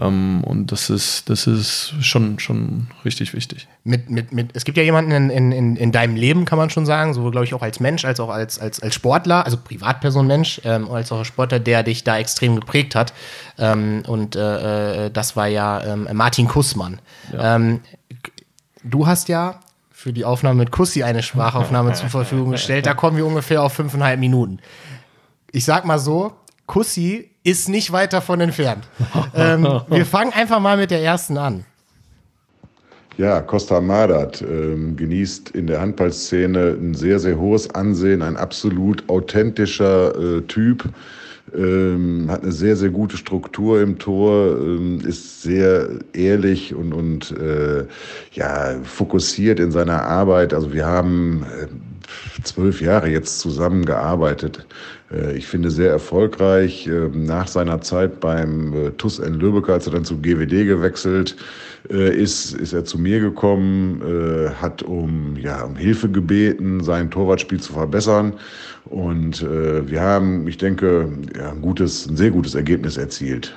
Ähm, 0.00 0.44
und 0.44 0.70
das 0.70 0.90
ist, 0.90 1.28
das 1.28 1.46
ist 1.46 1.94
schon, 2.00 2.38
schon 2.38 2.86
richtig 3.04 3.34
wichtig. 3.34 3.66
Mit, 3.84 4.10
mit, 4.10 4.32
mit, 4.32 4.50
es 4.54 4.64
gibt 4.64 4.78
ja 4.78 4.84
jemanden 4.84 5.10
in, 5.10 5.30
in, 5.30 5.52
in, 5.52 5.76
in 5.76 5.92
deinem 5.92 6.14
Leben, 6.14 6.44
kann 6.44 6.58
man 6.58 6.70
schon 6.70 6.86
sagen, 6.86 7.14
sowohl, 7.14 7.32
glaube 7.32 7.46
ich, 7.46 7.54
auch 7.54 7.62
als 7.62 7.80
Mensch, 7.80 8.04
als 8.04 8.20
auch 8.20 8.28
als, 8.28 8.58
als, 8.58 8.80
als 8.80 8.94
Sportler, 8.94 9.44
also 9.44 9.56
Privatperson 9.56 10.26
Mensch, 10.26 10.60
ähm, 10.64 10.90
als 10.90 11.10
auch 11.10 11.18
als 11.18 11.26
Sportler, 11.26 11.58
der 11.58 11.82
dich 11.82 12.04
da 12.04 12.18
extrem 12.18 12.54
geprägt 12.54 12.94
hat. 12.94 13.12
Ähm, 13.58 14.02
und 14.06 14.36
äh, 14.36 15.06
äh 15.06 15.10
das 15.10 15.36
war 15.36 15.48
ja 15.48 15.82
ähm, 15.84 16.08
Martin 16.12 16.46
Kussmann. 16.46 17.00
Ja. 17.32 17.56
Ähm, 17.56 17.80
du 18.84 19.06
hast 19.06 19.28
ja 19.28 19.60
für 19.90 20.12
die 20.12 20.24
Aufnahme 20.24 20.60
mit 20.60 20.70
Kussi 20.70 21.02
eine 21.02 21.24
Sprachaufnahme 21.24 21.92
zur 21.94 22.08
Verfügung 22.08 22.52
gestellt. 22.52 22.86
Da 22.86 22.94
kommen 22.94 23.16
wir 23.16 23.26
ungefähr 23.26 23.62
auf 23.64 23.72
fünfeinhalb 23.72 24.20
Minuten. 24.20 24.60
Ich 25.50 25.64
sag 25.64 25.84
mal 25.84 25.98
so, 25.98 26.34
Kussi 26.68 27.30
ist 27.42 27.68
nicht 27.68 27.90
weit 27.90 28.12
davon 28.12 28.40
entfernt. 28.40 28.84
ähm, 29.34 29.66
wir 29.88 30.06
fangen 30.06 30.32
einfach 30.32 30.60
mal 30.60 30.76
mit 30.76 30.92
der 30.92 31.02
ersten 31.02 31.36
an. 31.36 31.64
Ja, 33.16 33.40
Costa 33.40 33.80
Madat 33.80 34.42
ähm, 34.42 34.96
genießt 34.96 35.50
in 35.50 35.66
der 35.66 35.80
Handballszene 35.80 36.76
ein 36.80 36.94
sehr, 36.94 37.18
sehr 37.18 37.36
hohes 37.36 37.68
Ansehen, 37.74 38.22
ein 38.22 38.36
absolut 38.36 39.08
authentischer 39.08 40.14
äh, 40.14 40.42
Typ 40.42 40.88
ähm, 41.56 42.26
hat 42.30 42.42
eine 42.42 42.52
sehr, 42.52 42.76
sehr 42.76 42.90
gute 42.90 43.16
Struktur 43.16 43.80
im 43.80 43.98
Tor, 43.98 44.58
ähm, 44.58 45.00
ist 45.06 45.42
sehr 45.42 45.88
ehrlich 46.12 46.74
und, 46.74 46.92
und 46.92 47.30
äh, 47.32 47.86
ja, 48.32 48.76
fokussiert 48.82 49.60
in 49.60 49.70
seiner 49.70 50.02
Arbeit. 50.02 50.52
Also 50.52 50.72
wir 50.72 50.86
haben 50.86 51.44
äh, 51.44 52.42
zwölf 52.42 52.80
Jahre 52.80 53.08
jetzt 53.08 53.40
zusammengearbeitet. 53.40 54.66
Äh, 55.12 55.36
ich 55.36 55.46
finde 55.46 55.70
sehr 55.70 55.90
erfolgreich. 55.90 56.86
Äh, 56.86 57.08
nach 57.12 57.48
seiner 57.48 57.80
Zeit 57.80 58.20
beim 58.20 58.72
äh, 58.74 58.90
TUS 58.92 59.18
in 59.18 59.34
Lübeck, 59.34 59.68
als 59.68 59.86
er 59.86 59.92
dann 59.92 60.04
zu 60.04 60.20
GWD 60.20 60.66
gewechselt 60.66 61.36
ist, 61.88 62.54
ist 62.54 62.72
er 62.72 62.84
zu 62.84 62.98
mir 62.98 63.20
gekommen, 63.20 64.02
hat 64.60 64.82
um, 64.82 65.36
ja, 65.36 65.62
um 65.62 65.76
Hilfe 65.76 66.10
gebeten, 66.10 66.82
sein 66.82 67.08
Torwartspiel 67.08 67.60
zu 67.60 67.72
verbessern. 67.72 68.34
Und 68.84 69.42
wir 69.42 70.00
haben, 70.00 70.46
ich 70.48 70.58
denke, 70.58 71.08
ein 71.38 71.62
gutes, 71.62 72.06
ein 72.06 72.16
sehr 72.16 72.30
gutes 72.30 72.56
Ergebnis 72.56 72.96
erzielt. 72.96 73.54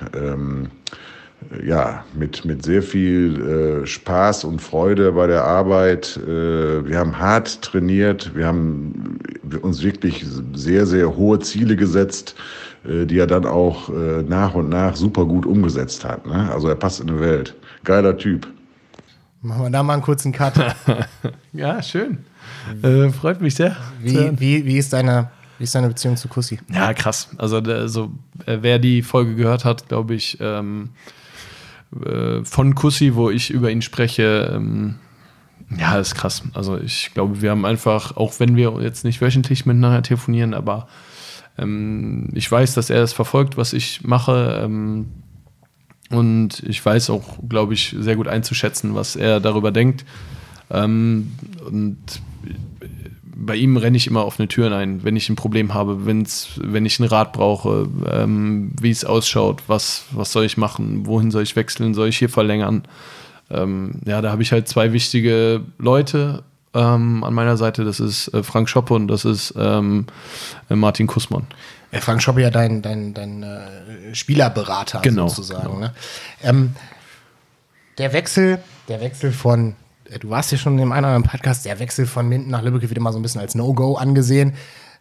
Ja, 1.66 2.04
mit, 2.14 2.44
mit 2.44 2.64
sehr 2.64 2.82
viel 2.82 3.82
äh, 3.82 3.86
Spaß 3.86 4.44
und 4.44 4.60
Freude 4.60 5.12
bei 5.12 5.26
der 5.26 5.44
Arbeit. 5.44 6.16
Äh, 6.16 6.86
wir 6.86 6.98
haben 6.98 7.18
hart 7.18 7.62
trainiert, 7.62 8.34
wir 8.34 8.46
haben 8.46 9.18
uns 9.62 9.82
wirklich 9.82 10.24
sehr, 10.54 10.86
sehr 10.86 11.16
hohe 11.16 11.38
Ziele 11.40 11.76
gesetzt, 11.76 12.34
äh, 12.84 13.06
die 13.06 13.18
er 13.18 13.26
dann 13.26 13.46
auch 13.46 13.88
äh, 13.88 14.22
nach 14.22 14.54
und 14.54 14.68
nach 14.68 14.96
super 14.96 15.24
gut 15.24 15.46
umgesetzt 15.46 16.04
hat. 16.04 16.26
Ne? 16.26 16.50
Also 16.52 16.68
er 16.68 16.74
passt 16.74 17.00
in 17.00 17.08
die 17.08 17.20
Welt. 17.20 17.54
Geiler 17.84 18.16
Typ. 18.16 18.46
Machen 19.42 19.64
wir 19.64 19.70
da 19.70 19.82
mal 19.82 19.94
einen 19.94 20.02
kurzen 20.02 20.32
Cut. 20.32 20.54
ja, 21.52 21.82
schön. 21.82 22.18
Äh, 22.82 23.10
freut 23.10 23.40
mich 23.40 23.56
sehr. 23.56 23.76
Wie, 24.00 24.30
wie, 24.38 24.64
wie, 24.64 24.78
ist 24.78 24.92
deine, 24.92 25.30
wie 25.58 25.64
ist 25.64 25.74
deine 25.74 25.88
Beziehung 25.88 26.16
zu 26.16 26.28
Kussi? 26.28 26.60
Ja, 26.72 26.94
krass. 26.94 27.28
Also, 27.38 27.58
also 27.58 28.12
wer 28.46 28.78
die 28.78 29.02
Folge 29.02 29.34
gehört 29.34 29.64
hat, 29.64 29.88
glaube 29.88 30.14
ich, 30.14 30.38
ähm, 30.40 30.90
äh, 32.04 32.44
von 32.44 32.74
Kussi, 32.74 33.14
wo 33.14 33.30
ich 33.30 33.50
über 33.50 33.70
ihn 33.70 33.82
spreche, 33.82 34.52
ähm, 34.54 34.96
ja, 35.78 35.98
ist 35.98 36.14
krass. 36.14 36.42
Also 36.54 36.78
ich 36.78 37.12
glaube, 37.14 37.40
wir 37.40 37.50
haben 37.50 37.64
einfach, 37.64 38.16
auch 38.16 38.38
wenn 38.40 38.56
wir 38.56 38.78
jetzt 38.80 39.04
nicht 39.04 39.20
wöchentlich 39.20 39.66
miteinander 39.66 40.02
telefonieren, 40.02 40.54
aber 40.54 40.88
ähm, 41.58 42.28
ich 42.34 42.50
weiß, 42.50 42.74
dass 42.74 42.90
er 42.90 43.02
es 43.02 43.12
verfolgt, 43.12 43.56
was 43.56 43.72
ich 43.72 44.02
mache. 44.02 44.60
Ähm, 44.62 45.06
und 46.10 46.62
ich 46.66 46.84
weiß 46.84 47.10
auch, 47.10 47.38
glaube 47.48 47.74
ich, 47.74 47.96
sehr 47.98 48.16
gut 48.16 48.28
einzuschätzen, 48.28 48.94
was 48.94 49.16
er 49.16 49.40
darüber 49.40 49.72
denkt. 49.72 50.04
Ähm, 50.70 51.32
und 51.66 51.98
bei 53.44 53.56
ihm 53.56 53.76
renne 53.76 53.96
ich 53.96 54.06
immer 54.06 54.24
offene 54.24 54.46
Türen 54.46 54.72
ein, 54.72 55.02
wenn 55.02 55.16
ich 55.16 55.28
ein 55.28 55.36
Problem 55.36 55.74
habe, 55.74 56.06
wenn's, 56.06 56.50
wenn 56.62 56.86
ich 56.86 57.00
einen 57.00 57.08
Rat 57.08 57.32
brauche, 57.32 57.88
ähm, 58.10 58.70
wie 58.80 58.90
es 58.90 59.04
ausschaut, 59.04 59.62
was, 59.66 60.04
was 60.12 60.30
soll 60.30 60.44
ich 60.44 60.56
machen, 60.56 61.06
wohin 61.06 61.30
soll 61.30 61.42
ich 61.42 61.56
wechseln, 61.56 61.92
soll 61.92 62.08
ich 62.08 62.18
hier 62.18 62.28
verlängern. 62.28 62.84
Ähm, 63.50 64.00
ja, 64.06 64.20
da 64.20 64.30
habe 64.30 64.42
ich 64.42 64.52
halt 64.52 64.68
zwei 64.68 64.92
wichtige 64.92 65.62
Leute 65.78 66.44
ähm, 66.72 67.24
an 67.24 67.34
meiner 67.34 67.56
Seite. 67.56 67.84
Das 67.84 67.98
ist 67.98 68.28
äh, 68.28 68.44
Frank 68.44 68.68
Schoppe 68.68 68.94
und 68.94 69.08
das 69.08 69.24
ist 69.24 69.54
ähm, 69.58 70.06
äh, 70.70 70.76
Martin 70.76 71.08
Kussmann. 71.08 71.46
Ja, 71.90 72.00
Frank 72.00 72.22
Schoppe 72.22 72.42
ja 72.42 72.50
dein, 72.50 72.80
dein, 72.80 73.12
dein 73.12 73.42
äh, 73.42 74.14
Spielerberater 74.14 75.00
genau, 75.00 75.26
sozusagen. 75.26 75.62
Genau. 75.64 75.80
Ne? 75.80 75.92
Ähm, 76.42 76.76
der 77.98 78.12
Wechsel, 78.12 78.58
der 78.88 79.00
Wechsel 79.00 79.32
von 79.32 79.70
äh, 79.70 79.74
du 80.18 80.30
warst 80.30 80.52
ja 80.52 80.58
schon 80.58 80.74
in 80.74 80.78
dem 80.78 80.92
einen 80.92 81.04
oder 81.04 81.14
anderen 81.14 81.30
Podcast, 81.30 81.64
der 81.64 81.78
Wechsel 81.78 82.06
von 82.06 82.28
Minden 82.28 82.50
nach 82.50 82.62
Lübeck 82.62 82.82
wird 82.82 82.96
immer 82.96 83.12
so 83.12 83.18
ein 83.18 83.22
bisschen 83.22 83.40
als 83.40 83.54
No-Go 83.54 83.96
angesehen. 83.96 84.54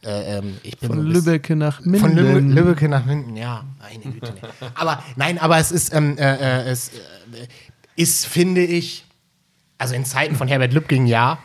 Äh, 0.04 0.38
ähm, 0.38 0.58
von 0.84 1.00
Lübeck 1.00 1.50
nach 1.52 1.82
Minden. 1.82 2.00
Von 2.00 2.16
Lübe 2.16 2.40
Lübeck 2.40 2.90
nach 2.90 3.06
Minden, 3.06 3.36
ja, 3.36 3.64
meine 3.80 4.14
Güte. 4.14 4.34
aber 4.74 5.04
nein, 5.16 5.38
aber 5.38 5.60
es 5.60 5.72
ist, 5.72 5.94
ähm, 5.94 6.18
äh, 6.18 6.36
äh, 6.36 6.70
es 6.70 6.90
äh, 6.90 6.92
ist, 7.96 8.26
finde 8.26 8.64
ich, 8.64 9.06
also 9.78 9.94
in 9.94 10.04
Zeiten 10.06 10.36
von 10.36 10.48
Herbert 10.48 10.74
Lübking, 10.74 11.06
ja, 11.06 11.38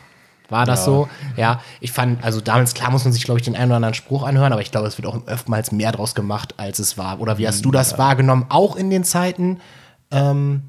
war 0.49 0.65
das 0.65 0.79
ja. 0.79 0.85
so. 0.85 1.09
Ja, 1.35 1.61
ich 1.81 1.91
fand, 1.91 2.23
also 2.23 2.41
damals, 2.41 2.73
klar 2.73 2.89
muss 2.89 3.03
man 3.03 3.13
sich, 3.13 3.23
glaube 3.23 3.39
ich, 3.39 3.45
den 3.45 3.55
einen 3.55 3.71
oder 3.71 3.75
anderen 3.75 3.93
Spruch 3.93 4.23
anhören, 4.23 4.53
aber 4.53 4.61
ich 4.61 4.71
glaube, 4.71 4.87
es 4.87 4.97
wird 4.97 5.07
auch 5.07 5.27
oftmals 5.27 5.71
mehr 5.71 5.91
draus 5.91 6.15
gemacht, 6.15 6.55
als 6.57 6.79
es 6.79 6.97
war. 6.97 7.19
Oder 7.19 7.37
wie 7.37 7.47
hast 7.47 7.63
du 7.63 7.71
das 7.71 7.91
ja. 7.91 7.97
wahrgenommen, 7.99 8.45
auch 8.49 8.75
in 8.75 8.89
den 8.89 9.03
Zeiten? 9.03 9.59
Ähm, 10.09 10.63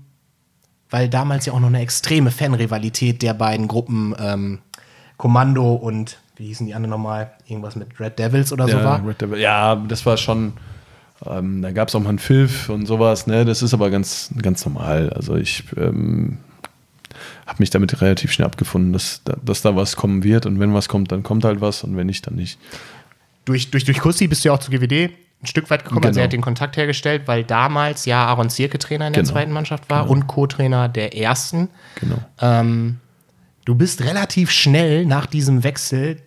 weil 0.90 1.08
damals 1.08 1.46
ja 1.46 1.52
auch 1.52 1.60
noch 1.60 1.68
eine 1.68 1.80
extreme 1.80 2.30
Fanrivalität 2.30 3.22
der 3.22 3.34
beiden 3.34 3.68
Gruppen 3.68 4.14
ähm, 4.18 4.58
Kommando 5.16 5.74
und 5.74 6.18
wie 6.36 6.46
hießen 6.46 6.66
die 6.66 6.74
anderen 6.74 6.90
nochmal? 6.90 7.32
Irgendwas 7.46 7.74
mit 7.76 7.98
Red 7.98 8.18
Devils 8.18 8.52
oder 8.52 8.68
ja, 8.68 8.78
so 8.78 8.84
war? 8.84 9.06
Red 9.06 9.20
Devil, 9.20 9.38
ja, 9.38 9.74
das 9.76 10.06
war 10.06 10.16
schon. 10.16 10.52
Ähm, 11.26 11.62
da 11.62 11.72
gab 11.72 11.88
es 11.88 11.96
auch 11.96 12.00
mal 12.00 12.10
einen 12.10 12.20
Pfiff 12.20 12.68
und 12.68 12.86
sowas, 12.86 13.26
ne? 13.26 13.44
Das 13.44 13.60
ist 13.60 13.74
aber 13.74 13.90
ganz, 13.90 14.30
ganz 14.40 14.64
normal. 14.64 15.10
Also 15.10 15.34
ich 15.34 15.64
ähm, 15.76 16.38
habe 17.44 17.56
mich 17.58 17.70
damit 17.70 18.00
relativ 18.00 18.30
schnell 18.30 18.46
abgefunden, 18.46 18.92
dass, 18.92 19.22
dass 19.44 19.62
da 19.62 19.74
was 19.74 19.96
kommen 19.96 20.22
wird 20.22 20.46
und 20.46 20.60
wenn 20.60 20.72
was 20.74 20.88
kommt, 20.88 21.10
dann 21.10 21.24
kommt 21.24 21.44
halt 21.44 21.60
was 21.60 21.82
und 21.82 21.96
wenn 21.96 22.06
nicht, 22.06 22.24
dann 22.28 22.36
nicht. 22.36 22.60
Durch, 23.46 23.70
durch, 23.70 23.84
durch 23.84 23.98
Kussi 23.98 24.28
bist 24.28 24.44
du 24.44 24.50
ja 24.50 24.54
auch 24.54 24.60
zu 24.60 24.70
GWD 24.70 25.10
ein 25.42 25.46
Stück 25.46 25.70
weit 25.70 25.84
gekommen, 25.84 26.04
also 26.04 26.14
Genau. 26.14 26.20
er 26.22 26.24
hat 26.24 26.32
den 26.32 26.40
Kontakt 26.40 26.76
hergestellt, 26.76 27.22
weil 27.26 27.44
damals 27.44 28.04
ja 28.06 28.26
Aaron 28.26 28.50
Zierke 28.50 28.78
Trainer 28.78 29.06
in 29.06 29.12
der 29.12 29.22
Genau. 29.22 29.32
zweiten 29.34 29.52
Mannschaft 29.52 29.88
war 29.88 30.10
und 30.10 30.26
Co-Trainer 30.26 30.88
der 30.88 31.16
ersten. 31.16 31.68
Genau. 32.00 32.16
Ähm, 32.40 32.98
du 33.64 33.74
bist 33.76 34.02
relativ 34.02 34.50
schnell 34.50 35.06
nach 35.06 35.26
diesem 35.26 35.62
Wechsel 35.62 36.20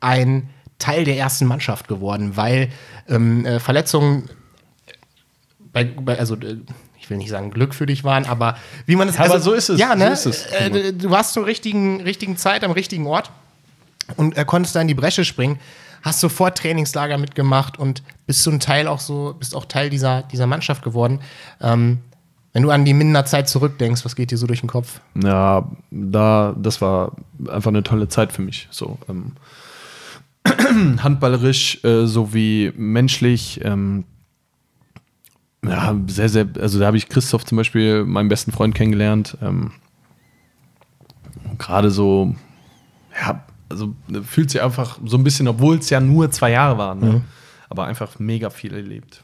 ein 0.00 0.48
Teil 0.78 1.04
der 1.04 1.16
ersten 1.18 1.44
Mannschaft 1.46 1.88
geworden, 1.88 2.36
weil 2.36 2.70
ähm, 3.08 3.44
äh, 3.44 3.58
Verletzungen, 3.60 4.30
bei, 5.72 5.84
bei, 5.84 6.18
also 6.18 6.34
äh, 6.36 6.56
ich 6.98 7.10
will 7.10 7.16
nicht 7.18 7.30
sagen 7.30 7.50
Glück 7.50 7.74
für 7.74 7.86
dich 7.86 8.04
waren, 8.04 8.26
aber 8.26 8.56
wie 8.86 8.96
man 8.96 9.08
es 9.08 9.18
Aber 9.18 9.40
so 9.40 9.52
ist 9.52 9.68
es, 9.70 9.78
Ja, 9.80 9.94
ne? 9.94 10.14
so 10.16 10.30
es. 10.30 10.46
Äh, 10.46 10.70
du- 10.70 10.92
du 10.94 11.10
warst 11.10 11.32
zur 11.34 11.46
richtigen, 11.46 12.00
richtigen 12.02 12.36
Zeit 12.36 12.64
am 12.64 12.70
richtigen 12.70 13.06
Ort 13.06 13.30
und 14.16 14.36
äh, 14.36 14.44
konntest 14.44 14.74
da 14.76 14.80
in 14.80 14.88
die 14.88 14.94
Bresche 14.94 15.24
springen, 15.24 15.58
hast 16.08 16.20
sofort 16.20 16.58
Trainingslager 16.58 17.18
mitgemacht 17.18 17.78
und 17.78 18.02
bist 18.26 18.42
so 18.42 18.50
ein 18.50 18.60
Teil 18.60 18.88
auch 18.88 19.00
so, 19.00 19.36
bist 19.38 19.54
auch 19.54 19.66
Teil 19.66 19.90
dieser, 19.90 20.22
dieser 20.22 20.46
Mannschaft 20.46 20.82
geworden. 20.82 21.20
Ähm, 21.60 21.98
wenn 22.52 22.62
du 22.62 22.70
an 22.70 22.84
die 22.84 22.94
Mindener 22.94 23.24
Zeit 23.24 23.48
zurückdenkst, 23.48 24.04
was 24.04 24.16
geht 24.16 24.30
dir 24.30 24.38
so 24.38 24.46
durch 24.46 24.60
den 24.60 24.68
Kopf? 24.68 25.00
Ja, 25.22 25.70
da, 25.90 26.54
das 26.58 26.80
war 26.80 27.12
einfach 27.48 27.68
eine 27.68 27.82
tolle 27.82 28.08
Zeit 28.08 28.32
für 28.32 28.42
mich. 28.42 28.66
So, 28.70 28.98
ähm, 29.08 29.32
handballerisch 31.02 31.84
äh, 31.84 32.06
sowie 32.06 32.72
menschlich. 32.76 33.60
Ähm, 33.62 34.04
ja, 35.64 35.94
sehr, 36.06 36.28
sehr, 36.28 36.48
also 36.60 36.78
da 36.78 36.86
habe 36.86 36.96
ich 36.96 37.08
Christoph 37.08 37.44
zum 37.44 37.56
Beispiel, 37.56 38.04
meinen 38.04 38.28
besten 38.28 38.52
Freund, 38.52 38.74
kennengelernt. 38.74 39.36
Ähm, 39.42 39.72
Gerade 41.58 41.90
so, 41.90 42.34
ja, 43.20 43.44
also 43.68 43.94
fühlt 44.24 44.50
sich 44.50 44.62
einfach 44.62 44.98
so 45.04 45.16
ein 45.16 45.24
bisschen, 45.24 45.48
obwohl 45.48 45.78
es 45.78 45.90
ja 45.90 46.00
nur 46.00 46.30
zwei 46.30 46.50
Jahre 46.50 46.78
waren, 46.78 46.98
ne? 47.00 47.22
aber 47.68 47.84
einfach 47.86 48.18
mega 48.18 48.50
viel 48.50 48.74
erlebt. 48.74 49.22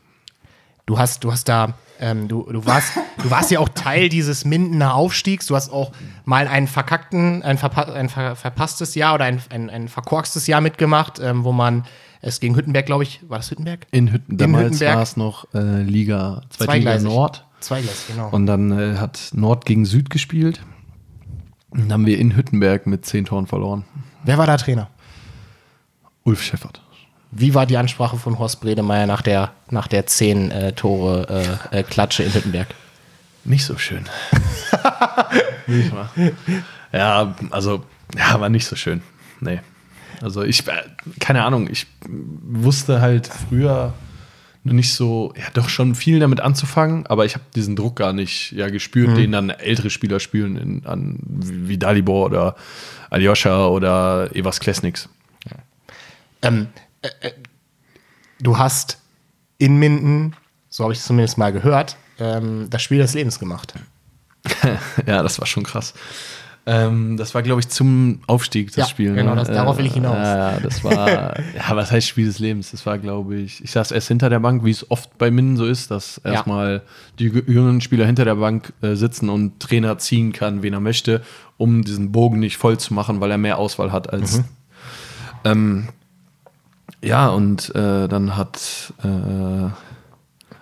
Du 0.87 0.99
hast, 0.99 1.25
du 1.25 1.33
hast 1.33 1.49
da, 1.49 1.75
ähm, 1.99 2.29
du, 2.29 2.43
du, 2.43 2.67
warst, 2.67 2.93
du 3.23 3.31
warst 3.31 3.51
ja 3.51 3.59
auch 3.59 3.71
Teil 3.71 4.11
dieses 4.11 4.45
Mindener 4.45 4.95
Aufstiegs. 4.95 5.47
Du 5.47 5.57
hast 5.57 5.73
auch 5.73 5.93
mal 6.27 6.47
einen 6.47 6.67
verkackten, 6.67 7.43
ein, 7.43 7.57
verpa 7.57 7.83
ein 7.85 8.11
ver 8.11 8.37
verpasstes 8.37 8.95
Jahr 8.95 9.15
oder 9.15 9.25
ein, 9.25 9.41
ein, 9.49 9.71
ein 9.71 9.89
verkorkstes 9.89 10.47
Jahr 10.47 10.61
mitgemacht, 10.61 11.21
ähm, 11.21 11.45
wo 11.45 11.53
man 11.53 11.85
es 12.21 12.41
gegen 12.41 12.55
Hüttenberg, 12.55 12.85
glaube 12.85 13.03
ich, 13.03 13.21
war 13.29 13.39
das 13.39 13.51
Hüttenberg? 13.51 13.87
In 13.91 14.13
Hütten, 14.13 14.37
damals 14.37 14.75
Hüttenberg. 14.75 14.97
war 14.97 15.03
es 15.03 15.17
noch 15.17 15.55
äh, 15.55 15.83
Liga, 15.83 16.43
zweite 16.51 16.73
Liga 16.73 16.91
Zweigleisig. 16.91 17.09
Nord. 17.09 17.47
Zweigleisig, 17.61 18.09
genau. 18.09 18.29
Und 18.31 18.47
dann 18.47 18.79
äh, 18.79 18.97
hat 18.99 19.31
Nord 19.33 19.65
gegen 19.65 19.87
Süd 19.87 20.11
gespielt. 20.11 20.61
Und 21.71 21.83
dann 21.83 21.93
haben 21.93 22.07
wir 22.07 22.19
in 22.19 22.37
Hüttenberg 22.37 22.87
mit 22.87 23.07
zehn 23.07 23.25
Toren 23.25 23.47
verloren. 23.47 23.85
Wer 24.25 24.39
war 24.39 24.47
da 24.47 24.57
Trainer? 24.57 24.89
Ulf 26.25 26.43
Scheffert. 26.43 26.81
Wie 27.31 27.55
war 27.55 27.67
die 27.67 27.77
Ansprache 27.77 28.17
von 28.17 28.39
Horst 28.39 28.61
Bredemeier 28.61 29.07
nach 29.07 29.23
der, 29.23 29.53
nach 29.71 29.87
der 29.87 30.07
zehn 30.07 30.51
äh, 30.51 30.73
Tore 30.73 31.59
äh, 31.71 31.81
äh, 31.81 31.83
Klatsche 31.83 32.23
in 32.23 32.33
Hüttenberg? 32.33 32.69
Nicht 33.45 33.67
so 33.67 33.77
schön. 33.77 34.05
nicht 35.67 35.93
mal. 35.93 36.09
Ja, 36.93 37.35
also, 37.51 37.85
ja, 38.17 38.41
war 38.41 38.49
nicht 38.49 38.67
so 38.67 38.77
schön. 38.77 39.03
Nee. 39.41 39.61
Also 40.23 40.43
ich, 40.43 40.67
äh, 40.67 40.73
keine 41.21 41.45
Ahnung, 41.45 41.69
ich 41.69 41.87
wusste 42.09 43.03
halt 43.03 43.27
früher 43.27 43.93
nicht 44.73 44.95
so, 44.95 45.33
ja 45.37 45.45
doch 45.53 45.69
schon 45.69 45.95
viel 45.95 46.19
damit 46.21 46.41
anzufangen, 46.41 47.07
aber 47.07 47.27
ich 47.27 47.35
habe 47.35 47.45
diesen 47.55 47.77
Druck 47.77 47.97
gar 47.97 48.13
nicht 48.13 48.53
ja, 48.53 48.71
gespürt, 48.71 49.17
den 49.17 49.33
dann 49.33 49.51
ältere 49.51 49.91
Spieler 49.91 50.21
spüren, 50.21 50.57
in, 50.57 50.87
an, 50.87 51.19
wie 51.23 51.77
Dalibor 51.77 52.27
oder 52.27 52.57
Aljoscha 53.11 53.69
oder 53.69 54.35
Evas 54.35 54.61
Klesniks. 54.61 55.09
Ähm, 56.43 56.69
äh, 57.03 57.09
äh, 57.21 57.33
du 58.41 58.59
hast 58.59 58.99
in 59.59 59.77
Minden, 59.77 60.37
so 60.69 60.85
habe 60.85 60.93
ich 60.93 60.99
es 60.99 61.07
zumindest 61.07 61.39
mal 61.39 61.53
gehört, 61.53 61.97
ähm, 62.19 62.69
das 62.71 62.83
Spiel 62.83 62.99
des 62.99 63.15
Lebens 63.15 63.39
gemacht. 63.39 63.75
Ja, 65.07 65.23
das 65.23 65.39
war 65.39 65.47
schon 65.47 65.63
krass. 65.63 65.95
Ähm, 66.67 67.19
das 67.19 67.35
war, 67.35 67.43
glaube 67.43 67.61
ich, 67.61 67.69
zum 67.69 68.21
Aufstieg, 68.27 68.69
das 68.69 68.77
Ja, 68.77 68.87
Spiel. 68.87 69.13
genau, 69.15 69.33
ne? 69.35 69.37
das- 69.41 69.49
darauf 69.49 69.77
will 69.77 69.85
ich 69.85 69.93
hinaus. 69.93 70.17
Ja, 70.17 70.59
das 70.61 70.83
war, 70.83 71.39
ja, 71.55 71.77
was 71.77 71.91
heißt 71.91 72.07
Spiel 72.09 72.25
des 72.25 72.39
Lebens? 72.39 72.71
Das 72.71 72.87
war, 72.87 72.97
glaube 72.99 73.37
ich, 73.37 73.63
ich 73.63 73.71
saß 73.71 73.91
erst 73.93 74.09
hinter 74.09 74.31
der 74.31 74.41
Bank, 74.41 74.65
wie 74.65 74.71
es 74.71 74.91
oft 74.91 75.19
bei 75.19 75.31
Minden 75.31 75.59
so 75.59 75.67
ist, 75.67 75.91
dass 75.91 76.23
Ja. 76.25 76.33
erstmal 76.33 76.81
die 77.19 77.31
jü- 77.31 77.47
jüngeren 77.51 77.83
Spieler 77.83 78.07
hinter 78.07 78.25
der 78.25 78.37
Bank 78.37 78.73
äh, 78.81 78.95
sitzen 78.95 79.29
und 79.29 79.61
Trainer 79.61 79.99
ziehen 79.99 80.33
kann, 80.33 80.63
wen 80.63 80.73
er 80.73 80.81
möchte, 80.81 81.21
um 81.59 81.83
diesen 81.85 82.13
Bogen 82.13 82.39
nicht 82.39 82.57
voll 82.57 82.79
zu 82.79 82.95
machen, 82.95 83.21
weil 83.21 83.31
er 83.31 83.39
mehr 83.39 83.59
Auswahl 83.59 83.93
hat 83.93 84.11
als. 84.11 84.39
Mhm. 84.39 84.45
Ähm, 85.45 85.89
ja, 87.03 87.29
und 87.29 87.75
äh, 87.75 88.09
dann 88.09 88.39
hat 88.39 88.95
äh, 89.05 89.69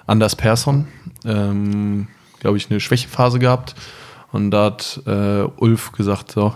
Anders 0.08 0.34
Persson, 0.34 0.88
ähm, 1.24 2.08
glaube 2.40 2.56
ich, 2.56 2.68
eine 2.70 2.80
Schwächephase 2.80 3.38
gehabt. 3.38 3.76
Und 4.32 4.50
da 4.50 4.64
hat 4.64 5.00
äh, 5.06 5.42
Ulf 5.56 5.92
gesagt, 5.92 6.32
so, 6.32 6.54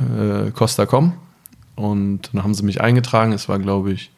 äh, 0.00 0.50
Costa, 0.50 0.86
komm. 0.86 1.14
Und 1.76 2.30
dann 2.32 2.42
haben 2.42 2.54
sie 2.54 2.64
mich 2.64 2.80
eingetragen. 2.80 3.32
Es 3.32 3.48
war, 3.48 3.58
glaube 3.58 3.92
ich, 3.92 4.10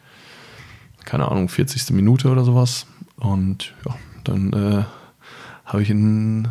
keine 1.04 1.28
Ahnung, 1.28 1.48
40. 1.48 1.90
Minute 1.90 2.28
oder 2.28 2.44
sowas. 2.44 2.86
Und 3.16 3.74
ja, 3.86 3.94
dann 4.24 4.52
äh, 4.52 4.84
habe 5.66 5.82
ich 5.82 5.90
ihn 5.90 6.48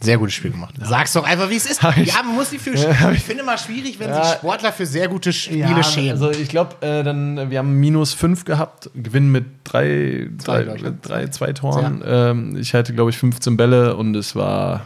Sehr 0.00 0.18
gutes 0.18 0.34
Spiel 0.34 0.50
gemacht. 0.50 0.74
Sag's 0.80 1.14
doch 1.14 1.24
einfach, 1.24 1.48
wie 1.48 1.56
es 1.56 1.66
ist. 1.66 1.82
Hab 1.82 1.96
Ja, 1.96 2.22
man 2.22 2.34
muss 2.34 2.50
sich 2.50 2.60
für. 2.60 2.72
ich 3.12 3.22
finde 3.22 3.42
immer 3.42 3.56
schwierig, 3.56 3.98
wenn 3.98 4.12
sich 4.12 4.24
Sportler 4.34 4.72
für 4.72 4.86
sehr 4.86 5.08
gute 5.08 5.32
Spiele 5.32 5.82
schämen. 5.82 6.10
Also 6.10 6.30
ich 6.30 6.48
glaube, 6.48 6.76
äh, 6.86 7.02
dann 7.02 7.50
wir 7.50 7.58
haben 7.58 7.80
minus 7.80 8.12
fünf 8.12 8.44
gehabt, 8.44 8.90
gewinnen 8.94 9.32
mit 9.32 9.46
drei, 9.64 10.28
Zwei, 10.38 10.64
drei, 10.64 10.92
drei 11.00 11.26
zwei 11.28 11.52
Toren. 11.54 12.02
Ähm, 12.06 12.56
ich 12.56 12.74
hatte, 12.74 12.92
glaube 12.94 13.10
ich, 13.10 13.18
15 13.18 13.56
Bälle 13.56 13.96
und 13.96 14.14
es 14.14 14.36
war 14.36 14.84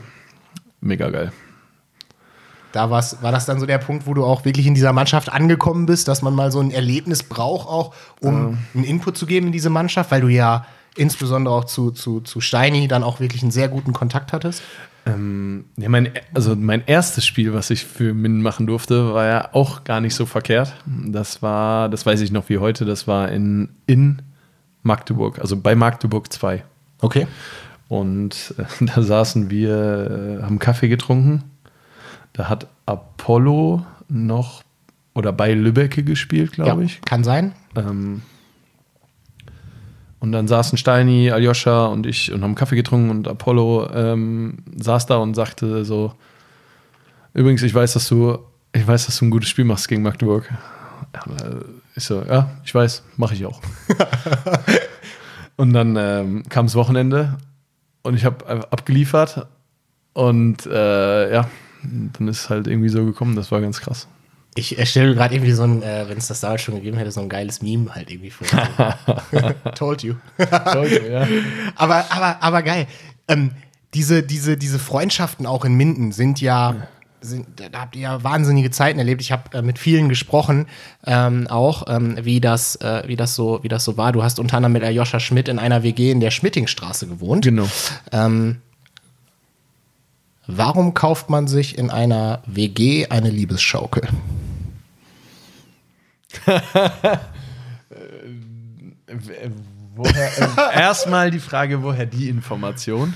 mega 0.81 1.11
geil. 1.11 1.33
Da 2.73 2.91
war's, 2.91 3.23
war 3.23 3.33
das 3.33 3.47
dann 3.47 3.59
so 3.59 3.67
der 3.67 3.79
Punkt, 3.79 4.07
wo 4.07 4.15
du 4.15 4.25
auch 4.25 4.45
wirklich 4.45 4.67
in 4.67 4.75
dieser 4.75 4.93
Mannschaft 4.93 5.33
angekommen 5.33 5.87
bist, 5.87 6.07
dass 6.07 6.21
man 6.21 6.35
mal 6.35 6.53
so 6.53 6.61
ein 6.61 6.71
Erlebnis 6.71 7.23
braucht, 7.23 7.67
auch 7.67 7.95
um 8.21 8.59
einen 8.75 8.85
Input 8.85 9.17
zu 9.17 9.27
geben 9.27 9.47
in 9.47 9.53
diese 9.53 9.71
Mannschaft, 9.71 10.11
weil 10.11 10.21
du 10.21 10.29
ja 10.29 10.67
insbesondere 10.97 11.55
auch 11.55 11.65
zu, 11.65 11.93
zu, 11.93 12.21
zu 12.21 12.41
Steini 12.41 12.89
dann 12.89 13.03
auch 13.03 13.21
wirklich 13.21 13.43
einen 13.43 13.53
sehr 13.53 13.69
guten 13.69 13.93
Kontakt 13.93 14.33
hattest. 14.33 14.63
Ähm, 15.07 15.65
ja, 15.77 15.89
mein, 15.89 16.11
also 16.35 16.55
mein 16.57 16.83
erstes 16.87 17.25
Spiel, 17.25 17.55
was 17.55 17.71
ich 17.71 17.85
für 17.85 18.13
Min 18.13 18.43
machen 18.43 18.67
durfte, 18.67 19.15
war 19.15 19.27
ja 19.27 19.49
auch 19.53 19.85
gar 19.85 20.01
nicht 20.01 20.15
so 20.15 20.27
verkehrt. 20.27 20.75
Das 20.87 21.41
war, 21.41 21.89
das 21.89 22.05
weiß 22.05 22.21
ich 22.21 22.33
noch 22.33 22.49
wie 22.49 22.59
heute, 22.59 22.85
das 22.85 23.07
war 23.07 23.31
in, 23.31 23.71
in 23.87 24.23
Magdeburg, 24.83 25.39
also 25.39 25.57
bei 25.57 25.75
Magdeburg 25.75 26.31
2. 26.33 26.63
Okay. 27.01 27.27
Und 27.89 28.55
äh, 28.59 28.85
da 28.85 29.03
saßen 29.03 29.51
wir, 29.51 30.41
äh, 30.41 30.43
haben 30.43 30.59
Kaffee 30.59 30.89
getrunken. 30.89 31.45
Da 32.33 32.49
hat 32.49 32.69
Apollo 32.87 33.85
noch 34.09 34.63
oder 35.15 35.33
bei 35.33 35.53
Lübbecke 35.53 36.05
gespielt, 36.05 36.53
glaube 36.53 36.85
ich. 36.85 37.01
Kann 37.03 37.25
sein. 37.25 37.53
Ähm, 37.75 38.23
und 40.21 40.33
dann 40.33 40.49
saßen 40.49 40.79
Steini, 40.79 41.31
Aljoscha 41.31 41.87
und 41.87 42.07
ich 42.07 42.33
und 42.33 42.43
haben 42.43 42.55
Kaffee 42.55 42.77
getrunken 42.77 43.11
und 43.11 43.29
Apollo 43.29 43.91
ähm, 43.93 44.59
saß 44.77 45.07
da 45.07 45.17
und 45.17 45.35
sagte 45.35 45.85
so: 45.85 46.15
Übrigens, 47.35 47.63
ich 47.63 47.75
weiß, 47.75 47.95
dass 47.95 48.09
du, 48.09 48.39
ich 48.73 48.87
weiß, 48.87 49.07
dass 49.07 49.19
du 49.19 49.27
ein 49.27 49.31
gutes 49.31 49.49
Spiel 49.49 49.65
machst 49.65 49.89
gegen 49.89 50.03
Magdeburg. 50.03 50.49
Ich 51.95 52.05
so, 52.05 52.23
ja, 52.23 52.51
ich 52.65 52.75
weiß, 52.75 53.03
mache 53.17 53.35
ich 53.35 53.47
auch. 53.47 53.61
und 55.57 55.73
dann 55.73 55.97
ähm, 55.97 56.43
kam 56.49 56.67
das 56.67 56.75
Wochenende 56.75 57.39
und 58.03 58.15
ich 58.15 58.25
habe 58.25 58.71
abgeliefert 58.71 59.47
und 60.13 60.67
äh, 60.67 61.33
ja, 61.33 61.49
dann 61.83 62.29
ist 62.29 62.41
es 62.41 62.51
halt 62.51 62.67
irgendwie 62.67 62.89
so 62.89 63.05
gekommen. 63.05 63.37
Das 63.37 63.53
war 63.53 63.61
ganz 63.61 63.81
krass. 63.81 64.09
Ich 64.55 64.77
erstelle 64.77 65.15
gerade 65.15 65.35
irgendwie 65.35 65.53
so 65.53 65.63
ein, 65.63 65.83
äh, 65.83 66.07
wenn 66.09 66.19
es 66.19 66.27
das 66.27 66.41
damals 66.41 66.63
schon 66.63 66.75
gegeben 66.75 66.97
hätte, 66.97 67.13
so 67.13 67.21
ein 67.21 67.29
geiles 67.29 67.63
Meme 67.63 67.95
halt 67.95 68.11
irgendwie 68.11 68.31
vor. 68.31 68.47
Told 69.77 70.03
you. 70.03 70.15
ja. 70.39 71.29
aber, 71.77 72.05
aber, 72.11 72.43
aber 72.43 72.63
geil. 72.63 72.89
Ähm, 73.29 73.53
diese, 73.95 74.23
diese, 74.23 74.57
diese 74.57 74.79
Freundschaften 74.79 75.47
auch 75.47 75.65
in 75.65 75.75
Minden 75.75 76.13
sind 76.13 76.41
ja, 76.41 76.89
sind, 77.21 77.47
da 77.57 77.81
habt 77.81 77.97
ihr 77.97 78.03
ja 78.03 78.23
wahnsinnige 78.23 78.71
Zeiten 78.71 78.99
erlebt. 78.99 79.21
Ich 79.21 79.33
habe 79.33 79.57
äh, 79.57 79.63
mit 79.63 79.79
vielen 79.79 80.09
gesprochen, 80.09 80.67
ähm, 81.07 81.47
auch, 81.49 81.85
ähm, 81.89 82.17
wie, 82.23 82.41
das, 82.41 82.77
äh, 82.77 83.03
wie, 83.07 83.17
das 83.17 83.35
so, 83.35 83.61
wie 83.63 83.69
das 83.69 83.85
so 83.85 83.97
war. 83.97 84.13
Du 84.13 84.23
hast 84.23 84.39
unter 84.39 84.57
anderem 84.57 84.73
mit 84.73 84.85
Aljoscha 84.85 85.21
Schmidt 85.21 85.49
in 85.49 85.59
einer 85.59 85.83
WG 85.83 86.11
in 86.11 86.21
der 86.21 86.31
Schmittingstraße 86.31 87.07
gewohnt. 87.07 87.45
Genau. 87.45 87.69
Ähm, 88.13 88.59
warum 90.47 90.95
kauft 90.95 91.31
man 91.31 91.49
sich 91.49 91.77
in 91.79 91.91
einer 91.91 92.43
WG 92.47 93.07
eine 93.09 93.31
Liebesschaukel? 93.31 94.09
Woher, 99.95 100.39
äh, 100.39 100.81
erstmal 100.81 101.31
die 101.31 101.41
Frage, 101.41 101.83
woher 101.83 102.07
die 102.07 102.29
Information? 102.29 103.15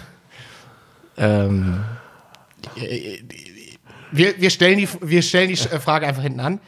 Ähm, 1.16 1.84
äh, 2.76 3.18
wir, 4.12 4.40
wir, 4.40 4.50
stellen 4.50 4.78
die, 4.78 4.88
wir 5.00 5.22
stellen 5.22 5.48
die 5.48 5.54
äh, 5.54 5.80
Frage 5.80 6.06
einfach 6.06 6.22
hinten 6.22 6.40
an. 6.40 6.60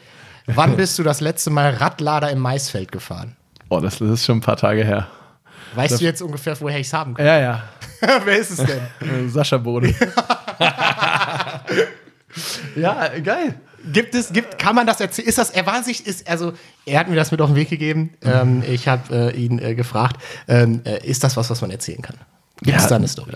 Wann 0.47 0.75
bist 0.77 0.99
du 0.99 1.03
das 1.03 1.21
letzte 1.21 1.49
Mal 1.49 1.75
Radlader 1.75 2.29
im 2.31 2.39
Maisfeld 2.39 2.91
gefahren? 2.91 3.35
Oh, 3.69 3.79
das, 3.79 3.99
das 3.99 4.09
ist 4.09 4.25
schon 4.25 4.39
ein 4.39 4.41
paar 4.41 4.57
Tage 4.57 4.83
her. 4.83 5.07
Weißt 5.75 5.99
du 5.99 6.05
jetzt 6.05 6.21
ungefähr, 6.21 6.59
woher 6.61 6.79
ich 6.79 6.87
es 6.87 6.93
haben 6.93 7.13
kann? 7.15 7.25
Ja, 7.25 7.39
ja. 7.39 7.63
Wer 8.25 8.37
ist 8.37 8.51
es 8.51 8.57
denn? 8.57 8.81
Äh, 9.01 9.29
Sascha 9.29 9.57
Bode. 9.57 9.89
ja, 12.75 13.09
geil. 13.19 13.55
Gibt 13.91 14.15
es, 14.15 14.31
gibt, 14.33 14.57
kann 14.57 14.75
man 14.75 14.87
das 14.87 14.99
erzählen? 14.99 15.27
Ist 15.27 15.37
das, 15.37 15.51
er 15.51 15.65
war 15.65 15.83
sich, 15.83 16.05
ist, 16.07 16.27
also, 16.27 16.53
er 16.85 16.99
hat 16.99 17.07
mir 17.09 17.15
das 17.15 17.31
mit 17.31 17.41
auf 17.41 17.49
den 17.49 17.55
Weg 17.55 17.69
gegeben. 17.69 18.13
Ähm, 18.21 18.63
ich 18.67 18.87
habe 18.87 19.31
äh, 19.33 19.37
ihn 19.37 19.59
äh, 19.59 19.75
gefragt, 19.75 20.21
ähm, 20.47 20.81
äh, 20.85 21.05
ist 21.05 21.23
das 21.23 21.37
was, 21.37 21.49
was 21.49 21.61
man 21.61 21.71
erzählen 21.71 22.01
kann? 22.01 22.17
Gibt 22.61 22.77
es 22.77 22.83
Ja, 22.83 22.89
da 22.89 22.95
eine 22.95 23.07
Story? 23.07 23.31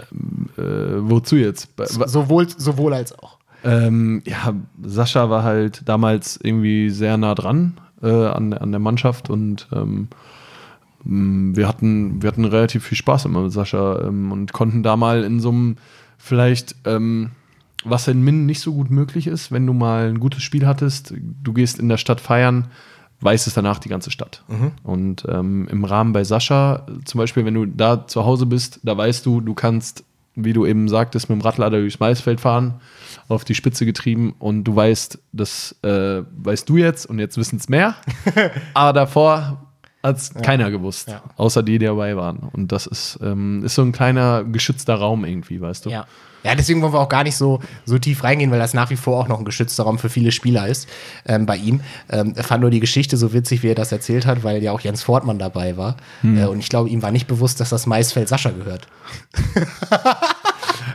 Äh, 0.58 0.62
wozu 1.10 1.36
jetzt? 1.36 1.68
Sowohl, 1.78 2.48
sowohl 2.50 2.94
als 2.94 3.18
auch. 3.18 3.39
Ähm, 3.64 4.22
ja, 4.26 4.54
Sascha 4.82 5.30
war 5.30 5.44
halt 5.44 5.88
damals 5.88 6.40
irgendwie 6.42 6.90
sehr 6.90 7.18
nah 7.18 7.36
dran 7.36 7.80
äh, 8.02 8.08
an, 8.08 8.54
an 8.54 8.72
der 8.72 8.80
Mannschaft 8.80 9.30
und 9.30 9.68
ähm, 9.74 10.08
mh, 11.04 11.58
wir, 11.58 11.68
hatten, 11.68 12.22
wir 12.22 12.28
hatten 12.28 12.46
relativ 12.46 12.86
viel 12.86 12.98
Spaß 12.98 13.26
immer 13.26 13.42
mit 13.42 13.52
Sascha 13.52 14.02
ähm, 14.04 14.32
und 14.32 14.54
konnten 14.54 14.84
da 14.84 14.96
mal 14.96 15.24
in 15.24 15.40
so 15.40 15.50
einem 15.50 15.76
vielleicht, 16.18 16.76
ähm, 16.86 17.32
was 17.84 18.08
in 18.08 18.24
Minden 18.24 18.46
nicht 18.46 18.62
so 18.62 18.74
gut 18.74 18.90
möglich 18.90 19.28
ist, 19.28 19.52
wenn 19.52 19.66
du 19.66 19.74
mal 19.74 20.10
ein 20.10 20.20
gutes 20.20 20.44
Spiel 20.44 20.68
hattest, 20.68 21.14
du 21.44 21.54
gehst 21.54 21.80
in 21.80 21.90
der 21.90 21.98
Stadt 21.98 22.22
feiern, 22.22 22.68
weiß 23.22 23.48
es 23.48 23.54
danach 23.54 23.80
die 23.80 23.90
ganze 23.90 24.12
Stadt. 24.12 24.44
Und 24.84 25.26
ähm, 25.28 25.68
im 25.70 25.84
Rahmen 25.84 26.14
bei 26.14 26.24
Sascha, 26.24 26.86
zum 27.06 27.18
Beispiel, 27.18 27.46
wenn 27.46 27.54
du 27.54 27.66
da 27.66 28.08
zu 28.08 28.24
Hause 28.26 28.46
bist, 28.46 28.80
da 28.84 28.96
weißt 28.98 29.26
du, 29.26 29.42
du 29.42 29.54
kannst, 29.54 30.06
wie 30.36 30.54
du 30.54 30.66
eben 30.66 30.88
sagtest, 30.88 31.30
mit 31.30 31.40
dem 31.40 31.42
Radlader 31.42 31.80
durchs 31.80 32.00
Maisfeld 32.00 32.40
fahren, 32.40 32.76
auf 33.28 33.44
die 33.46 33.56
Spitze 33.56 33.86
getrieben 33.86 34.34
und 34.40 34.64
du 34.64 34.76
weißt, 34.76 35.20
das 35.32 35.76
äh, 35.84 36.22
weißt 36.38 36.68
du 36.70 36.78
jetzt 36.78 37.06
und 37.06 37.20
jetzt 37.20 37.38
wissen 37.38 37.58
es 37.58 37.70
mehr. 37.70 37.96
Aber 38.74 38.94
davor 38.94 39.66
hat 40.02 40.18
es 40.18 40.34
keiner 40.34 40.72
gewusst, 40.72 41.10
Ja. 41.10 41.22
außer 41.36 41.62
die, 41.62 41.78
die 41.78 41.86
dabei 41.86 42.16
waren. 42.16 42.38
Und 42.54 42.72
das 42.72 42.88
ist, 42.88 43.20
ähm, 43.22 43.64
ist 43.66 43.76
so 43.76 43.82
ein 43.82 43.92
kleiner 43.92 44.44
geschützter 44.46 44.96
Raum 44.96 45.26
irgendwie, 45.26 45.60
weißt 45.62 45.86
du? 45.86 45.90
Ja. 45.90 46.06
Ja, 46.42 46.56
deswegen 46.56 46.82
wollen 46.82 46.94
wir 46.94 47.02
auch 47.02 47.10
gar 47.10 47.26
nicht 47.26 47.36
so, 47.36 47.60
so 47.84 47.98
tief 48.00 48.24
reingehen, 48.24 48.50
weil 48.50 48.60
das 48.60 48.74
nach 48.74 48.90
wie 48.90 48.96
vor 48.96 49.20
auch 49.20 49.28
noch 49.28 49.40
ein 49.40 49.44
geschützter 49.44 49.84
Raum 49.84 50.00
für 50.00 50.08
viele 50.08 50.32
Spieler 50.32 50.70
ist 50.70 50.88
ähm, 51.26 51.46
bei 51.46 51.58
ihm. 51.58 51.82
Ähm, 52.10 52.32
er 52.34 52.46
fand 52.46 52.62
nur 52.62 52.70
die 52.70 52.80
Geschichte 52.80 53.18
so 53.18 53.34
witzig, 53.34 53.62
wie 53.62 53.68
er 53.68 53.76
das 53.76 53.92
erzählt 53.92 54.26
hat, 54.26 54.42
weil 54.42 54.64
ja 54.64 54.72
auch 54.72 54.80
Jens 54.80 55.04
Fortmann 55.04 55.38
dabei 55.38 55.76
war. 55.76 55.98
Äh, 56.24 56.46
und 56.46 56.60
ich 56.60 56.70
glaube, 56.70 56.88
ihm 56.88 57.02
war 57.04 57.12
nicht 57.12 57.28
bewusst, 57.28 57.60
dass 57.60 57.68
das 57.72 57.88
Maisfeld 57.88 58.30
Sascha 58.30 58.52
gehört. 58.52 58.88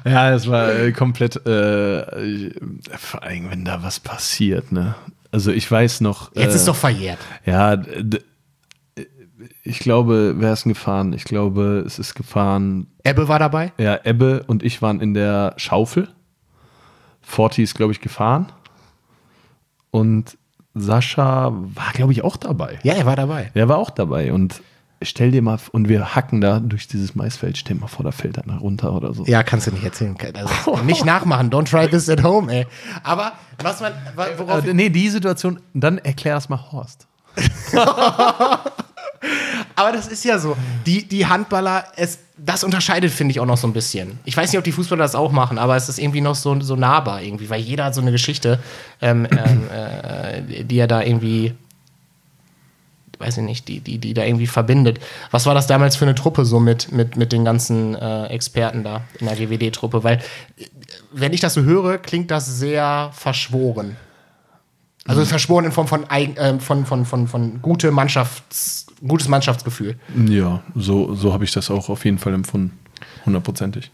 Ja, 0.05 0.33
es 0.35 0.49
war 0.49 0.73
äh, 0.75 0.93
komplett, 0.93 1.41
äh, 1.47 2.25
ich- 2.25 2.55
vor 2.99 3.23
allem, 3.23 3.51
wenn 3.51 3.65
da 3.65 3.83
was 3.83 4.01
passiert, 4.01 4.71
ne? 4.73 4.95
Also 5.33 5.51
ich 5.51 5.69
weiß 5.71 6.01
noch. 6.03 6.31
Jetzt 6.37 6.53
äh, 6.53 6.57
ist 6.57 6.69
doch 6.69 6.77
verjährt. 6.77 7.19
Ja, 7.47 7.77
d- 7.77 8.21
ich 9.63 9.79
glaube, 9.79 10.35
wer 10.39 10.53
ist 10.53 10.65
denn 10.65 10.73
gefahren? 10.73 11.13
Ich 11.13 11.25
glaube, 11.25 11.83
es 11.87 11.99
ist 11.99 12.15
gefahren. 12.15 12.87
Ebbe 13.03 13.29
war 13.29 13.39
dabei. 13.39 13.73
Ja, 13.79 13.99
Ebbe 14.05 14.45
und 14.47 14.63
ich 14.63 14.81
waren 14.83 15.01
in 15.01 15.13
der 15.15 15.55
Schaufel. 15.57 16.09
Forti 17.21 17.63
ist, 17.63 17.75
glaube 17.75 17.93
ich, 17.93 18.01
gefahren. 18.01 18.53
Und 19.91 20.37
Sascha 20.75 21.51
war, 21.53 21.93
glaube 21.95 22.13
ich, 22.13 22.23
auch 22.23 22.37
dabei. 22.37 22.79
Ja, 22.83 22.95
er 22.95 23.07
war 23.07 23.17
dabei. 23.17 23.51
Der 23.55 23.69
war 23.69 23.79
auch 23.79 23.91
dabei. 23.91 24.33
Und 24.33 24.61
stell 25.05 25.31
dir 25.31 25.43
mal, 25.43 25.59
und 25.73 25.89
wir 25.89 26.15
hacken 26.15 26.41
da 26.41 26.61
durch 26.61 26.89
dieses 26.89 27.15
Maisfeld, 27.15 27.57
stell 27.59 27.77
mal 27.77 27.87
vor, 27.87 28.05
da 28.05 28.11
fällt 28.13 28.39
einer 28.43 28.59
runter 28.59 28.93
oder 28.93 29.13
so. 29.15 29.25
Ja, 29.27 29.43
kannst 29.43 29.67
du 29.67 29.71
nicht 29.73 29.85
erzählen. 29.85 30.17
Also, 30.35 30.77
nicht 30.85 31.05
nachmachen. 31.05 31.51
Don't 31.51 31.69
try 31.71 31.89
this 31.89 32.09
at 32.09 32.23
home, 32.23 32.53
ey. 32.53 32.67
Aber 33.03 33.33
was 33.63 33.81
man, 33.81 33.93
wa- 34.15 34.27
worauf 34.37 34.67
Äh, 34.67 34.75
nee, 34.75 34.89
die 34.91 35.09
Situation, 35.09 35.61
dann 35.75 35.99
erklär 35.99 36.35
das 36.35 36.49
mal 36.49 36.61
Horst. 36.73 37.07
Aber 39.77 39.91
das 39.93 40.07
ist 40.07 40.25
ja 40.25 40.39
so. 40.39 40.57
Die, 40.87 41.07
die 41.09 41.27
Handballer, 41.27 41.85
es, 41.97 42.19
das 42.37 42.63
unterscheidet, 42.63 43.11
finde 43.11 43.33
ich, 43.33 43.41
auch 43.41 43.47
noch 43.47 43.57
so 43.57 43.67
ein 43.67 43.73
bisschen. 43.73 44.19
Ich 44.25 44.37
weiß 44.37 44.51
nicht, 44.53 44.59
ob 44.59 44.65
die 44.65 44.73
Fußballer 44.73 45.03
das 45.03 45.15
auch 45.15 45.33
machen, 45.33 45.59
aber 45.59 45.77
es 45.77 45.89
ist 45.89 45.99
irgendwie 45.99 46.21
noch 46.21 46.35
so, 46.35 46.61
so 46.61 46.77
nahbar 46.77 47.23
irgendwie, 47.23 47.49
weil 47.51 47.61
jeder 47.61 47.87
hat 47.87 47.95
so 47.95 48.01
eine 48.01 48.13
Geschichte, 48.13 48.59
ähm, 49.01 49.27
ähm, 49.31 49.63
äh, 49.71 50.65
die 50.65 50.77
er 50.79 50.87
da 50.87 51.03
irgendwie, 51.03 51.55
weiß 53.25 53.39
ich 53.39 53.43
nicht, 53.43 53.68
die, 53.68 53.81
die, 53.81 53.99
die 53.99 54.14
da 54.14 54.25
irgendwie 54.25 54.47
verbindet. 54.47 55.01
Was 55.31 55.47
war 55.47 55.55
das 55.55 55.66
damals 55.66 55.97
für 55.97 56.05
eine 56.05 56.14
Truppe 56.14 56.45
so 56.45 56.61
mit, 56.61 56.93
mit, 56.93 57.16
mit 57.16 57.33
den 57.33 57.45
ganzen 57.45 57.95
äh, 57.95 58.27
Experten 58.27 58.85
da 58.85 59.03
in 59.18 59.27
der 59.27 59.37
GWD-Truppe? 59.37 60.05
Weil, 60.05 60.16
äh, 60.59 60.66
wenn 61.12 61.33
ich 61.33 61.41
das 61.41 61.55
so 61.55 61.62
höre, 61.62 61.99
klingt 61.99 62.31
das 62.31 62.59
sehr 62.59 63.11
verschworen. 63.12 63.97
Also 65.07 65.25
verschworen 65.25 65.66
in 65.66 65.72
Form 65.72 65.87
von, 65.87 66.07
ähm, 66.11 66.61
von, 66.61 66.87
von, 66.87 67.05
von, 67.05 67.29
von 67.29 67.61
gute 67.61 67.91
Mannschafts-, 67.91 68.87
gutes 69.07 69.29
Mannschaftsgefühl. 69.29 69.97
Ja, 70.29 70.62
so, 70.75 71.14
so 71.14 71.33
habe 71.33 71.45
ich 71.45 71.53
das 71.53 71.70
auch 71.70 71.89
auf 71.91 72.05
jeden 72.05 72.18
Fall 72.18 72.33
empfunden. 72.33 72.79
Hundertprozentig. 73.27 73.91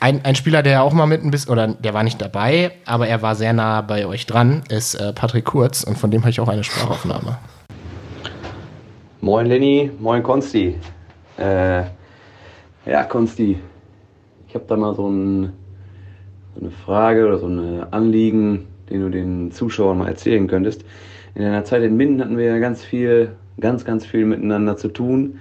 Ein, 0.00 0.24
ein 0.24 0.34
Spieler, 0.34 0.62
der 0.62 0.82
auch 0.82 0.94
mal 0.94 1.04
mit 1.04 1.22
ein 1.22 1.30
bisschen, 1.30 1.52
oder 1.52 1.68
der 1.68 1.92
war 1.92 2.02
nicht 2.02 2.22
dabei, 2.22 2.72
aber 2.86 3.06
er 3.06 3.20
war 3.20 3.36
sehr 3.36 3.52
nah 3.52 3.82
bei 3.82 4.06
euch 4.06 4.24
dran, 4.24 4.62
ist 4.70 4.94
äh, 4.94 5.12
Patrick 5.12 5.44
Kurz 5.44 5.82
und 5.82 5.98
von 5.98 6.10
dem 6.10 6.22
habe 6.22 6.30
ich 6.30 6.40
auch 6.40 6.48
eine 6.48 6.64
Sprachaufnahme. 6.64 7.36
Moin 9.22 9.44
Lenny, 9.44 9.90
moin 9.98 10.22
Konsti. 10.22 10.76
Äh, 11.36 11.82
ja, 12.86 13.04
Konsti, 13.06 13.58
ich 14.48 14.54
habe 14.54 14.64
da 14.66 14.78
mal 14.78 14.94
so, 14.94 15.10
ein, 15.10 15.52
so 16.54 16.62
eine 16.62 16.70
Frage 16.70 17.26
oder 17.26 17.38
so 17.38 17.46
ein 17.46 17.84
Anliegen, 17.92 18.66
den 18.88 19.02
du 19.02 19.10
den 19.10 19.52
Zuschauern 19.52 19.98
mal 19.98 20.08
erzählen 20.08 20.48
könntest. 20.48 20.86
In 21.34 21.42
deiner 21.42 21.64
Zeit 21.64 21.82
in 21.82 21.98
Minden 21.98 22.22
hatten 22.22 22.38
wir 22.38 22.46
ja 22.46 22.58
ganz 22.60 22.82
viel, 22.82 23.32
ganz, 23.60 23.84
ganz 23.84 24.06
viel 24.06 24.24
miteinander 24.24 24.78
zu 24.78 24.88
tun. 24.88 25.40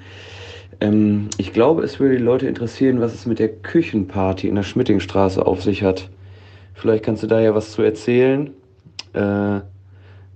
Ähm, 0.82 1.30
ich 1.38 1.54
glaube, 1.54 1.84
es 1.84 2.02
würde 2.02 2.18
die 2.18 2.24
Leute 2.24 2.48
interessieren, 2.48 3.00
was 3.00 3.14
es 3.14 3.26
mit 3.26 3.40
der 3.40 3.48
Küchenparty 3.48 4.50
in 4.50 4.56
der 4.56 4.64
Schmittingstraße 4.64 5.46
auf 5.46 5.64
sich 5.64 5.84
hat. 5.84 6.10
Vielleicht 6.74 7.06
kannst 7.06 7.24
du 7.24 7.28
da 7.28 7.40
ja 7.40 7.56
was 7.56 7.72
zu 7.72 7.82
erzählen. 7.82 8.50
Äh, 9.14 9.62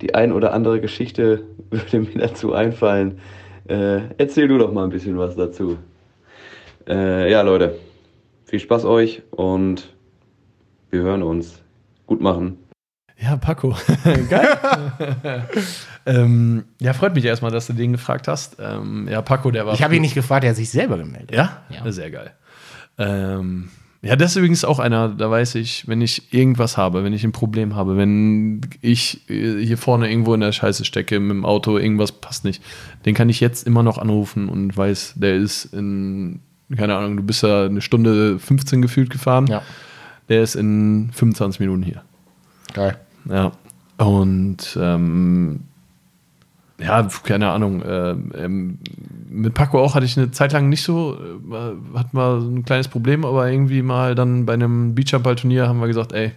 die 0.04 0.14
ein 0.14 0.32
oder 0.34 0.54
andere 0.54 0.82
Geschichte 0.82 1.46
würde 1.70 2.00
mir 2.00 2.28
dazu 2.28 2.54
einfallen. 2.54 3.20
Äh, 3.68 4.02
erzähl 4.18 4.48
du 4.48 4.58
doch 4.58 4.72
mal 4.72 4.84
ein 4.84 4.90
bisschen 4.90 5.18
was 5.18 5.36
dazu. 5.36 5.78
Äh, 6.88 7.32
ja, 7.32 7.42
Leute, 7.42 7.80
viel 8.46 8.60
Spaß 8.60 8.84
euch 8.84 9.24
und 9.32 9.94
wir 10.90 11.02
hören 11.02 11.24
uns. 11.24 11.62
Gut 12.06 12.20
machen. 12.20 12.58
Ja, 13.18 13.38
Paco. 13.38 13.74
Geil. 14.30 14.48
ähm, 16.06 16.66
ja, 16.82 16.92
freut 16.92 17.16
mich 17.16 17.24
erstmal, 17.24 17.52
dass 17.52 17.68
du 17.68 17.74
den 17.74 17.94
gefragt 17.94 18.28
hast. 18.28 18.58
Ähm, 18.60 19.08
ja, 19.10 19.22
Paco, 19.22 19.50
der 19.52 19.66
war. 19.66 19.74
Ich 19.74 19.84
habe 19.84 19.96
ihn 19.96 20.02
nicht 20.02 20.16
gefragt, 20.16 20.44
er 20.44 20.50
hat 20.50 20.58
sich 20.58 20.70
selber 20.70 20.98
gemeldet. 20.98 21.32
Ja? 21.32 21.64
Ja. 21.70 21.90
Sehr 21.90 22.12
geil. 22.12 22.34
Ähm, 22.98 23.70
ja, 24.04 24.18
das 24.18 24.32
ist 24.32 24.36
übrigens 24.36 24.66
auch 24.66 24.80
einer, 24.80 25.08
da 25.08 25.32
weiß 25.32 25.56
ich, 25.56 25.88
wenn 25.88 26.02
ich 26.02 26.34
irgendwas 26.34 26.76
habe, 26.76 27.06
wenn 27.06 27.14
ich 27.14 27.24
ein 27.24 27.32
Problem 27.32 27.74
habe, 27.74 27.96
wenn 27.96 28.60
ich 28.82 29.30
äh, 29.30 29.64
hier 29.64 29.78
vorne 29.78 30.10
irgendwo 30.10 30.34
in 30.34 30.42
der 30.42 30.52
Scheiße 30.52 30.84
stecke 30.84 31.22
mit 31.22 31.32
dem 31.32 31.46
Auto, 31.46 31.78
irgendwas 31.78 32.12
passt 32.12 32.44
nicht, 32.44 32.62
den 33.06 33.16
kann 33.16 33.30
ich 33.30 33.40
jetzt 33.40 33.66
immer 33.66 33.82
noch 33.82 33.98
anrufen 33.98 34.50
und 34.50 34.76
weiß, 34.76 35.14
der 35.16 35.36
ist 35.36 35.74
in, 35.74 36.42
keine 36.76 36.98
Ahnung, 36.98 37.16
du 37.16 37.24
bist 37.24 37.44
ja 37.44 37.66
eine 37.66 37.80
Stunde 37.80 38.40
15 38.40 38.82
gefühlt 38.82 39.10
gefahren. 39.10 39.48
Ja. 39.48 39.62
Der 40.28 40.44
ist 40.44 40.56
in 40.56 41.10
25 41.14 41.62
Minuten 41.62 41.84
hier. 41.84 42.04
Geil. 42.74 42.98
Ja. 43.30 43.54
Und 43.98 44.78
ähm, 44.82 45.62
ja, 46.84 47.08
keine 47.24 47.50
Ahnung. 47.50 47.82
Äh, 47.82 48.12
ähm, 48.12 48.80
mit 49.30 49.54
Paco 49.54 49.82
auch 49.82 49.96
hatte 49.96 50.06
ich 50.06 50.18
eine 50.18 50.32
Zeit 50.32 50.52
lang 50.52 50.70
nicht 50.70 50.84
so, 50.84 51.18
äh, 51.18 51.98
hat 51.98 52.14
mal 52.14 52.40
ein 52.40 52.66
kleines 52.66 52.88
Problem, 52.88 53.26
aber 53.26 53.50
irgendwie 53.50 53.82
mal 53.82 54.16
dann 54.16 54.46
bei 54.46 54.54
einem 54.54 54.94
Beachhandball-Turnier 54.96 55.68
haben 55.68 55.80
wir 55.80 55.88
gesagt, 55.88 56.12
ey, 56.12 56.32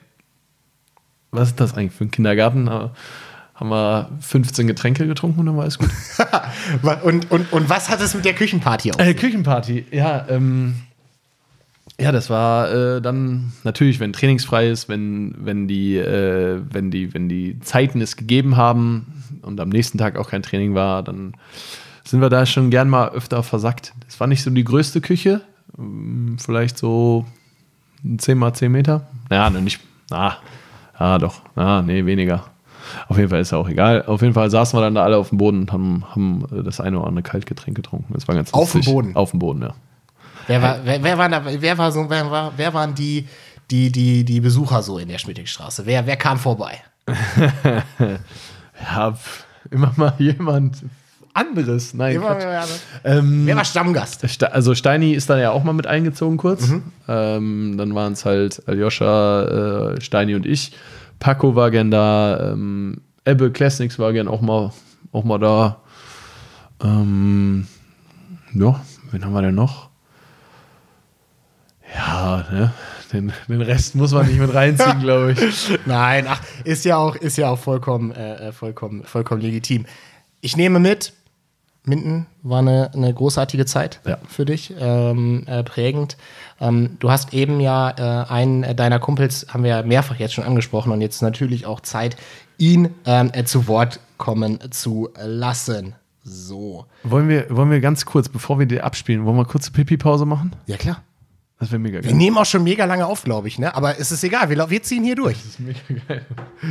was 1.30 1.48
ist 1.48 1.60
das 1.60 1.74
eigentlich 1.74 1.92
für 1.92 2.04
ein 2.04 2.10
Kindergarten? 2.10 2.70
Haben 2.70 3.70
wir 3.70 4.10
15 4.20 4.66
Getränke 4.66 5.06
getrunken 5.06 5.40
und 5.40 5.46
dann 5.46 5.56
war 5.56 5.62
alles 5.62 5.78
gut. 5.78 5.90
Und, 7.02 7.30
und, 7.30 7.52
und 7.52 7.68
was 7.68 7.88
hat 7.88 8.00
es 8.00 8.14
mit 8.14 8.24
der 8.24 8.34
Küchenparty 8.34 8.92
auf? 8.92 9.00
Äh, 9.00 9.14
Küchenparty, 9.14 9.86
ja, 9.90 10.26
ähm, 10.28 10.74
ja, 11.98 12.12
das 12.12 12.28
war 12.28 12.70
äh, 12.70 13.00
dann 13.00 13.52
natürlich, 13.64 14.00
wenn 14.00 14.12
trainingsfrei 14.12 14.68
ist, 14.68 14.88
wenn, 14.88 15.34
wenn, 15.38 15.66
die, 15.66 15.96
äh, 15.96 16.60
wenn, 16.70 16.90
die, 16.90 17.14
wenn 17.14 17.28
die 17.28 17.58
Zeiten 17.60 18.00
es 18.00 18.16
gegeben 18.16 18.56
haben 18.56 19.06
und 19.46 19.60
am 19.60 19.68
nächsten 19.68 19.98
Tag 19.98 20.16
auch 20.16 20.28
kein 20.28 20.42
Training 20.42 20.74
war, 20.74 21.02
dann 21.02 21.34
sind 22.04 22.20
wir 22.20 22.28
da 22.28 22.46
schon 22.46 22.70
gern 22.70 22.88
mal 22.88 23.08
öfter 23.10 23.42
versackt. 23.42 23.92
Das 24.06 24.20
war 24.20 24.26
nicht 24.26 24.42
so 24.42 24.50
die 24.50 24.64
größte 24.64 25.00
Küche, 25.00 25.40
ähm, 25.78 26.36
vielleicht 26.38 26.78
so 26.78 27.24
10 28.18 28.38
mal 28.38 28.52
10 28.52 28.70
Meter. 28.70 29.06
Naja, 29.30 29.50
noch 29.50 29.60
nicht. 29.60 29.80
Ah, 30.10 30.34
ja, 30.98 31.18
doch. 31.18 31.42
Ah, 31.56 31.82
nee, 31.82 32.04
weniger. 32.06 32.44
Auf 33.08 33.16
jeden 33.16 33.28
Fall 33.28 33.40
ist 33.40 33.50
ja 33.50 33.58
auch 33.58 33.68
egal. 33.68 34.04
Auf 34.06 34.22
jeden 34.22 34.34
Fall 34.34 34.50
saßen 34.50 34.78
wir 34.78 34.82
dann 34.82 34.94
da 34.94 35.02
alle 35.02 35.16
auf 35.16 35.30
dem 35.30 35.38
Boden 35.38 35.62
und 35.62 35.72
haben, 35.72 36.04
haben 36.08 36.46
das 36.64 36.80
eine 36.80 36.98
oder 36.98 37.08
andere 37.08 37.22
Kaltgetränk 37.24 37.76
getrunken. 37.76 38.14
Das 38.14 38.28
war 38.28 38.34
ganz 38.34 38.52
Auf 38.52 38.72
dem. 38.72 38.82
Boden? 38.82 39.16
Auf 39.16 39.30
dem 39.32 39.40
Boden, 39.40 39.62
ja. 39.62 39.74
Wer, 40.46 40.62
war, 40.62 40.78
wer, 40.84 41.02
wer, 41.02 41.18
war 41.18 41.28
da, 41.28 41.42
wer, 41.44 41.78
war 41.78 41.90
so, 41.90 42.08
wer, 42.08 42.30
war, 42.30 42.52
wer 42.56 42.72
waren 42.72 42.94
die, 42.94 43.26
die, 43.70 43.90
die, 43.90 44.24
die 44.24 44.40
Besucher 44.40 44.82
so 44.82 44.98
in 44.98 45.08
der 45.08 45.18
Schmittigstraße? 45.18 45.84
Wer, 45.86 46.06
wer 46.06 46.16
kam 46.16 46.38
vorbei? 46.38 46.78
Ja, 48.80 49.12
pf, 49.12 49.44
immer 49.70 49.92
mal 49.96 50.14
jemand. 50.18 50.82
anderes. 51.34 51.92
Nein, 51.92 52.16
Immer, 52.16 52.34
Quatsch. 52.36 52.44
wer, 53.02 53.18
Ähm, 53.18 53.46
wer 53.46 53.56
war 53.56 53.64
Stammgast? 53.66 54.26
Ste- 54.28 54.52
Also 54.52 54.74
Steini 54.74 55.12
ist 55.12 55.28
dann 55.28 55.38
ja 55.38 55.50
auch 55.50 55.64
mal 55.64 55.74
mit 55.74 55.86
eingezogen 55.86 56.38
kurz. 56.38 56.68
Mhm. 56.68 56.82
Ähm, 57.08 57.74
dann 57.76 57.94
waren 57.94 58.14
es 58.14 58.24
halt 58.24 58.62
Aljoscha, 58.66 59.92
äh, 59.96 60.00
Steini 60.00 60.34
und 60.34 60.46
ich. 60.46 60.72
Paco 61.18 61.54
war 61.54 61.70
gern 61.70 61.90
da. 61.90 62.52
Ähm, 62.52 63.02
Ebbe 63.26 63.50
Classics 63.50 63.98
war 63.98 64.12
gern 64.14 64.28
auch 64.28 64.40
mal, 64.40 64.72
auch 65.12 65.24
mal 65.24 65.38
da. 65.38 65.76
Ähm, 66.82 67.66
ja, 68.54 68.80
wen 69.10 69.24
haben 69.24 69.32
wir 69.32 69.42
denn 69.42 69.54
noch? 69.54 69.90
Ja, 71.94 72.44
ne? 72.50 72.72
Den, 73.12 73.32
den 73.48 73.62
Rest 73.62 73.94
muss 73.94 74.12
man 74.12 74.26
nicht 74.26 74.38
mit 74.40 74.52
reinziehen, 74.52 75.00
glaube 75.02 75.32
ich. 75.32 75.78
Nein, 75.86 76.26
ach, 76.28 76.40
ist 76.64 76.84
ja 76.84 76.96
auch, 76.96 77.14
ist 77.16 77.36
ja 77.38 77.48
auch 77.50 77.58
vollkommen, 77.58 78.10
äh, 78.12 78.52
vollkommen, 78.52 79.04
vollkommen 79.04 79.40
legitim. 79.40 79.86
Ich 80.40 80.56
nehme 80.56 80.78
mit, 80.80 81.12
Minden 81.84 82.26
war 82.42 82.58
eine, 82.58 82.90
eine 82.94 83.14
großartige 83.14 83.64
Zeit 83.64 84.00
Ja. 84.04 84.18
für 84.28 84.44
dich, 84.44 84.74
ähm, 84.78 85.44
äh, 85.46 85.62
prägend. 85.62 86.16
Ähm, 86.60 86.96
du 86.98 87.10
hast 87.10 87.32
eben 87.32 87.60
ja 87.60 87.90
äh, 88.24 88.28
einen 88.28 88.76
deiner 88.76 88.98
Kumpels, 88.98 89.46
haben 89.50 89.62
wir 89.62 89.70
ja 89.70 89.82
mehrfach 89.82 90.16
jetzt 90.16 90.34
schon 90.34 90.44
angesprochen 90.44 90.90
und 90.90 91.00
jetzt 91.00 91.22
natürlich 91.22 91.64
auch 91.64 91.80
Zeit, 91.80 92.16
ihn 92.58 92.88
ähm, 93.04 93.30
äh, 93.34 93.44
zu 93.44 93.68
Wort 93.68 94.00
kommen 94.18 94.58
zu 94.72 95.10
lassen. 95.24 95.94
So. 96.24 96.86
Wollen 97.04 97.28
wir, 97.28 97.46
wollen 97.54 97.70
wir 97.70 97.80
ganz 97.80 98.04
kurz, 98.04 98.28
bevor 98.28 98.58
wir 98.58 98.66
die 98.66 98.80
abspielen, 98.80 99.24
wollen 99.24 99.36
wir 99.36 99.44
kurze 99.44 99.70
Pipi-Pause 99.70 100.26
machen? 100.26 100.56
Ja, 100.66 100.76
klar. 100.76 101.02
Das 101.58 101.70
wäre 101.70 101.78
mega 101.78 101.96
Wir 101.96 102.02
geil. 102.02 102.14
nehmen 102.14 102.36
auch 102.36 102.44
schon 102.44 102.62
mega 102.64 102.84
lange 102.84 103.06
auf, 103.06 103.24
glaube 103.24 103.48
ich, 103.48 103.58
ne? 103.58 103.74
Aber 103.74 103.98
es 103.98 104.12
ist 104.12 104.22
egal, 104.24 104.50
wir, 104.50 104.68
wir 104.70 104.82
ziehen 104.82 105.04
hier 105.04 105.14
durch. 105.16 105.36
Das 105.38 105.46
ist 105.46 105.60
mega 105.60 105.78
geil. 106.06 106.26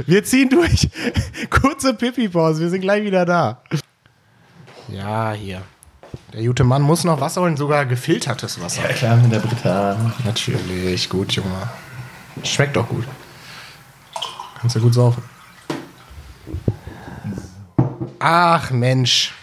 Wir 0.06 0.24
ziehen 0.24 0.50
durch. 0.50 0.90
Kurze 1.50 1.94
Pipi-Pause, 1.96 2.62
wir 2.62 2.70
sind 2.70 2.82
gleich 2.82 3.04
wieder 3.04 3.26
da. 3.26 3.62
Ja, 4.88 5.32
hier. 5.34 5.64
Der 6.34 6.44
gute 6.46 6.64
Mann 6.64 6.84
muss 6.84 7.04
noch 7.04 7.20
Wasser 7.20 7.42
holen, 7.42 7.58
sogar 7.58 7.86
gefiltertes 7.86 8.62
Wasser. 8.62 8.84
Klar, 8.90 9.18
mit 9.18 9.32
der 9.32 9.40
Britta. 9.40 10.14
Natürlich, 10.24 11.10
gut, 11.10 11.32
Junge. 11.32 11.70
Schmeckt 12.44 12.76
doch 12.76 12.88
gut. 12.88 13.06
Kannst 14.60 14.76
ja 14.76 14.82
gut 14.82 14.94
saufen. 14.94 15.24
Ach, 18.20 18.72
Mensch. 18.72 19.34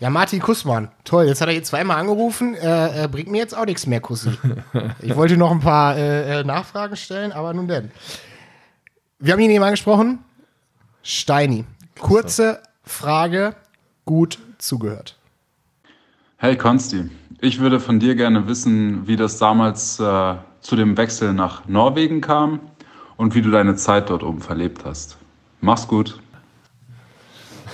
Ja, 0.00 0.08
Martin 0.08 0.40
Kussmann. 0.40 0.88
Toll, 1.04 1.26
jetzt 1.26 1.42
hat 1.42 1.48
er 1.48 1.52
hier 1.52 1.62
zweimal 1.62 1.98
angerufen. 1.98 2.54
Äh, 2.54 3.04
äh, 3.04 3.08
bringt 3.08 3.30
mir 3.30 3.36
jetzt 3.36 3.54
auch 3.54 3.66
nichts 3.66 3.86
mehr, 3.86 4.00
Kussi. 4.00 4.30
Ich 5.02 5.14
wollte 5.14 5.36
noch 5.36 5.50
ein 5.50 5.60
paar 5.60 5.94
äh, 5.94 6.40
äh, 6.40 6.44
Nachfragen 6.44 6.96
stellen, 6.96 7.32
aber 7.32 7.52
nun 7.52 7.68
denn. 7.68 7.90
Wir 9.18 9.34
haben 9.34 9.40
ihn 9.40 9.50
eben 9.50 9.62
angesprochen. 9.62 10.20
Steini. 11.02 11.66
Kurze 11.98 12.62
Frage, 12.82 13.54
gut 14.06 14.38
zugehört. 14.56 15.16
Hey 16.38 16.56
Konsti, 16.56 17.10
ich 17.42 17.60
würde 17.60 17.78
von 17.78 18.00
dir 18.00 18.14
gerne 18.14 18.48
wissen, 18.48 19.06
wie 19.06 19.16
das 19.16 19.36
damals 19.36 20.00
äh, 20.00 20.34
zu 20.62 20.76
dem 20.76 20.96
Wechsel 20.96 21.34
nach 21.34 21.68
Norwegen 21.68 22.22
kam 22.22 22.60
und 23.18 23.34
wie 23.34 23.42
du 23.42 23.50
deine 23.50 23.76
Zeit 23.76 24.08
dort 24.08 24.22
oben 24.22 24.40
verlebt 24.40 24.86
hast. 24.86 25.18
Mach's 25.60 25.86
gut. 25.86 26.20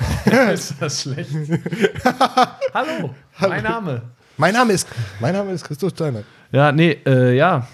ist 0.52 0.74
das 0.80 1.02
schlecht? 1.02 1.30
Hallo, 2.74 3.14
mein 3.40 3.62
Name. 3.62 4.02
Mein 4.36 4.52
Name 4.52 4.72
ist, 4.72 4.88
mein 5.20 5.34
Name 5.34 5.52
ist 5.52 5.64
Christoph 5.64 5.92
Steiner. 5.92 6.22
Ja, 6.52 6.72
nee, 6.72 6.98
äh, 7.06 7.36
ja. 7.36 7.66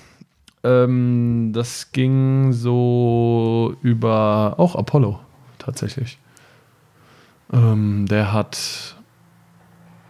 Ähm, 0.65 1.51
das 1.53 1.91
ging 1.91 2.53
so 2.53 3.75
über 3.83 4.55
auch 4.59 4.77
Apollo 4.77 5.19
tatsächlich. 5.59 6.19
Ähm, 7.53 8.07
der 8.07 8.33
hat 8.33 8.97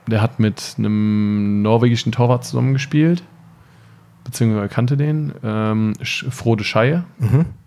der 0.08 0.20
hat 0.20 0.40
mit 0.40 0.74
einem 0.78 1.62
norwegischen 1.62 2.12
Torwart 2.12 2.44
zusammengespielt, 2.44 3.22
beziehungsweise 4.24 4.68
kannte 4.68 4.96
den, 4.96 5.32
ähm, 5.42 5.94
Frode 6.02 6.64
Scheier. 6.64 7.04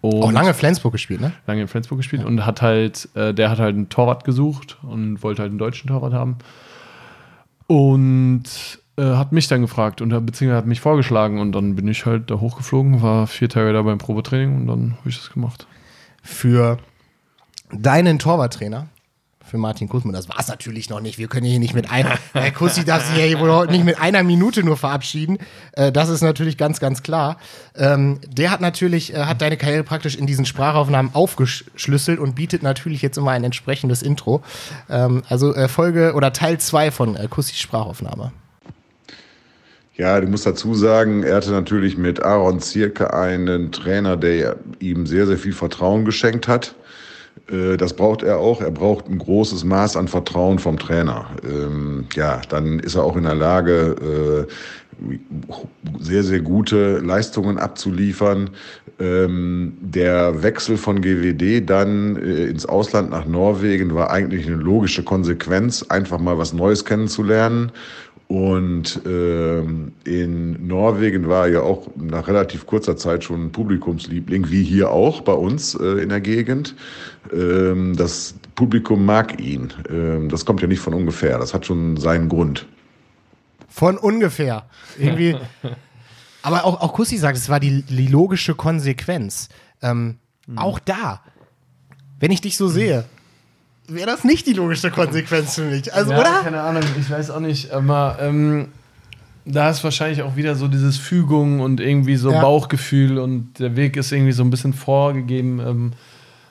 Und 0.01 0.23
Auch 0.23 0.31
lange 0.31 0.53
Flensburg 0.53 0.93
gespielt, 0.93 1.21
ne? 1.21 1.31
lange 1.47 1.61
in 1.61 1.67
Flensburg 1.67 1.99
gespielt 1.99 2.23
und 2.23 2.45
hat 2.45 2.61
halt, 2.61 3.09
äh, 3.15 3.33
der 3.33 3.49
hat 3.49 3.59
halt 3.59 3.75
einen 3.75 3.89
Torwart 3.89 4.23
gesucht 4.23 4.77
und 4.83 5.23
wollte 5.23 5.41
halt 5.41 5.49
einen 5.49 5.59
deutschen 5.59 5.87
Torwart 5.87 6.13
haben. 6.13 6.37
Und 7.67 8.79
äh, 8.97 9.03
hat 9.03 9.31
mich 9.31 9.47
dann 9.47 9.61
gefragt 9.61 10.01
und 10.01 10.09
beziehungsweise 10.25 10.57
hat 10.57 10.67
mich 10.67 10.79
vorgeschlagen 10.79 11.39
und 11.39 11.51
dann 11.51 11.75
bin 11.75 11.87
ich 11.87 12.05
halt 12.05 12.31
da 12.31 12.39
hochgeflogen, 12.39 13.01
war 13.01 13.27
vier 13.27 13.49
Tage 13.49 13.73
da 13.73 13.81
beim 13.81 13.97
Probetraining 13.97 14.55
und 14.55 14.67
dann 14.67 14.95
habe 14.97 15.09
ich 15.09 15.17
das 15.17 15.31
gemacht. 15.31 15.67
Für 16.23 16.77
deinen 17.71 18.19
Torwarttrainer, 18.19 18.87
für 19.45 19.57
Martin 19.57 19.87
Kussmann, 19.87 20.13
das 20.13 20.27
war 20.27 20.39
es 20.39 20.47
natürlich 20.47 20.89
noch 20.89 20.99
nicht. 20.99 21.17
Wir 21.17 21.27
können 21.27 21.45
hier 21.45 21.59
nicht 21.59 21.73
mit 21.73 21.91
einer, 21.91 22.17
Herr 22.33 22.51
Kussi 22.51 22.83
darf 22.83 23.05
sich 23.05 23.17
ja 23.17 23.23
hier 23.23 23.39
wohl 23.39 23.67
nicht 23.67 23.85
mit 23.85 23.99
einer 23.99 24.23
Minute 24.23 24.63
nur 24.63 24.77
verabschieden. 24.77 25.37
Äh, 25.73 25.91
das 25.91 26.09
ist 26.09 26.21
natürlich 26.21 26.57
ganz, 26.57 26.79
ganz 26.79 27.03
klar. 27.03 27.37
Ähm, 27.75 28.19
der 28.27 28.51
hat 28.51 28.61
natürlich, 28.61 29.13
äh, 29.13 29.25
hat 29.25 29.41
deine 29.41 29.57
Karriere 29.57 29.83
praktisch 29.83 30.15
in 30.15 30.25
diesen 30.25 30.45
Sprachaufnahmen 30.45 31.13
aufgeschlüsselt 31.13 32.19
und 32.19 32.35
bietet 32.35 32.63
natürlich 32.63 33.01
jetzt 33.01 33.17
immer 33.17 33.31
ein 33.31 33.43
entsprechendes 33.43 34.01
Intro. 34.01 34.41
Ähm, 34.89 35.23
also 35.29 35.53
äh, 35.53 35.67
Folge 35.67 36.13
oder 36.15 36.33
Teil 36.33 36.59
2 36.59 36.91
von 36.91 37.15
äh, 37.15 37.27
Kussis 37.29 37.59
Sprachaufnahme. 37.59 38.31
Ja, 39.97 40.19
du 40.19 40.27
musst 40.27 40.45
dazu 40.45 40.73
sagen, 40.73 41.23
er 41.23 41.37
hatte 41.37 41.51
natürlich 41.51 41.97
mit 41.97 42.21
Aaron 42.21 42.59
Zierke 42.59 43.13
einen 43.13 43.71
Trainer, 43.71 44.17
der 44.17 44.57
ihm 44.79 45.05
sehr, 45.05 45.25
sehr 45.25 45.37
viel 45.37 45.53
Vertrauen 45.53 46.03
geschenkt 46.03 46.49
hat. 46.49 46.75
Äh, 47.49 47.77
Das 47.77 47.93
braucht 47.93 48.23
er 48.23 48.37
auch. 48.39 48.61
Er 48.61 48.71
braucht 48.71 49.07
ein 49.07 49.17
großes 49.17 49.63
Maß 49.63 49.97
an 49.97 50.07
Vertrauen 50.07 50.59
vom 50.59 50.77
Trainer. 50.79 51.25
Ähm, 51.43 52.05
Ja, 52.15 52.41
dann 52.49 52.79
ist 52.79 52.95
er 52.95 53.03
auch 53.03 53.15
in 53.15 53.23
der 53.23 53.35
Lage, 53.35 54.47
äh, 54.47 54.51
sehr, 55.99 56.23
sehr 56.23 56.39
gute 56.39 56.99
Leistungen 56.99 57.57
abzuliefern. 57.57 58.49
Ähm, 58.99 59.73
Der 59.81 60.41
Wechsel 60.41 60.77
von 60.77 61.01
GWD 61.01 61.61
dann 61.69 62.15
äh, 62.15 62.45
ins 62.45 62.65
Ausland 62.65 63.09
nach 63.09 63.25
Norwegen 63.25 63.93
war 63.93 64.09
eigentlich 64.11 64.47
eine 64.47 64.55
logische 64.55 65.03
Konsequenz, 65.03 65.83
einfach 65.89 66.19
mal 66.19 66.37
was 66.37 66.53
Neues 66.53 66.85
kennenzulernen. 66.85 67.71
Und 68.27 69.01
ähm, 69.05 69.93
in 70.03 70.65
Norwegen 70.67 71.27
war 71.27 71.45
er 71.45 71.53
ja 71.53 71.61
auch 71.61 71.87
nach 71.95 72.27
relativ 72.27 72.65
kurzer 72.65 72.97
Zeit 72.97 73.23
schon 73.23 73.45
ein 73.45 73.51
Publikumsliebling, 73.51 74.49
wie 74.49 74.63
hier 74.63 74.89
auch 74.89 75.21
bei 75.21 75.33
uns 75.33 75.75
äh, 75.75 76.01
in 76.01 76.09
der 76.09 76.21
Gegend. 76.21 76.75
Ähm, 77.31 77.95
das 77.95 78.33
Publikum 78.55 79.05
mag 79.05 79.39
ihn. 79.39 79.71
Ähm, 79.89 80.29
das 80.29 80.43
kommt 80.43 80.61
ja 80.61 80.67
nicht 80.67 80.79
von 80.79 80.95
ungefähr. 80.95 81.37
Das 81.37 81.53
hat 81.53 81.67
schon 81.67 81.97
seinen 81.97 82.27
Grund. 82.27 82.65
Von 83.67 83.97
ungefähr. 83.97 84.65
Irgendwie. 84.97 85.35
Aber 86.41 86.65
auch, 86.65 86.81
auch 86.81 86.93
Kussi 86.93 87.17
sagt, 87.17 87.37
es 87.37 87.49
war 87.49 87.59
die, 87.59 87.83
die 87.83 88.07
logische 88.07 88.55
Konsequenz. 88.55 89.49
Ähm, 89.81 90.17
Auch 90.55 90.77
da, 90.79 91.21
wenn 92.19 92.31
ich 92.31 92.41
dich 92.41 92.55
so 92.55 92.67
sehe, 92.67 93.05
wäre 93.87 94.07
das 94.07 94.23
nicht 94.23 94.47
die 94.47 94.53
logische 94.53 94.91
Konsequenz 94.91 95.55
für 95.55 95.63
mich. 95.65 95.93
Also, 95.93 96.11
ja, 96.11 96.19
oder? 96.19 96.41
keine 96.43 96.61
Ahnung, 96.61 96.83
ich 96.99 97.09
weiß 97.09 97.29
auch 97.31 97.39
nicht, 97.39 97.71
aber 97.71 98.17
ähm, 98.21 98.67
da 99.45 99.69
ist 99.69 99.83
wahrscheinlich 99.83 100.21
auch 100.23 100.35
wieder 100.35 100.55
so 100.55 100.67
dieses 100.67 100.97
Fügung 100.97 101.59
und 101.59 101.79
irgendwie 101.79 102.15
so 102.15 102.31
Ja. 102.31 102.41
Bauchgefühl 102.41 103.17
und 103.19 103.59
der 103.59 103.75
Weg 103.75 103.95
ist 103.97 104.11
irgendwie 104.11 104.31
so 104.31 104.43
ein 104.43 104.49
bisschen 104.49 104.73
vorgegeben. 104.73 105.59
Ähm, 105.59 105.91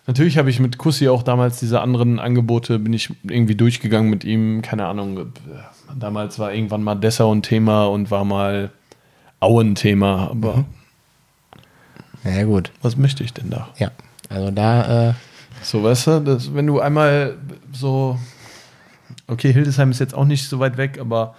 natürlich 0.06 0.38
habe 0.38 0.48
ich 0.50 0.60
mit 0.60 0.78
Kussi 0.78 1.08
auch 1.08 1.22
damals 1.22 1.58
diese 1.58 1.80
anderen 1.80 2.18
Angebote, 2.20 2.78
bin 2.78 2.92
ich 2.92 3.10
irgendwie 3.24 3.54
durchgegangen 3.56 4.10
mit 4.10 4.24
ihm, 4.24 4.62
keine 4.62 4.86
Ahnung. 4.86 5.18
äh, 5.18 5.24
Damals 5.98 6.38
war 6.38 6.52
irgendwann 6.52 6.82
mal 6.82 6.94
Dessau 6.94 7.32
ein 7.34 7.42
Thema 7.42 7.86
und 7.86 8.10
war 8.10 8.24
mal 8.24 8.70
Auen 9.40 9.72
ein 9.72 9.74
Thema, 9.74 10.28
aber 10.30 10.64
Ja, 12.24 12.44
gut. 12.44 12.70
was 12.82 12.96
möchte 12.96 13.22
ich 13.24 13.32
denn 13.32 13.50
da? 13.50 13.68
Ja. 13.78 13.90
Also 14.28 14.50
da, 14.50 15.10
äh, 15.10 15.14
So, 15.64 15.82
weißt 15.82 16.06
du, 16.06 16.20
das, 16.20 16.54
wenn 16.54 16.66
du 16.66 16.78
einmal 16.80 17.36
so, 17.72 18.18
okay, 19.26 19.52
Hildesheim 19.52 19.90
ist 19.90 19.98
jetzt 20.00 20.14
auch 20.14 20.24
nicht 20.26 20.48
so 20.48 20.58
weit 20.60 20.76
weg, 20.76 20.98
aber 21.00 21.34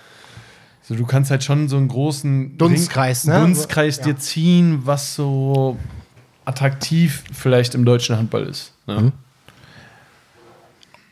so, 0.81 0.95
du 0.95 1.05
kannst 1.05 1.31
halt 1.31 1.43
schon 1.43 1.69
so 1.69 1.77
einen 1.77 1.87
großen 1.87 2.57
Dunstkreis, 2.57 3.25
Ring- 3.25 3.33
ne? 3.33 3.39
Dunstkreis 3.41 3.97
Ja. 3.97 4.03
dir 4.05 4.17
ziehen, 4.17 4.81
was 4.83 5.15
so 5.15 5.77
attraktiv 6.43 7.23
vielleicht 7.33 7.73
im 7.75 7.85
deutschen 7.85 8.17
Handball 8.17 8.43
ist. 8.43 8.73
Ne? 8.87 9.11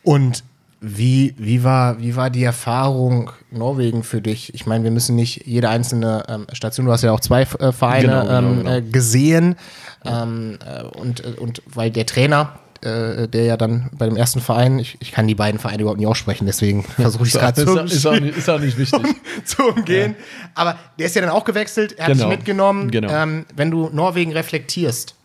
Und 0.04 0.44
wie, 0.82 1.34
wie, 1.38 1.64
war, 1.64 2.00
wie 2.02 2.16
war 2.18 2.30
die 2.30 2.44
Erfahrung 2.44 3.32
Norwegen 3.52 4.04
für 4.04 4.22
dich? 4.22 4.54
Ich 4.54 4.66
meine, 4.66 4.84
wir 4.84 4.92
müssen 4.92 5.16
nicht 5.16 5.48
jede 5.48 5.70
einzelne 5.70 6.24
ähm, 6.28 6.46
Station, 6.52 6.86
du 6.86 6.92
hast 6.92 7.04
ja 7.04 7.12
auch 7.14 7.22
zwei 7.22 7.44
äh, 7.44 7.72
Vereine 7.72 8.08
Genau, 8.08 8.22
genau, 8.26 8.38
ähm, 8.52 8.58
genau. 8.58 8.72
Äh, 8.72 8.82
gesehen. 8.82 9.56
Ähm, 10.04 10.58
äh, 10.66 10.84
und, 10.84 11.24
äh, 11.24 11.30
und 11.40 11.62
weil 11.66 11.90
der 11.90 12.06
Trainer, 12.06 12.60
äh, 12.84 13.28
der 13.28 13.44
ja 13.46 13.58
dann 13.58 13.90
bei 13.98 14.06
dem 14.06 14.16
ersten 14.18 14.40
Verein, 14.42 14.80
ich, 14.80 14.98
ich 15.00 15.12
kann 15.12 15.28
die 15.28 15.36
beiden 15.36 15.60
Vereine 15.60 15.82
überhaupt 15.82 16.00
nicht 16.00 16.08
aussprechen, 16.08 16.46
deswegen 16.46 16.84
versuche 16.84 17.24
ich 17.24 17.34
es 17.34 17.40
gerade 17.40 17.66
zu, 17.66 17.80
auch- 17.80 17.86
ist, 17.86 18.06
auch 18.06 18.20
nicht, 18.20 18.38
ist 18.38 18.50
auch 18.50 18.60
nicht 18.60 18.78
wichtig. 18.78 19.02
zu 19.46 19.64
umgehen. 19.64 20.16
Aber 20.56 20.76
der 21.00 21.06
ist 21.08 21.16
ja 21.16 21.22
dann 21.22 21.32
auch 21.32 21.46
gewechselt, 21.46 21.94
er 21.94 22.06
hat 22.08 22.14
Genau. 22.14 22.30
dich 22.30 22.38
mitgenommen. 22.38 22.92
Genau. 22.92 23.12
Ähm, 23.12 23.46
wenn 23.56 23.72
du 23.72 23.90
Norwegen 23.92 24.32
reflektierst, 24.34 25.16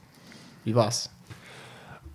wie 0.64 0.74
war's? 0.74 1.10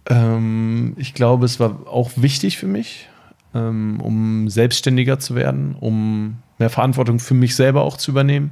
Ähm, 0.09 0.93
ich 0.97 1.13
glaube, 1.13 1.45
es 1.45 1.59
war 1.59 1.87
auch 1.87 2.11
wichtig 2.15 2.57
für 2.57 2.67
mich. 2.67 3.07
ähm, 3.55 3.99
um 4.01 4.49
selbstständiger 4.49 5.19
zu 5.19 5.35
werden, 5.35 5.75
um 5.79 6.37
mehr 6.57 6.71
Verantwortung 6.71 7.19
für 7.19 7.35
mich 7.35 7.55
selber 7.55 7.83
auch 7.83 7.97
zu 7.97 8.09
übernehmen. 8.09 8.49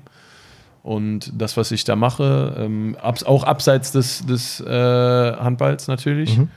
Und 0.84 1.32
das, 1.36 1.58
was 1.58 1.72
ich 1.72 1.84
da 1.86 1.96
mache, 1.96 2.56
ähm, 2.60 2.96
abs 3.02 3.24
auch 3.24 3.44
abseits 3.44 3.92
des, 3.92 4.24
des 4.28 4.60
äh, 4.62 4.70
Handballs 4.72 5.88
natürlich. 5.88 6.38
Mhm. 6.38 6.50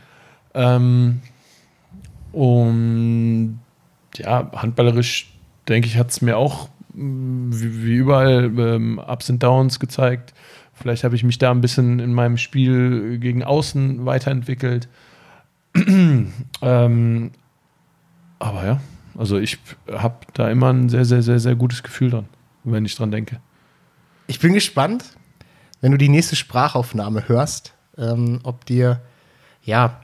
Ähm, 0.54 1.20
und 2.32 3.60
ja, 4.16 4.50
handballerisch, 4.54 5.32
denke 5.68 5.88
ich, 5.88 5.96
hat 5.96 6.10
es 6.10 6.20
mir 6.20 6.36
auch 6.36 6.68
mh, 6.94 7.56
wie, 7.56 7.84
wie 7.84 7.94
überall 7.94 8.44
ähm, 8.58 8.98
Ups 8.98 9.30
und 9.30 9.42
Downs 9.42 9.80
gezeigt. 9.80 10.34
Vielleicht 10.72 11.04
habe 11.04 11.14
ich 11.14 11.22
mich 11.22 11.38
da 11.38 11.50
ein 11.50 11.60
bisschen 11.60 12.00
in 12.00 12.12
meinem 12.12 12.36
Spiel 12.36 13.18
gegen 13.18 13.44
Außen 13.44 14.06
weiterentwickelt. 14.06 14.88
ähm, 15.76 17.30
aber 18.38 18.66
ja, 18.66 18.80
also 19.16 19.38
ich 19.38 19.58
habe 19.90 20.16
da 20.34 20.50
immer 20.50 20.72
ein 20.72 20.88
sehr, 20.88 21.04
sehr, 21.04 21.22
sehr, 21.22 21.38
sehr 21.38 21.54
gutes 21.54 21.82
Gefühl 21.82 22.10
dran, 22.10 22.26
wenn 22.64 22.84
ich 22.84 22.96
dran 22.96 23.10
denke. 23.10 23.40
Ich 24.26 24.40
bin 24.40 24.52
gespannt, 24.52 25.04
wenn 25.80 25.92
du 25.92 25.98
die 25.98 26.08
nächste 26.08 26.34
Sprachaufnahme 26.34 27.28
hörst, 27.28 27.74
ähm, 27.96 28.40
ob 28.42 28.64
dir, 28.64 29.00
ja, 29.62 30.00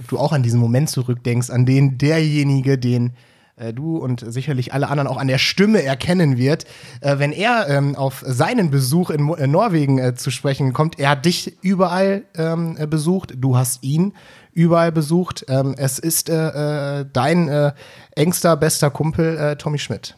ob 0.00 0.08
du 0.08 0.18
auch 0.18 0.32
an 0.32 0.42
diesen 0.42 0.60
Moment 0.60 0.90
zurückdenkst, 0.90 1.50
an 1.50 1.66
den 1.66 1.98
derjenige, 1.98 2.78
den 2.78 3.12
äh, 3.56 3.72
du 3.72 3.98
und 3.98 4.24
sicherlich 4.26 4.72
alle 4.72 4.88
anderen 4.88 5.08
auch 5.08 5.16
an 5.16 5.28
der 5.28 5.38
Stimme 5.38 5.82
erkennen 5.82 6.36
wird, 6.36 6.64
äh, 7.00 7.18
wenn 7.18 7.32
er 7.32 7.68
ähm, 7.68 7.96
auf 7.96 8.22
seinen 8.26 8.70
Besuch 8.70 9.10
in, 9.10 9.22
Mo 9.22 9.34
in 9.34 9.50
Norwegen 9.50 9.98
äh, 9.98 10.14
zu 10.14 10.30
sprechen 10.30 10.72
kommt. 10.72 10.98
Er 10.98 11.10
hat 11.10 11.24
dich 11.24 11.58
überall 11.62 12.22
ähm, 12.36 12.76
äh, 12.78 12.86
besucht, 12.86 13.34
du 13.36 13.56
hast 13.56 13.82
ihn 13.82 14.14
überall 14.52 14.92
besucht. 14.92 15.44
Ähm, 15.48 15.74
es 15.76 15.98
ist 15.98 16.30
äh, 16.30 17.00
äh, 17.00 17.06
dein 17.12 17.48
äh, 17.48 17.72
engster, 18.14 18.56
bester 18.56 18.90
Kumpel 18.90 19.36
äh, 19.36 19.56
Tommy 19.56 19.78
Schmidt. 19.78 20.16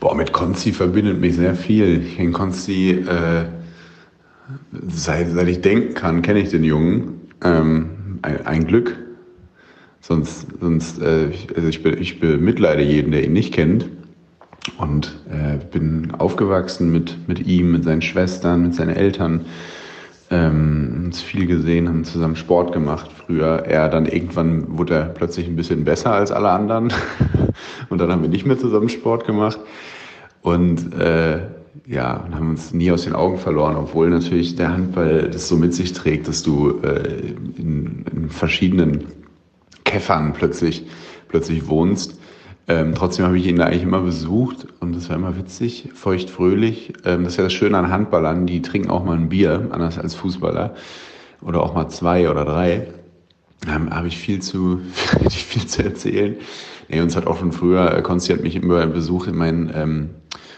Boah, 0.00 0.14
mit 0.14 0.32
Konzi 0.32 0.72
verbindet 0.72 1.20
mich 1.20 1.36
sehr 1.36 1.54
viel. 1.54 2.04
Ich 2.06 2.16
kenne 2.16 2.32
äh, 2.32 3.44
seit, 4.88 5.30
seit 5.30 5.48
ich 5.48 5.60
denken 5.60 5.94
kann, 5.94 6.20
kenne 6.22 6.40
ich 6.40 6.50
den 6.50 6.64
Jungen. 6.64 7.30
Ähm, 7.42 7.93
ein, 8.24 8.66
Glück. 8.66 8.98
Sonst, 10.00 10.46
sonst 10.60 11.00
äh, 11.00 11.30
also 11.54 11.68
ich, 11.68 11.84
ich 11.84 12.20
bemitleide 12.20 12.82
jeden, 12.82 13.12
der 13.12 13.24
ihn 13.24 13.32
nicht 13.32 13.54
kennt. 13.54 13.86
Und 14.78 15.14
äh, 15.30 15.58
bin 15.72 16.12
aufgewachsen 16.12 16.90
mit, 16.90 17.28
mit 17.28 17.46
ihm, 17.46 17.72
mit 17.72 17.84
seinen 17.84 18.00
Schwestern, 18.00 18.62
mit 18.62 18.74
seinen 18.74 18.96
Eltern. 18.96 19.44
Ähm, 20.30 21.02
uns 21.04 21.20
viel 21.20 21.46
gesehen, 21.46 21.86
haben 21.86 22.04
zusammen 22.04 22.34
Sport 22.34 22.72
gemacht 22.72 23.10
früher. 23.12 23.64
Er 23.66 23.90
dann 23.90 24.06
irgendwann 24.06 24.78
wurde 24.78 24.94
er 24.94 25.04
plötzlich 25.04 25.46
ein 25.46 25.56
bisschen 25.56 25.84
besser 25.84 26.12
als 26.12 26.32
alle 26.32 26.48
anderen. 26.48 26.92
und 27.90 27.98
dann 27.98 28.10
haben 28.10 28.22
wir 28.22 28.30
nicht 28.30 28.46
mehr 28.46 28.58
zusammen 28.58 28.88
Sport 28.88 29.26
gemacht. 29.26 29.60
Und 30.40 30.94
äh, 30.94 31.40
ja, 31.86 32.16
und 32.16 32.34
haben 32.34 32.50
uns 32.50 32.72
nie 32.72 32.90
aus 32.90 33.04
den 33.04 33.14
Augen 33.14 33.38
verloren, 33.38 33.76
obwohl 33.76 34.10
natürlich 34.10 34.56
der 34.56 34.72
Handball 34.72 35.30
das 35.30 35.48
so 35.48 35.56
mit 35.56 35.74
sich 35.74 35.92
trägt, 35.92 36.28
dass 36.28 36.42
du 36.42 36.80
äh, 36.82 37.32
in, 37.56 38.04
in 38.12 38.30
verschiedenen 38.30 39.06
Käffern 39.84 40.32
plötzlich, 40.32 40.86
plötzlich 41.28 41.68
wohnst. 41.68 42.18
Ähm, 42.66 42.94
trotzdem 42.94 43.26
habe 43.26 43.38
ich 43.38 43.46
ihn 43.46 43.56
da 43.56 43.66
eigentlich 43.66 43.82
immer 43.82 44.00
besucht 44.00 44.66
und 44.80 44.96
das 44.96 45.10
war 45.10 45.16
immer 45.16 45.36
witzig, 45.36 45.90
feucht, 45.94 46.30
fröhlich. 46.30 46.94
Ähm, 47.04 47.24
das 47.24 47.34
ist 47.34 47.36
ja 47.36 47.44
das 47.44 47.52
Schöne 47.52 47.76
an 47.76 47.90
Handballern, 47.90 48.46
die 48.46 48.62
trinken 48.62 48.90
auch 48.90 49.04
mal 49.04 49.16
ein 49.16 49.28
Bier, 49.28 49.68
anders 49.70 49.98
als 49.98 50.14
Fußballer. 50.14 50.74
Oder 51.42 51.62
auch 51.62 51.74
mal 51.74 51.88
zwei 51.88 52.30
oder 52.30 52.46
drei. 52.46 52.88
Ähm, 53.68 53.90
habe 53.90 54.08
ich 54.08 54.16
viel 54.16 54.40
zu, 54.40 54.80
viel 55.30 55.66
zu 55.66 55.84
erzählen. 55.84 56.36
Nee, 56.88 57.00
uns 57.00 57.16
hat 57.16 57.26
auch 57.26 57.38
schon 57.38 57.52
früher, 57.52 57.94
äh, 57.96 58.02
Konsti 58.02 58.32
hat 58.32 58.42
mich 58.42 58.56
immer 58.56 58.86
besucht 58.86 59.28
in 59.28 59.36
meinen 59.36 59.70
ähm, 59.74 60.10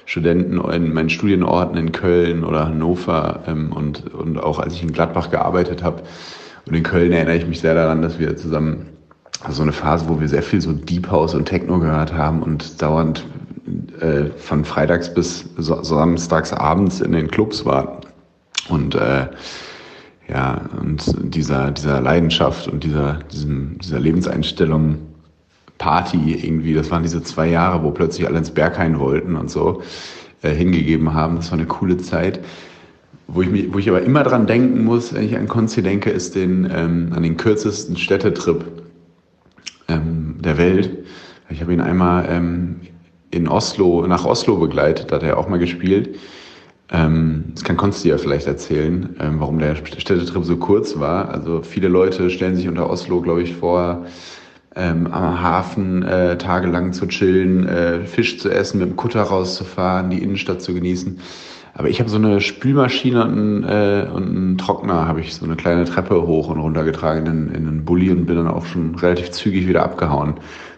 Studenten, 0.06 0.58
in 0.70 0.94
meinen 0.94 1.10
Studienorten 1.10 1.76
in 1.76 1.92
Köln 1.92 2.44
oder 2.44 2.68
Hannover 2.68 3.42
ähm, 3.46 3.72
und, 3.72 4.14
und 4.14 4.38
auch 4.38 4.58
als 4.58 4.74
ich 4.74 4.82
in 4.82 4.92
Gladbach 4.92 5.30
gearbeitet 5.30 5.82
habe. 5.82 6.02
Und 6.66 6.74
in 6.74 6.82
Köln 6.82 7.12
erinnere 7.12 7.36
ich 7.36 7.46
mich 7.46 7.60
sehr 7.60 7.74
daran, 7.74 8.02
dass 8.02 8.18
wir 8.18 8.36
zusammen 8.36 8.86
also 9.42 9.58
so 9.58 9.62
eine 9.62 9.72
Phase, 9.72 10.08
wo 10.08 10.18
wir 10.18 10.28
sehr 10.28 10.42
viel 10.42 10.60
so 10.60 10.72
Deep 10.72 11.10
House 11.10 11.34
und 11.34 11.44
Techno 11.44 11.78
gehört 11.78 12.14
haben 12.14 12.42
und 12.42 12.80
dauernd 12.80 13.24
äh, 14.00 14.26
von 14.36 14.64
freitags 14.64 15.12
bis 15.12 15.44
so 15.56 15.82
samstags 15.82 16.52
abends 16.52 17.00
in 17.00 17.12
den 17.12 17.28
Clubs 17.28 17.64
waren. 17.64 17.98
Und 18.68 18.94
äh, 18.94 19.26
ja, 20.28 20.60
und 20.80 21.04
dieser, 21.34 21.70
dieser 21.70 22.00
Leidenschaft 22.00 22.68
und 22.68 22.82
dieser, 22.82 23.18
diesem, 23.32 23.78
dieser 23.78 24.00
Lebenseinstellung, 24.00 24.98
Party 25.78 26.34
irgendwie, 26.34 26.74
das 26.74 26.90
waren 26.90 27.02
diese 27.02 27.22
zwei 27.22 27.48
Jahre, 27.48 27.82
wo 27.82 27.90
plötzlich 27.90 28.26
alle 28.26 28.38
ins 28.38 28.50
Berghain 28.50 28.98
wollten 28.98 29.36
und 29.36 29.50
so, 29.50 29.82
äh, 30.42 30.50
hingegeben 30.50 31.14
haben. 31.14 31.36
Das 31.36 31.50
war 31.50 31.58
eine 31.58 31.66
coole 31.66 31.96
Zeit. 31.98 32.40
Wo 33.28 33.42
ich, 33.42 33.50
mich, 33.50 33.72
wo 33.72 33.78
ich 33.78 33.88
aber 33.88 34.02
immer 34.02 34.22
dran 34.22 34.46
denken 34.46 34.84
muss, 34.84 35.12
wenn 35.12 35.24
ich 35.24 35.36
an 35.36 35.48
Konzi 35.48 35.82
denke, 35.82 36.10
ist 36.10 36.36
den, 36.36 36.70
ähm, 36.72 37.12
an 37.14 37.24
den 37.24 37.36
kürzesten 37.36 37.96
Städtetrip 37.96 38.64
ähm, 39.88 40.36
der 40.38 40.58
Welt. 40.58 41.04
Ich 41.50 41.60
habe 41.60 41.72
ihn 41.72 41.80
einmal 41.80 42.26
ähm, 42.30 42.76
in 43.30 43.48
Oslo, 43.48 44.06
nach 44.06 44.24
Oslo 44.24 44.56
begleitet, 44.56 45.10
da 45.10 45.16
hat 45.16 45.22
er 45.24 45.38
auch 45.38 45.48
mal 45.48 45.58
gespielt. 45.58 46.16
Ähm, 46.90 47.46
das 47.52 47.64
kann 47.64 47.76
Konsti 47.76 48.08
ja 48.08 48.18
vielleicht 48.18 48.46
erzählen, 48.46 49.16
ähm, 49.18 49.40
warum 49.40 49.58
der 49.58 49.74
Städtetrip 49.74 50.44
so 50.44 50.56
kurz 50.56 50.98
war. 50.98 51.28
Also 51.30 51.62
viele 51.62 51.88
Leute 51.88 52.30
stellen 52.30 52.54
sich 52.54 52.68
unter 52.68 52.88
Oslo, 52.88 53.20
glaube 53.20 53.42
ich, 53.42 53.54
vor, 53.54 54.06
ähm, 54.76 55.06
am 55.06 55.42
Hafen 55.42 56.02
äh, 56.02 56.36
tagelang 56.36 56.92
zu 56.92 57.06
chillen, 57.06 57.66
äh, 57.66 58.00
Fisch 58.04 58.38
zu 58.38 58.50
essen, 58.50 58.78
mit 58.78 58.90
dem 58.90 58.96
Kutter 58.96 59.22
rauszufahren, 59.22 60.10
die 60.10 60.22
Innenstadt 60.22 60.60
zu 60.60 60.74
genießen. 60.74 61.18
Aber 61.74 61.88
ich 61.88 62.00
habe 62.00 62.08
so 62.08 62.16
eine 62.16 62.40
Spülmaschine 62.40 63.22
und 63.24 63.32
einen, 63.32 63.64
äh, 63.64 64.08
und 64.12 64.28
einen 64.28 64.58
Trockner, 64.58 65.06
habe 65.06 65.20
ich 65.20 65.34
so 65.34 65.44
eine 65.44 65.56
kleine 65.56 65.84
Treppe 65.84 66.26
hoch 66.26 66.48
und 66.48 66.58
runter 66.58 66.84
getragen 66.84 67.26
in, 67.26 67.48
in 67.48 67.68
einen 67.68 67.84
Bulli 67.84 68.10
und 68.10 68.26
bin 68.26 68.36
dann 68.36 68.48
auch 68.48 68.64
schon 68.64 68.94
relativ 68.94 69.30
zügig 69.30 69.66
wieder 69.66 69.82
abgehauen. 69.82 70.34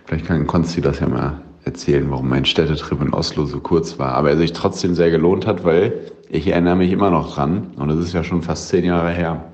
Vielleicht 0.06 0.26
kann 0.26 0.46
Konsti 0.46 0.80
das 0.80 1.00
ja 1.00 1.08
mal 1.08 1.40
erzählen, 1.64 2.10
warum 2.10 2.28
mein 2.28 2.44
Städtetrip 2.44 3.00
in 3.02 3.12
Oslo 3.12 3.44
so 3.44 3.60
kurz 3.60 3.98
war. 3.98 4.14
Aber 4.14 4.30
er 4.30 4.36
sich 4.36 4.52
trotzdem 4.52 4.94
sehr 4.94 5.10
gelohnt 5.10 5.46
hat, 5.46 5.64
weil 5.64 5.92
ich 6.30 6.48
erinnere 6.48 6.76
mich 6.76 6.90
immer 6.90 7.10
noch 7.10 7.34
dran. 7.34 7.68
Und 7.76 7.88
das 7.88 7.98
ist 7.98 8.12
ja 8.12 8.24
schon 8.24 8.42
fast 8.42 8.68
zehn 8.68 8.84
Jahre 8.84 9.10
her. 9.10 9.44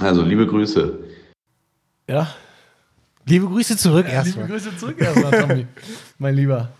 Also 0.00 0.22
liebe 0.22 0.46
Grüße. 0.46 0.98
Ja, 2.08 2.26
Liebe 3.26 3.46
Grüße 3.46 3.76
zurück 3.76 4.06
liebe 4.06 4.16
erstmal. 4.16 4.46
Grüße 4.46 4.76
zurück 4.76 5.00
erstmal, 5.00 5.40
Tommy. 5.40 5.66
mein 6.18 6.34
Lieber. 6.34 6.70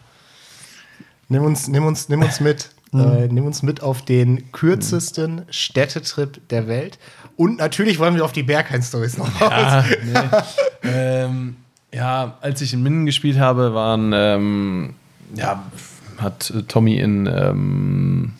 Nimm 1.28 1.45
uns, 1.45 1.68
nimm 1.68 1.84
uns, 1.84 2.09
nimm 2.09 2.22
uns 2.22 2.41
mit. 2.41 2.70
Äh, 2.93 3.28
nimm 3.28 3.47
uns 3.47 3.62
mit 3.62 3.84
auf 3.84 4.05
den 4.05 4.51
kürzesten 4.51 5.43
Städtetrip 5.49 6.49
der 6.49 6.66
Welt. 6.66 6.99
Und 7.36 7.59
natürlich 7.59 8.01
wollen 8.01 8.16
wir 8.16 8.24
auf 8.24 8.32
die 8.32 8.43
Berghain-Stories 8.43 9.16
noch 9.16 9.41
raus. 9.41 9.53
Ah, 9.53 9.84
nee. 10.03 10.18
ähm, 10.82 11.57
ja, 11.95 12.36
als 12.41 12.61
ich 12.62 12.72
in 12.72 12.82
Minden 12.82 13.07
gespielt 13.07 13.38
habe, 13.38 13.74
waren, 13.74 14.11
ähm, 14.12 14.95
ja, 15.36 15.62
hat 16.18 16.53
Tommy 16.66 16.99
in 16.99 17.26
ähm, 17.32 18.32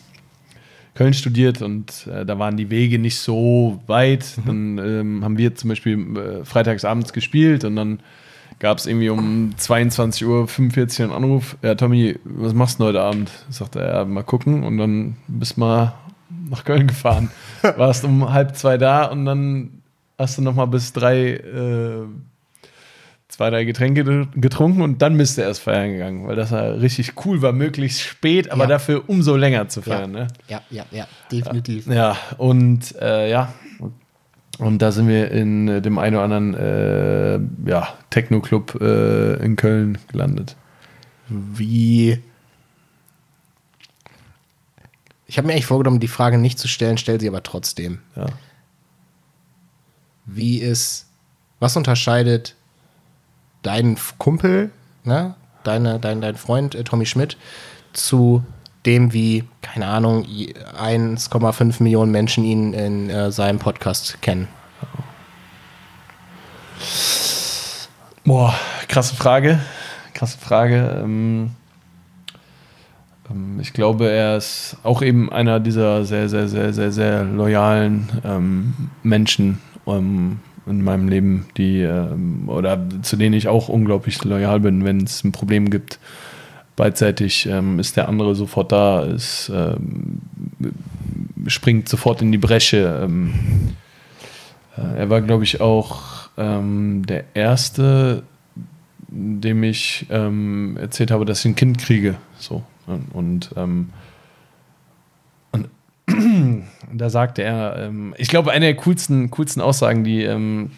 Köln 0.93 1.13
studiert 1.13 1.61
und 1.61 2.07
äh, 2.07 2.25
da 2.25 2.37
waren 2.37 2.57
die 2.57 2.69
Wege 2.69 2.99
nicht 2.99 3.17
so 3.17 3.81
weit. 3.87 4.37
Dann 4.45 4.77
ähm, 4.77 5.23
haben 5.23 5.37
wir 5.37 5.55
zum 5.55 5.69
Beispiel 5.69 6.17
äh, 6.17 6.45
freitagsabends 6.45 7.13
gespielt 7.13 7.63
und 7.63 7.75
dann 7.75 7.99
gab 8.59 8.77
es 8.77 8.85
irgendwie 8.85 9.09
um 9.09 9.53
22.45 9.57 10.99
Uhr 10.99 11.05
einen 11.05 11.13
Anruf. 11.13 11.57
Ja, 11.61 11.75
Tommy, 11.75 12.19
was 12.23 12.53
machst 12.53 12.79
du 12.79 12.83
denn 12.83 12.89
heute 12.89 13.01
Abend? 13.01 13.31
Sagt 13.49 13.75
er, 13.75 13.87
ja, 13.87 14.05
mal 14.05 14.23
gucken. 14.23 14.63
Und 14.63 14.77
dann 14.77 15.15
bist 15.27 15.57
mal 15.57 15.95
nach 16.49 16.63
Köln 16.63 16.87
gefahren. 16.87 17.31
Warst 17.77 18.03
um 18.05 18.31
halb 18.31 18.55
zwei 18.55 18.77
da 18.77 19.05
und 19.05 19.25
dann 19.25 19.81
hast 20.17 20.37
du 20.37 20.41
noch 20.41 20.55
mal 20.55 20.65
bis 20.65 20.93
drei, 20.93 21.31
äh, 21.31 22.03
zwei, 23.41 23.49
drei 23.49 23.63
Getränke 23.65 24.27
getrunken 24.35 24.83
und 24.83 25.01
dann 25.01 25.17
bist 25.17 25.35
du 25.35 25.41
erst 25.41 25.61
feiern 25.61 25.93
gegangen, 25.93 26.27
weil 26.27 26.35
das 26.35 26.51
ja 26.51 26.61
richtig 26.73 27.13
cool 27.25 27.41
war, 27.41 27.53
möglichst 27.53 28.01
spät, 28.01 28.51
aber 28.51 28.63
Ja. 28.65 28.69
dafür 28.69 29.09
umso 29.09 29.35
länger 29.35 29.67
zu 29.67 29.79
Ja, 29.79 29.85
feiern. 29.97 30.11
Ne? 30.11 30.27
ja, 30.47 30.61
ja, 30.69 30.85
ja, 30.91 31.07
definitiv. 31.31 31.87
Ja, 31.87 32.15
und 32.37 32.93
äh, 33.01 33.31
ja, 33.31 33.51
und 34.59 34.79
da 34.83 34.91
sind 34.91 35.07
wir 35.07 35.31
in 35.31 35.67
äh, 35.67 35.81
dem 35.81 35.97
einen 35.97 36.17
oder 36.17 36.23
anderen 36.25 36.53
äh, 36.53 37.39
ja, 37.67 37.87
Techno-Club 38.11 38.79
äh, 38.79 39.43
in 39.43 39.55
Köln 39.55 39.97
gelandet. 40.11 40.55
Wie. 41.27 42.19
Ich 45.25 45.37
habe 45.39 45.47
mir 45.47 45.53
eigentlich 45.53 45.65
vorgenommen, 45.65 45.99
die 45.99 46.07
Frage 46.07 46.37
nicht 46.37 46.59
zu 46.59 46.67
stellen, 46.67 46.99
stell 46.99 47.19
sie 47.19 47.27
aber 47.27 47.41
trotzdem. 47.41 48.01
Ja. 48.15 48.27
Wie 50.27 50.59
ist, 50.59 51.07
was 51.59 51.75
unterscheidet 51.75 52.55
deinen 53.63 53.93
F- 53.95 54.15
Kumpel, 54.17 54.71
ne, 55.03 55.35
deine, 55.63 55.99
dein, 55.99 56.21
dein 56.21 56.35
Freund 56.35 56.75
äh, 56.75 56.83
Tommy 56.83 57.05
Schmidt 57.05 57.37
zu 57.93 58.43
dem, 58.85 59.13
wie, 59.13 59.43
keine 59.61 59.87
Ahnung, 59.87 60.23
i- 60.25 60.53
1,5 60.79 61.83
Millionen 61.83 62.11
Menschen 62.11 62.43
ihn 62.43 62.73
in 62.73 63.09
äh, 63.09 63.31
seinem 63.31 63.59
Podcast 63.59 64.21
kennen? 64.21 64.47
Boah, 68.23 68.53
krasse 68.87 69.15
Frage. 69.15 69.59
krasse 70.13 70.37
Frage. 70.37 71.01
Ähm, 71.03 71.51
ähm, 73.29 73.59
ich 73.59 73.73
glaube, 73.73 74.09
er 74.09 74.37
ist 74.37 74.77
auch 74.83 75.01
eben 75.01 75.31
einer 75.31 75.59
dieser 75.59 76.05
sehr, 76.05 76.29
sehr, 76.29 76.47
sehr, 76.47 76.73
sehr, 76.73 76.91
sehr 76.91 77.23
loyalen 77.23 78.09
ähm, 78.23 78.73
Menschen 79.03 79.59
ähm, 79.87 80.39
in 80.65 80.83
meinem 80.83 81.07
Leben, 81.07 81.45
die 81.57 81.81
ähm, 81.81 82.47
oder 82.47 82.79
zu 83.01 83.15
denen 83.15 83.33
ich 83.33 83.47
auch 83.47 83.69
unglaublich 83.69 84.23
loyal 84.23 84.59
bin, 84.59 84.85
wenn 84.85 85.03
es 85.03 85.23
ein 85.23 85.31
Problem 85.31 85.69
gibt. 85.69 85.99
Beidseitig 86.75 87.47
ähm, 87.47 87.79
ist 87.79 87.97
der 87.97 88.07
andere 88.07 88.35
sofort 88.35 88.71
da, 88.71 89.03
ist, 89.03 89.51
ähm, 89.53 90.21
springt 91.47 91.89
sofort 91.89 92.21
in 92.21 92.31
die 92.31 92.37
Bresche. 92.37 93.09
Äh, 94.77 94.97
er 94.97 95.09
war, 95.09 95.21
glaube 95.21 95.43
ich, 95.43 95.61
auch 95.61 96.21
der 96.37 97.25
erste, 97.33 98.23
dem 99.09 99.63
ich 99.63 100.07
erzählt 100.09 101.11
habe, 101.11 101.25
dass 101.25 101.41
ich 101.41 101.45
ein 101.45 101.55
Kind 101.55 101.77
kriege. 101.77 102.15
So. 102.39 102.63
Und, 103.11 103.51
ähm, 103.57 103.89
da 106.93 107.09
sagte 107.09 107.43
er, 107.43 107.77
ähm, 107.77 108.13
ich 108.17 108.27
glaube, 108.27 108.51
eine 108.51 108.65
der 108.65 108.75
coolsten, 108.75 109.31
coolsten 109.31 109.61
Aussagen, 109.61 110.03
die, 110.03 110.23
ähm, 110.23 110.71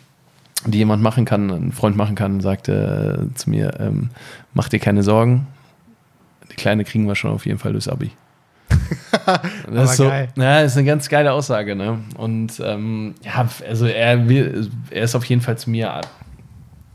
die 0.66 0.78
jemand 0.78 1.04
machen 1.04 1.26
kann, 1.26 1.50
ein 1.50 1.72
Freund 1.72 1.98
machen 1.98 2.16
kann, 2.16 2.42
sagte 2.42 3.30
äh, 3.32 3.36
zu 3.36 3.50
mir, 3.50 3.80
ähm, 3.80 4.10
mach 4.54 4.70
dir 4.70 4.80
keine 4.80 5.04
Sorgen, 5.04 5.48
die 6.52 6.56
Kleine 6.56 6.84
kriegen 6.84 7.08
wir 7.08 7.16
schon 7.16 7.32
auf 7.32 7.46
jeden 7.46 7.60
Fall 7.60 7.72
durchs 7.72 7.88
Abi. 7.88 8.12
das 9.72 9.92
ist 9.92 9.98
so, 9.98 10.06
geil. 10.06 10.30
Ja, 10.36 10.62
ist 10.62 10.78
eine 10.78 10.86
ganz 10.86 11.10
geile 11.10 11.32
Aussage, 11.34 11.76
ne? 11.76 12.00
Und 12.18 12.62
ähm, 12.64 13.14
ja, 13.24 13.48
also 13.68 13.86
er, 13.86 14.28
will, 14.28 14.70
er 14.90 15.04
ist 15.04 15.16
auf 15.16 15.26
jeden 15.26 15.42
Fall 15.42 15.58
zu 15.58 15.70
mir 15.70 16.02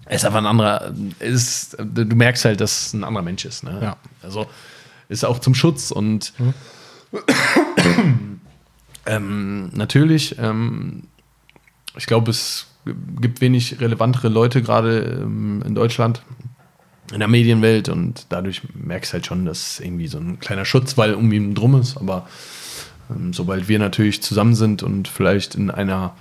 er 0.09 0.17
ist 0.17 0.25
einfach 0.25 0.39
ein 0.39 0.47
anderer, 0.47 0.93
ist, 1.19 1.77
du 1.79 2.05
merkst 2.17 2.47
halt, 2.47 2.61
dass 2.63 2.87
es 2.87 2.93
ein 2.95 3.05
anderer 3.05 3.23
Mensch 3.23 3.45
ist. 3.45 3.63
Ne? 3.63 3.79
Ja. 3.83 3.97
Also 4.23 4.47
ist 5.11 5.25
auch 5.25 5.39
zum 5.39 5.55
Schutz 5.55 5.91
und 5.91 6.33
mhm. 6.39 6.55
ähm, 9.07 9.71
natürlich, 9.75 10.39
ähm, 10.39 11.05
ich 11.97 12.07
glaube, 12.07 12.31
es 12.31 12.67
gibt 13.21 13.41
wenig 13.41 13.81
relevantere 13.81 14.29
Leute 14.29 14.63
gerade 14.63 15.21
ähm, 15.23 15.63
in 15.67 15.75
Deutschland, 15.75 16.23
in 17.13 17.19
der 17.19 17.29
Medienwelt 17.29 17.89
und 17.89 18.27
dadurch 18.29 18.63
merkst 18.75 19.13
du 19.13 19.15
halt 19.15 19.27
schon, 19.27 19.45
dass 19.45 19.81
irgendwie 19.81 20.09
so 20.09 20.19
ein 20.19 20.39
kleiner 20.41 20.65
Schutz, 20.65 20.97
weil 20.99 21.15
um 21.15 21.33
ihn 21.33 21.55
drum 21.55 21.81
ist, 21.81 21.97
aber 21.97 22.29
ähm, 23.11 23.33
sobald 23.33 23.69
wir 23.69 23.79
natürlich 23.79 24.23
zusammen 24.23 24.55
sind 24.55 24.83
und 24.83 25.09
vielleicht 25.09 25.55
in 25.55 25.71
einer 25.71 26.15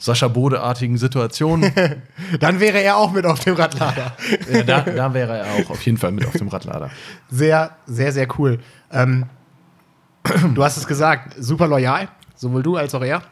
Sascha 0.00 0.28
Bode-artigen 0.28 0.96
Situation. 0.96 1.70
Dann 2.40 2.58
wäre 2.58 2.82
er 2.82 2.96
auch 2.96 3.12
mit 3.12 3.26
auf 3.26 3.40
dem 3.40 3.54
Radlader. 3.54 4.16
ja, 4.50 4.62
da, 4.62 4.80
da, 4.80 5.14
wäre 5.14 5.38
er 5.38 5.52
auch 5.52 5.70
auf 5.70 5.82
jeden 5.82 5.98
Fall 5.98 6.10
mit 6.10 6.26
auf 6.26 6.32
dem 6.32 6.48
Radlader. 6.48 6.90
Sehr, 7.30 7.76
sehr, 7.86 8.10
sehr 8.12 8.26
cool. 8.38 8.60
Ähm, 8.90 9.26
du 10.54 10.64
hast 10.64 10.76
es 10.76 10.86
gesagt, 10.86 11.34
super 11.38 11.66
loyal, 11.66 12.08
sowohl 12.34 12.62
du 12.62 12.76
als 12.76 12.94
auch 12.94 13.02
er. 13.02 13.22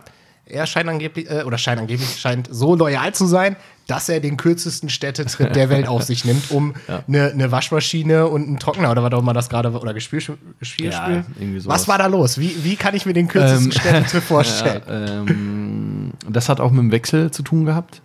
Er 0.51 0.67
scheint 0.67 0.89
angeblich, 0.89 1.31
äh, 1.31 1.43
oder 1.43 1.59
scheint 1.59 1.79
angeblich, 1.81 2.19
scheint 2.19 2.49
so 2.51 2.75
loyal 2.75 3.15
zu 3.15 3.27
sein, 3.27 3.57
dass 3.87 4.09
er 4.09 4.21
den 4.21 4.37
kürzesten 4.37 4.89
Städtetrip 4.89 5.53
der 5.53 5.69
Welt 5.69 5.89
auf 5.89 6.03
sich 6.03 6.25
nimmt, 6.25 6.51
um 6.51 6.75
eine 7.07 7.29
ja. 7.29 7.35
ne 7.35 7.53
Waschmaschine 7.53 8.27
und 8.27 8.47
einen 8.47 8.59
Trockner 8.59 8.91
oder 8.91 9.03
was 9.03 9.13
auch 9.13 9.21
immer 9.21 9.35
das 9.35 9.49
gerade 9.49 9.71
oder 9.71 9.93
Gespielspiel. 9.93 10.39
Ja, 10.81 11.25
was 11.65 11.89
war 11.89 11.99
da 11.99 12.07
los? 12.07 12.39
Wie, 12.39 12.65
wie 12.65 12.77
kann 12.77 12.95
ich 12.95 13.05
mir 13.05 13.13
den 13.13 13.29
kürzesten 13.29 13.67
ähm, 13.67 13.73
Städtetrip 13.73 14.23
vorstellen? 14.25 14.83
Ja, 14.87 15.19
ähm, 15.19 16.13
das 16.29 16.49
hat 16.49 16.61
auch 16.61 16.71
mit 16.71 16.81
dem 16.81 16.93
Wechsel 16.93 17.31
zu 17.31 17.43
tun 17.43 17.65
gehabt. 17.67 18.01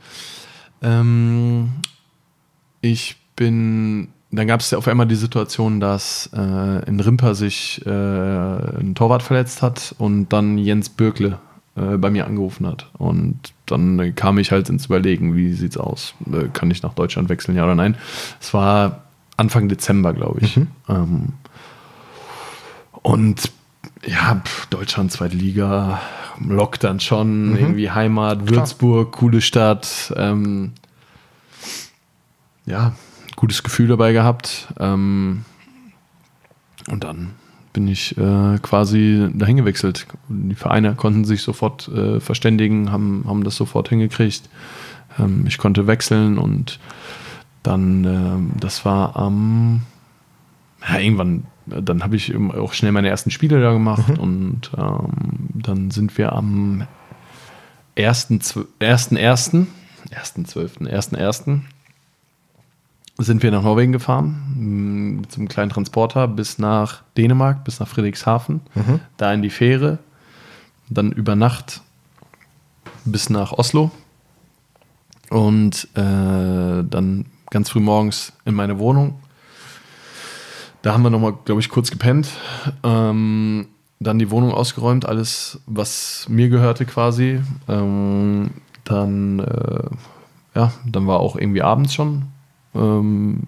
Ähm, 0.81 1.71
ich 2.81 3.15
bin 3.35 4.09
dann 4.35 4.47
gab 4.47 4.61
es 4.61 4.71
ja 4.71 4.77
auf 4.77 4.87
einmal 4.87 5.05
die 5.05 5.15
Situation, 5.15 5.79
dass 5.79 6.29
äh, 6.33 6.85
in 6.87 6.99
Rimper 6.99 7.35
sich 7.35 7.85
äh, 7.85 7.89
ein 7.89 8.95
Torwart 8.95 9.21
verletzt 9.21 9.61
hat 9.61 9.93
und 9.99 10.29
dann 10.29 10.57
Jens 10.57 10.89
Bürkle 10.89 11.37
äh, 11.75 11.97
bei 11.97 12.09
mir 12.09 12.25
angerufen 12.25 12.65
hat. 12.65 12.89
Und 12.97 13.37
dann 13.67 14.15
kam 14.15 14.39
ich 14.39 14.51
halt 14.51 14.69
ins 14.69 14.87
Überlegen, 14.87 15.35
wie 15.35 15.53
sieht's 15.53 15.77
aus? 15.77 16.15
Äh, 16.31 16.47
kann 16.51 16.71
ich 16.71 16.81
nach 16.81 16.93
Deutschland 16.93 17.29
wechseln, 17.29 17.55
ja 17.55 17.63
oder 17.63 17.75
nein? 17.75 17.95
Es 18.41 18.53
war 18.53 19.03
Anfang 19.37 19.69
Dezember, 19.69 20.13
glaube 20.13 20.39
ich. 20.41 20.57
Mhm. 20.57 20.67
Ähm, 20.89 21.33
und 23.03 23.51
ja, 24.05 24.41
Deutschland, 24.69 25.11
zweite 25.11 25.35
Liga, 25.35 26.01
lockt 26.39 26.83
dann 26.83 26.99
schon, 26.99 27.51
mhm. 27.51 27.57
irgendwie 27.57 27.91
Heimat, 27.91 28.49
Würzburg, 28.49 29.11
Klar. 29.11 29.19
coole 29.19 29.41
Stadt. 29.41 30.13
Ähm, 30.17 30.71
ja, 32.65 32.93
gutes 33.35 33.63
Gefühl 33.63 33.87
dabei 33.87 34.13
gehabt. 34.13 34.67
Ähm, 34.79 35.45
und 36.87 37.03
dann 37.03 37.31
bin 37.73 37.87
ich 37.87 38.17
äh, 38.17 38.59
quasi 38.61 39.29
dahin 39.33 39.57
gewechselt. 39.57 40.05
Die 40.29 40.55
Vereine 40.55 40.95
konnten 40.95 41.25
sich 41.25 41.41
sofort 41.41 41.87
äh, 41.87 42.19
verständigen, 42.19 42.91
haben, 42.91 43.25
haben 43.27 43.43
das 43.43 43.55
sofort 43.55 43.89
hingekriegt. 43.89 44.49
Ähm, 45.19 45.45
ich 45.47 45.57
konnte 45.57 45.87
wechseln 45.87 46.37
und 46.37 46.79
dann, 47.63 48.05
äh, 48.05 48.59
das 48.59 48.85
war 48.85 49.15
am, 49.15 49.81
ja, 50.87 50.99
irgendwann, 50.99 51.45
dann 51.65 52.03
habe 52.03 52.15
ich 52.15 52.35
auch 52.35 52.73
schnell 52.73 52.91
meine 52.91 53.09
ersten 53.09 53.31
Spiele 53.31 53.61
da 53.61 53.73
gemacht 53.73 54.09
mhm. 54.09 54.19
und 54.19 54.71
ähm, 54.77 55.09
dann 55.53 55.91
sind 55.91 56.17
wir 56.17 56.33
am 56.33 56.85
1.1., 57.97 58.65
1.1., 58.79 59.65
1.12., 60.11 60.89
1.1., 60.89 61.61
sind 63.17 63.43
wir 63.43 63.51
nach 63.51 63.63
Norwegen 63.63 63.91
gefahren, 63.91 65.17
mit 65.21 65.31
so 65.31 65.39
einem 65.39 65.47
kleinen 65.47 65.69
Transporter 65.69 66.27
bis 66.27 66.57
nach 66.57 67.03
Dänemark, 67.15 67.63
bis 67.63 67.79
nach 67.79 67.87
Friedrichshafen, 67.87 68.61
mhm. 68.73 68.99
da 69.17 69.31
in 69.33 69.41
die 69.41 69.49
Fähre, 69.49 69.99
dann 70.89 71.11
über 71.11 71.35
Nacht 71.35 71.81
bis 73.05 73.29
nach 73.29 73.51
Oslo 73.51 73.91
und 75.29 75.87
äh, 75.95 76.83
dann 76.83 77.25
ganz 77.49 77.69
früh 77.69 77.79
morgens 77.79 78.33
in 78.45 78.55
meine 78.55 78.79
Wohnung. 78.79 79.15
Da 80.81 80.93
haben 80.93 81.03
wir 81.03 81.09
nochmal, 81.09 81.33
glaube 81.45 81.61
ich, 81.61 81.69
kurz 81.69 81.91
gepennt. 81.91 82.27
Ähm, 82.83 83.67
dann 83.99 84.19
die 84.19 84.31
Wohnung 84.31 84.51
ausgeräumt, 84.51 85.05
alles, 85.05 85.61
was 85.65 86.25
mir 86.27 86.49
gehörte 86.49 86.85
quasi. 86.85 87.39
Ähm, 87.69 88.51
dann, 88.83 89.39
äh, 89.39 89.85
ja, 90.55 90.73
dann 90.85 91.07
war 91.07 91.19
auch 91.19 91.37
irgendwie 91.37 91.61
abends 91.61 91.93
schon 91.93 92.23
ähm, 92.75 93.43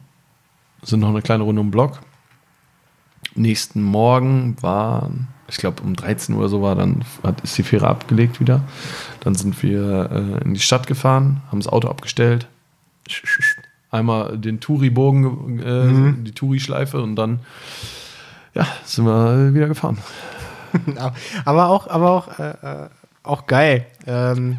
sind 0.84 1.00
noch 1.00 1.10
eine 1.10 1.22
kleine 1.22 1.44
Runde 1.44 1.62
um 1.62 1.72
Block. 1.72 2.00
Nächsten 3.36 3.82
Morgen 3.82 4.56
war, 4.62 5.10
ich 5.48 5.58
glaube 5.58 5.82
um 5.84 5.96
13 5.96 6.36
Uhr 6.36 6.48
so 6.48 6.62
war, 6.62 6.76
dann 6.76 7.04
hat, 7.24 7.42
ist 7.42 7.58
die 7.58 7.64
Fähre 7.64 7.88
abgelegt 7.88 8.40
wieder. 8.40 8.62
Dann 9.20 9.36
sind 9.36 9.62
wir 9.62 10.10
äh, 10.12 10.44
in 10.46 10.54
die 10.54 10.60
Stadt 10.60 10.88
gefahren, 10.88 11.42
haben 11.50 11.60
das 11.60 11.72
Auto 11.72 11.90
abgestellt, 11.90 12.48
einmal 13.92 14.38
den 14.38 14.60
Touri-Bogen, 14.60 15.60
äh, 15.60 15.84
mhm. 15.84 16.24
die 16.24 16.32
Touri-Schleife 16.32 17.02
und 17.02 17.16
dann 17.16 17.40
ja, 18.54 18.68
sind 18.86 19.06
wir 19.06 19.54
wieder 19.54 19.68
gefahren. 19.68 19.98
aber 21.46 21.70
auch, 21.70 21.88
aber 21.88 22.12
auch, 22.12 22.40
äh, 22.40 22.52
äh, 22.52 22.90
auch 23.24 23.48
geil, 23.48 23.86
ähm, 24.06 24.58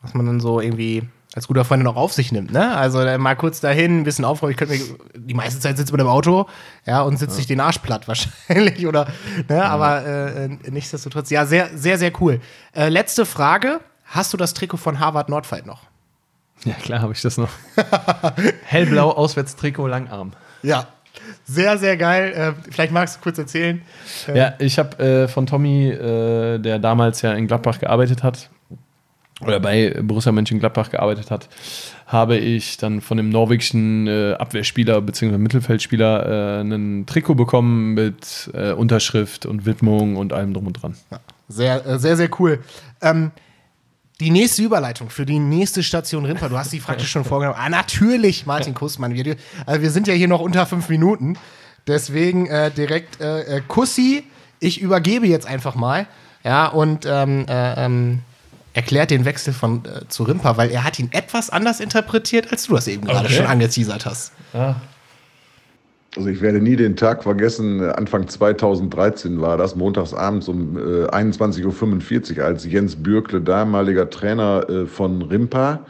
was 0.00 0.14
man 0.14 0.26
dann 0.26 0.40
so 0.40 0.60
irgendwie 0.60 1.02
als 1.34 1.48
guter 1.48 1.64
Freund 1.64 1.82
noch 1.82 1.96
auf 1.96 2.12
sich 2.12 2.30
nimmt, 2.30 2.52
ne? 2.52 2.76
Also 2.76 2.98
mal 3.18 3.34
kurz 3.36 3.60
dahin, 3.60 4.00
ein 4.00 4.04
bisschen 4.04 4.24
aufräumen. 4.24 4.52
Ich 4.52 4.58
könnte 4.58 4.74
mir, 4.74 4.84
die 5.14 5.34
meiste 5.34 5.60
Zeit 5.60 5.78
sitzt 5.78 5.90
man 5.90 6.00
im 6.00 6.06
Auto, 6.06 6.46
ja, 6.86 7.02
und 7.02 7.16
sitzt 7.16 7.32
ja. 7.32 7.36
sich 7.38 7.46
den 7.46 7.60
Arsch 7.60 7.78
platt 7.78 8.06
wahrscheinlich, 8.08 8.86
oder, 8.86 9.06
ne? 9.48 9.56
Ja. 9.56 9.64
Aber 9.64 10.04
äh, 10.04 10.48
nichtsdestotrotz, 10.70 11.30
ja, 11.30 11.46
sehr, 11.46 11.70
sehr, 11.74 11.98
sehr 11.98 12.12
cool. 12.20 12.40
Äh, 12.74 12.88
letzte 12.88 13.26
Frage. 13.26 13.80
Hast 14.04 14.34
du 14.34 14.36
das 14.36 14.52
Trikot 14.52 14.76
von 14.76 15.00
Harvard 15.00 15.30
Nordfight 15.30 15.64
noch? 15.64 15.84
Ja, 16.64 16.74
klar 16.74 17.00
habe 17.00 17.14
ich 17.14 17.22
das 17.22 17.38
noch. 17.38 17.48
Hellblau 18.64 19.10
Auswärtstrikot, 19.10 19.86
Langarm. 19.86 20.32
Ja, 20.62 20.86
sehr, 21.44 21.78
sehr 21.78 21.96
geil. 21.96 22.32
Äh, 22.32 22.70
vielleicht 22.70 22.92
magst 22.92 23.16
du 23.16 23.20
kurz 23.20 23.38
erzählen. 23.38 23.82
Äh, 24.28 24.38
ja, 24.38 24.54
ich 24.58 24.78
habe 24.78 24.98
äh, 24.98 25.28
von 25.28 25.46
Tommy, 25.46 25.88
äh, 25.88 26.58
der 26.58 26.78
damals 26.78 27.22
ja 27.22 27.32
in 27.32 27.46
Gladbach 27.46 27.78
gearbeitet 27.80 28.22
hat, 28.22 28.50
oder 29.46 29.60
bei 29.60 29.96
Borussia 30.02 30.32
Mönchengladbach 30.32 30.90
gearbeitet 30.90 31.30
hat, 31.30 31.48
habe 32.06 32.36
ich 32.36 32.76
dann 32.76 33.00
von 33.00 33.16
dem 33.16 33.30
norwegischen 33.30 34.06
äh, 34.06 34.34
Abwehrspieler 34.34 35.00
bzw. 35.00 35.38
Mittelfeldspieler 35.38 36.58
äh, 36.58 36.60
ein 36.60 37.06
Trikot 37.06 37.34
bekommen 37.34 37.94
mit 37.94 38.50
äh, 38.54 38.72
Unterschrift 38.72 39.46
und 39.46 39.66
Widmung 39.66 40.16
und 40.16 40.32
allem 40.32 40.54
drum 40.54 40.66
und 40.66 40.74
dran. 40.74 40.94
Ja, 41.10 41.20
sehr, 41.48 41.86
äh, 41.86 41.98
sehr, 41.98 42.16
sehr 42.16 42.28
cool. 42.38 42.60
Ähm, 43.00 43.30
die 44.20 44.30
nächste 44.30 44.62
Überleitung 44.62 45.10
für 45.10 45.26
die 45.26 45.38
nächste 45.38 45.82
Station 45.82 46.24
Rimper, 46.24 46.48
du 46.48 46.56
hast 46.56 46.70
sie 46.70 46.78
praktisch 46.78 47.10
schon 47.10 47.24
vorgenommen. 47.24 47.58
Ah, 47.58 47.68
natürlich, 47.68 48.46
Martin 48.46 48.74
Kussmann. 48.74 49.14
Wir, 49.14 49.36
also 49.66 49.82
wir 49.82 49.90
sind 49.90 50.06
ja 50.06 50.14
hier 50.14 50.28
noch 50.28 50.40
unter 50.40 50.66
fünf 50.66 50.88
Minuten. 50.88 51.36
Deswegen 51.88 52.46
äh, 52.46 52.70
direkt 52.70 53.20
äh, 53.20 53.60
Kussi, 53.66 54.22
ich 54.60 54.80
übergebe 54.80 55.26
jetzt 55.26 55.46
einfach 55.46 55.74
mal. 55.74 56.06
Ja, 56.44 56.68
und 56.68 57.04
ähm, 57.06 57.46
ähm 57.48 58.20
erklärt 58.74 59.10
den 59.10 59.24
Wechsel 59.24 59.52
von 59.52 59.82
äh, 59.84 60.08
zu 60.08 60.22
Rimpa, 60.24 60.56
weil 60.56 60.70
er 60.70 60.84
hat 60.84 60.98
ihn 60.98 61.08
etwas 61.12 61.50
anders 61.50 61.80
interpretiert, 61.80 62.50
als 62.52 62.66
du 62.66 62.74
das 62.74 62.88
eben 62.88 63.04
gerade 63.06 63.26
Okay. 63.26 63.34
schon 63.36 63.46
angeteasert 63.46 64.06
hast. 64.06 64.32
Also 66.16 66.28
ich 66.28 66.40
werde 66.42 66.60
nie 66.60 66.76
den 66.76 66.96
Tag 66.96 67.22
vergessen, 67.22 67.80
äh, 67.82 67.88
Anfang 67.90 68.28
2013 68.28 69.40
war 69.40 69.56
das, 69.56 69.76
montagsabends 69.76 70.48
um 70.48 70.76
äh, 70.76 71.06
21.45 71.06 72.38
Uhr, 72.38 72.44
als 72.44 72.64
Jens 72.66 72.96
Bürkle, 72.96 73.40
damaliger 73.40 74.08
Trainer 74.10 74.68
äh, 74.68 74.86
von 74.86 75.22
Rimpa, 75.22 75.80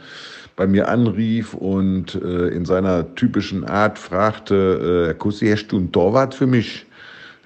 bei 0.55 0.67
mir 0.67 0.87
anrief 0.87 1.53
und 1.55 2.15
äh, 2.15 2.47
in 2.49 2.63
seiner 2.65 3.15
typischen 3.15 3.65
Art 3.65 3.97
fragte, 3.99 5.03
äh, 5.03 5.07
Herr 5.07 5.13
Kussi, 5.15 5.47
hast 5.49 5.67
du 5.67 5.77
einen 5.77 5.91
Torwart 5.91 6.35
für 6.35 6.47
mich? 6.47 6.85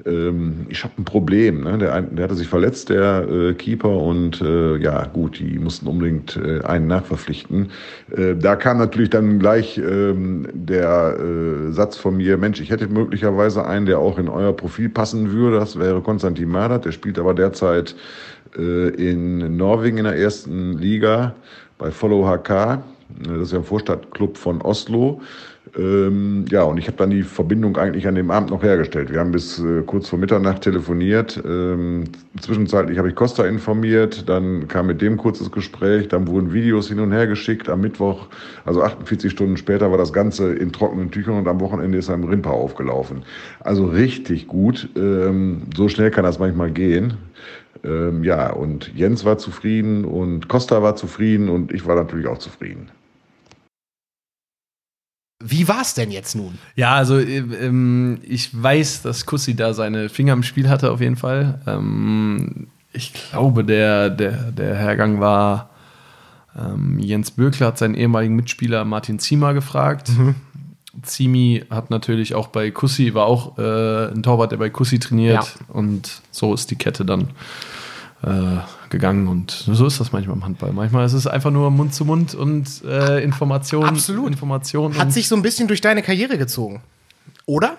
Ähm, 0.05 0.67
ich 0.69 0.83
habe 0.83 0.93
ein 0.97 1.05
Problem. 1.05 1.63
Ne? 1.63 1.77
Der, 1.77 2.01
der 2.01 2.23
hatte 2.23 2.35
sich 2.35 2.47
verletzt, 2.47 2.89
der 2.89 3.27
äh, 3.29 3.53
Keeper, 3.53 3.89
und 3.89 4.41
äh, 4.41 4.77
ja, 4.77 5.05
gut, 5.05 5.39
die 5.39 5.57
mussten 5.59 5.87
unbedingt 5.87 6.37
äh, 6.37 6.61
einen 6.61 6.87
nachverpflichten. 6.87 7.71
Äh, 8.15 8.35
da 8.35 8.55
kam 8.55 8.77
natürlich 8.77 9.09
dann 9.09 9.39
gleich 9.39 9.77
ähm, 9.77 10.47
der 10.53 11.17
äh, 11.19 11.71
Satz 11.71 11.97
von 11.97 12.17
mir, 12.17 12.37
Mensch, 12.37 12.61
ich 12.61 12.69
hätte 12.69 12.87
möglicherweise 12.87 13.65
einen, 13.65 13.85
der 13.85 13.99
auch 13.99 14.19
in 14.19 14.29
euer 14.29 14.53
Profil 14.53 14.89
passen 14.89 15.31
würde. 15.31 15.59
Das 15.59 15.79
wäre 15.79 16.01
Konstantin 16.01 16.49
Madat, 16.49 16.85
der 16.85 16.91
spielt 16.91 17.17
aber 17.17 17.33
derzeit 17.33 17.95
äh, 18.57 18.89
in 18.89 19.57
Norwegen 19.57 19.97
in 19.97 20.03
der 20.03 20.17
ersten 20.17 20.77
Liga 20.77 21.35
bei 21.77 21.91
Follow 21.91 22.25
HK. 22.27 22.83
Das 23.23 23.37
ist 23.37 23.51
ja 23.53 23.59
ein 23.59 23.63
Vorstadtclub 23.63 24.37
von 24.37 24.61
Oslo. 24.61 25.21
Ähm, 25.77 26.45
ja, 26.49 26.63
und 26.63 26.77
ich 26.77 26.87
habe 26.87 26.97
dann 26.97 27.11
die 27.11 27.21
Verbindung 27.21 27.77
eigentlich 27.77 28.07
an 28.07 28.15
dem 28.15 28.31
Abend 28.31 28.49
noch 28.49 28.63
hergestellt. 28.63 29.11
Wir 29.11 29.19
haben 29.19 29.31
bis 29.31 29.59
äh, 29.59 29.83
kurz 29.85 30.09
vor 30.09 30.17
Mitternacht 30.17 30.61
telefoniert. 30.61 31.41
Ähm, 31.45 32.05
zwischenzeitlich 32.41 32.97
habe 32.97 33.09
ich 33.09 33.15
Costa 33.15 33.45
informiert. 33.45 34.27
Dann 34.27 34.67
kam 34.67 34.87
mit 34.87 35.01
dem 35.01 35.17
kurzes 35.17 35.51
Gespräch. 35.51 36.07
Dann 36.07 36.27
wurden 36.27 36.51
Videos 36.51 36.87
hin 36.87 36.99
und 36.99 37.11
her 37.11 37.27
geschickt. 37.27 37.69
Am 37.69 37.81
Mittwoch, 37.81 38.27
also 38.65 38.81
48 38.81 39.31
Stunden 39.31 39.55
später, 39.57 39.91
war 39.91 39.99
das 39.99 40.11
Ganze 40.11 40.53
in 40.53 40.71
trockenen 40.71 41.11
Tüchern 41.11 41.37
und 41.37 41.47
am 41.47 41.59
Wochenende 41.59 41.99
ist 41.99 42.09
im 42.09 42.23
Rimpa 42.23 42.49
aufgelaufen. 42.49 43.23
Also 43.59 43.85
richtig 43.85 44.47
gut. 44.47 44.89
Ähm, 44.95 45.63
so 45.75 45.89
schnell 45.89 46.09
kann 46.09 46.23
das 46.23 46.39
manchmal 46.39 46.71
gehen. 46.71 47.13
Ähm, 47.83 48.23
ja, 48.23 48.51
und 48.51 48.91
Jens 48.95 49.25
war 49.25 49.37
zufrieden 49.37 50.05
und 50.05 50.47
Costa 50.47 50.81
war 50.81 50.95
zufrieden 50.95 51.49
und 51.49 51.71
ich 51.71 51.85
war 51.85 51.95
natürlich 51.95 52.25
auch 52.25 52.39
zufrieden. 52.39 52.89
Wie 55.43 55.67
war 55.67 55.81
es 55.81 55.93
denn 55.93 56.11
jetzt 56.11 56.35
nun? 56.35 56.57
Ja, 56.75 56.95
also 56.95 57.17
äh, 57.17 57.37
ähm, 57.37 58.19
ich 58.23 58.49
weiß, 58.51 59.03
dass 59.03 59.25
Kussi 59.25 59.55
da 59.55 59.73
seine 59.73 60.09
Finger 60.09 60.33
im 60.33 60.43
Spiel 60.43 60.69
hatte 60.69 60.91
auf 60.91 61.01
jeden 61.01 61.15
Fall. 61.15 61.61
Ähm, 61.67 62.67
ich 62.91 63.13
glaube, 63.13 63.63
der, 63.63 64.09
der, 64.09 64.51
der 64.51 64.75
Hergang 64.75 65.19
war 65.19 65.69
ähm, 66.57 66.99
Jens 66.99 67.31
Böckler 67.31 67.67
hat 67.67 67.77
seinen 67.77 67.95
ehemaligen 67.95 68.35
Mitspieler 68.35 68.85
Martin 68.85 69.19
Ziemer 69.19 69.53
gefragt. 69.53 70.11
Zimi 71.03 71.63
hat 71.69 71.91
natürlich 71.91 72.33
auch 72.33 72.47
bei 72.47 72.71
Kussi, 72.71 73.13
war 73.13 73.27
auch 73.27 73.57
äh, 73.59 74.11
ein 74.11 74.23
Torwart, 74.23 74.51
der 74.51 74.57
bei 74.57 74.69
Kussi 74.69 74.97
trainiert. 74.97 75.57
Und 75.67 76.21
so 76.31 76.53
ist 76.53 76.71
die 76.71 76.75
Kette 76.75 77.05
dann 77.05 77.29
äh, 78.23 78.57
gegangen. 78.89 79.27
Und 79.27 79.51
so 79.51 79.85
ist 79.85 79.99
das 79.99 80.11
manchmal 80.11 80.35
im 80.35 80.45
Handball. 80.45 80.71
Manchmal 80.73 81.05
ist 81.05 81.13
es 81.13 81.27
einfach 81.27 81.51
nur 81.51 81.71
Mund 81.71 81.93
zu 81.93 82.05
Mund 82.05 82.35
und 82.35 82.83
äh, 82.85 83.23
Information. 83.23 83.85
Absolut. 83.85 84.27
Information 84.27 84.97
Hat 84.97 85.13
sich 85.13 85.27
so 85.27 85.35
ein 85.35 85.41
bisschen 85.41 85.67
durch 85.67 85.81
deine 85.81 86.01
Karriere 86.01 86.37
gezogen. 86.37 86.81
Oder? 87.45 87.77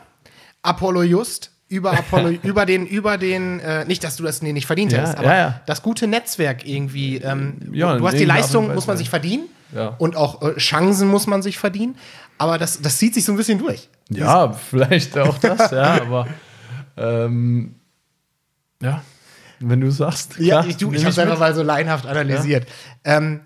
Apollo 0.63 1.03
Just 1.03 1.51
über 1.69 1.93
Apollo, 1.93 2.31
über 2.43 2.67
den, 2.67 2.87
über 2.87 3.19
den, 3.19 3.61
äh, 3.61 3.85
nicht, 3.85 4.03
dass 4.03 4.17
du 4.17 4.23
das 4.23 4.43
nee, 4.43 4.53
nicht 4.53 4.67
verdient 4.67 4.93
Ja, 4.93 4.99
hättest, 4.99 5.19
aber 5.19 5.29
ja, 5.29 5.37
ja. 5.37 5.61
das 5.67 5.83
gute 5.83 6.07
Netzwerk 6.07 6.67
irgendwie. 6.67 7.19
Ähm, 7.19 7.59
Ja, 7.73 7.97
du 7.97 8.07
hast 8.07 8.19
die 8.19 8.25
Leistung, 8.25 8.75
muss 8.75 8.87
man 8.87 8.97
sich 8.97 9.11
verdienen. 9.11 9.45
Ja. 9.75 9.89
Und 9.99 10.17
auch 10.17 10.41
äh, 10.43 10.57
Chancen 10.57 11.09
muss 11.09 11.27
man 11.27 11.43
sich 11.43 11.59
verdienen. 11.59 11.97
Aber 12.39 12.57
das, 12.57 12.81
das 12.81 12.99
zieht 12.99 13.15
sich 13.15 13.25
so 13.25 13.33
ein 13.33 13.37
bisschen 13.37 13.59
durch. 13.59 13.89
Ja, 14.09 14.53
vielleicht 14.71 15.19
auch 15.19 15.37
das, 15.39 15.71
ja, 15.71 16.01
aber 16.01 16.27
ähm, 16.97 17.75
ja, 18.81 19.03
wenn 19.61 19.81
du 19.81 19.91
sagst. 19.91 20.39
Ja, 20.39 20.61
klar, 20.61 20.67
ich, 20.69 20.77
du, 20.77 20.87
nehm 20.87 20.95
ich 20.97 21.05
habe 21.05 21.11
es 21.11 21.19
einfach 21.19 21.39
mal 21.39 21.55
so 21.55 21.63
laienhaft 21.63 22.07
analysiert. 22.07 22.67
Ähm, 23.05 23.41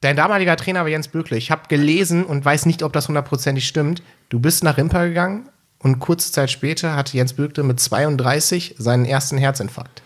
dein 0.00 0.16
damaliger 0.16 0.56
Trainer 0.56 0.80
war 0.80 0.88
Jens 0.88 1.08
Böckle. 1.08 1.36
Ich 1.36 1.50
habe 1.50 1.62
gelesen 1.68 2.24
und 2.24 2.44
weiß 2.44 2.66
nicht, 2.66 2.82
ob 2.82 2.92
das 2.92 3.08
hundertprozentig 3.08 3.66
stimmt. 3.66 4.02
Du 4.28 4.40
bist 4.40 4.64
nach 4.64 4.76
Rimpa 4.76 5.04
gegangen 5.04 5.48
und 5.78 5.98
kurze 5.98 6.32
Zeit 6.32 6.50
später 6.50 6.96
hatte 6.96 7.16
Jens 7.16 7.34
Böckle 7.34 7.64
mit 7.64 7.80
32 7.80 8.76
seinen 8.78 9.04
ersten 9.04 9.38
Herzinfarkt. 9.38 10.02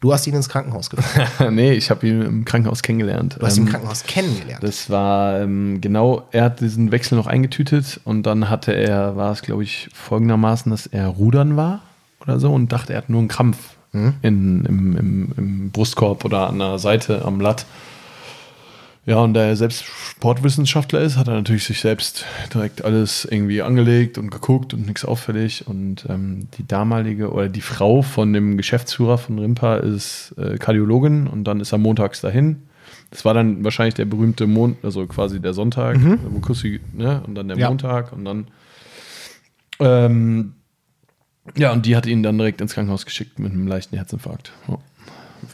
Du 0.00 0.12
hast 0.12 0.26
ihn 0.28 0.34
ins 0.34 0.48
Krankenhaus 0.48 0.90
gebracht. 0.90 1.10
nee, 1.50 1.72
ich 1.72 1.90
habe 1.90 2.06
ihn 2.06 2.22
im 2.22 2.44
Krankenhaus 2.44 2.82
kennengelernt. 2.82 3.36
Du 3.40 3.44
hast 3.44 3.56
ihn 3.56 3.62
im 3.62 3.66
Ähm, 3.66 3.72
Krankenhaus 3.72 4.04
kennengelernt. 4.04 4.62
Das 4.62 4.88
war 4.90 5.40
ähm, 5.40 5.80
genau, 5.80 6.28
er 6.30 6.44
hat 6.44 6.60
diesen 6.60 6.92
Wechsel 6.92 7.18
noch 7.18 7.26
eingetütet 7.26 8.00
und 8.04 8.22
dann 8.22 8.48
hatte 8.48 8.72
er, 8.72 9.16
war 9.16 9.32
es 9.32 9.42
glaube 9.42 9.64
ich 9.64 9.88
folgendermaßen, 9.92 10.70
dass 10.70 10.86
er 10.86 11.08
rudern 11.08 11.56
war 11.56 11.82
oder 12.20 12.38
so 12.38 12.52
und 12.52 12.70
dachte, 12.72 12.92
er 12.92 12.98
hat 12.98 13.10
nur 13.10 13.18
einen 13.18 13.28
Krampf 13.28 13.58
Mhm. 13.92 14.14
in, 14.22 14.64
im, 14.66 14.96
im, 14.96 15.32
im 15.36 15.70
Brustkorb 15.70 16.24
oder 16.24 16.48
an 16.48 16.58
der 16.58 16.78
Seite 16.78 17.24
am 17.24 17.40
Latt. 17.40 17.66
Ja, 19.06 19.20
und 19.20 19.32
da 19.32 19.44
er 19.44 19.56
selbst 19.56 19.84
Sportwissenschaftler 19.86 21.00
ist, 21.00 21.16
hat 21.16 21.28
er 21.28 21.34
natürlich 21.34 21.64
sich 21.64 21.80
selbst 21.80 22.26
direkt 22.52 22.84
alles 22.84 23.24
irgendwie 23.24 23.62
angelegt 23.62 24.18
und 24.18 24.30
geguckt 24.30 24.74
und 24.74 24.84
nichts 24.86 25.06
auffällig. 25.06 25.66
Und 25.66 26.04
ähm, 26.10 26.48
die 26.58 26.66
damalige 26.68 27.32
oder 27.32 27.48
die 27.48 27.62
Frau 27.62 28.02
von 28.02 28.34
dem 28.34 28.58
Geschäftsführer 28.58 29.16
von 29.16 29.38
Rimpa 29.38 29.76
ist 29.76 30.34
äh, 30.36 30.58
Kardiologin 30.58 31.26
und 31.26 31.44
dann 31.44 31.60
ist 31.60 31.72
er 31.72 31.78
montags 31.78 32.20
dahin. 32.20 32.64
Das 33.10 33.24
war 33.24 33.32
dann 33.32 33.64
wahrscheinlich 33.64 33.94
der 33.94 34.04
berühmte 34.04 34.46
Mond, 34.46 34.76
also 34.84 35.06
quasi 35.06 35.40
der 35.40 35.54
Sonntag, 35.54 35.96
wo 36.28 36.40
Kussi, 36.40 36.78
ne? 36.92 37.22
Und 37.26 37.34
dann 37.34 37.48
der 37.48 37.56
Ja. 37.56 37.68
Montag 37.70 38.12
und 38.12 38.26
dann 38.26 38.48
ähm, 39.80 40.52
ja, 41.56 41.72
und 41.72 41.86
die 41.86 41.96
hat 41.96 42.06
ihn 42.06 42.22
dann 42.22 42.36
direkt 42.38 42.60
ins 42.60 42.74
Krankenhaus 42.74 43.04
geschickt 43.04 43.38
mit 43.38 43.52
einem 43.52 43.66
leichten 43.66 43.96
Herzinfarkt. 43.96 44.52
Ja. 44.68 44.78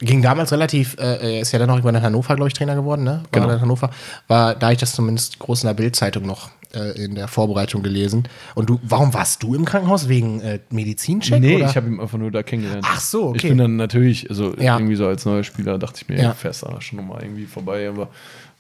Ging 0.00 0.22
damals 0.22 0.50
relativ, 0.50 0.96
äh, 0.98 1.34
er 1.36 1.40
ist 1.40 1.52
ja 1.52 1.58
dann 1.58 1.68
noch 1.68 1.76
irgendwann 1.76 1.96
in 1.96 2.02
Hannover, 2.02 2.34
glaube 2.36 2.48
ich, 2.48 2.54
Trainer 2.54 2.74
geworden, 2.74 3.04
ne? 3.04 3.22
War 3.32 3.42
Genau. 3.42 3.50
in 3.54 3.60
Hannover. 3.60 3.90
War, 4.28 4.54
da 4.54 4.66
habe 4.66 4.74
ich 4.74 4.80
das 4.80 4.92
zumindest 4.94 5.38
groß 5.38 5.62
in 5.62 5.66
der 5.68 5.74
Bildzeitung 5.74 6.24
noch 6.26 6.50
äh, 6.74 7.04
in 7.04 7.14
der 7.14 7.28
Vorbereitung 7.28 7.82
gelesen. 7.82 8.24
Und 8.54 8.70
du, 8.70 8.80
warum 8.82 9.12
warst 9.14 9.42
du 9.42 9.54
im 9.54 9.64
Krankenhaus? 9.66 10.08
Wegen 10.08 10.40
äh, 10.40 10.58
Medizincheck? 10.70 11.40
Nee, 11.40 11.56
oder? 11.56 11.66
ich 11.68 11.76
habe 11.76 11.86
ihn 11.88 12.00
einfach 12.00 12.18
nur 12.18 12.30
da 12.30 12.42
kennengelernt. 12.42 12.84
Ach 12.88 12.98
so, 12.98 13.28
okay. 13.28 13.36
Ich 13.36 13.42
bin 13.48 13.58
dann 13.58 13.76
natürlich, 13.76 14.28
also 14.30 14.54
Ja. 14.58 14.76
irgendwie 14.78 14.96
so 14.96 15.06
als 15.06 15.24
neuer 15.26 15.44
Spieler 15.44 15.78
dachte 15.78 16.00
ich 16.02 16.08
mir, 16.08 16.20
ja. 16.20 16.32
fährst 16.32 16.62
da 16.64 16.80
schon 16.80 16.96
nochmal 16.98 17.22
irgendwie 17.22 17.44
vorbei, 17.44 17.88
aber 17.88 18.08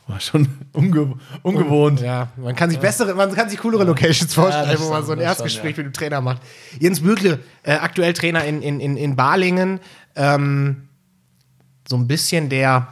war 0.06 0.20
schon 0.20 0.48
unge 0.72 1.14
ungewohnt. 1.42 2.00
Ja, 2.00 2.28
man 2.36 2.54
kann 2.54 2.70
sich 2.70 2.78
bessere, 2.78 3.14
man 3.14 3.32
kann 3.34 3.48
sich 3.48 3.58
coolere 3.58 3.84
Locations 3.84 4.34
vorstellen, 4.34 4.68
das 4.70 4.80
wo 4.80 4.90
man 4.90 5.04
so 5.04 5.12
ein 5.12 5.20
Erstgespräch 5.20 5.74
schon, 5.74 5.84
mit 5.84 5.94
dem 5.94 5.98
Trainer 5.98 6.20
macht. 6.20 6.42
Jens 6.78 7.00
Bögle, 7.00 7.40
äh, 7.62 7.72
aktuell 7.72 8.12
Trainer 8.12 8.44
in, 8.44 8.62
in, 8.62 8.80
in, 8.80 8.96
in 8.96 9.16
Balingen, 9.16 9.80
ähm, 10.16 10.88
so 11.88 11.96
ein 11.96 12.06
bisschen 12.06 12.48
der, 12.48 12.88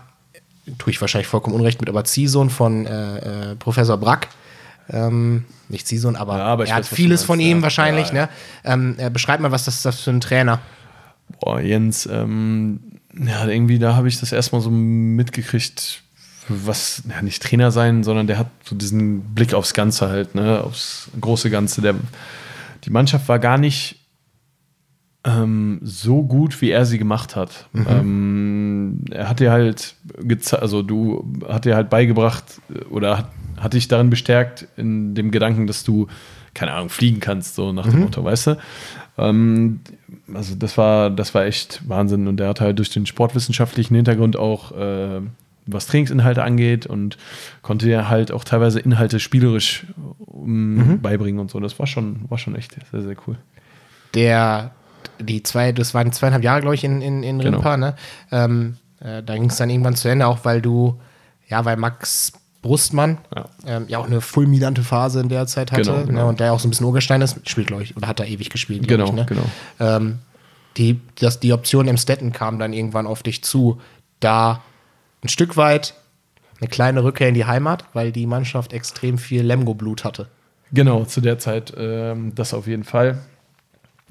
tue 0.79 0.91
ich 0.91 1.01
wahrscheinlich 1.01 1.29
vollkommen 1.29 1.57
unrecht 1.57 1.81
mit, 1.81 1.89
aber 1.89 2.05
Ziehsohn 2.05 2.51
von 2.51 2.87
äh, 2.87 3.51
äh, 3.53 3.57
Professor 3.57 3.97
Brack. 3.97 4.29
Ähm, 4.91 5.45
nicht 5.69 5.87
Ziehsohn, 5.87 6.17
aber, 6.17 6.39
Ja, 6.39 6.45
aber 6.45 6.67
er 6.67 6.75
hat 6.75 6.91
weiß, 6.91 6.95
vieles 6.95 7.25
von 7.25 7.41
ihm 7.41 7.59
ja. 7.59 7.63
wahrscheinlich. 7.63 8.09
Ja, 8.09 8.15
ja. 8.15 8.23
Ne? 8.23 8.29
Ähm, 8.65 8.95
äh, 8.99 9.11
beschreib 9.11 9.41
mal, 9.41 9.53
was 9.53 9.65
das 9.65 9.83
das 9.83 10.01
für 10.01 10.11
ein 10.11 10.21
Trainer. 10.21 10.61
Boah, 11.41 11.61
Jens, 11.61 12.07
ähm, 12.07 12.81
ja, 13.15 13.47
irgendwie, 13.47 13.79
da 13.79 13.95
habe 13.97 14.09
ich 14.09 14.21
das 14.21 14.33
erstmal 14.33 14.61
so 14.61 14.71
mitgekriegt, 14.71 16.02
was, 16.49 17.03
ja, 17.09 17.23
nicht 17.23 17.43
Trainer 17.43 17.71
sein, 17.71 18.05
sondern 18.05 18.27
der 18.27 18.39
hat 18.39 18.49
so 18.65 18.75
diesen 18.75 19.35
Blick 19.35 19.55
aufs 19.55 19.75
Ganze 19.75 20.09
halt, 20.09 20.35
ne, 20.35 20.63
aufs 20.63 21.11
große 21.21 21.51
Ganze. 21.51 21.81
Der, 21.81 21.95
die 22.85 22.91
Mannschaft 22.91 23.29
war 23.29 23.39
gar 23.39 23.59
nicht 23.59 23.97
ähm, 25.25 25.79
so 25.83 26.23
gut, 26.23 26.61
wie 26.61 26.71
er 26.71 26.85
sie 26.85 26.99
gemacht 26.99 27.37
hat. 27.37 27.69
Ähm, 27.75 29.05
er 29.11 29.29
hat 29.29 29.41
dir 29.41 29.53
halt 29.53 29.95
gezeigt, 30.19 30.63
also 30.63 30.83
du 30.83 31.33
hat 31.49 31.65
dir 31.65 31.77
halt 31.77 31.91
beigebracht 31.91 32.61
äh, 32.75 32.85
oder 32.87 33.19
hat, 33.19 33.29
hat 33.61 33.75
dich 33.75 33.87
darin 33.89 34.11
bestärkt 34.11 34.67
in 34.77 35.15
dem 35.15 35.31
Gedanken, 35.31 35.67
dass 35.67 35.85
du, 35.85 36.09
keine 36.55 36.73
Ahnung, 36.73 36.89
fliegen 36.89 37.21
kannst, 37.21 37.55
so 37.55 37.73
nach 37.73 37.87
dem 37.87 38.01
Motto, 38.01 38.25
weißt 38.25 38.49
du? 38.49 38.57
Ähm, 39.19 39.81
also 40.35 40.55
das 40.57 40.77
war, 40.77 41.11
das 41.11 41.35
war 41.35 41.45
echt 41.45 41.83
Wahnsinn. 41.87 42.27
Und 42.27 42.39
der 42.39 42.49
hat 42.49 42.61
halt 42.61 42.79
durch 42.79 42.91
den 42.91 43.07
sportwissenschaftlichen 43.07 43.95
Hintergrund 43.95 44.37
auch, 44.37 44.73
äh, 44.73 45.21
was 45.67 45.87
Trainingsinhalte 45.87 46.43
angeht 46.43 46.87
und 46.87 47.17
konnte 47.63 47.89
ja 47.89 48.09
halt 48.09 48.33
auch 48.33 48.45
teilweise 48.45 48.81
Inhalte 48.81 49.21
spielerisch 49.21 49.87
ähm, 50.35 50.99
beibringen 51.01 51.41
und 51.41 51.51
so. 51.51 51.61
Das 51.61 51.79
war 51.79 51.87
schon, 51.87 52.29
war 52.29 52.39
schon 52.39 52.57
echt 52.57 52.77
sehr, 52.91 53.03
sehr 53.03 53.17
cool. 53.27 53.37
der 54.15 54.73
die 55.21 55.43
zwei, 55.43 55.73
das 55.73 55.95
waren 55.95 56.13
zweieinhalb 56.13 56.43
Jahre, 56.45 56.61
glaube 56.61 56.75
ich, 56.75 56.85
in, 56.85 57.01
in, 57.03 57.23
in 57.23 57.39
Genau. 57.39 57.57
Rimpa, 57.59 57.77
ne? 57.77 57.95
Ähm, 58.31 58.77
äh, 59.01 59.23
da 59.23 59.35
ging 59.35 59.47
es 59.51 59.57
dann 59.57 59.69
irgendwann 59.71 59.95
zu 59.97 60.09
Ende, 60.09 60.27
auch 60.27 60.45
weil 60.45 60.61
du, 60.63 61.01
ja, 61.49 61.65
weil 61.65 61.77
Max 61.77 62.33
Brustmann 62.61 63.19
ja, 63.35 63.45
ähm, 63.67 63.85
ja 63.89 63.99
auch 63.99 64.07
eine 64.07 64.21
fulminante 64.21 64.83
Phase 64.83 65.21
in 65.21 65.29
der 65.29 65.47
Zeit 65.47 65.73
hatte, 65.73 65.83
Genau, 65.83 66.05
genau. 66.07 66.21
Ne? 66.23 66.27
und 66.27 66.41
der 66.41 66.53
auch 66.53 66.61
so 66.61 66.69
ein 66.69 66.71
bisschen 66.71 66.87
Urgestein 66.87 67.21
ist, 67.21 67.49
spielt, 67.49 67.67
glaube 67.69 67.83
ich, 67.83 67.97
oder 67.97 68.07
hat 68.09 68.21
da 68.21 68.25
ewig 68.25 68.51
gespielt, 68.51 68.87
Genau, 68.87 69.07
ich, 69.07 69.13
ne? 69.13 69.27
genau. 69.29 69.43
Ähm, 69.81 70.19
die, 70.77 71.01
das, 71.17 71.41
die 71.41 71.53
Option 71.53 71.89
im 71.89 71.97
Stetten 71.97 72.33
kam 72.33 72.59
dann 72.61 72.73
irgendwann 72.73 73.07
auf 73.07 73.23
dich 73.23 73.43
zu, 73.45 73.81
da 74.21 74.63
ein 75.23 75.29
Stück 75.29 75.57
weit 75.57 75.95
eine 76.61 76.69
kleine 76.69 77.03
Rückkehr 77.05 77.29
in 77.29 77.35
die 77.35 77.45
Heimat, 77.45 77.85
weil 77.93 78.13
die 78.13 78.27
Mannschaft 78.27 78.73
extrem 78.73 79.19
viel 79.19 79.43
Lemgo-Blut 79.43 80.05
hatte. 80.05 80.29
Genau, 80.73 81.05
zu 81.05 81.21
der 81.21 81.39
Zeit 81.39 81.73
ähm, 81.77 82.35
das 82.35 82.55
auf 82.55 82.67
jeden 82.67 82.85
Fall. 82.85 83.19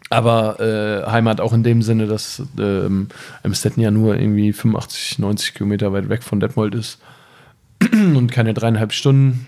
Aber 0.09 0.59
äh, 0.59 1.09
Heimat 1.09 1.39
auch 1.39 1.53
in 1.53 1.63
dem 1.63 1.81
Sinne, 1.81 2.05
dass 2.05 2.43
ähm, 2.59 3.07
Emstetten 3.43 3.81
ja 3.81 3.91
nur 3.91 4.19
irgendwie 4.19 4.51
85, 4.51 5.19
90 5.19 5.53
Kilometer 5.53 5.93
weit 5.93 6.09
weg 6.09 6.23
von 6.23 6.41
Detmold 6.41 6.75
ist 6.75 6.99
und 7.93 8.29
keine 8.31 8.53
dreieinhalb 8.53 8.91
Stunden. 8.91 9.47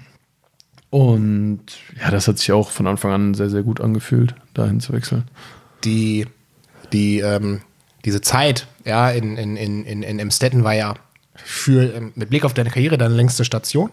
Und 0.89 1.63
ja, 1.99 2.11
das 2.11 2.27
hat 2.27 2.37
sich 2.37 2.51
auch 2.51 2.69
von 2.69 2.87
Anfang 2.87 3.11
an 3.11 3.33
sehr, 3.33 3.49
sehr 3.49 3.63
gut 3.63 3.81
angefühlt, 3.81 4.35
dahin 4.53 4.79
zu 4.79 4.93
wechseln. 4.93 5.25
Die, 5.83 6.27
die, 6.93 7.19
ähm, 7.19 7.61
diese 8.05 8.21
Zeit 8.21 8.67
ja, 8.85 9.09
in, 9.09 9.35
in, 9.35 9.57
in, 9.57 9.83
in, 9.85 10.03
in 10.03 10.19
Emstetten 10.19 10.63
war 10.63 10.73
ja 10.73 10.93
für, 11.35 11.93
ähm, 11.95 12.11
mit 12.15 12.29
Blick 12.29 12.45
auf 12.45 12.53
deine 12.53 12.69
Karriere 12.69 12.97
deine 12.97 13.15
längste 13.15 13.45
Station. 13.45 13.89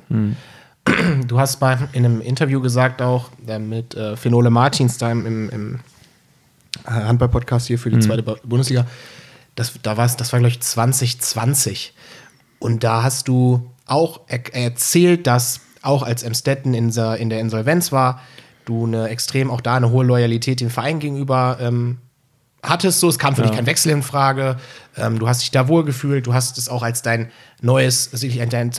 Du 1.28 1.38
hast 1.38 1.60
mal 1.60 1.88
in 1.92 2.04
einem 2.04 2.20
Interview 2.20 2.60
gesagt, 2.60 3.02
auch 3.02 3.30
äh, 3.46 3.58
mit 3.58 3.94
äh, 3.94 4.16
Fenole 4.16 4.50
Martins 4.50 4.96
da 4.98 5.10
im, 5.12 5.26
im, 5.26 5.50
Handball-Podcast 6.86 7.66
hier 7.66 7.78
für 7.78 7.90
die 7.90 7.98
zweite 8.00 8.22
Bu- 8.22 8.36
Bundesliga, 8.44 8.86
das, 9.56 9.74
da 9.82 9.96
war's, 9.96 10.16
das 10.16 10.32
war, 10.32 10.40
glaube 10.40 10.52
ich, 10.52 10.60
2020. 10.60 11.92
Und 12.58 12.82
da 12.84 13.02
hast 13.02 13.28
du 13.28 13.70
auch 13.86 14.20
er 14.28 14.54
erzählt, 14.54 15.26
dass 15.26 15.60
auch 15.82 16.02
als 16.02 16.22
Emstetten 16.22 16.74
in 16.74 16.90
der, 16.92 17.16
in 17.16 17.28
der 17.30 17.40
Insolvenz 17.40 17.92
war, 17.92 18.20
du 18.64 18.86
eine 18.86 19.08
extrem 19.08 19.50
auch 19.50 19.60
da 19.60 19.76
eine 19.76 19.90
hohe 19.90 20.04
Loyalität 20.04 20.60
dem 20.60 20.70
Verein 20.70 20.98
gegenüber 21.00 21.58
ähm, 21.60 21.98
hattest. 22.62 23.01
So, 23.01 23.09
es 23.09 23.19
kam 23.19 23.37
für 23.37 23.43
dich 23.43 23.53
kein 23.53 23.66
Wechsel 23.66 23.93
in 23.93 24.03
Frage. 24.03 24.57
Ähm, 24.97 25.19
du 25.19 25.28
hast 25.28 25.43
dich 25.43 25.51
da 25.51 25.69
wohlgefühlt. 25.69 26.27
Du 26.27 26.35
hast 26.35 26.59
es 26.59 26.69
auch 26.69 26.82
als 26.82 27.03
dein 27.03 27.31
neues, 27.61 28.11
also 28.12 28.27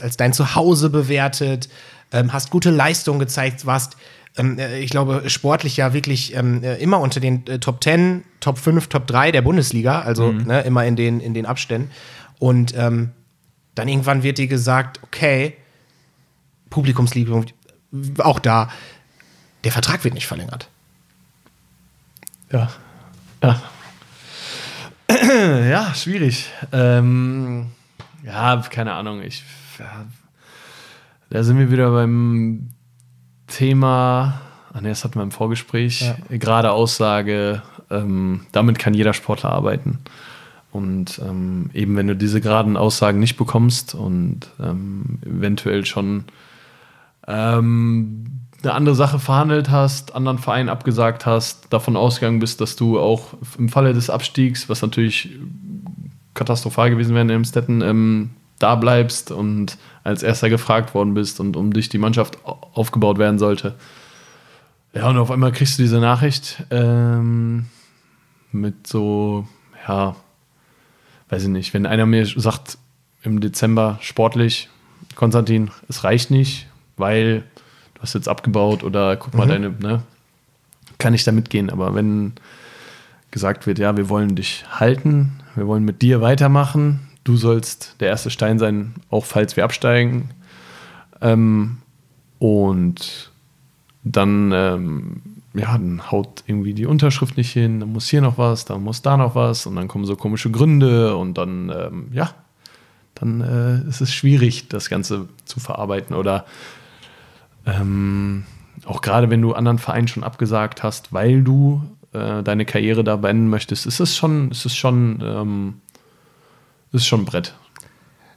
als 0.02 0.16
dein, 0.16 0.32
Zuhause 0.32 0.90
bewertet. 0.90 1.68
Ähm, 2.12 2.32
hast 2.32 2.50
gute 2.50 2.70
Leistungen 2.70 3.18
gezeigt. 3.18 3.66
Warst, 3.66 3.96
ähm, 4.36 4.58
äh, 4.58 4.78
ich 4.80 4.90
glaube, 4.90 5.28
sportlich 5.28 5.76
ja 5.76 5.92
wirklich 5.92 6.34
ähm, 6.34 6.62
äh, 6.62 6.76
immer 6.76 7.00
unter 7.00 7.20
den 7.20 7.46
äh, 7.46 7.58
Top 7.58 7.82
10, 7.82 8.24
Top 8.40 8.58
5, 8.58 8.88
Top 8.88 9.06
3 9.06 9.32
der 9.32 9.42
Bundesliga. 9.42 10.00
Also 10.02 10.32
ne, 10.32 10.60
immer 10.62 10.84
in 10.84 10.96
den, 10.96 11.20
in 11.20 11.34
den 11.34 11.46
Abständen. 11.46 11.90
Und 12.38 12.74
ähm, 12.76 13.10
dann 13.74 13.88
irgendwann 13.88 14.22
wird 14.22 14.38
dir 14.38 14.48
gesagt, 14.48 15.00
okay, 15.02 15.54
Publikumsliebe, 16.70 17.44
auch 18.18 18.38
da, 18.38 18.70
der 19.64 19.72
Vertrag 19.72 20.04
wird 20.04 20.14
nicht 20.14 20.26
verlängert. 20.26 20.68
Ja. 22.50 22.70
Ja. 23.42 23.60
ja, 25.70 25.94
schwierig. 25.94 26.50
Ähm, 26.72 27.66
ja, 28.24 28.62
keine 28.70 28.92
Ahnung. 28.92 29.22
Ich, 29.22 29.44
ja, 29.78 30.06
da 31.30 31.42
sind 31.42 31.58
wir 31.58 31.70
wieder 31.70 31.90
beim 31.90 32.70
Thema. 33.46 34.40
Ach 34.72 34.80
nee, 34.80 34.88
das 34.88 35.04
hatten 35.04 35.16
wir 35.16 35.22
im 35.22 35.30
Vorgespräch. 35.30 36.12
Gerade 36.30 36.72
Aussage, 36.72 37.62
ähm, 37.90 38.46
damit 38.52 38.78
kann 38.78 38.94
jeder 38.94 39.12
Sportler 39.12 39.50
arbeiten. 39.50 39.98
Und 40.70 41.20
ähm, 41.22 41.68
eben, 41.74 41.96
wenn 41.96 42.06
du 42.06 42.16
diese 42.16 42.40
geraden 42.40 42.78
Aussagen 42.78 43.18
nicht 43.18 43.36
bekommst 43.36 43.94
und 43.94 44.48
ähm, 44.58 45.18
eventuell 45.26 45.84
schon 45.84 46.24
ähm, 47.28 48.41
eine 48.62 48.74
andere 48.74 48.94
Sache 48.94 49.18
verhandelt 49.18 49.70
hast, 49.70 50.14
anderen 50.14 50.38
Verein 50.38 50.68
abgesagt 50.68 51.26
hast, 51.26 51.72
davon 51.72 51.96
ausgegangen 51.96 52.38
bist, 52.38 52.60
dass 52.60 52.76
du 52.76 52.98
auch 52.98 53.34
im 53.58 53.68
Falle 53.68 53.92
des 53.92 54.10
Abstiegs, 54.10 54.68
was 54.68 54.82
natürlich 54.82 55.30
katastrophal 56.34 56.90
gewesen 56.90 57.14
wäre 57.14 57.22
in 57.22 57.30
Emstetten, 57.30 57.82
ähm, 57.82 58.30
da 58.58 58.74
bleibst 58.76 59.32
und 59.32 59.76
als 60.04 60.22
erster 60.22 60.48
gefragt 60.48 60.94
worden 60.94 61.14
bist 61.14 61.40
und 61.40 61.56
um 61.56 61.72
dich 61.72 61.88
die 61.88 61.98
Mannschaft 61.98 62.38
au- 62.44 62.58
aufgebaut 62.74 63.18
werden 63.18 63.38
sollte. 63.38 63.74
Ja, 64.94 65.08
und 65.08 65.18
auf 65.18 65.30
einmal 65.30 65.52
kriegst 65.52 65.78
du 65.78 65.82
diese 65.82 65.98
Nachricht 66.00 66.62
ähm, 66.70 67.66
mit 68.52 68.86
so, 68.86 69.46
ja, 69.88 70.14
weiß 71.30 71.44
ich 71.44 71.48
nicht, 71.48 71.74
wenn 71.74 71.86
einer 71.86 72.06
mir 72.06 72.26
sagt 72.26 72.78
im 73.22 73.40
Dezember 73.40 73.98
sportlich, 74.00 74.68
Konstantin, 75.16 75.70
es 75.88 76.04
reicht 76.04 76.30
nicht, 76.30 76.66
weil 76.96 77.44
hast 78.02 78.14
jetzt 78.14 78.28
abgebaut 78.28 78.84
oder 78.84 79.16
guck 79.16 79.34
mal 79.34 79.46
deine, 79.46 79.70
ne, 79.70 80.02
kann 80.98 81.14
ich 81.14 81.24
da 81.24 81.32
mitgehen. 81.32 81.70
Aber 81.70 81.94
wenn 81.94 82.34
gesagt 83.30 83.66
wird, 83.66 83.78
ja, 83.78 83.96
wir 83.96 84.08
wollen 84.08 84.36
dich 84.36 84.64
halten, 84.70 85.32
wir 85.54 85.66
wollen 85.66 85.84
mit 85.84 86.02
dir 86.02 86.20
weitermachen, 86.20 87.00
du 87.24 87.36
sollst 87.36 87.96
der 88.00 88.08
erste 88.08 88.30
Stein 88.30 88.58
sein, 88.58 88.94
auch 89.10 89.24
falls 89.24 89.56
wir 89.56 89.64
absteigen. 89.64 90.30
Ähm, 91.20 91.78
und 92.38 93.30
dann, 94.04 94.52
ähm, 94.52 95.22
ja, 95.54 95.72
dann 95.72 96.10
haut 96.10 96.44
irgendwie 96.46 96.74
die 96.74 96.86
Unterschrift 96.86 97.36
nicht 97.36 97.52
hin, 97.52 97.80
dann 97.80 97.92
muss 97.92 98.08
hier 98.08 98.20
noch 98.20 98.38
was, 98.38 98.64
dann 98.64 98.82
muss 98.82 99.02
da 99.02 99.16
noch 99.16 99.34
was 99.34 99.66
und 99.66 99.76
dann 99.76 99.88
kommen 99.88 100.04
so 100.04 100.16
komische 100.16 100.50
Gründe 100.50 101.16
und 101.16 101.38
dann, 101.38 101.70
ähm, 101.70 102.08
ja, 102.12 102.34
dann 103.14 103.40
äh, 103.40 103.88
ist 103.88 104.00
es 104.00 104.12
schwierig, 104.12 104.68
das 104.68 104.90
Ganze 104.90 105.28
zu 105.44 105.60
verarbeiten 105.60 106.16
oder 106.16 106.44
ähm, 107.66 108.44
auch 108.84 109.00
gerade 109.00 109.30
wenn 109.30 109.42
du 109.42 109.52
anderen 109.52 109.78
Vereinen 109.78 110.08
schon 110.08 110.24
abgesagt 110.24 110.82
hast, 110.82 111.12
weil 111.12 111.42
du 111.42 111.82
äh, 112.12 112.42
deine 112.42 112.64
Karriere 112.64 113.04
da 113.04 113.16
beenden 113.16 113.48
möchtest, 113.48 113.86
ist 113.86 114.00
es 114.00 114.16
schon, 114.16 114.50
ist 114.50 114.64
es 114.64 114.74
schon, 114.74 115.22
ähm, 115.22 115.80
ist 116.92 117.06
schon 117.06 117.22
ein 117.22 117.24
Brett. 117.24 117.54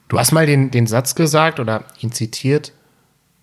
Du 0.08 0.20
hast 0.20 0.32
mal 0.32 0.46
den, 0.46 0.72
den 0.72 0.88
Satz 0.88 1.16
gesagt 1.16 1.60
oder 1.60 1.84
ihn 2.00 2.12
zitiert, 2.12 2.74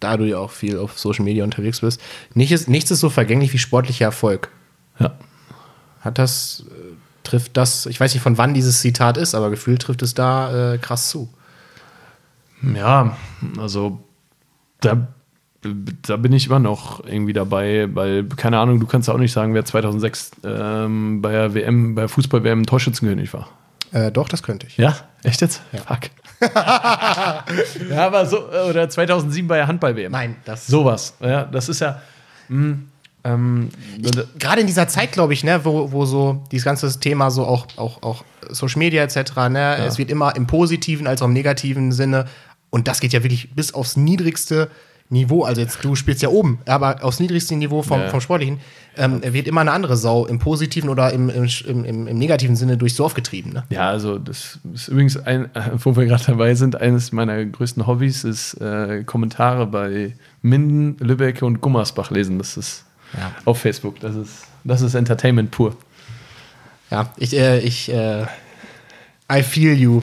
da 0.00 0.16
du 0.16 0.24
ja 0.24 0.38
auch 0.38 0.50
viel 0.50 0.78
auf 0.78 0.98
Social 0.98 1.24
Media 1.24 1.44
unterwegs 1.44 1.80
bist. 1.80 2.00
Nicht 2.34 2.52
ist, 2.52 2.68
nichts 2.68 2.90
ist 2.90 3.00
so 3.00 3.10
vergänglich 3.10 3.52
wie 3.52 3.59
sportlicher 3.59 4.06
Erfolg. 4.06 4.50
Ja. 4.98 5.12
Hat 6.00 6.18
das, 6.18 6.64
äh, 6.68 6.94
trifft 7.24 7.56
das, 7.56 7.86
ich 7.86 7.98
weiß 7.98 8.14
nicht 8.14 8.22
von 8.22 8.38
wann 8.38 8.54
dieses 8.54 8.80
Zitat 8.80 9.16
ist, 9.16 9.34
aber 9.34 9.50
gefühlt 9.50 9.82
trifft 9.82 10.02
es 10.02 10.14
da 10.14 10.74
äh, 10.74 10.78
krass 10.78 11.09
zu. 11.09 11.32
Ja, 12.74 13.16
also 13.59 14.04
da, 14.80 15.09
da 15.62 16.16
bin 16.16 16.32
ich 16.32 16.47
immer 16.47 16.59
noch 16.59 17.05
irgendwie 17.05 17.32
dabei, 17.32 17.89
weil, 17.94 18.24
keine 18.24 18.59
Ahnung, 18.59 18.80
du 18.80 18.86
kannst 18.86 19.09
ja 19.09 19.14
auch 19.14 19.18
nicht 19.18 19.32
sagen, 19.32 19.55
wer 19.55 19.64
2006 19.64 20.32
ähm, 20.44 21.22
bei 21.22 21.32
der 21.32 21.55
WM, 21.55 21.94
bei 21.94 22.09
Fußball-WM 22.09 22.66
Torschützenkönig 22.66 23.32
war. 23.32 23.48
Äh, 23.93 24.10
doch, 24.10 24.28
das 24.28 24.43
könnte 24.43 24.66
ich. 24.66 24.76
Ja, 24.76 24.97
echt 25.22 25.40
jetzt? 25.40 25.62
Fuck. 25.86 26.10
ja, 26.55 28.06
aber 28.06 28.26
so, 28.26 28.48
oder 28.68 28.89
2007 28.89 29.47
bei 29.47 29.59
der 29.59 29.68
Handball-WM. 29.68 30.10
Nein, 30.10 30.36
das 30.44 30.66
Sowas. 30.66 31.14
Ja, 31.20 31.44
das 31.44 31.68
ist 31.68 31.80
ja. 31.80 32.01
Mh, 32.48 32.78
ähm, 33.24 33.68
gerade 34.39 34.62
in 34.62 34.66
dieser 34.66 34.89
Zeit, 34.89 35.12
glaube 35.12 35.32
ich, 35.32 35.44
ne, 35.44 35.64
wo, 35.64 35.93
wo 35.93 36.05
so 36.06 36.43
dieses 36.51 36.64
ganze 36.64 36.98
Thema 36.98 37.30
so 37.30 37.47
auch, 37.47 37.66
auch, 37.76 38.02
auch 38.02 38.24
Social 38.48 38.80
Media 38.80 39.02
etc., 39.05 39.36
ne, 39.48 39.76
es 39.86 39.98
wird 39.98 40.10
immer 40.10 40.34
im 40.34 40.48
positiven 40.48 41.06
als 41.06 41.22
auch 41.22 41.26
im 41.26 41.32
negativen 41.32 41.93
Sinne 41.93 42.26
und 42.70 42.89
das 42.89 43.01
geht 43.01 43.12
ja 43.12 43.22
wirklich 43.22 43.55
bis 43.55 43.74
aufs 43.74 43.97
niedrigste 43.97 44.70
Niveau, 45.09 45.45
also 45.45 45.61
jetzt 45.61 45.85
du 45.85 45.95
spielst 45.95 46.23
ja 46.23 46.29
oben, 46.31 46.59
aber 46.66 47.05
aufs 47.05 47.20
niedrigste 47.20 47.55
Niveau 47.55 47.83
vom, 47.83 48.01
Ja. 48.01 48.09
vom 48.09 48.20
Sportlichen, 48.20 48.61
ähm, 48.97 49.20
wird 49.23 49.47
immer 49.47 49.61
eine 49.62 49.73
andere 49.73 49.97
Sau 49.97 50.27
im 50.27 50.39
positiven 50.39 50.89
oder 50.89 51.12
im, 51.12 51.29
im, 51.29 51.47
im, 51.66 52.07
im 52.07 52.19
negativen 52.19 52.57
Sinne 52.57 52.77
durchs 52.79 52.97
Dorf 52.97 53.12
getrieben. 53.15 53.51
Ne? 53.53 53.65
Ja, 53.70 53.89
also 53.91 54.19
das 54.19 54.59
ist 54.73 54.89
übrigens 54.89 55.16
ein, 55.19 55.51
wo 55.77 55.97
wir 55.97 56.07
gerade 56.07 56.24
dabei 56.27 56.55
sind, 56.55 56.81
eines 56.81 57.12
meiner 57.12 57.45
größten 57.45 57.87
Hobbys 57.87 58.24
ist 58.24 58.55
äh, 58.61 59.03
Kommentare 59.05 59.66
bei 59.66 60.15
Minden, 60.41 60.97
Lübeck 60.99 61.43
und 61.43 61.61
Gummersbach 61.61 62.11
lesen. 62.11 62.39
Das 62.39 62.57
ist 62.57 62.85
Ja. 63.19 63.33
auf 63.45 63.59
Facebook. 63.61 64.01
Das 64.01 64.15
ist, 64.16 64.45
das 64.65 64.81
ist 64.81 64.95
Entertainment 64.95 65.51
pur. 65.51 65.77
Ja, 66.91 67.11
ich, 67.16 67.37
äh, 67.37 67.59
ich, 67.61 67.91
äh, 67.93 68.23
I 69.33 69.43
feel 69.43 69.74
you. 69.79 70.03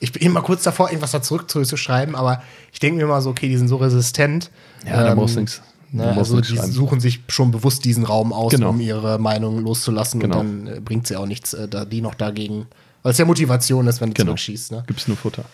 Ich 0.00 0.12
bin 0.12 0.22
immer 0.22 0.42
kurz 0.42 0.62
davor, 0.62 0.88
irgendwas 0.88 1.10
da 1.10 1.20
zurückzuschreiben, 1.22 2.14
aber 2.14 2.42
ich 2.72 2.78
denke 2.78 2.98
mir 2.98 3.04
immer 3.04 3.20
so, 3.20 3.30
okay, 3.30 3.48
die 3.48 3.56
sind 3.56 3.68
so 3.68 3.76
resistent. 3.76 4.50
Ja, 4.86 5.02
da 5.04 5.10
Ähm, 5.12 5.18
brauchst 5.18 5.36
du 5.36 5.40
nichts. 5.40 5.62
Ne, 5.90 6.02
Da 6.04 6.12
also 6.16 6.40
die 6.40 6.56
schreiben. 6.56 6.70
suchen 6.72 7.00
sich 7.00 7.20
schon 7.28 7.50
bewusst 7.50 7.84
diesen 7.84 8.04
Raum 8.04 8.32
aus, 8.32 8.52
Genau. 8.52 8.70
um 8.70 8.80
ihre 8.80 9.18
Meinung 9.18 9.60
loszulassen 9.60 10.20
Genau. 10.20 10.40
und 10.40 10.66
dann 10.66 10.76
äh, 10.76 10.80
bringt 10.80 11.06
sie 11.06 11.16
auch 11.16 11.26
nichts, 11.26 11.54
äh, 11.54 11.66
da, 11.66 11.84
die 11.84 12.00
noch 12.02 12.14
dagegen, 12.14 12.66
weil 13.02 13.12
es 13.12 13.18
ja 13.18 13.24
Motivation 13.24 13.86
ist, 13.86 14.00
wenn 14.00 14.10
du 14.10 14.14
Genau. 14.14 14.28
zurückschießt. 14.32 14.72
Ne? 14.72 14.84
Gibt's 14.86 15.08
nur 15.08 15.16
Futter. 15.16 15.44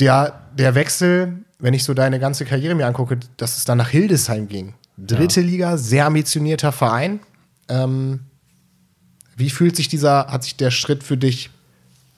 Der, 0.00 0.40
der 0.56 0.74
Wechsel, 0.74 1.38
wenn 1.58 1.74
ich 1.74 1.84
so 1.84 1.94
deine 1.94 2.18
ganze 2.18 2.44
Karriere 2.44 2.74
mir 2.74 2.86
angucke, 2.86 3.18
dass 3.36 3.56
es 3.58 3.64
dann 3.64 3.78
nach 3.78 3.88
Hildesheim 3.88 4.48
ging. 4.48 4.74
Dritte 4.96 5.40
Liga, 5.40 5.76
sehr 5.76 6.06
ambitionierter 6.06 6.72
Verein. 6.72 7.20
Ähm, 7.68 8.20
wie 9.36 9.50
fühlt 9.50 9.76
sich 9.76 9.88
dieser, 9.88 10.26
hat 10.28 10.44
sich 10.44 10.56
der 10.56 10.70
Schritt 10.70 11.02
für 11.02 11.16
dich 11.16 11.50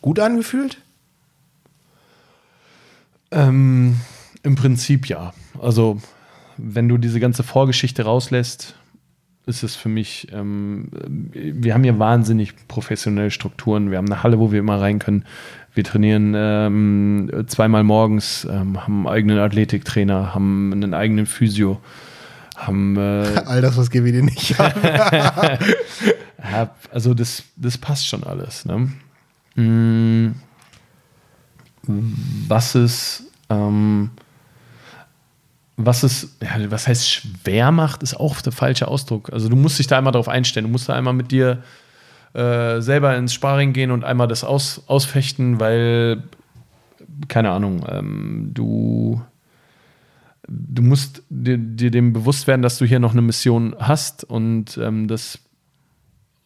gut 0.04 0.20
angefühlt? 0.20 0.82
Ähm, 3.30 3.96
Im 4.42 4.54
Prinzip 4.54 5.08
ja. 5.08 5.32
Also, 5.58 5.98
wenn 6.58 6.90
du 6.90 6.98
diese 6.98 7.20
ganze 7.20 7.42
Vorgeschichte 7.42 8.02
rauslässt, 8.02 8.74
ist 9.46 9.62
es 9.62 9.76
für 9.76 9.88
mich, 9.88 10.28
ähm, 10.30 10.88
wir 10.92 11.72
haben 11.72 11.84
hier 11.84 11.98
wahnsinnig 11.98 12.52
professionelle 12.68 13.30
Strukturen. 13.30 13.90
Wir 13.90 13.96
haben 13.96 14.12
eine 14.12 14.22
Halle, 14.22 14.38
wo 14.38 14.52
wir 14.52 14.58
immer 14.58 14.78
rein 14.78 14.98
können. 14.98 15.24
Wir 15.72 15.84
trainieren 15.84 16.34
ähm, 16.36 17.44
zweimal 17.46 17.82
morgens, 17.82 18.46
ähm, 18.50 18.82
haben 18.82 19.06
einen 19.06 19.14
eigenen 19.14 19.38
Athletiktrainer, 19.38 20.34
haben 20.34 20.70
einen 20.70 20.92
eigenen 20.92 21.24
Physio, 21.24 21.80
haben 22.54 22.98
äh, 22.98 23.24
All 23.46 23.62
das, 23.62 23.78
was 23.78 23.90
GWD 23.90 24.22
nicht 24.22 24.50
ja, 24.58 25.58
also 26.92 27.14
das, 27.14 27.44
das 27.56 27.78
passt 27.78 28.06
schon 28.06 28.22
alles. 28.22 28.66
Ne? 28.66 28.92
Mm, 29.56 30.32
Was 31.86 32.74
es, 32.74 33.24
ähm, 33.50 34.10
was 35.76 36.02
es, 36.02 36.36
ja, 36.40 36.70
was 36.70 36.86
heißt 36.86 37.10
schwer 37.10 37.72
macht, 37.72 38.02
ist 38.02 38.14
auch 38.14 38.40
der 38.40 38.52
falsche 38.52 38.88
Ausdruck. 38.88 39.32
Also 39.32 39.48
du 39.48 39.56
musst 39.56 39.78
dich 39.78 39.86
da 39.86 39.98
einmal 39.98 40.12
darauf 40.12 40.28
einstellen. 40.28 40.66
Du 40.66 40.72
musst 40.72 40.88
da 40.88 40.94
einmal 40.94 41.14
mit 41.14 41.30
dir 41.32 41.62
äh, 42.32 42.80
selber 42.80 43.16
ins 43.16 43.32
Sparring 43.34 43.72
gehen 43.72 43.90
und 43.90 44.04
einmal 44.04 44.28
das 44.28 44.44
aus, 44.44 44.82
ausfechten, 44.86 45.60
weil, 45.60 46.22
keine 47.28 47.50
Ahnung, 47.50 47.84
ähm, 47.88 48.50
du, 48.54 49.20
du 50.48 50.82
musst 50.82 51.22
dir, 51.28 51.58
dir 51.58 51.90
dem 51.90 52.12
bewusst 52.12 52.46
werden, 52.46 52.62
dass 52.62 52.78
du 52.78 52.84
hier 52.84 53.00
noch 53.00 53.12
eine 53.12 53.22
Mission 53.22 53.74
hast 53.78 54.24
und 54.24 54.78
ähm, 54.78 55.08
das 55.08 55.38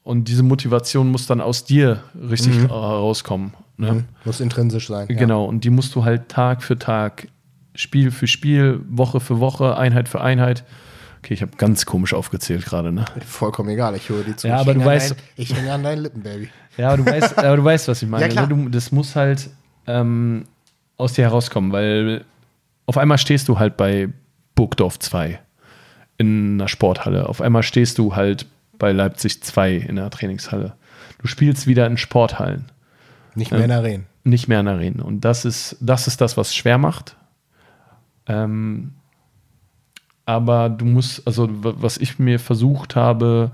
und 0.08 0.24
diese 0.28 0.42
Motivation 0.42 1.10
muss 1.10 1.26
dann 1.26 1.40
aus 1.40 1.64
dir 1.64 2.02
richtig 2.30 2.56
Mhm. 2.58 2.64
äh, 2.66 2.72
rauskommen. 2.72 3.52
Ne? 3.76 4.04
Muss 4.24 4.40
intrinsisch 4.40 4.88
sein. 4.88 5.06
ja. 5.10 5.14
Genau, 5.16 5.44
und 5.44 5.62
die 5.64 5.70
musst 5.70 5.94
du 5.94 6.04
halt 6.04 6.28
Tag 6.28 6.62
für 6.62 6.78
Tag, 6.78 7.28
Spiel 7.74 8.10
für 8.10 8.26
Spiel, 8.26 8.80
Woche 8.88 9.20
für 9.20 9.38
Woche, 9.38 9.76
Einheit 9.76 10.08
für 10.08 10.20
Einheit. 10.20 10.64
Okay, 11.18 11.34
ich 11.34 11.42
habe 11.42 11.52
ganz 11.56 11.84
komisch 11.86 12.14
aufgezählt 12.14 12.64
gerade, 12.64 12.90
ne? 12.90 13.04
Vollkommen 13.26 13.68
egal, 13.68 13.94
ich 13.96 14.08
höre 14.08 14.24
die 14.24 14.34
zu. 14.34 14.48
Ja, 14.48 14.56
Ich 14.56 14.60
aber 14.62 14.74
du 14.74 14.80
weißt- 14.80 15.10
Dein, 15.10 15.18
ich 15.36 15.54
hänge 15.54 15.72
an 15.72 15.82
deinen 15.82 16.02
Lippen, 16.02 16.22
Baby. 16.22 16.48
Ja, 16.76 16.88
aber 16.88 16.96
du 16.98 17.06
weißt, 17.06 17.38
aber 17.38 17.56
du 17.56 17.64
weißt 17.64 17.88
was 17.88 18.02
ich 18.02 18.08
meine. 18.10 18.24
Ja, 18.24 18.28
klar. 18.30 18.46
ne? 18.48 18.54
Du, 18.64 18.68
das 18.70 18.90
muss 18.92 19.14
halt 19.14 19.50
ähm, 19.86 20.44
aus 20.96 21.12
dir 21.12 21.22
herauskommen, 21.24 21.70
weil 21.72 22.24
auf 22.86 22.96
einmal 22.96 23.18
stehst 23.18 23.48
du 23.48 23.58
halt 23.58 23.76
bei 23.76 24.08
Burgdorf 24.54 24.98
2 24.98 25.38
in 26.16 26.54
einer 26.54 26.66
Sporthalle. 26.68 27.28
Auf 27.28 27.40
einmal 27.40 27.62
stehst 27.62 27.98
du 27.98 28.16
halt 28.16 28.46
bei 28.78 28.92
Leipzig 28.92 29.42
2 29.42 29.74
in 29.74 29.98
einer 29.98 30.10
Trainingshalle. 30.10 30.74
Du 31.18 31.26
spielst 31.26 31.66
wieder 31.66 31.86
in 31.86 31.96
Sporthallen. 31.96 32.66
Nicht 33.34 33.50
mehr 33.50 33.64
in 33.64 33.70
Arenen. 33.70 34.06
nicht 34.24 34.48
mehr 34.48 34.60
in 34.60 34.68
Arenen. 34.68 35.00
Und 35.00 35.24
das 35.24 35.44
ist, 35.44 35.76
das 35.80 36.06
ist 36.06 36.20
das, 36.20 36.36
was 36.36 36.54
schwer 36.54 36.78
macht. 36.78 37.16
Ähm, 38.26 38.94
aber 40.26 40.68
du 40.68 40.84
musst, 40.84 41.26
also 41.26 41.48
was 41.50 41.96
ich 41.96 42.18
mir 42.18 42.38
versucht 42.38 42.96
habe 42.96 43.52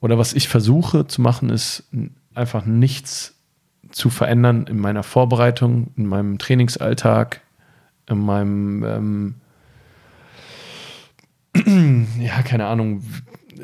oder 0.00 0.18
was 0.18 0.32
ich 0.32 0.48
versuche 0.48 1.06
zu 1.06 1.20
machen, 1.20 1.50
ist 1.50 1.84
einfach 2.34 2.64
nichts 2.64 3.34
zu 3.90 4.10
verändern 4.10 4.66
in 4.68 4.78
meiner 4.78 5.02
Vorbereitung, 5.02 5.90
in 5.96 6.06
meinem 6.06 6.38
Trainingsalltag, 6.38 7.40
in 8.08 8.18
meinem, 8.18 9.34
ähm, 11.54 12.06
ja, 12.20 12.42
keine 12.42 12.66
Ahnung, 12.66 13.02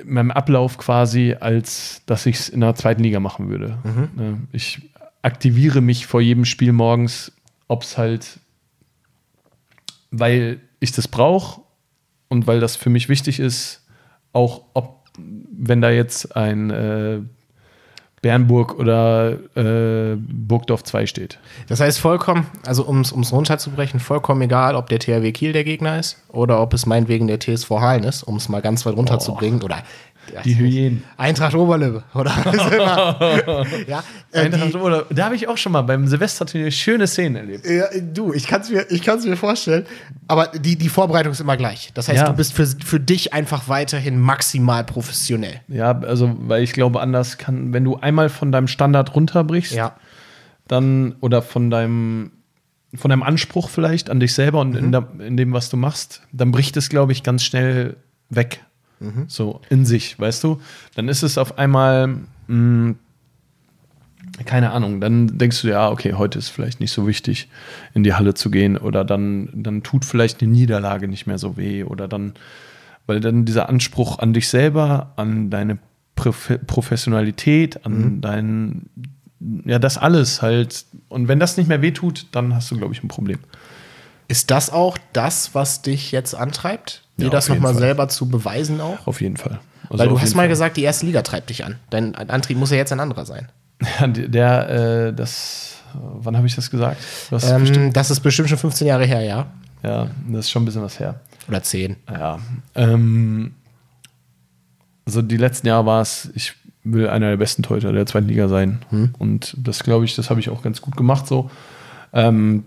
meinem 0.05 0.31
Ablauf 0.31 0.79
quasi, 0.79 1.37
als 1.39 2.03
dass 2.07 2.27
ich 2.27 2.37
es 2.37 2.49
in 2.49 2.61
der 2.61 2.75
zweiten 2.75 3.03
Liga 3.03 3.21
machen 3.21 3.49
würde. 3.49 3.79
Ne? 4.17 4.39
Ich 4.53 4.81
aktiviere 5.23 5.81
mich 5.81 6.07
vor 6.07 6.21
jedem 6.21 6.45
Spiel 6.45 6.73
morgens, 6.73 7.33
ob 7.69 7.83
es 7.83 7.97
halt, 7.97 8.41
weil 10.11 10.61
ich 10.81 10.93
das 10.93 11.09
brauche 11.09 11.63
und 12.29 12.47
weil 12.47 12.61
das 12.61 12.77
für 12.77 12.91
mich 12.91 13.09
wichtig 13.09 13.39
ist, 13.39 13.87
auch 14.33 14.63
ob, 14.75 15.09
wenn 15.19 15.81
da 15.81 15.91
jetzt 15.91 16.37
ein 16.37 16.71
äh, 16.71 17.21
Bernburg 18.23 18.79
oder 18.79 19.33
äh, 19.57 20.17
Burgdorf 20.17 20.85
2 20.85 21.07
steht. 21.07 21.39
Das 21.67 21.81
heißt 21.81 21.99
vollkommen, 21.99 22.47
also 22.65 22.85
um 22.85 23.01
es 23.01 23.33
runterzubrechen, 23.33 23.99
vollkommen 23.99 24.43
egal, 24.43 24.77
ob 24.77 24.89
der 24.89 25.01
THW 25.01 25.33
Kiel 25.33 25.53
der 25.53 25.65
Gegner 25.65 25.99
ist 25.99 26.23
oder 26.29 26.63
ob 26.63 26.73
es 26.73 26.87
meinetwegen 26.87 27.27
der 27.27 27.41
TSV 27.41 27.71
Hallen 27.71 28.05
ist, 28.05 28.23
um 28.23 28.37
es 28.37 28.49
mal 28.49 28.63
ganz 28.63 28.87
weit 28.87 28.97
runterzubringen. 28.97 29.63
Oder 29.63 29.83
Die 30.45 30.57
Hyänen. 30.57 31.05
Eintracht 31.17 31.55
Oberlippe, 31.55 32.05
oder? 32.15 32.33
ja, 33.87 34.03
äh, 34.31 34.49
die, 34.49 34.77
oder, 34.77 35.05
da 35.11 35.25
habe 35.27 35.35
ich 35.35 35.49
auch 35.49 35.57
schon 35.59 35.73
mal 35.73 35.83
beim 35.83 36.07
Silvesterturnier 36.07 36.71
schöne 36.71 37.07
Szenen 37.07 37.37
erlebt. 37.37 37.67
ja, 37.67 37.87
du, 38.01 38.33
ich 38.33 38.47
kann 38.47 38.63
es 38.63 38.71
mir, 38.71 38.87
ich 38.91 39.05
mir 39.07 39.37
vorstellen. 39.37 39.85
Aber 40.29 40.47
die, 40.47 40.77
die 40.77 40.89
Vorbereitung 40.89 41.33
ist 41.33 41.41
immer 41.41 41.57
gleich. 41.57 41.91
Das 41.95 42.09
heißt, 42.09 42.21
Ja. 42.21 42.29
du 42.29 42.35
bist 42.35 42.55
für, 42.55 42.67
für 42.67 43.01
dich 43.01 43.35
einfach 43.35 43.69
weiterhin 43.69 44.19
maximal 44.19 44.85
professionell. 44.85 45.61
Ja, 45.69 45.99
also, 46.01 46.35
weil 46.39 46.63
ich 46.63 46.73
glaube, 46.73 47.01
anders 47.01 47.37
kann, 47.39 47.73
wenn 47.73 47.85
du 47.85 47.97
einmal 47.97 48.29
von 48.29 48.53
deinem 48.53 48.69
Standard 48.69 49.15
runterbrichst, 49.15 49.73
Ja. 49.73 49.97
dann 50.69 51.17
oder 51.21 51.43
von 51.43 51.71
deinem 51.71 52.33
von 52.95 53.09
deinem 53.09 53.23
Anspruch 53.23 53.71
vielleicht 53.71 54.11
an 54.11 54.21
dich 54.21 54.35
selber 54.35 54.61
und 54.61 54.77
in, 54.77 54.93
der, 54.93 55.09
in 55.27 55.39
dem, 55.39 55.55
was 55.55 55.71
du 55.71 55.79
machst, 55.79 56.21
dann 56.31 56.53
bricht 56.53 56.77
es, 56.77 56.91
glaube 56.91 57.13
ich, 57.13 57.23
ganz 57.23 57.43
schnell 57.43 57.97
weg. 58.29 58.61
So 59.29 59.61
in 59.71 59.85
sich, 59.85 60.19
weißt 60.19 60.45
du? 60.45 60.61
Dann 60.95 61.09
ist 61.09 61.23
es 61.23 61.39
auf 61.39 61.59
einmal, 61.59 62.17
mh, 62.47 62.95
keine 64.47 64.71
Ahnung, 64.71 65.01
dann 65.01 65.39
denkst 65.39 65.63
du, 65.63 65.69
ja, 65.69 65.91
okay, 65.91 66.15
heute 66.15 66.39
ist 66.39 66.49
vielleicht 66.49 66.81
nicht 66.81 66.93
so 66.93 67.07
wichtig, 67.07 67.49
in 67.95 68.03
die 68.03 68.15
Halle 68.15 68.35
zu 68.35 68.51
gehen 68.51 68.79
oder 68.79 69.05
dann, 69.05 69.51
dann 69.53 69.83
tut 69.83 70.05
vielleicht 70.05 70.43
eine 70.43 70.51
Niederlage 70.51 71.09
nicht 71.09 71.27
mehr 71.27 71.39
so 71.39 71.57
weh 71.57 71.85
oder 71.85 72.09
dann, 72.09 72.35
weil 73.07 73.21
dann 73.21 73.45
dieser 73.45 73.69
Anspruch 73.69 74.19
an 74.19 74.33
dich 74.33 74.49
selber, 74.49 75.13
an 75.17 75.51
deine 75.51 75.79
Profe 76.15 76.59
Professionalität, 76.59 77.85
an 77.85 78.21
dein, 78.21 78.87
ja, 79.65 79.79
das 79.79 79.99
alles 79.99 80.43
halt. 80.43 80.85
Und 81.09 81.27
wenn 81.27 81.41
das 81.41 81.57
nicht 81.57 81.69
mehr 81.69 81.83
wehtut, 81.83 82.27
dann 82.33 82.55
hast 82.55 82.71
du, 82.71 82.77
glaube 82.77 82.95
ich, 82.95 83.03
ein 83.03 83.09
Problem. 83.09 83.39
Ist 84.29 84.51
das 84.51 84.71
auch 84.71 84.99
das, 85.13 85.55
was 85.55 85.83
dich 85.83 86.13
jetzt 86.13 86.35
antreibt? 86.35 87.03
Dir 87.19 87.25
Ja, 87.25 87.31
das 87.31 87.49
nochmal 87.49 87.75
selber 87.75 88.09
zu 88.09 88.29
beweisen 88.29 88.81
auch? 88.81 89.07
Auf 89.07 89.21
jeden 89.21 89.37
Fall. 89.37 89.61
Also 89.91 89.99
Weil 89.99 90.09
du 90.09 90.21
hast 90.21 90.35
mal 90.35 90.43
Fall. 90.43 90.49
gesagt, 90.49 90.77
die 90.77 90.83
erste 90.83 91.05
Liga 91.07 91.23
treibt 91.23 91.51
dich 91.51 91.65
an. 91.65 91.77
Dein 91.91 92.15
Antrieb 92.15 92.57
muss 92.57 92.71
ja 92.71 92.77
jetzt 92.79 92.93
ein 92.93 93.01
anderer 93.01 93.27
sein. 93.27 93.49
Ja, 94.01 94.07
der, 94.07 94.69
äh, 95.09 95.13
das, 95.13 95.79
wann 95.95 96.37
habe 96.37 96.47
ich 96.47 96.55
das 96.55 96.71
gesagt? 96.71 96.99
Das, 97.31 97.45
ist 97.45 97.59
bestimmt, 97.59 97.77
Ähm, 97.87 97.93
das 97.93 98.11
ist 98.11 98.21
bestimmt 98.21 98.49
schon 98.49 98.59
15 98.59 98.87
Jahre 98.87 99.05
her, 99.05 99.21
ja? 99.23 99.47
ja, 99.83 100.09
das 100.29 100.47
ist 100.47 100.51
schon 100.51 100.63
ein 100.63 100.67
bisschen 100.67 100.83
was 100.83 100.99
her. 101.01 101.21
Oder 101.49 101.63
10. 101.63 101.97
Ja. 102.09 102.39
Ähm, 102.77 103.55
also 105.05 105.21
die 105.21 105.37
letzten 105.37 105.67
Jahre 105.67 105.85
war 105.85 106.01
es, 106.01 106.31
ich 106.35 106.55
will 106.85 107.09
einer 107.09 107.29
der 107.31 107.37
besten 107.37 107.63
Torhüter 107.65 107.93
der 107.93 108.07
zweiten 108.07 108.29
Liga 108.29 108.49
sein. 108.49 108.79
Und 109.19 109.55
das 109.59 109.83
glaube 109.83 110.05
ich, 110.05 110.15
das 110.17 110.31
habe 110.31 110.41
ich 110.41 110.49
auch 110.49 110.63
ganz 110.63 110.81
gut 110.81 110.97
gemacht 110.97 111.27
so. 111.27 111.51
Ähm, 112.13 112.65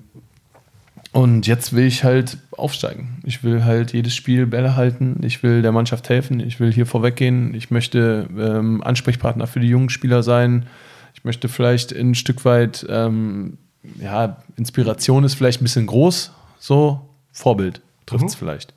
und 1.15 1.47
jetzt 1.47 1.71
will 1.71 1.85
ich 1.85 2.03
halt 2.03 2.37
aufsteigen. 2.51 3.19
Ich 3.23 3.41
will 3.41 3.63
halt 3.63 3.93
jedes 3.93 4.13
Spiel 4.13 4.45
Bälle 4.45 4.75
halten. 4.75 5.21
Ich 5.23 5.43
will 5.43 5.61
der 5.61 5.71
Mannschaft 5.71 6.09
helfen. 6.09 6.41
Ich 6.41 6.59
will 6.59 6.73
hier 6.73 6.85
vorweggehen. 6.85 7.53
Ich 7.53 7.71
möchte 7.71 8.27
ähm, 8.37 8.83
Ansprechpartner 8.83 9.47
für 9.47 9.61
die 9.61 9.69
jungen 9.69 9.89
Spieler 9.89 10.23
sein. 10.23 10.65
Ich 11.13 11.23
möchte 11.23 11.47
vielleicht 11.47 11.93
ein 11.93 12.15
Stück 12.15 12.43
weit, 12.43 12.85
ähm, 12.89 13.57
ja, 14.01 14.43
Inspiration 14.57 15.23
ist 15.23 15.35
vielleicht 15.35 15.61
ein 15.61 15.63
bisschen 15.63 15.85
groß, 15.87 16.33
so 16.59 17.07
Vorbild 17.31 17.79
trifft 18.05 18.25
es 18.25 18.35
vielleicht. 18.35 18.73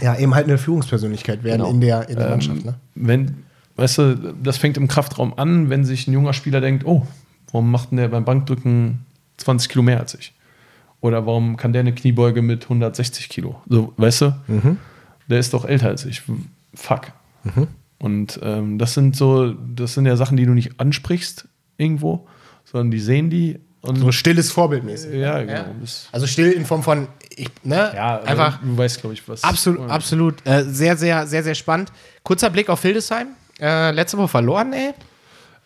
Ja, 0.00 0.18
eben 0.18 0.34
halt 0.34 0.46
eine 0.48 0.58
Führungspersönlichkeit 0.58 1.44
werden 1.44 1.60
Genau. 1.60 1.70
in 1.70 1.80
der, 1.80 2.08
in 2.08 2.16
der 2.16 2.24
Ähm, 2.24 2.30
Mannschaft. 2.32 2.64
Ne? 2.64 2.74
Wenn, 2.96 3.44
weißt 3.76 3.98
du, 3.98 4.34
das 4.42 4.56
fängt 4.56 4.76
im 4.76 4.88
Kraftraum 4.88 5.32
an, 5.38 5.70
wenn 5.70 5.84
sich 5.84 6.08
ein 6.08 6.12
junger 6.12 6.32
Spieler 6.32 6.60
denkt, 6.60 6.84
oh, 6.86 7.06
warum 7.52 7.70
macht 7.70 7.92
denn 7.92 7.98
der 7.98 8.08
beim 8.08 8.24
Bankdrücken 8.24 9.06
20 9.36 9.68
Kilo 9.68 9.84
mehr 9.84 10.00
als 10.00 10.14
ich? 10.14 10.32
Oder 11.02 11.26
warum 11.26 11.56
kann 11.58 11.74
der 11.74 11.80
eine 11.80 11.94
Kniebeuge 11.94 12.40
mit 12.40 12.62
160 12.64 13.28
Kilo? 13.28 13.60
So, 13.68 13.92
weißt 13.98 14.20
du? 14.22 14.34
Der 15.28 15.38
ist 15.38 15.52
doch 15.52 15.64
älter 15.66 15.88
als 15.88 16.06
ich. 16.06 16.22
Fuck. 16.74 17.08
Und 17.98 18.40
ähm, 18.42 18.78
das 18.78 18.94
sind 18.94 19.14
so, 19.16 19.52
das 19.52 19.94
sind 19.94 20.06
ja 20.06 20.16
Sachen, 20.16 20.36
die 20.36 20.46
du 20.46 20.52
nicht 20.52 20.80
ansprichst 20.80 21.46
irgendwo, 21.76 22.26
sondern 22.64 22.90
die 22.90 22.98
sehen 23.00 23.28
die 23.30 23.58
und 23.80 23.96
So 23.96 24.12
stilles 24.12 24.52
Vorbildmäßig. 24.52 25.12
ja, 25.14 25.40
genau. 25.42 25.64
Das, 25.80 26.08
Also 26.12 26.26
still 26.28 26.52
in 26.52 26.64
Form 26.64 26.84
von, 26.84 27.08
ich, 27.34 27.48
ne? 27.64 27.90
ja, 27.94 28.18
also 28.18 28.28
einfach 28.28 28.60
Du 28.62 28.78
weißt, 28.78 29.00
glaube 29.00 29.14
ich, 29.14 29.28
was. 29.28 29.42
absolut, 29.42 29.90
absolut. 29.90 30.46
Äh, 30.46 30.62
sehr, 30.64 30.96
sehr, 30.96 31.26
sehr, 31.26 31.42
sehr 31.42 31.56
spannend. 31.56 31.90
Kurzer 32.22 32.48
Blick 32.50 32.68
auf 32.68 32.80
Hildesheim. 32.82 33.28
Äh, 33.60 33.90
letzte 33.90 34.18
Woche 34.18 34.28
verloren, 34.28 34.72
ey. 34.72 34.92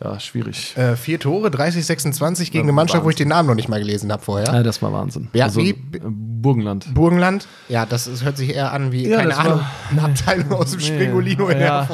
Ja, 0.02 0.20
schwierig. 0.20 0.77
Äh, 0.77 0.94
vier 0.94 1.18
Tore, 1.18 1.51
30, 1.51 1.86
26 1.86 2.52
gegen 2.52 2.64
eine 2.64 2.73
Mannschaft, 2.73 3.02
wo 3.05 3.09
ich 3.09 3.16
den 3.16 3.28
Namen 3.28 3.48
noch 3.48 3.55
nicht 3.55 3.68
mal 3.70 3.81
gelesen 3.81 4.12
habe 4.12 4.23
vorher. 4.23 4.52
Ja, 4.52 4.62
das 4.62 4.82
war 4.82 4.93
Wahnsinn. 4.93 5.28
Ja, 5.32 5.47
also, 5.47 5.60
wie- 5.62 5.70
äh, 5.70 5.77
Burgenland. 6.05 6.93
Burgenland. 6.94 7.48
Ja, 7.70 7.86
das, 7.86 8.06
ist, 8.06 8.23
hört 8.23 8.36
sich 8.36 8.55
eher 8.55 8.73
an 8.73 8.93
wie, 8.93 9.09
Ja, 9.09 9.16
keine 9.18 9.36
Ahnung, 9.36 9.60
eine 9.90 10.02
Abteilung 10.02 10.52
aus 10.52 10.73
dem 10.73 10.81
Springolino 10.81 11.48
in 11.48 11.60
ja. 11.60 11.89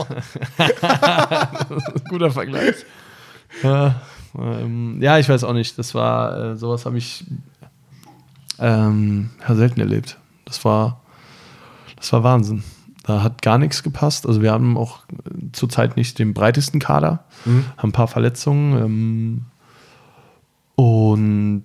Guter 2.08 2.30
Vergleich. 2.32 2.74
Ja, 3.62 4.00
ähm, 4.36 4.98
ja, 5.00 5.18
ich 5.18 5.28
weiß 5.28 5.44
auch 5.44 5.52
nicht. 5.52 5.78
Das 5.78 5.94
war, 5.94 6.52
äh, 6.52 6.56
sowas 6.56 6.84
habe 6.86 6.98
ich 6.98 7.24
ähm, 8.58 9.30
selten 9.48 9.80
erlebt. 9.80 10.18
Das 10.44 10.64
war, 10.64 11.00
das 11.96 12.12
war 12.12 12.24
Wahnsinn. 12.24 12.64
Da 13.04 13.22
hat 13.22 13.42
gar 13.42 13.58
nichts 13.58 13.82
gepasst. 13.82 14.26
Also 14.26 14.42
wir 14.42 14.52
haben 14.52 14.76
auch 14.76 15.00
äh, 15.10 15.50
zurzeit 15.52 15.96
nicht 15.96 16.18
den 16.18 16.34
breitesten 16.34 16.78
Kader, 16.80 17.24
Mhm. 17.44 17.64
haben 17.76 17.88
ein 17.88 17.92
paar 17.92 18.08
Verletzungen. 18.08 18.82
Ähm, 18.84 19.42
und 20.76 21.64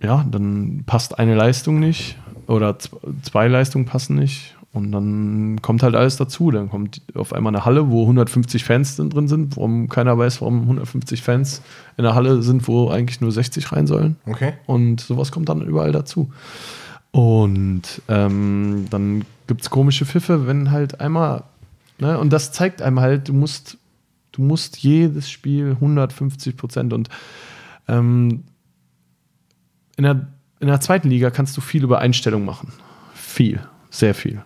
ja, 0.00 0.24
dann 0.30 0.82
passt 0.86 1.18
eine 1.18 1.34
Leistung 1.34 1.78
nicht 1.80 2.16
oder 2.46 2.76
zwei 3.22 3.48
Leistungen 3.48 3.84
passen 3.86 4.16
nicht. 4.16 4.54
Und 4.72 4.90
dann 4.90 5.62
kommt 5.62 5.84
halt 5.84 5.94
alles 5.94 6.16
dazu. 6.16 6.50
Dann 6.50 6.68
kommt 6.68 7.00
auf 7.14 7.32
einmal 7.32 7.54
eine 7.54 7.64
Halle, 7.64 7.90
wo 7.90 8.02
150 8.02 8.64
Fans 8.64 8.96
drin 8.96 9.08
drin 9.08 9.28
sind, 9.28 9.56
warum 9.56 9.88
keiner 9.88 10.18
weiß, 10.18 10.40
warum 10.40 10.62
150 10.62 11.22
Fans 11.22 11.62
in 11.96 12.02
der 12.02 12.16
Halle 12.16 12.42
sind, 12.42 12.66
wo 12.66 12.90
eigentlich 12.90 13.20
nur 13.20 13.30
60 13.30 13.70
rein 13.70 13.86
sollen. 13.86 14.16
Okay. 14.26 14.54
Und 14.66 15.00
sowas 15.00 15.30
kommt 15.30 15.48
dann 15.48 15.62
überall 15.62 15.92
dazu. 15.92 16.32
Und 17.12 17.82
ähm, 18.08 18.86
dann 18.90 19.24
gibt 19.46 19.62
es 19.62 19.70
komische 19.70 20.06
Pfiffe, 20.06 20.46
wenn 20.46 20.70
halt 20.70 21.00
einmal, 21.00 21.44
ne, 21.98 22.18
und 22.18 22.32
das 22.32 22.52
zeigt 22.52 22.82
einem 22.82 23.00
halt, 23.00 23.28
du 23.28 23.32
musst, 23.32 23.78
du 24.32 24.42
musst 24.42 24.78
jedes 24.78 25.30
Spiel 25.30 25.72
150 25.72 26.56
Prozent 26.56 26.92
und 26.92 27.08
ähm, 27.88 28.44
in, 29.96 30.04
der, 30.04 30.26
in 30.60 30.68
der 30.68 30.80
zweiten 30.80 31.08
Liga 31.10 31.30
kannst 31.30 31.56
du 31.56 31.60
viel 31.60 31.84
über 31.84 31.98
Einstellung 31.98 32.44
machen. 32.44 32.72
Viel, 33.14 33.60
sehr 33.90 34.14
viel. 34.14 34.42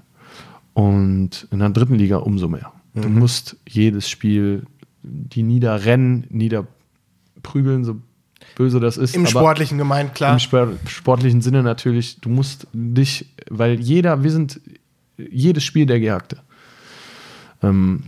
Und 0.75 1.49
in 1.51 1.59
der 1.61 1.71
dritten 1.71 1.95
Liga 1.95 2.19
umso 2.19 2.49
mehr. 2.49 2.73
Du 2.95 3.09
musst 3.09 3.57
jedes 3.69 4.09
Spiel 4.09 4.65
die 5.03 5.43
niederrennen, 5.43 6.27
niederprügeln, 6.31 7.85
so 7.85 7.97
böse 8.57 8.81
das 8.81 8.97
ist. 8.97 9.15
Im 9.15 9.27
Sportlichen 9.27 9.79
gemeint, 9.79 10.15
klar. 10.15 10.33
im 10.33 10.39
Spor- 10.39 10.73
sportlichen 10.87 11.41
Sinne 11.41 11.63
natürlich, 11.63 12.21
du 12.21 12.29
musst 12.29 12.67
dich, 12.73 13.27
weil 13.49 13.81
jeder, 13.81 14.23
wir 14.23 14.31
sind 14.31 14.61
jedes 15.19 15.65
Spiel 15.65 15.87
der 15.87 16.01
Gejagte. 16.01 16.39
Ähm, 17.63 18.05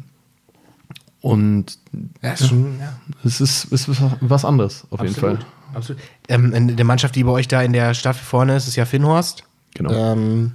und 1.20 1.78
ja, 2.22 2.32
ist 2.32 2.48
schon, 2.48 2.78
ja. 2.80 2.98
es 3.24 3.40
ist, 3.40 3.64
ist 3.64 3.88
was- 4.20 4.44
anderes, 4.44 4.86
auf 4.90 5.02
jeden 5.02 5.14
Fall. 5.14 5.38
Absolut. 5.74 6.00
Ähm, 6.28 6.52
in 6.54 6.76
der 6.76 6.86
Mannschaft, 6.86 7.14
die 7.14 7.24
bei 7.24 7.32
euch 7.32 7.46
da 7.46 7.62
in 7.62 7.72
der 7.72 7.94
Staffel 7.94 8.24
vorne 8.24 8.56
ist, 8.56 8.66
ist 8.66 8.76
ja 8.76 8.86
Finnhorst. 8.86 9.44
Genau. 9.74 9.92
Ähm, 9.92 10.52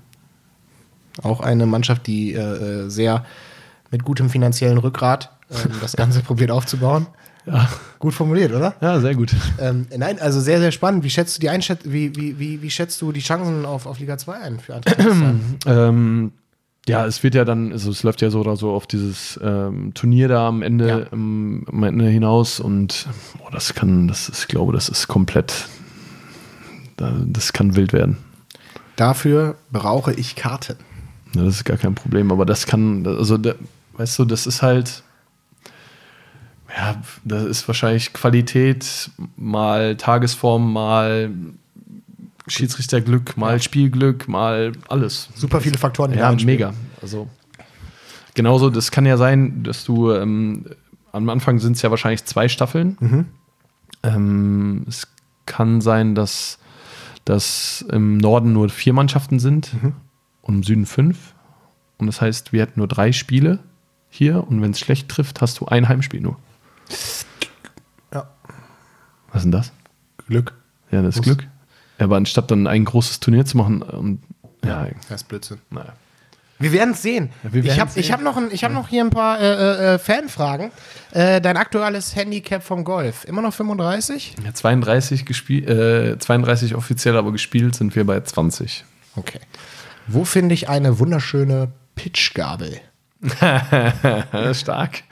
auch 1.21 1.39
eine 1.39 1.65
Mannschaft, 1.65 2.07
die 2.07 2.33
äh, 2.33 2.39
äh, 2.39 2.89
sehr 2.89 3.25
mit 3.91 4.03
gutem 4.03 4.29
finanziellen 4.29 4.77
Rückgrat 4.77 5.31
ähm, 5.51 5.71
das 5.81 5.95
Ganze 5.97 6.21
probiert 6.21 6.51
aufzubauen. 6.51 7.07
Ja. 7.45 7.69
Gut 7.99 8.15
formuliert, 8.15 8.51
oder? 8.53 8.75
ja, 8.81 8.99
sehr 8.99 9.13
gut. 9.13 9.33
Ähm, 9.59 9.85
nein, 9.95 10.19
also 10.19 10.41
sehr, 10.41 10.59
sehr 10.59 10.71
spannend. 10.71 11.03
Wie 11.03 11.11
schätzt 11.11 11.37
du 11.37 11.41
die 11.41 11.49
Einschätz 11.49 11.81
wie, 11.85 12.15
wie, 12.15 12.39
wie, 12.39 12.61
wie 12.63 12.69
schätzt 12.71 12.99
du 13.03 13.11
die 13.11 13.19
Chancen 13.19 13.65
auf, 13.65 13.85
auf 13.85 13.99
Liga 13.99 14.17
2 14.17 14.33
ein 14.33 14.59
für? 14.59 14.81
Ähm, 15.67 16.31
ja, 16.87 17.05
es 17.05 17.23
wird 17.23 17.33
ja 17.35 17.45
dann, 17.45 17.71
also 17.71 17.89
es 17.91 18.03
läuft 18.03 18.21
ja 18.21 18.29
so 18.29 18.39
oder 18.39 18.55
so 18.55 18.71
auf 18.71 18.85
dieses 18.87 19.39
ähm, 19.43 19.93
Turnier 19.93 20.27
da 20.27 20.47
am 20.47 20.61
Ende, 20.61 20.87
Ja. 20.87 20.99
ähm, 21.13 21.65
am 21.71 21.83
Ende 21.83 22.07
hinaus 22.07 22.59
und 22.59 23.07
boah, 23.39 23.49
das 23.51 23.73
kann, 23.73 24.07
das 24.07 24.29
ist, 24.29 24.41
ich 24.41 24.47
glaube, 24.47 24.71
das 24.73 24.89
ist 24.89 25.07
komplett, 25.07 25.67
da, 26.97 27.13
das 27.25 27.53
kann 27.53 27.75
wild 27.75 27.91
werden. 27.93 28.17
Dafür 28.95 29.55
brauche 29.71 30.13
ich 30.13 30.35
Karten. 30.35 30.77
Ja, 31.33 31.43
das 31.43 31.55
ist 31.55 31.63
gar 31.65 31.77
kein 31.77 31.95
Problem, 31.95 32.31
aber 32.31 32.45
das 32.45 32.65
kann, 32.65 33.05
also, 33.05 33.37
da, 33.37 33.55
weißt 33.97 34.19
du, 34.19 34.25
das 34.25 34.45
ist 34.47 34.61
halt, 34.61 35.03
ja, 36.77 37.01
das 37.23 37.43
ist 37.45 37.67
wahrscheinlich 37.67 38.13
Qualität, 38.13 39.09
mal 39.35 39.95
Tagesform, 39.97 40.71
mal 40.71 41.31
Schiedsrichterglück, 42.47 43.37
mal 43.37 43.61
Spielglück, 43.61 44.27
mal 44.27 44.73
alles. 44.87 45.29
Super 45.35 45.61
viele 45.61 45.77
Faktoren, 45.77 46.11
die 46.11 46.17
Ja, 46.19 46.31
mega. 46.31 46.73
Also, 47.01 47.27
genauso, 48.33 48.69
das 48.69 48.91
kann 48.91 49.05
ja 49.05 49.17
sein, 49.17 49.63
dass 49.63 49.83
du, 49.83 50.11
ähm, 50.11 50.65
am 51.11 51.29
Anfang 51.29 51.59
sind 51.59 51.75
es 51.75 51.81
ja 51.81 51.89
wahrscheinlich 51.89 52.25
zwei 52.25 52.47
Staffeln. 52.47 53.27
Ähm, 54.03 54.85
es 54.87 55.07
kann 55.45 55.81
sein, 55.81 56.13
dass, 56.13 56.59
dass 57.23 57.83
im 57.91 58.17
Norden 58.17 58.53
nur 58.53 58.69
vier 58.69 58.93
Mannschaften 58.93 59.39
sind 59.39 59.71
und 60.41 60.55
im 60.55 60.63
Süden 60.63 60.85
fünf. 60.85 61.33
Und 61.97 62.07
das 62.07 62.21
heißt, 62.21 62.53
wir 62.53 62.61
hätten 62.61 62.79
nur 62.79 62.87
drei 62.87 63.11
Spiele 63.11 63.59
hier 64.09 64.45
und 64.47 64.61
wenn 64.61 64.71
es 64.71 64.79
schlecht 64.79 65.09
trifft, 65.09 65.41
hast 65.41 65.59
du 65.59 65.65
ein 65.65 65.87
Heimspiel 65.87 66.21
nur. 66.21 66.37
Ja. 68.13 68.29
Was 69.27 69.37
ist 69.37 69.43
denn 69.43 69.51
das? 69.51 69.71
Glück. 70.27 70.53
Ja, 70.91 71.01
das 71.01 71.15
ist. 71.15 71.23
Glück. 71.23 71.47
Ja, 71.99 72.05
aber 72.05 72.17
anstatt 72.17 72.51
dann 72.51 72.67
ein 72.67 72.85
großes 72.85 73.19
Turnier 73.19 73.45
zu 73.45 73.57
machen, 73.57 73.81
und, 73.81 74.21
ja, 74.65 74.87
Das 75.09 75.21
ist 75.21 75.27
Blödsinn. 75.27 75.59
naja. 75.69 75.93
Wir 76.57 76.71
werden 76.71 76.91
es 76.93 77.01
sehen. 77.01 77.31
wir 77.43 77.65
ich 77.65 77.77
habe 77.81 77.91
hab 78.01 78.21
noch, 78.21 78.37
ein- 78.37 78.47
ich 78.49 78.63
hab 78.63 78.71
noch 78.71 78.87
hier 78.87 79.03
ein 79.03 79.09
paar 79.09 79.41
äh, 79.41 79.95
äh, 79.95 79.99
Fanfragen. 79.99 80.71
Äh, 81.11 81.41
dein 81.41 81.57
aktuelles 81.57 82.15
Handicap 82.15 82.63
vom 82.63 82.85
Golf, 82.85 83.25
immer 83.25 83.41
noch 83.41 83.53
35? 83.53 84.35
Ja, 84.43 84.53
32, 84.53 85.25
gespielt, 85.25 85.67
äh, 85.69 86.17
32 86.17 86.75
offiziell, 86.75 87.17
aber 87.17 87.33
gespielt 87.33 87.75
sind 87.75 87.93
wir 87.93 88.05
bei 88.05 88.21
20. 88.21 88.85
Okay. 89.17 89.39
Wo 90.07 90.23
finde 90.23 90.53
ich 90.53 90.69
eine 90.69 90.97
wunderschöne 90.99 91.73
Pitchgabel? 91.95 92.79
Stark. 94.53 95.03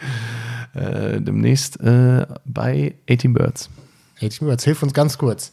Äh, 0.75 1.19
demnächst 1.21 1.79
äh, 1.81 2.25
bei 2.45 2.95
18 3.09 3.33
Birds. 3.33 3.69
Hey, 4.15 4.29
Jetzt 4.29 4.63
hilf 4.63 4.81
uns 4.81 4.93
ganz 4.93 5.17
kurz. 5.17 5.51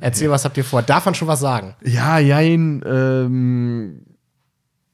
Erzähl, 0.00 0.30
was 0.30 0.44
habt 0.44 0.56
ihr 0.56 0.64
vor? 0.64 0.82
Darf 0.82 1.04
man 1.04 1.14
schon 1.14 1.28
was 1.28 1.40
sagen? 1.40 1.74
Ja, 1.84 2.18
jein. 2.18 2.82
Ähm, 2.86 4.02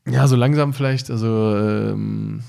ja, 0.08 0.26
so 0.26 0.36
langsam 0.36 0.72
vielleicht. 0.72 1.10
Also 1.10 1.56
ähm, 1.56 2.42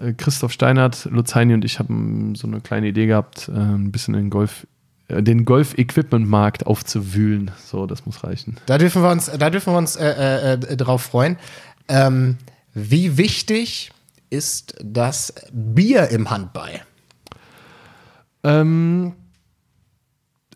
äh, 0.00 0.12
Christoph 0.12 0.52
Steinert, 0.52 1.06
Luzaini 1.10 1.54
und 1.54 1.64
ich 1.64 1.78
haben 1.78 2.34
so 2.34 2.46
eine 2.46 2.60
kleine 2.60 2.88
Idee 2.88 3.06
gehabt, 3.06 3.48
äh, 3.48 3.52
ein 3.52 3.92
bisschen 3.92 4.14
den 4.14 4.30
Golf, 4.30 4.66
äh, 5.08 5.22
den 5.22 5.44
Golf-Equipment-Markt 5.44 6.66
aufzuwühlen. 6.66 7.50
So, 7.64 7.86
das 7.86 8.06
muss 8.06 8.24
reichen. 8.24 8.56
Da 8.66 8.78
dürfen 8.78 9.02
wir 9.02 9.10
uns, 9.10 9.30
da 9.30 9.50
dürfen 9.50 9.72
wir 9.72 9.78
uns 9.78 9.96
äh, 9.96 10.08
äh, 10.08 10.52
äh, 10.54 10.76
drauf 10.76 11.02
freuen. 11.02 11.36
Ähm, 11.88 12.36
wie 12.74 13.16
wichtig 13.16 13.92
ist 14.30 14.76
das 14.82 15.32
Bier 15.52 16.08
im 16.08 16.30
Handball? 16.30 16.82
Ähm, 18.44 19.14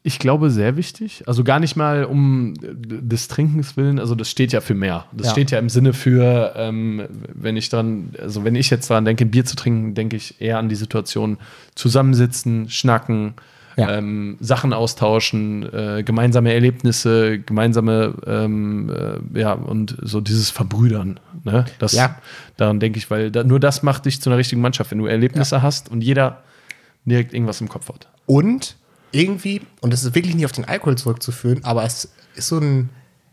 ich 0.04 0.18
glaube, 0.18 0.50
sehr 0.50 0.76
wichtig. 0.76 1.22
Also 1.28 1.44
gar 1.44 1.60
nicht 1.60 1.76
mal 1.76 2.04
um 2.04 2.54
des 2.58 3.28
Trinkens 3.28 3.76
willen, 3.76 3.98
also 4.00 4.14
das 4.16 4.28
steht 4.28 4.52
ja 4.52 4.60
für 4.60 4.74
mehr. 4.74 5.04
Das 5.12 5.28
Ja. 5.28 5.32
steht 5.32 5.50
ja 5.52 5.58
im 5.60 5.68
Sinne 5.68 5.92
für, 5.92 6.54
ähm, 6.56 7.02
wenn 7.32 7.56
ich 7.56 7.68
dran, 7.68 8.10
also 8.20 8.42
wenn 8.44 8.54
ich 8.56 8.68
jetzt 8.70 8.90
daran 8.90 9.04
denke, 9.04 9.24
Bier 9.26 9.44
zu 9.44 9.54
trinken, 9.54 9.94
denke 9.94 10.16
ich 10.16 10.40
eher 10.40 10.58
an 10.58 10.68
die 10.68 10.74
Situation 10.74 11.38
zusammensitzen, 11.76 12.68
schnacken, 12.68 13.34
Ja. 13.76 13.90
ähm, 13.96 14.36
Sachen 14.40 14.72
austauschen, 14.72 15.62
äh, 15.72 16.02
gemeinsame 16.04 16.52
Erlebnisse, 16.52 17.38
gemeinsame, 17.38 18.14
ähm, 18.26 18.90
äh, 19.34 19.38
ja, 19.40 19.52
und 19.54 19.96
so 20.02 20.20
dieses 20.20 20.50
Verbrüdern. 20.50 21.20
Ne? 21.44 21.64
Das, 21.78 21.92
Ja. 21.92 22.16
Daran 22.58 22.80
denke 22.80 22.98
ich, 22.98 23.10
weil 23.10 23.30
da, 23.30 23.44
nur 23.44 23.60
das 23.60 23.82
macht 23.82 24.04
dich 24.06 24.20
zu 24.20 24.28
einer 24.28 24.36
richtigen 24.36 24.60
Mannschaft, 24.60 24.90
wenn 24.90 24.98
du 24.98 25.06
Erlebnisse 25.06 25.62
hast 25.62 25.90
und 25.90 26.02
jeder 26.02 26.42
direkt 27.06 27.32
irgendwas 27.34 27.60
im 27.62 27.68
Kopf 27.68 27.88
hat. 27.88 28.08
Und 28.26 28.76
irgendwie, 29.12 29.60
und 29.80 29.92
das 29.92 30.04
ist 30.04 30.14
wirklich 30.14 30.34
nicht 30.34 30.44
auf 30.44 30.52
den 30.52 30.64
Alkohol 30.64 30.96
zurückzuführen, 30.96 31.64
aber 31.64 31.84
es 31.84 32.08
ist 32.34 32.48
so 32.48 32.58
ein 32.58 32.88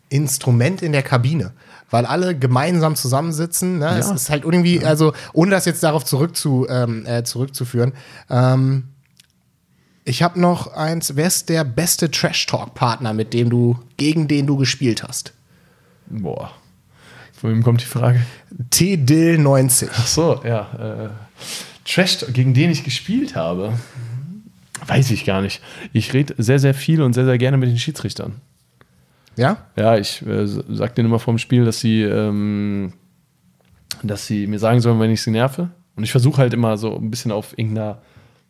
Instrument 0.10 0.82
in 0.82 0.92
der 0.92 1.04
Kabine, 1.04 1.54
weil 1.90 2.06
alle 2.06 2.38
gemeinsam 2.38 2.96
zusammensitzen. 2.96 3.80
Ne? 3.80 3.98
Es 4.00 4.08
Ja. 4.08 4.16
ist 4.16 4.30
halt 4.30 4.44
irgendwie, 4.44 4.84
also 4.84 5.14
ohne 5.34 5.52
das 5.52 5.66
jetzt 5.66 5.84
darauf 5.84 6.04
zurückzu, 6.04 6.68
ähm, 6.70 7.06
äh, 7.06 7.24
zurückzuführen. 7.24 7.94
Ähm, 8.30 8.86
ich 10.06 10.24
habe 10.24 10.40
noch 10.40 10.74
eins. 10.74 11.16
Wer 11.16 11.28
ist 11.28 11.50
der 11.50 11.64
beste 11.64 12.10
Trash-Talk-Partner, 12.10 13.14
mit 13.14 13.34
dem 13.34 13.50
du, 13.52 13.78
gegen 13.98 14.28
den 14.28 14.48
du 14.48 14.58
gespielt 14.58 15.04
hast? 15.04 15.34
Boah. 16.08 16.52
Von 17.40 17.52
wem 17.52 17.64
kommt 17.64 17.82
die 17.82 17.86
Frage? 17.86 18.22
T-Dill 18.72 19.38
90. 19.38 19.90
Ach 19.94 20.08
so, 20.08 20.42
ja. 20.44 21.06
Äh, 21.06 21.10
Trash, 21.86 22.26
gegen 22.34 22.54
den 22.56 22.72
ich 22.72 22.84
gespielt 22.84 23.36
habe. 23.36 23.74
Weiß 24.88 25.12
ich 25.12 25.26
gar 25.26 25.42
nicht. 25.42 25.62
Ich 25.94 26.14
rede 26.14 26.36
sehr, 26.38 26.60
sehr 26.60 26.74
viel 26.74 27.02
und 27.02 27.14
sehr, 27.14 27.26
sehr 27.26 27.38
gerne 27.38 27.58
mit 27.58 27.70
den 27.70 27.78
Schiedsrichtern. 27.78 28.36
Ja? 29.36 29.58
Ja, 29.76 29.98
ich 29.98 30.26
äh, 30.26 30.46
sag 30.46 30.96
denen 30.96 31.08
immer 31.08 31.20
vorm 31.20 31.38
Spiel, 31.38 31.66
dass 31.66 31.80
sie, 31.80 32.02
ähm, 32.02 32.94
dass 34.04 34.28
sie 34.28 34.48
mir 34.48 34.60
sagen 34.60 34.82
sollen, 34.82 35.00
wenn 35.00 35.12
ich 35.12 35.22
sie 35.22 35.32
nerve. 35.32 35.70
Und 35.96 36.04
ich 36.04 36.12
versuche 36.12 36.38
halt 36.38 36.54
immer 36.54 36.78
so 36.78 36.96
ein 36.98 37.10
bisschen 37.10 37.32
auf 37.32 37.58
irgendeiner 37.58 38.02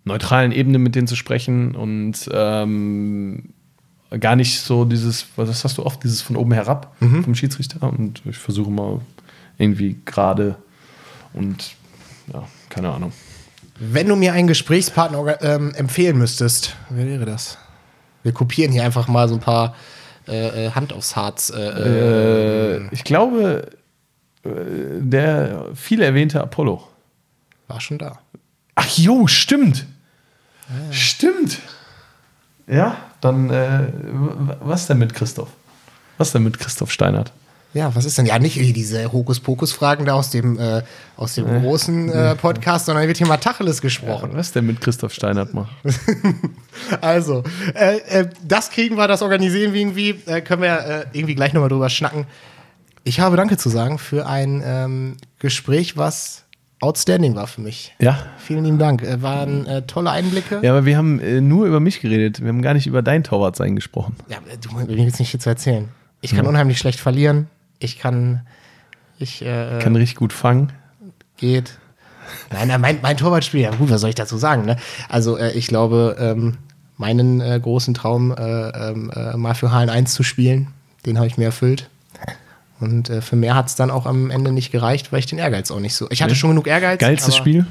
neutralen 0.03 0.51
Ebene 0.51 0.79
mit 0.79 0.95
denen 0.95 1.07
zu 1.07 1.15
sprechen 1.15 1.75
und 1.75 2.29
ähm, 2.31 3.53
gar 4.19 4.35
nicht 4.35 4.59
so 4.61 4.85
dieses, 4.85 5.27
was 5.35 5.63
hast 5.63 5.77
du 5.77 5.85
oft, 5.85 6.03
dieses 6.03 6.21
von 6.21 6.35
oben 6.35 6.51
herab 6.51 6.95
vom 6.99 7.35
Schiedsrichter. 7.35 7.81
Und 7.83 8.21
ich 8.25 8.37
versuche 8.37 8.71
mal 8.71 9.01
irgendwie 9.57 9.97
gerade 10.05 10.55
und 11.33 11.75
ja, 12.33 12.47
keine 12.69 12.89
Ahnung. 12.89 13.11
Wenn 13.79 14.07
du 14.07 14.15
mir 14.15 14.33
einen 14.33 14.47
Gesprächspartner 14.47 15.41
ähm, 15.41 15.73
empfehlen 15.75 16.17
müsstest, 16.17 16.75
wer 16.89 17.05
wäre 17.05 17.25
das? 17.25 17.57
Wir 18.23 18.33
kopieren 18.33 18.71
hier 18.71 18.83
einfach 18.83 19.07
mal 19.07 19.27
so 19.29 19.35
ein 19.35 19.39
paar 19.39 19.75
äh, 20.27 20.65
äh, 20.67 20.71
Hand 20.71 20.91
aufs 20.93 21.15
Harz. 21.15 21.49
Äh, 21.49 21.59
äh, 21.61 22.75
Äh, 22.75 22.89
ich 22.91 23.03
glaube, 23.03 23.69
Der 24.43 25.65
viel 25.75 26.01
erwähnte 26.01 26.41
Apollo. 26.41 26.87
War 27.67 27.81
schon 27.81 27.97
da. 27.97 28.19
Ach 28.75 28.87
jo, 28.97 29.27
stimmt. 29.27 29.85
Stimmt. 30.91 31.59
Ja, 32.67 32.97
dann 33.21 33.49
äh, 33.49 33.87
was 34.61 34.87
denn 34.87 34.97
mit 34.99 35.13
Christoph? 35.13 35.49
Was 36.17 36.31
denn 36.31 36.43
mit 36.43 36.59
Christoph 36.59 36.91
Steinert? 36.91 37.31
Ja, 37.73 37.93
was 37.95 38.05
ist 38.05 38.17
denn? 38.17 38.25
Ja, 38.25 38.39
nicht 38.39 38.55
diese 38.75 39.11
Hokuspokus-Fragen 39.11 40.05
da 40.05 40.13
aus 40.13 40.31
dem, 40.31 40.57
äh, 40.59 40.81
aus 41.15 41.35
dem 41.35 41.45
großen 41.61 42.09
äh, 42.09 42.35
Podcast, 42.35 42.87
sondern 42.87 43.07
wird 43.07 43.17
hier 43.17 43.27
mal 43.27 43.37
Tacheles 43.37 43.81
gesprochen. 43.81 44.31
Was 44.33 44.51
denn 44.51 44.65
mit 44.65 44.81
Christoph 44.81 45.13
Steinert 45.13 45.53
macht? 45.53 45.71
Also, 47.01 47.43
äh, 47.75 47.97
äh, 47.97 48.29
das 48.47 48.69
kriegen 48.69 48.95
wir, 48.95 49.07
das 49.07 49.21
organisieren 49.21 49.73
wir 49.73 49.81
irgendwie. 49.81 50.15
Äh, 50.25 50.39
können 50.41 50.61
wir 50.61 50.79
äh, 50.79 51.05
irgendwie 51.11 51.35
gleich 51.35 51.51
nochmal 51.51 51.69
drüber 51.69 51.89
schnacken. 51.89 52.25
Ich 53.03 53.19
habe 53.19 53.35
Danke 53.35 53.57
zu 53.57 53.69
sagen 53.69 53.97
für 53.97 54.25
ein 54.25 54.63
ähm, 54.65 55.17
Gespräch, 55.39 55.97
was 55.97 56.45
outstanding 56.79 57.35
war 57.35 57.47
für 57.47 57.61
mich. 57.61 57.93
Ja. 57.99 58.17
Vielen 58.37 58.63
lieben 58.63 58.79
Dank. 58.79 59.03
Äh, 59.03 59.21
waren 59.21 59.65
äh, 59.65 59.81
tolle 59.83 60.11
Einblicke. 60.11 60.59
Ja, 60.61 60.71
aber 60.71 60.85
wir 60.85 60.97
haben 60.97 61.19
äh, 61.19 61.41
nur 61.41 61.65
über 61.65 61.79
mich 61.79 61.99
geredet. 61.99 62.41
Wir 62.41 62.47
haben 62.47 62.61
gar 62.61 62.73
nicht 62.73 62.87
über 62.87 63.01
dein 63.01 63.23
Torwartsein 63.23 63.75
gesprochen. 63.75 64.15
Ja, 64.29 64.37
äh, 64.37 64.57
du 64.57 64.73
mir 64.73 65.03
jetzt 65.03 65.19
nicht 65.19 65.31
viel 65.31 65.39
zu 65.39 65.49
erzählen. 65.49 65.89
Ich 66.21 66.35
kann 66.35 66.47
unheimlich 66.47 66.77
schlecht 66.77 66.99
verlieren. 66.99 67.47
Ich 67.79 67.99
kann. 67.99 68.41
Ich 69.17 69.41
äh, 69.41 69.79
Kann 69.81 69.95
richtig 69.95 70.17
gut 70.17 70.33
fangen. 70.33 70.71
geht. 71.37 71.77
Nein, 72.51 72.79
mein, 72.79 72.99
mein 73.01 73.17
Torwartspiel, 73.17 73.61
ja 73.61 73.71
gut, 73.71 73.89
was 73.89 74.01
soll 74.01 74.09
ich 74.09 74.15
dazu 74.15 74.37
sagen? 74.37 74.65
Ne? 74.65 74.77
Also 75.07 75.37
äh, 75.37 75.51
ich 75.53 75.67
glaube, 75.67 76.15
ähm, 76.19 76.57
meinen 76.97 77.41
äh, 77.41 77.59
großen 77.61 77.93
Traum, 77.93 78.31
äh, 78.31 78.41
ähm, 78.41 79.11
äh, 79.15 79.35
mal 79.35 79.55
für 79.55 79.71
Halen 79.71 79.89
1 79.89 80.13
zu 80.13 80.23
spielen, 80.23 80.67
den 81.05 81.17
habe 81.17 81.27
ich 81.27 81.37
mir 81.37 81.45
erfüllt. 81.45 81.89
Und 82.79 83.09
äh, 83.09 83.21
für 83.21 83.35
mehr 83.35 83.55
hat 83.55 83.67
es 83.67 83.75
dann 83.75 83.91
auch 83.91 84.05
am 84.05 84.31
Ende 84.31 84.51
nicht 84.51 84.71
gereicht, 84.71 85.11
weil 85.11 85.19
ich 85.19 85.25
den 85.25 85.39
Ehrgeiz 85.39 85.71
auch 85.71 85.79
nicht 85.79 85.95
so. 85.95 86.07
Ich 86.11 86.21
hatte 86.21 86.35
schon 86.35 86.51
genug 86.51 86.67
Ehrgeiz. 86.67 86.99
Geilstes 86.99 87.35
Spiel? 87.35 87.65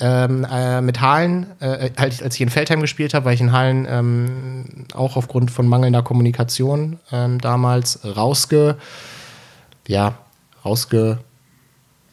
Ähm, 0.00 0.46
äh, 0.50 0.80
mit 0.80 1.00
Halen, 1.00 1.46
äh, 1.60 1.90
halt, 1.98 2.22
als 2.22 2.34
ich 2.34 2.40
in 2.40 2.48
Feldheim 2.48 2.80
gespielt 2.80 3.14
habe, 3.14 3.26
war 3.26 3.32
ich 3.32 3.40
in 3.40 3.52
Halen 3.52 3.86
ähm, 3.88 4.86
auch 4.94 5.16
aufgrund 5.16 5.50
von 5.50 5.66
mangelnder 5.68 6.02
Kommunikation 6.02 6.98
ähm, 7.12 7.40
damals 7.40 8.00
rausge, 8.04 8.76
ja, 9.86 10.18
rausge, 10.64 11.18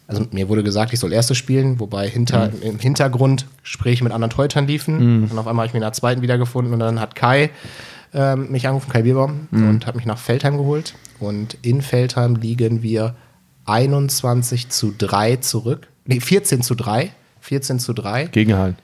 also 0.08 0.26
mir 0.32 0.50
wurde 0.50 0.64
gesagt, 0.64 0.92
ich 0.92 1.00
soll 1.00 1.14
erstes 1.14 1.38
spielen, 1.38 1.80
wobei 1.80 2.10
hinter, 2.10 2.52
im 2.62 2.80
Hintergrund 2.80 3.46
Gespräche 3.62 4.04
mit 4.04 4.12
anderen 4.12 4.32
Teutern 4.32 4.66
liefen. 4.66 5.24
Und 5.32 5.38
auf 5.38 5.46
einmal 5.48 5.64
habe 5.64 5.68
ich 5.68 5.74
mich 5.74 5.82
in 5.82 5.86
der 5.86 5.94
zweiten 5.94 6.22
wiedergefunden 6.22 6.74
und 6.74 6.80
dann 6.80 7.00
hat 7.00 7.14
Kai 7.16 7.52
ähm, 8.14 8.52
mich 8.52 8.66
angerufen, 8.66 8.92
Kai 8.92 9.04
Bierbaum, 9.04 9.48
und 9.52 9.86
hat 9.86 9.96
mich 9.96 10.06
nach 10.06 10.18
Feldheim 10.18 10.58
geholt. 10.58 10.96
Und 11.20 11.58
in 11.62 11.84
Feldheim 11.84 12.36
liegen 12.36 12.82
wir 12.82 13.14
21 13.66 14.70
zu 14.70 14.94
3 14.98 15.38
zurück. 15.38 15.88
Nee, 16.06 16.20
14 16.20 16.64
zu 16.64 16.74
3. 16.74 17.12
14 17.42 17.78
zu 17.80 17.94
3. 17.94 18.26
Gegenhalten. 18.26 18.78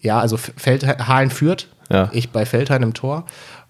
Ja, 0.00 0.20
also 0.20 0.36
Feldhalen 0.36 1.30
führt. 1.30 1.68
Ja. 1.90 2.10
Ich 2.12 2.30
bei 2.30 2.44
Feldheim 2.44 2.82
im 2.82 2.92
Tor. 2.92 3.24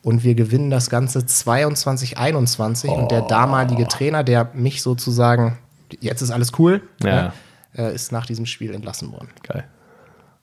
Und 0.06 0.22
wir 0.22 0.36
gewinnen 0.36 0.70
das 0.70 0.88
Ganze 0.88 1.18
22-21. 1.18 2.86
Und 2.88 3.10
der 3.10 3.22
damalige 3.22 3.88
Trainer, 3.88 4.22
der 4.22 4.50
mich 4.54 4.80
sozusagen, 4.80 5.58
jetzt 6.00 6.22
ist 6.22 6.30
alles 6.30 6.52
cool, 6.60 6.80
Ja. 7.02 7.10
ne, 7.10 7.32
äh, 7.76 7.92
ist 7.92 8.12
nach 8.12 8.24
diesem 8.24 8.46
Spiel 8.46 8.72
entlassen 8.72 9.10
worden. 9.10 9.28
Geil. 9.42 9.64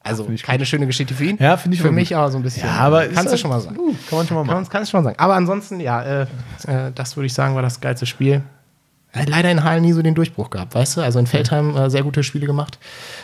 Also 0.02 0.28
keine 0.44 0.66
schöne 0.66 0.86
Geschichte 0.86 1.14
für 1.14 1.24
ihn. 1.24 1.38
Ja, 1.40 1.56
finde 1.56 1.76
ich 1.76 1.82
Für 1.82 1.92
mich 1.94 2.10
gut. 2.10 2.18
aber 2.18 2.30
so 2.30 2.38
ein 2.38 2.44
bisschen. 2.44 2.68
Ja, 2.68 2.74
aber 2.80 3.06
kannst 3.06 3.26
du 3.28 3.30
halt- 3.30 3.40
schon 3.40 3.50
mal 3.52 3.62
sagen. 3.62 3.78
Uh, 3.80 3.94
kann 4.10 4.18
man 4.18 4.28
schon 4.28 4.36
mal 4.36 4.44
Kann, 4.46 4.54
machen. 4.64 4.68
kannst 4.70 4.90
du 4.90 4.92
schon 4.92 5.02
mal 5.02 5.10
sagen. 5.12 5.20
Aber 5.20 5.36
ansonsten, 5.36 5.80
ja, 5.80 6.02
äh, 6.04 6.22
äh, 6.68 6.92
das 6.94 7.16
würde 7.16 7.28
ich 7.28 7.34
sagen, 7.34 7.56
war 7.56 7.62
das 7.62 7.80
geilste 7.80 8.06
Spiel. 8.06 8.42
Er 9.14 9.22
hat 9.22 9.30
leider 9.30 9.50
in 9.50 9.64
Hallen 9.64 9.82
nie 9.84 9.94
so 9.94 10.02
den 10.02 10.14
Durchbruch 10.16 10.50
gehabt, 10.50 10.76
weißt 10.76 10.98
du? 10.98 11.02
Also 11.02 11.20
in 11.20 11.28
Feldheim 11.28 11.78
äh, 11.78 11.90
sehr 11.90 12.04
gute 12.04 12.22
Spiele 12.24 12.48
gemacht. 12.48 12.80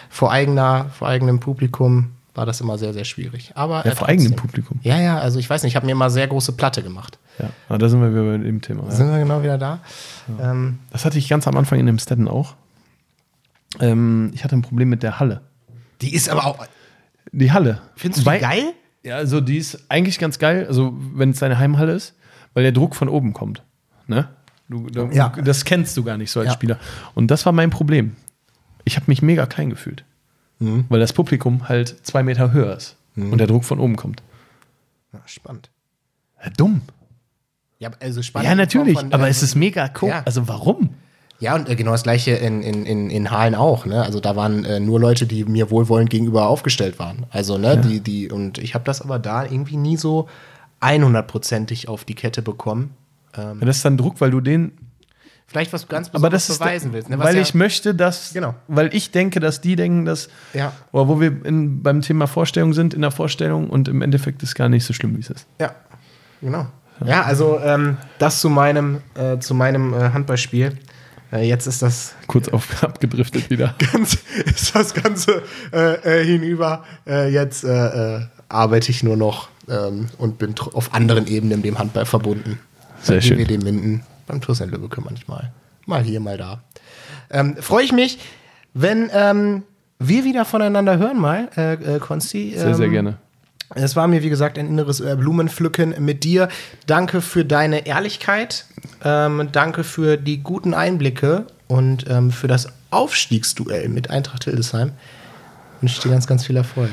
Vor, 0.10 0.32
eigener, 0.32 0.86
vor 0.98 1.10
eigenem 1.10 1.42
Publikum 1.42 2.12
war 2.40 2.46
das 2.46 2.62
immer 2.62 2.78
sehr, 2.78 2.94
sehr 2.94 3.04
schwierig. 3.04 3.52
Aber 3.56 3.86
Ja, 3.86 3.92
äh, 3.92 3.96
vor 3.96 4.08
eigenem. 4.08 4.34
Publikum. 4.34 4.80
Ja, 4.82 4.98
ja, 5.00 5.18
also 5.20 5.40
ich 5.40 5.50
weiß 5.50 5.62
nicht, 5.64 5.74
ich 5.74 5.76
habe 5.76 5.86
mir 5.86 5.92
immer 5.92 6.10
sehr 6.10 6.26
große 6.26 6.54
Platte 6.54 6.82
gemacht. 6.82 7.20
Ja, 7.38 7.50
aber 7.68 7.78
da 7.78 7.90
sind 7.90 8.02
wir 8.02 8.12
wieder 8.12 8.24
bei 8.24 8.38
dem 8.38 8.62
Thema. 8.62 8.86
Ja. 8.86 8.92
Sind 8.92 9.12
wir 9.12 9.20
genau 9.20 9.44
wieder 9.44 9.58
da? 9.58 9.80
Ähm, 10.42 10.80
Das 10.92 11.04
hatte 11.04 11.18
ich 11.18 11.28
ganz 11.28 11.48
am 11.50 11.58
Anfang 11.58 11.80
in 11.80 11.86
dem 11.86 12.00
Stetten 12.00 12.30
auch. 12.30 12.56
Ähm, 13.82 14.32
ich 14.34 14.44
hatte 14.46 14.56
ein 14.56 14.62
Problem 14.62 14.88
mit 14.90 15.04
der 15.04 15.20
Halle. 15.20 15.42
die 16.02 16.14
ist 16.16 16.30
aber 16.30 16.46
auch. 16.46 16.66
Die 17.34 17.52
Halle. 17.52 17.82
Findest 17.98 18.26
du 18.26 18.32
die 18.32 18.40
geil? 18.40 18.64
Ja, 19.04 19.16
also 19.18 19.42
die 19.42 19.58
ist 19.58 19.86
eigentlich 19.90 20.18
ganz 20.18 20.40
geil, 20.40 20.66
also 20.68 20.94
wenn 21.14 21.32
es 21.32 21.40
deine 21.40 21.58
Heimhalle 21.60 21.92
ist, 21.94 22.16
weil 22.54 22.64
der 22.64 22.72
Druck 22.72 22.96
von 22.96 23.10
oben 23.10 23.34
kommt. 23.34 23.64
Ne? 24.08 24.30
Du, 24.70 24.88
du, 24.90 25.10
Ja. 25.12 25.30
Das 25.44 25.66
kennst 25.66 25.96
du 25.98 26.04
gar 26.04 26.18
nicht 26.18 26.32
so 26.32 26.40
als 26.40 26.48
Ja. 26.48 26.54
Spieler. 26.54 26.78
Und 27.16 27.30
das 27.32 27.46
war 27.46 27.54
mein 27.54 27.70
Problem. 27.70 28.16
Ich 28.86 28.96
habe 28.96 29.06
mich 29.08 29.22
mega 29.22 29.46
klein 29.46 29.70
gefühlt. 29.70 30.04
Mhm. 30.60 30.86
Weil 30.90 31.00
das 31.00 31.14
Publikum 31.14 31.68
halt 31.70 32.06
zwei 32.06 32.24
Meter 32.24 32.52
höher 32.52 32.76
ist 32.76 32.96
und 33.16 33.38
der 33.38 33.48
Druck 33.48 33.66
von 33.66 33.80
oben 33.80 33.96
kommt. 33.96 34.22
Ja, 35.14 35.20
spannend. 35.26 35.70
Ja, 36.44 36.50
dumm. 36.52 36.82
Ja, 37.80 37.92
also 38.00 38.22
spannend. 38.22 38.50
Ja, 38.50 38.56
natürlich, 38.56 38.98
Von, 38.98 39.14
aber 39.14 39.28
äh, 39.28 39.32
es 39.32 39.42
ist 39.42 39.56
mega 39.56 39.90
cool. 40.02 40.10
Ja. 40.10 40.22
Also 40.26 40.48
warum? 40.48 40.92
Ja, 41.40 41.56
und 41.56 41.70
äh, 41.70 41.76
genau 41.76 41.92
das 41.92 42.04
gleiche 42.04 42.32
in, 42.32 42.62
in, 42.62 42.86
in, 42.86 43.10
in 43.10 43.32
Halen 43.32 43.56
auch. 43.56 43.86
Ne? 43.86 44.04
Also 44.04 44.20
da 44.20 44.36
waren 44.36 44.66
äh, 44.66 44.80
nur 44.80 45.00
Leute, 45.00 45.26
die 45.26 45.46
mir 45.46 45.72
wohlwollend 45.72 46.10
gegenüber 46.10 46.48
aufgestellt 46.48 47.00
waren. 47.00 47.26
Also, 47.30 47.58
ne, 47.58 47.78
die, 47.78 48.02
die, 48.02 48.30
und 48.30 48.58
ich 48.58 48.76
habe 48.76 48.84
das 48.84 49.02
aber 49.02 49.20
da 49.20 49.46
irgendwie 49.46 49.78
nie 49.78 49.96
so 49.96 50.28
100%ig 50.82 51.88
auf 51.88 52.04
die 52.04 52.16
Kette 52.16 52.42
bekommen. 52.42 52.92
Ja, 53.36 53.54
das 53.54 53.78
ist 53.78 53.86
dann 53.86 53.96
Druck, 53.96 54.20
weil 54.20 54.32
du 54.32 54.42
den 54.42 54.74
Vielleicht 55.50 55.74
was 55.74 55.88
ganz 55.88 56.10
aber 56.10 56.30
Besonderes 56.30 56.48
das 56.48 56.50
ist 56.56 56.60
beweisen 56.60 56.94
willst. 56.94 57.10
Ne? 57.10 57.18
Weil 57.18 57.36
ja, 57.36 57.42
ich 57.42 57.56
möchte, 57.56 57.96
dass 57.96 58.34
Genau. 58.34 58.54
weil 58.68 58.94
ich 58.94 59.10
denke, 59.12 59.40
dass 59.40 59.62
die 59.62 59.76
denken, 59.76 60.06
dass 60.06 60.30
Ja. 60.54 60.74
oder 60.92 61.08
wo 61.08 61.20
wir 61.20 61.44
in, 61.44 61.82
beim 61.82 62.02
Thema 62.02 62.28
Vorstellung 62.28 62.74
sind 62.74 62.94
in 62.94 63.02
der 63.02 63.10
Vorstellung 63.12 63.70
und 63.70 63.88
im 63.88 64.04
Endeffekt 64.04 64.44
ist 64.44 64.54
gar 64.54 64.70
nicht 64.70 64.86
so 64.86 64.94
schlimm, 64.94 65.16
wie 65.18 65.22
es 65.22 65.30
ist. 65.32 65.48
Ja, 65.60 65.74
genau. 66.42 66.68
Ja, 67.04 67.24
also 67.24 67.60
ähm, 67.64 67.98
das 68.20 68.42
zu 68.42 68.50
meinem, 68.50 69.02
äh, 69.16 69.40
zu 69.40 69.56
meinem 69.56 69.94
äh, 69.94 70.12
Handballspiel. 70.12 70.78
Äh, 71.32 71.48
jetzt 71.48 71.66
ist 71.66 71.82
das 71.82 72.14
Kurz 72.28 72.50
auf, 72.50 72.84
abgedriftet 72.84 73.50
wieder. 73.50 73.74
ganz, 73.92 74.18
ist 74.46 74.76
das 74.76 74.94
Ganze 74.94 75.42
äh, 75.74 76.22
äh, 76.22 76.26
hinüber. 76.26 76.84
Äh, 77.08 77.32
jetzt 77.32 77.66
arbeite 78.50 78.92
ich 78.92 79.02
nur 79.04 79.16
noch 79.18 79.50
ähm, 79.70 80.08
und 80.18 80.38
bin 80.38 80.54
auf 80.74 80.94
anderen 80.94 81.26
Ebenen 81.28 81.62
dem 81.64 81.80
Handball 81.80 82.06
verbunden. 82.06 82.60
Sehr 83.02 83.22
schön. 83.22 83.38
GWD 83.38 83.64
Minden, 83.64 84.04
beim 84.30 84.40
TuS 84.42 84.62
in 84.62 84.70
Lübbecke 84.70 85.02
manchmal. 85.02 85.52
Mal 85.86 86.04
hier, 86.04 86.20
mal 86.20 86.38
da. 86.38 86.62
Ähm, 87.30 87.58
Freue 87.60 87.84
ich 87.84 87.92
mich, 87.92 88.20
wenn 88.74 89.10
ähm, 89.14 89.64
wir 90.00 90.24
wieder 90.24 90.46
voneinander 90.46 90.98
hören 90.98 91.20
mal, 91.20 91.50
äh, 91.58 91.74
äh, 91.74 92.00
Konsti. 92.00 92.54
Sehr, 92.56 92.76
sehr 92.76 92.86
Ähm, 92.86 92.92
gerne. 92.92 93.18
es 93.76 93.96
war 93.96 94.08
mir, 94.08 94.24
wie 94.24 94.30
gesagt, 94.30 94.58
ein 94.58 94.68
inneres 94.68 95.00
äh, 95.02 95.16
Blumenpflücken 95.18 95.96
mit 96.04 96.24
dir. 96.24 96.48
Danke 96.86 97.22
für 97.22 97.44
deine 97.44 97.86
Ehrlichkeit. 97.86 98.66
Ähm, 99.04 99.50
danke 99.52 99.84
für 99.84 100.18
die 100.18 100.42
guten 100.42 100.74
Einblicke 100.74 101.46
und 101.68 102.10
ähm, 102.10 102.32
für 102.32 102.48
das 102.48 102.68
Aufstiegsduell 102.92 103.90
mit 103.90 104.10
Eintracht 104.10 104.46
Hildesheim. 104.46 104.92
Wünsche 105.82 105.96
ich 105.96 106.02
dir 106.02 106.10
ganz, 106.12 106.28
ganz 106.28 106.46
viel 106.46 106.56
Erfolg. 106.58 106.90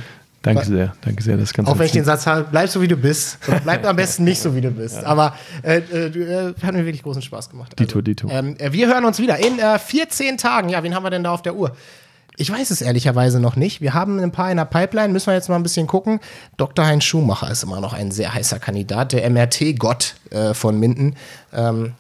Danke 0.46 0.62
Wa- 0.62 0.64
sehr. 0.64 0.94
Danke 1.00 1.22
sehr. 1.24 1.36
Das 1.36 1.52
Ganze 1.52 1.72
Auch 1.72 1.78
wenn 1.78 1.86
ich 1.86 1.92
den 1.92 2.04
Satz 2.04 2.24
habe, 2.24 2.46
bleib 2.48 2.68
so 2.68 2.80
wie 2.80 2.86
du 2.86 2.96
bist. 2.96 3.38
Bleib 3.64 3.84
am 3.84 3.96
besten 3.96 4.22
nicht 4.22 4.40
so 4.40 4.54
wie 4.54 4.60
du 4.60 4.70
bist. 4.70 5.02
Aber 5.02 5.34
äh, 5.62 5.78
äh, 5.78 6.08
du, 6.10 6.54
hat 6.62 6.72
mir 6.72 6.84
wirklich 6.84 7.02
großen 7.02 7.20
Spaß 7.20 7.50
gemacht. 7.50 7.76
Dito, 7.78 8.00
Dito. 8.00 8.28
Ähm, 8.30 8.56
äh, 8.58 8.72
wir 8.72 8.86
hören 8.86 9.04
uns 9.04 9.18
wieder 9.18 9.38
in 9.38 9.58
äh, 9.58 9.76
14 9.78 10.38
Tagen. 10.38 10.68
Ja, 10.68 10.84
wen 10.84 10.94
haben 10.94 11.02
wir 11.02 11.10
denn 11.10 11.24
da 11.24 11.32
auf 11.32 11.42
der 11.42 11.56
Uhr? 11.56 11.74
Ich 12.36 12.48
weiß 12.48 12.70
es 12.70 12.80
ehrlicherweise 12.80 13.40
noch 13.40 13.56
nicht. 13.56 13.80
Wir 13.80 13.92
haben 13.94 14.20
ein 14.20 14.30
paar 14.30 14.50
in 14.50 14.58
der 14.58 14.66
Pipeline, 14.66 15.12
müssen 15.12 15.26
wir 15.28 15.34
jetzt 15.34 15.48
mal 15.48 15.56
ein 15.56 15.62
bisschen 15.64 15.88
gucken. 15.88 16.20
Dr. 16.58 16.86
Heinz 16.86 17.02
Schumacher 17.02 17.50
ist 17.50 17.64
immer 17.64 17.80
noch 17.80 17.92
ein 17.92 18.12
sehr 18.12 18.32
heißer 18.32 18.60
Kandidat, 18.60 19.12
der 19.14 19.28
MRT-Gott 19.28 20.14
äh, 20.30 20.54
von 20.54 20.78
Minden. 20.78 21.16
Ähm, 21.52 21.94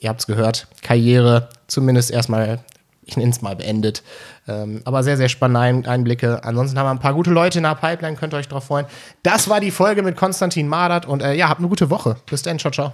ihr 0.00 0.08
habt 0.08 0.20
es 0.20 0.26
gehört, 0.26 0.66
Karriere 0.82 1.50
zumindest 1.68 2.10
erstmal, 2.10 2.58
ich 3.04 3.16
nenne 3.16 3.30
es 3.30 3.42
mal 3.42 3.56
beendet. 3.56 4.02
Ähm, 4.48 4.82
aber 4.84 5.02
sehr, 5.02 5.16
sehr 5.16 5.28
spannende 5.28 5.60
Ein 5.60 5.86
Einblicke. 5.86 6.44
Ansonsten 6.44 6.78
haben 6.78 6.86
wir 6.86 6.90
ein 6.90 7.00
paar 7.00 7.14
gute 7.14 7.30
Leute 7.30 7.58
in 7.58 7.64
der 7.64 7.74
Pipeline, 7.74 8.16
könnt 8.16 8.34
ihr 8.34 8.38
euch 8.38 8.48
drauf 8.48 8.64
freuen. 8.64 8.86
Das 9.22 9.48
war 9.48 9.60
die 9.60 9.70
Folge 9.70 10.02
mit 10.02 10.16
Konstantin 10.16 10.68
Madert 10.68 11.06
und 11.06 11.22
äh, 11.22 11.34
ja, 11.34 11.48
habt 11.48 11.60
eine 11.60 11.68
gute 11.68 11.90
Woche. 11.90 12.16
Bis 12.26 12.42
dann, 12.42 12.58
ciao, 12.58 12.72
ciao. 12.72 12.92